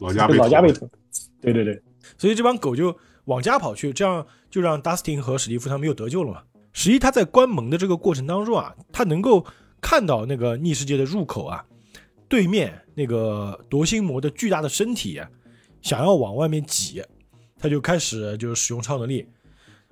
[0.00, 0.72] 老家被老家被
[1.40, 1.82] 对对对，
[2.18, 6.42] 所以这帮狗就往家跑去，这样就让 Dustin 和史蒂夫他们又得救了嘛。
[6.72, 9.44] 十一他在关门的这个过程当中啊，他能够
[9.80, 11.64] 看到那个逆世界的入口啊，
[12.28, 15.28] 对面那个夺心魔的巨大的身体啊，
[15.80, 17.02] 想要往外面挤，
[17.58, 19.26] 他就开始就是使用超能力，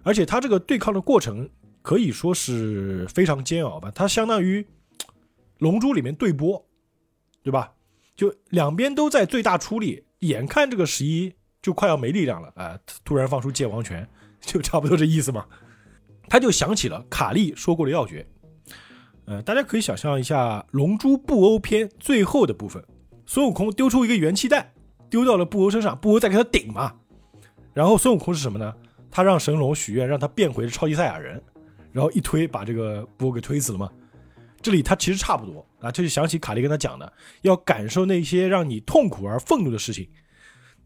[0.03, 1.49] 而且他这个对抗的过程
[1.83, 4.63] 可以说是非常煎熬吧，他相当于
[5.59, 6.67] 《龙珠》里面对波，
[7.43, 7.73] 对吧？
[8.15, 14.09] 就两边都在最大出力，眼看这个十一就快要没力量了啊、突然放出界王拳，
[14.41, 15.47] 就差不多这意思嘛。
[16.29, 18.27] 他就想起了卡利说过的要诀，
[19.27, 22.85] 呃，大家可以想象一下《龙珠布欧篇》最后的部分，
[23.27, 24.73] 孙悟空丢出一个元气弹，
[25.09, 26.97] 丢到了布欧身上，布欧再给他顶嘛。
[27.77, 28.75] 然后孙悟空是什么呢？
[29.11, 31.43] 他让神龙许愿，让他变回超级赛亚人，
[31.93, 33.93] 然后一推把这个波给推死了嘛。
[34.63, 40.09] 这里他其实差不多啊，这就想起卡利跟他讲的，要感受那些让你痛苦而愤怒的事情。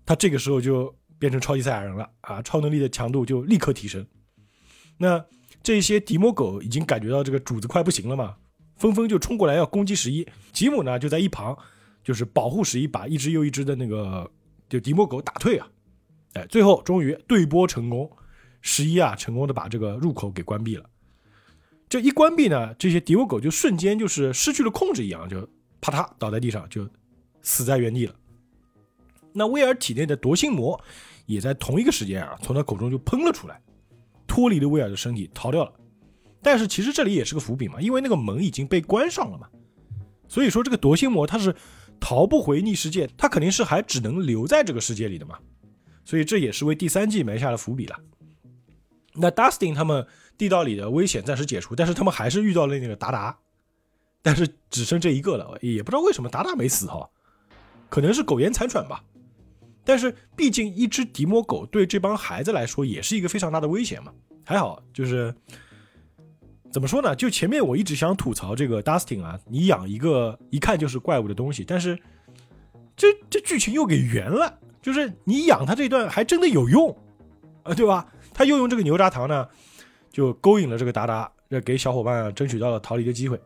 [0.05, 4.05] 他这个时候就变成超级赛亚人了啊，超能力的强度就立刻提升。
[4.99, 5.25] 那
[5.62, 8.35] 这些迪摩狗已经感觉到这个主子快不行了嘛，
[8.75, 10.27] 纷纷就冲过来要攻击十一。
[10.51, 11.57] 吉姆呢就在一旁，
[12.02, 14.28] 就是保护十一，把一只又一只的那个
[14.69, 15.69] 就迪摩狗打退啊。
[16.34, 18.10] 哎，最后终于对波成功，
[18.60, 20.84] 十一啊成功的把这个入口给关闭了。
[21.89, 25.49] 这一关闭呢，这些迪欧狗就瞬间就是失去了控制一样，就
[25.81, 26.89] 啪嗒倒在地上，就
[27.42, 28.15] 死在原地了。
[29.33, 30.81] 那威尔体内的夺心魔
[31.26, 33.60] 也在同一个时间啊，从他口中就喷了出来。
[34.26, 35.73] 脱离了威尔的身体逃掉了，
[36.41, 39.49] 但是其实这里也是个伏笔嘛，因为那个门已经被关上了嘛，
[40.28, 41.52] 所以说这个夺心魔他是
[41.99, 45.36] 逃不回逆世界，他肯定是还只能留在这个世界里的嘛，
[46.05, 47.99] 所以这也是为第三季埋下了伏笔了。
[49.15, 50.07] 那 Dustin 他们
[50.39, 53.39] 地道里的危险暂时解除，但是他们还是遇到了那个达达，
[54.23, 57.09] 但是只剩这一个了，也不知道为什么达达没死哈，
[57.89, 59.05] 可能是苟延残喘吧。
[59.85, 64.12] 但是毕竟一只迪摩狗对这帮孩子来说也是一个非常大的危险嘛。
[64.45, 65.35] 还好就是
[66.70, 67.17] 怎么说呢？
[67.17, 71.99] 就前面我一直想吐槽这个 Dustin 啊，你养一个一看就是怪物的东西，但是
[72.97, 76.97] 这这剧情又给圆了，就是你养它这段还真的有用
[77.62, 78.07] 啊，对吧？
[78.33, 79.49] 他又用这个牛轧糖呢，
[80.10, 83.39] 就勾引了这个达达，这给小伙伴争取到了逃离的机会，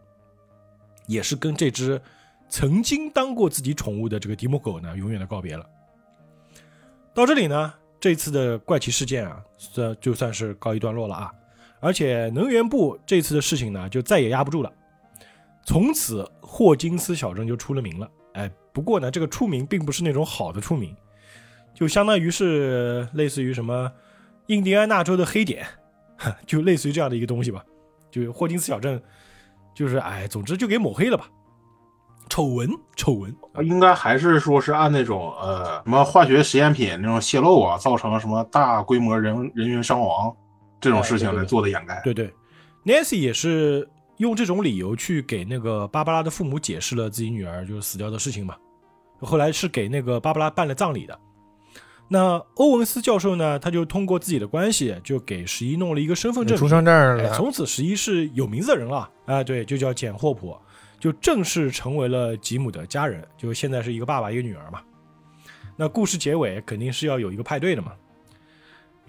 [1.06, 2.00] 也是跟这只
[2.48, 5.66] 曾经当过自己宠物的这个迪莫狗呢永远的告别了。
[7.12, 11.32] 到这里呢，这次的怪奇事件啊，算就算是告一段落了啊。
[11.80, 14.72] 而且能源部这次的事情呢，就再也压不住了。
[15.64, 18.10] 从此霍金斯小镇就出了名了。
[18.34, 20.94] 哎，不过呢，这个出名并不是那种好的出名，
[21.74, 23.90] 就相当于是类似于什么
[24.46, 25.66] 印第安纳州的黑点，
[26.46, 27.64] 就类似于这样的一个东西吧。
[28.10, 29.02] 就霍金斯小镇，
[29.74, 31.28] 就是哎，总之就给抹黑了吧。
[32.28, 40.34] 丑闻，丑闻，应该还是说是按那种呃什么化学实验品那种泄漏啊，造成什么大规模人人员伤亡
[40.80, 42.00] 这种事情来做的掩盖。
[42.02, 42.32] 对对
[42.84, 43.86] ，Nancy 也是
[44.16, 48.56] 用这种理由去给那个芭芭拉的父母解释了自己女儿就是死掉的事情嘛。
[49.20, 51.18] 后来是给那个芭芭拉办了葬礼的。
[52.08, 59.08] 那欧文斯教授呢，他就通过自己的关系，就给十一弄了一个身份证，出生证哎，了，从此十一是有名字的人了。
[59.26, 60.54] 啊，对，就叫简霍普，
[61.00, 64.80] 就正式成为了吉姆的家人，就现在是一个爸爸一个女儿嘛。
[65.76, 67.92] 那故事结尾肯定是要有一个派对的嘛。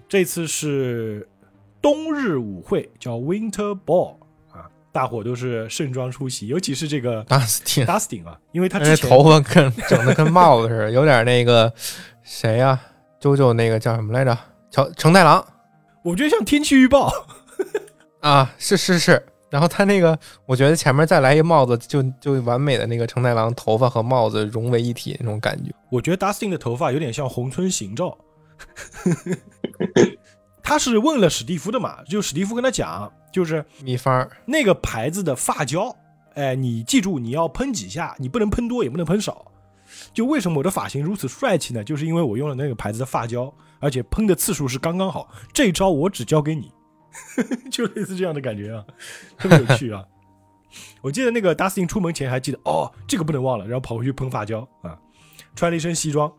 [0.08, 1.28] 这次是
[1.82, 4.16] 冬日舞会，叫 Winter Ball
[4.50, 11.72] 啊，大伙都是盛装出席，尤其是这个大斯汀，Dustin 啊，因为他而且之前头发跟整的跟帽子似的，有点那个
[12.28, 12.78] 谁呀、
[13.20, 14.36] 周周那个叫什么来着？
[14.68, 15.42] 乔成太郎，
[16.02, 17.08] 我觉得像天气预报，
[18.20, 19.24] 啊，是是是。
[19.48, 25.70] 然后他那个，我觉得前面再来一帽子，就就完美的那个成太郎头发和帽子融为一体那种感觉。
[25.88, 28.18] 我觉得 Dustin 的头发有点像红村行照。
[30.64, 32.02] 他是问了史蒂夫的嘛？
[32.08, 35.96] 就史蒂夫跟他讲，就是秘方那个牌子的发胶，
[36.34, 39.52] 哎，你记住你要喷几下，你不能喷多，也不能喷少。
[40.12, 41.84] 就为什么我的发型如此帅气呢？
[41.84, 45.28] 就是因为我用了那个牌子的发胶，而且喷的次数是刚刚好。
[45.52, 46.72] 这一招我只教给你，
[47.70, 48.84] 就类似这样的感觉啊，
[49.38, 50.04] 特别有趣啊。
[51.00, 54.98] 我记得那个 Dustin 出门前还记得哦，这个不能忘了，然后跑回去喷发胶啊，
[55.54, 56.30] 穿了一身西装。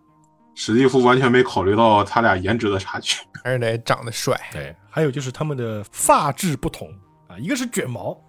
[0.53, 3.17] 史蒂夫完全没考虑到他俩颜值的差距。
[3.43, 4.35] 还是得长得帅。
[4.51, 6.89] 对，还有就是他们的发质不同
[7.27, 8.19] 啊，一个是卷毛，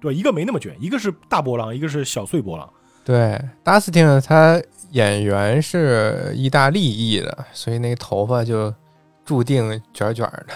[0.00, 0.18] 对吧？
[0.18, 2.68] 一个没那么卷，一个是大波浪，一个是小碎波浪。
[3.04, 4.60] 对，Dustin 他
[4.96, 8.74] 演员是意大利裔的，所以那个头发就
[9.26, 10.54] 注定卷卷的。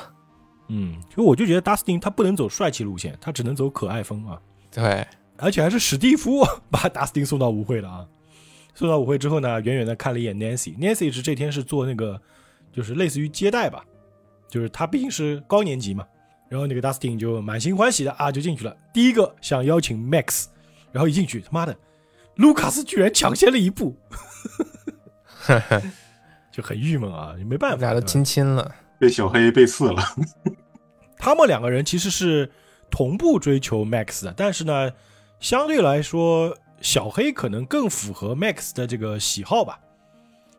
[0.69, 4.41] 嗯，就我就觉得 Dustin 他不能走帅气路线，他只能走可爱风啊。
[4.73, 8.07] 对，而且还是史蒂夫把 Dustin 送到舞会了啊。
[8.75, 12.19] 送到舞会之后呢，远远的看了一眼 Nancy，Nancy 是这天是做那个，
[12.73, 13.85] 就是类似于接待吧，
[14.49, 16.07] 就是他毕竟是高年级嘛。
[16.49, 20.47] 然后那个 Dustin 就满心欢喜的啊就进去了，第一个想邀请 Max，
[20.93, 21.77] 然后一进去他妈的，
[22.37, 23.95] 卢卡斯居然抢先了一步，
[26.51, 30.03] 就很郁闷啊，没办法，俩都亲亲了，被小黑背刺了。
[31.19, 32.51] 他们两个人其实是
[32.91, 34.93] 同步追求 Max 的，但是呢，
[35.39, 36.57] 相对来说。
[36.83, 39.79] 小黑可能更符合 Max 的这个喜好吧，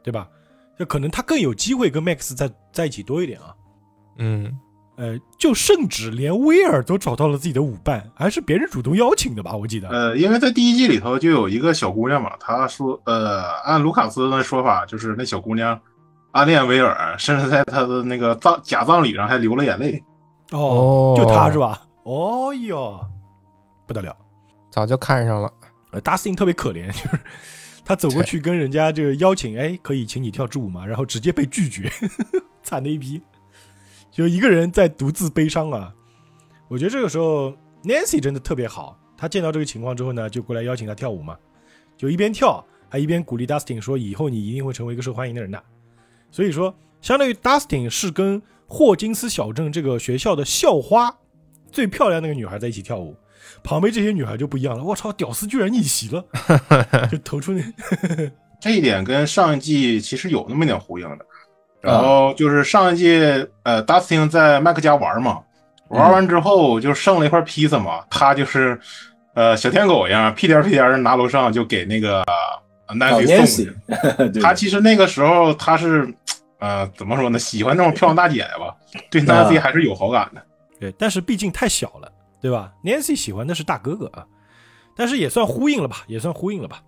[0.04, 0.30] 对吧？
[0.78, 3.56] 就可能他更有机会跟 Max 在在一起多一点啊。
[4.20, 4.56] 嗯，
[5.02, 9.56] 呃，就甚至连威尔都找到了自己的舞伴，还是别人主动邀请的吧？
[9.56, 9.90] 我记得。
[9.90, 15.80] 呃，因为在第一季里头就有一个小姑娘嘛，她说，呃，按卢卡斯的说法，就是那小姑娘
[16.34, 20.04] 暗恋威尔，甚至在他的那个葬假葬礼上还流了眼泪。
[20.52, 21.82] 哦，就她是吧？
[22.04, 23.00] 哦哟，
[23.88, 24.16] 不得了，
[24.70, 25.52] 早就看上了。
[25.90, 27.20] 呃，Dustin 特别可怜，就是
[27.84, 30.86] 他走过去跟人家这个邀请，哎，可以请你跳支舞吗？
[30.86, 31.92] 然后直接被拒绝，
[32.62, 33.20] 惨的一批，
[34.12, 35.94] 就一个人在独自悲伤啊。
[36.68, 41.38] 我觉得这个时候 Nancy 真的特别好，她见到这个情况之后呢，就过来邀请他跳舞嘛，
[41.98, 45.64] 就一边跳还一边鼓励 Dustin 说，以后你一定会成为一个受欢迎的人的。
[46.30, 51.18] 所以说，相当于 Dustin 是跟霍金斯小镇这个学校的校花
[51.72, 53.16] 最漂亮那个女孩在一起跳舞。
[53.64, 56.26] 旁边这些女孩就不一样了，我操，屌丝居然逆袭了，
[57.12, 57.64] 就投出那
[58.62, 61.26] 这一点跟上一季其实有那么一点呼应的。
[61.82, 63.10] 然后就是上一季，
[63.64, 65.40] 呃，Dustin 在麦克家玩嘛，
[65.90, 68.80] 玩完之后就剩了一块披萨嘛，他就是
[69.34, 72.24] 呃小舔狗一样，屁颠屁颠的拿楼上就给那个
[72.88, 73.66] Nancy 送。
[74.42, 76.08] 他其实那个时候他是
[76.60, 78.76] 呃怎么说呢，喜欢那种漂亮大姐姐吧，
[79.10, 80.42] 对 Nancy 还是有好感的。
[80.80, 82.12] 对，但是毕竟太小了。
[82.42, 84.26] 对吧？Nancy 喜欢的是大哥哥啊，
[84.98, 86.82] 但是也算呼应了吧，也算呼应了吧。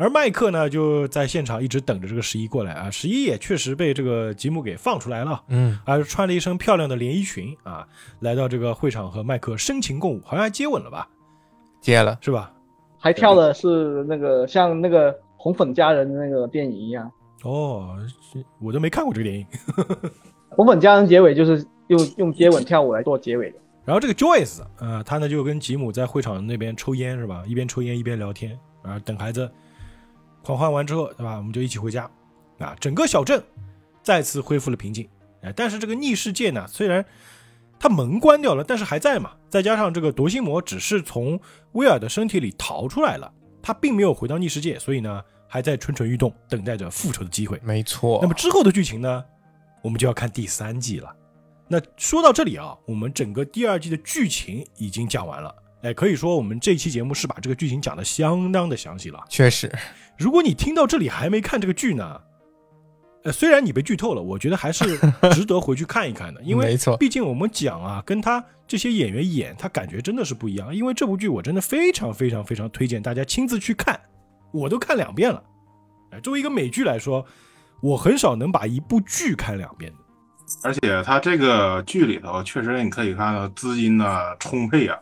[0.00, 2.90] 而麦克呢，就在现场一直等着这个十一过来啊。
[2.90, 7.86] 十一也确实被这个吉姆给放出来了，嗯，啊穿了一身漂亮的连衣裙啊，
[8.20, 11.06] 来到这个会场和麦克深情共舞，好像还接吻了吧？
[11.82, 12.50] 接了是吧？
[12.98, 17.10] 还跳的是那个像那个红粉佳人那个电影一样。
[17.44, 17.94] 哦，
[18.58, 19.46] 我都没看过这个电影。
[20.48, 23.56] 红粉佳人结尾就是用用接吻跳舞来做结尾的。
[23.84, 27.44] 然后这个 Joyce 啊，他呢就跟吉姆在会场那边抽烟是吧？
[27.46, 29.50] 一边抽烟一边聊天啊，等孩子
[30.42, 31.36] 狂欢完之后，对吧？
[31.36, 32.10] 我们就一起回家
[32.58, 32.76] 啊。
[32.80, 33.42] 整个小镇
[34.02, 35.08] 再次恢复了平静。
[35.42, 37.04] 哎，但是这个逆世界呢，虽然
[37.78, 39.32] 它门关掉了，但是还在嘛。
[39.48, 41.40] 再加上这个夺心魔只是从
[41.72, 47.60] 威尔的身体里逃出来了，他并没有回到逆世界，所以呢还在蠢蠢欲动，等待着复仇的机会。
[47.64, 48.18] 没错。
[48.22, 49.24] 那么之后的剧情呢，
[49.82, 51.12] 我们就要看第三季了。
[51.66, 55.54] 那说到这里啊，我们整个第二季的剧情已经讲完了。
[55.82, 59.24] 哎，可以说我们这期节目是把这个剧情讲的相当的详细了。
[59.28, 59.72] 确实，
[60.20, 62.20] 如果你听到这里还没看这个剧呢，
[63.24, 64.84] 呃，虽然你被剧透了，我觉得还是
[65.32, 66.42] 值得回去看一看的。
[66.42, 70.74] 因为没错，毕竟我们讲啊，跟他这些演员演，他感觉真的是不一样。
[70.74, 73.98] 因为这部剧我真的非常非常非常推荐大家亲自去看，
[74.52, 75.42] 我都看两遍了。
[76.10, 77.24] 哎，作为一个美剧来说，
[77.80, 79.98] 我很少能把一部剧看两遍的。
[80.62, 84.98] 而且他这个剧里头确实你可以看到资金的充沛啊，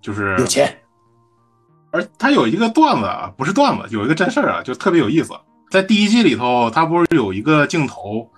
[0.00, 0.78] 就是有钱。
[1.94, 5.32] 而他有一个段子啊，不是段子，有一个真事儿啊，就特别有意思。
[5.70, 8.28] 在第一季里头，他不是有一个镜头，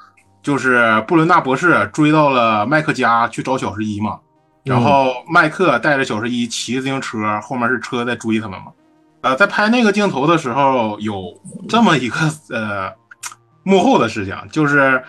[0.43, 4.19] 就是布伦纳博士追到了麦克家去找小十一嘛，
[4.63, 8.67] 然后麦克带着小十一骑自行车，后面是车在追他们嘛。
[9.23, 11.33] 呃，在拍那个镜头的时候，有
[11.69, 12.19] 这么一个
[12.51, 12.93] 呃
[13.63, 15.03] 幕后的事情，就是。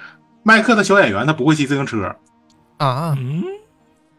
[0.44, 2.06] 麦克的小演员他不会骑自行车，
[2.78, 3.44] 啊，嗯，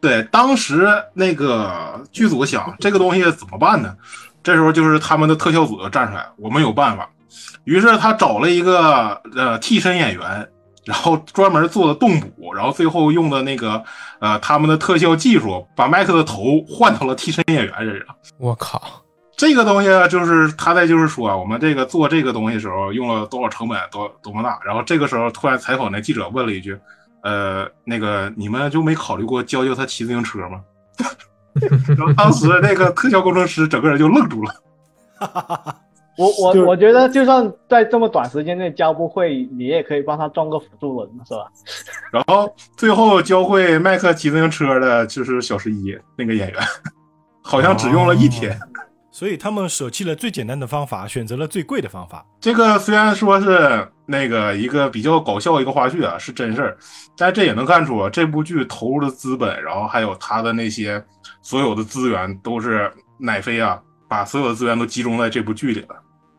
[0.01, 3.95] 对，当时那个剧组想这个东西怎么办呢？
[4.43, 7.09] 这时候就是他们的特效组就站出来，我们有办法。
[7.65, 10.49] 于是他找了一个呃替身演员，
[10.87, 13.83] 然后专门做的动捕，然后最后用的那个
[14.21, 18.17] 呃他们的特效技术，把麦克的头换到了替身演员身上。
[18.39, 18.81] 我靠，
[19.37, 24.59] 这个东西啊，就是他在就是说，我们这个做这个东西的时候用了多少成本，多多么大。
[24.65, 26.79] 然后这个时候突然采访那记者问了一句，
[27.23, 30.61] 呃，那个你们就没考虑过教教他骑自行车吗？
[31.89, 34.55] 然后当时那个特效工程师整个人就愣住了。
[36.19, 41.47] 我我就是我觉得，就算在这么短时间内教不会，你也可以帮他装个辅助轮，是吧？
[42.13, 46.61] 然后最后教会麦克骑自行车的就是小十一那个演员，
[47.43, 48.59] 好像只用了一天。
[49.13, 52.25] 所以他们舍弃了最简单的方法，选择了最贵的方法。
[52.41, 56.79] 这个虽然说是那个一个比较搞笑一个花絮啊，是真事儿，
[57.15, 61.05] 但这也能看出啊这部剧投入的资本，然后还有他的那些
[61.43, 63.79] 所有的资源都是奈飞啊，
[64.09, 65.97] 把所有的资源都集中在这部剧里了。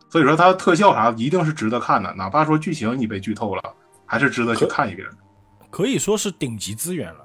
[0.09, 3.61] 所以说它的特效啥一定是值得看的，哪怕说剧情你被剧透了，
[4.07, 5.17] 还是值得去看一遍的。
[5.69, 7.19] 可以说是顶级资源了。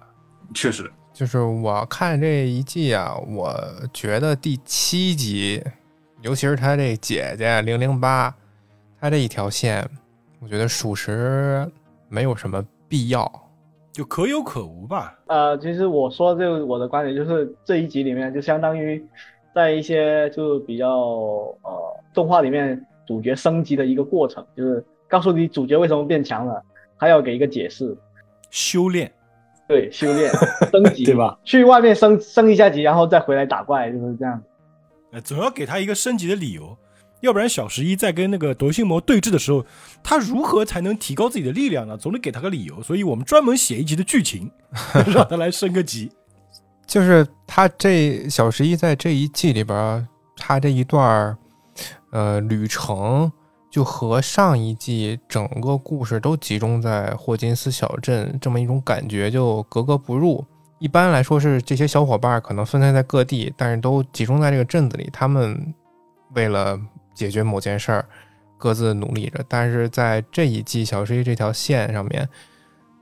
[0.52, 3.58] 确实，就是我看这一季啊，我
[3.94, 5.64] 觉得第七集，
[6.20, 8.34] 尤其是他这姐姐零零八，
[9.00, 9.89] 他这一条线，
[10.44, 11.66] 我觉得属实
[12.10, 13.31] 没有什么必要。
[13.90, 15.16] 就可有可无吧。
[15.26, 19.02] 呃，其实我说这个我的观点就是这一集里面就相当于
[19.55, 20.89] 在一些就比较
[21.62, 26.60] 呃动画里面主角升级的一个过程，就是告诉你主角为什么变强了，
[26.97, 27.97] 还要给一个解释，
[28.50, 29.10] 修炼，
[29.68, 30.31] 对，修炼
[30.73, 31.39] 升级，对吧？
[31.44, 34.42] 去外面升升一下级，然后再回来打怪，就是这样。
[35.12, 36.76] 呃，总要给他一个升级的理由，
[37.25, 39.65] 要不然小十一在跟那个夺心魔对峙的时候，
[40.03, 41.97] 他如何才能提高自己的力量呢？
[41.97, 42.83] 总得给他个理由。
[42.83, 44.51] 所以我们专门写一集的剧情，
[45.09, 46.12] 让他来升个级。
[46.86, 51.35] 就是他这小十一在这一季里边，他这一段
[52.11, 53.33] 呃旅程，
[53.70, 60.44] 就和上一季整个故事都集中在霍金斯小镇这么一种感觉就格格不入。
[60.78, 65.75] 一般来说是这些小伙伴可能分散在各地，但是都集中在这个镇子里，他们
[66.35, 66.78] 为了
[67.15, 68.05] 解决某件事儿
[68.59, 69.44] 各自努力着。
[69.49, 72.28] 但是在这一季小十一这条线上面，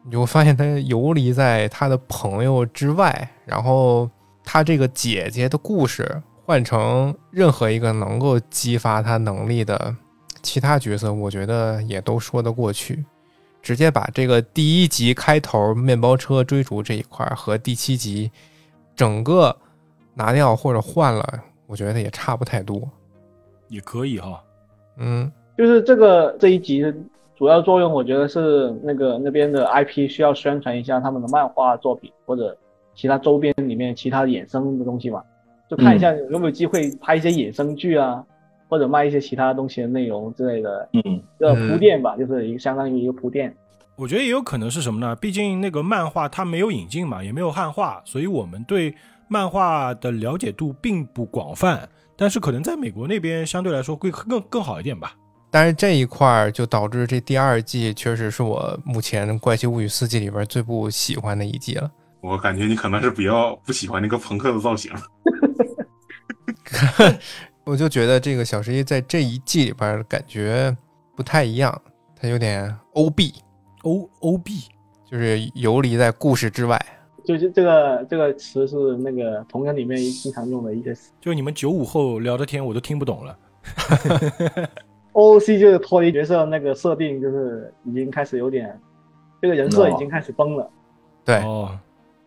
[0.04, 4.10] 你会发现他游离在他的朋友之外，然后
[4.44, 9.96] 他这个姐姐的故事换成任何一个能够激发他能力的
[10.42, 13.04] 其他角色，我觉得也都说得过去。
[13.62, 18.28] 直接把这个第一集开头面包车追逐这一块和第七集
[18.96, 19.56] 整个
[20.14, 22.90] 拿掉或者换了，我觉得也差不太多。
[23.72, 24.40] 也可以哈。
[24.98, 26.94] 嗯，就是这个这一集的
[27.34, 32.54] 主要作用，我觉得是那个那边的 IP 需要宣传一下他们的漫画作品或者
[32.94, 35.22] 其他周边里面其他的衍生的东西嘛，
[35.70, 38.22] 就看一下有没有机会拍一些衍生剧啊，
[38.68, 43.52] 或者卖一些其他东西的内容之类的，嗯，一个铺垫吧，就是一个相当于一个铺垫。
[43.96, 45.16] 我觉得也有可能是什么呢？
[45.16, 48.94] 毕竟那个漫画它没有引进嘛，也没有汉化，所以我们对
[49.28, 51.88] 漫画的了解度并不广泛。
[52.22, 55.12] 但是可能在美国那边相对来说会更更好一点吧。
[55.50, 61.90] 但是这一块儿就导致这第二季确实是我目前《怪奇物语》四季里边最不喜欢的一季了。
[62.20, 64.92] 我感觉你可能是比较不喜欢那个朋克的造型。
[67.66, 70.76] 我就觉得这个小十一在这一季里边感觉
[71.16, 71.82] 不太一样，
[72.14, 74.68] 他有点 O B，O O B
[75.10, 76.80] 就是游离在故事之外。
[77.24, 81.12] 就是这个这个词是那个同人里面经常用的一些词。
[81.20, 83.38] 就你们九五后聊的天我都听不懂了。
[85.12, 88.80] OOC 就是脱离角色那个设定，就是已经开始有点
[89.40, 90.68] 这个人设已经开始崩了。
[91.24, 91.78] 对，哦，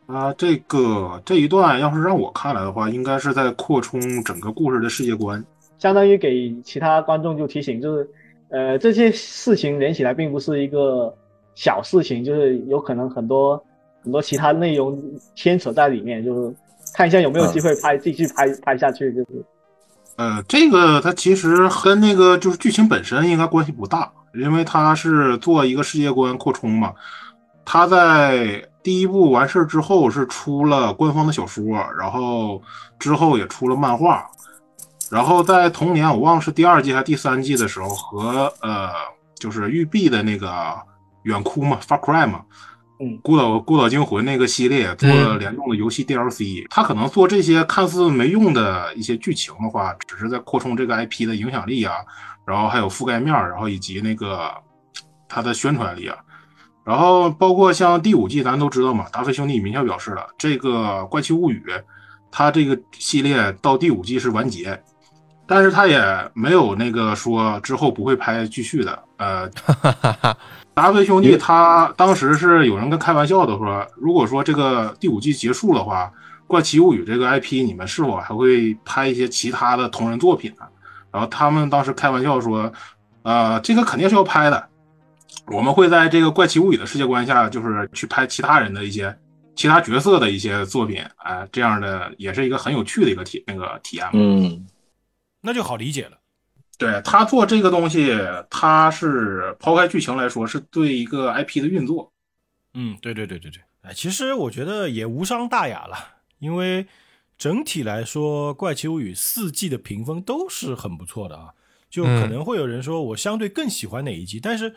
[0.06, 5.43] 啊，这个这一段要是让我看来的话，应该是在扩充整个故事的世界观。
[5.77, 8.09] 相当于给其他观众就提醒，就是
[8.49, 11.14] 呃这些事情连起来并不是一个
[11.56, 13.61] 小事情，就是有可能很多
[14.06, 14.98] 很多其他内容
[15.35, 16.56] 牵扯在里面，就是
[16.93, 19.43] 看一下有没有机会拍、继续拍拍下去，就是
[20.16, 26.93] 呃，这个它其实跟那个就是剧情本身应该关系不大，因为它是做一个世界观扩充嘛。
[27.66, 31.66] 它在第一部完事儿之后是出了官方的小说，
[31.98, 32.61] 然后
[33.00, 34.24] 之后也出了漫画，
[35.09, 38.92] 然后在同年我忘了是第二季还是第三季的时候和呃
[39.40, 40.77] 就是育碧的那个
[41.24, 42.42] 远哭嘛，Far Cry 嘛，
[42.99, 51.95] 嗯孤岛孤岛惊魂那个系列做了联动的游戏 DLC，他可能做这些看似没用的一些剧情的话，只是在扩充这个 IP 的影响力啊，
[52.45, 54.49] 然后还有覆盖面儿，然后以及那个
[55.27, 56.17] 它的宣传力啊。
[56.85, 61.64] 然后包括像第五季，咱都知道嘛，达菲兄弟明确表示了，这个《怪奇物语》
[62.32, 64.82] 它这个系列到第五季是完结，
[65.48, 65.99] 但是他也
[66.33, 69.03] 没有那个说之后不会拍继续的。
[69.17, 69.49] 呃，
[70.73, 76.11] 达菲兄弟他当时是有人跟开玩笑的说，如果说这个第五季结束的话，
[76.47, 80.65] 《怪奇物语》这个 IP 你们是否还会拍一些其他的同人作品呢？
[81.11, 82.71] 然后他们当时开玩笑说，
[83.23, 84.67] 呃，这个肯定是要拍的。
[85.47, 89.15] 我们会在这个《怪奇物语》的世界观下，就是去拍其他人的一些
[89.55, 94.11] 其他角色的一些作品，哎，这样的也是一个很有趣的一个体那个体验嘛。
[94.15, 94.65] 嗯，
[95.41, 96.17] 那就好理解了。
[96.77, 98.11] 对他做这个东西，
[98.49, 102.11] 他是抛开剧情来说，是对一个 IP 的运作。
[102.73, 105.95] 嗯，对对对对对，哎，其实我觉得也无伤大雅了，
[106.39, 106.87] 因为
[107.37, 111.53] 整体来说，《怪奇物语》四季的评分都是很不错的啊。
[111.89, 114.75] 就可能会有人说我相对更喜欢哪一季，但是。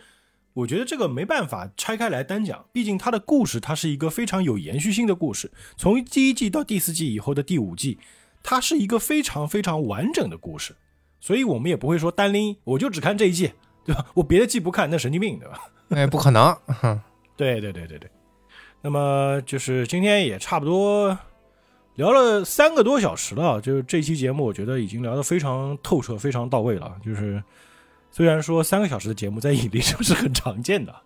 [0.54, 5.52] 我觉得这个没办法拆开来单讲，毕竟它的故事它是一个非常有延续性的故事。
[5.76, 7.98] 从第一季到第四季以后的第五季，
[8.42, 10.74] 它是一个非常非常完整的故事，
[11.20, 13.52] 所以我们也不会说单拎，我就只看这一季，
[13.84, 14.06] 对吧？
[14.14, 15.60] 我别的季不看，那神经病，对吧？
[15.90, 16.56] 哎，不可能。
[17.36, 18.10] 对对对对对。
[18.82, 21.18] 那么就是今天也差不多
[21.94, 27.42] 聊了三个多小时了，就是这期节目我觉得已经聊得非常透彻、非常到位了，就是。
[28.10, 30.96] 虽然说三个小时的节目在引力上是很常见的，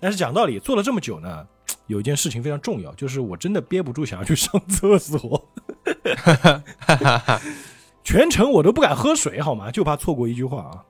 [0.00, 1.46] 但是讲道理，做了这么久呢，
[1.86, 5.48] 有一件事情非常重要，就是我真的憋不住想要去上厕所，
[8.04, 9.70] 全程我都不敢喝水，好吗？
[9.70, 10.84] 就怕错过一句话啊。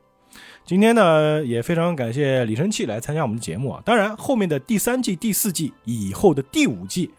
[0.65, 3.83] 今天呢，也非常感谢李生气来参加我们的节目啊。
[3.85, 7.11] 当然，后面的第三季、第四季以后的第五季，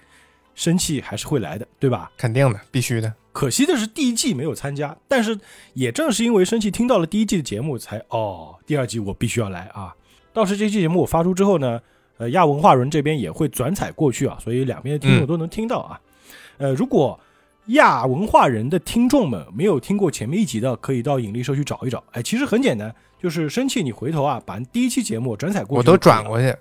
[0.55, 2.11] 生气还是会来的，对吧？
[2.17, 3.13] 肯定的，必须的。
[3.33, 5.37] 可惜的是第一季没有参加，但是
[5.73, 9.93] 也正是因为生气听到了第一季的节目，才哦，第二季我必须要来啊！
[10.31, 11.81] 到时这期节目我发出之后呢，
[12.17, 15.99] 呃，亚文化人这边也会转采过去啊，所以两边的听众都能听到啊。
[16.57, 17.19] 呃，如果
[17.67, 22.03] 亚文化人的听众们没有听过前面一集的，可以到引力社去找一找。
[22.11, 26.55] 哎，其实很简单，就是生气你回头啊，把第一期节目转采过去，我都转过去。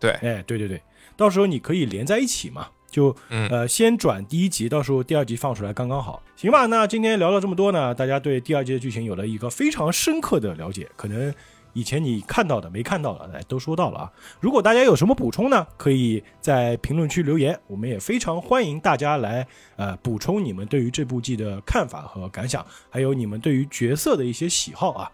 [0.00, 0.80] 对，哎，对对对，
[1.16, 2.68] 到时候你可以连在一起嘛。
[2.90, 6.64] 就呃，先转第一集，到时候第二集放出来刚刚好，行吧？
[6.64, 11.32] 那今天聊了这么多呢，大家对第二集的剧情有了一个非常深刻的了解，可能
[11.72, 14.12] 以前你看到的、没看到的，哎，都说到了啊。
[14.40, 25.10] 如果大家有什么补充呢，可以在评论区留言，我们也非常欢迎大家来呃补充你们对于这部剧的看法和感想，还有你们对于角色的一些喜好啊。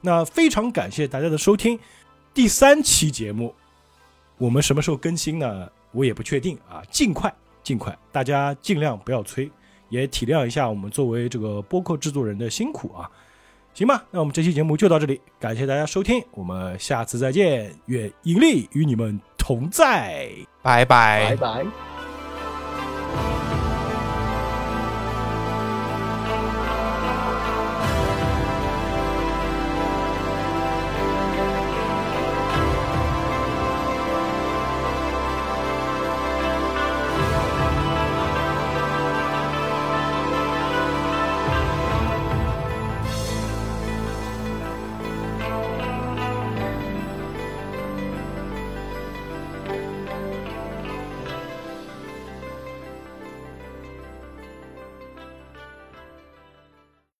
[0.00, 1.78] 那非常感谢大家的收听，
[2.32, 3.54] 第三期节目
[4.38, 5.68] 我们什么时候更新呢？
[5.92, 9.50] 我也不确定啊，尽快尽快，大家尽量不要催，
[9.88, 13.10] 也体谅一下我们作为这个播客制作人的辛苦啊，
[13.76, 14.02] 行吧？
[14.10, 20.30] 那我们这期节目就到这里，感谢大家收听，我们下次再见，愿盈利与你们同在，
[20.62, 21.95] 拜拜拜拜。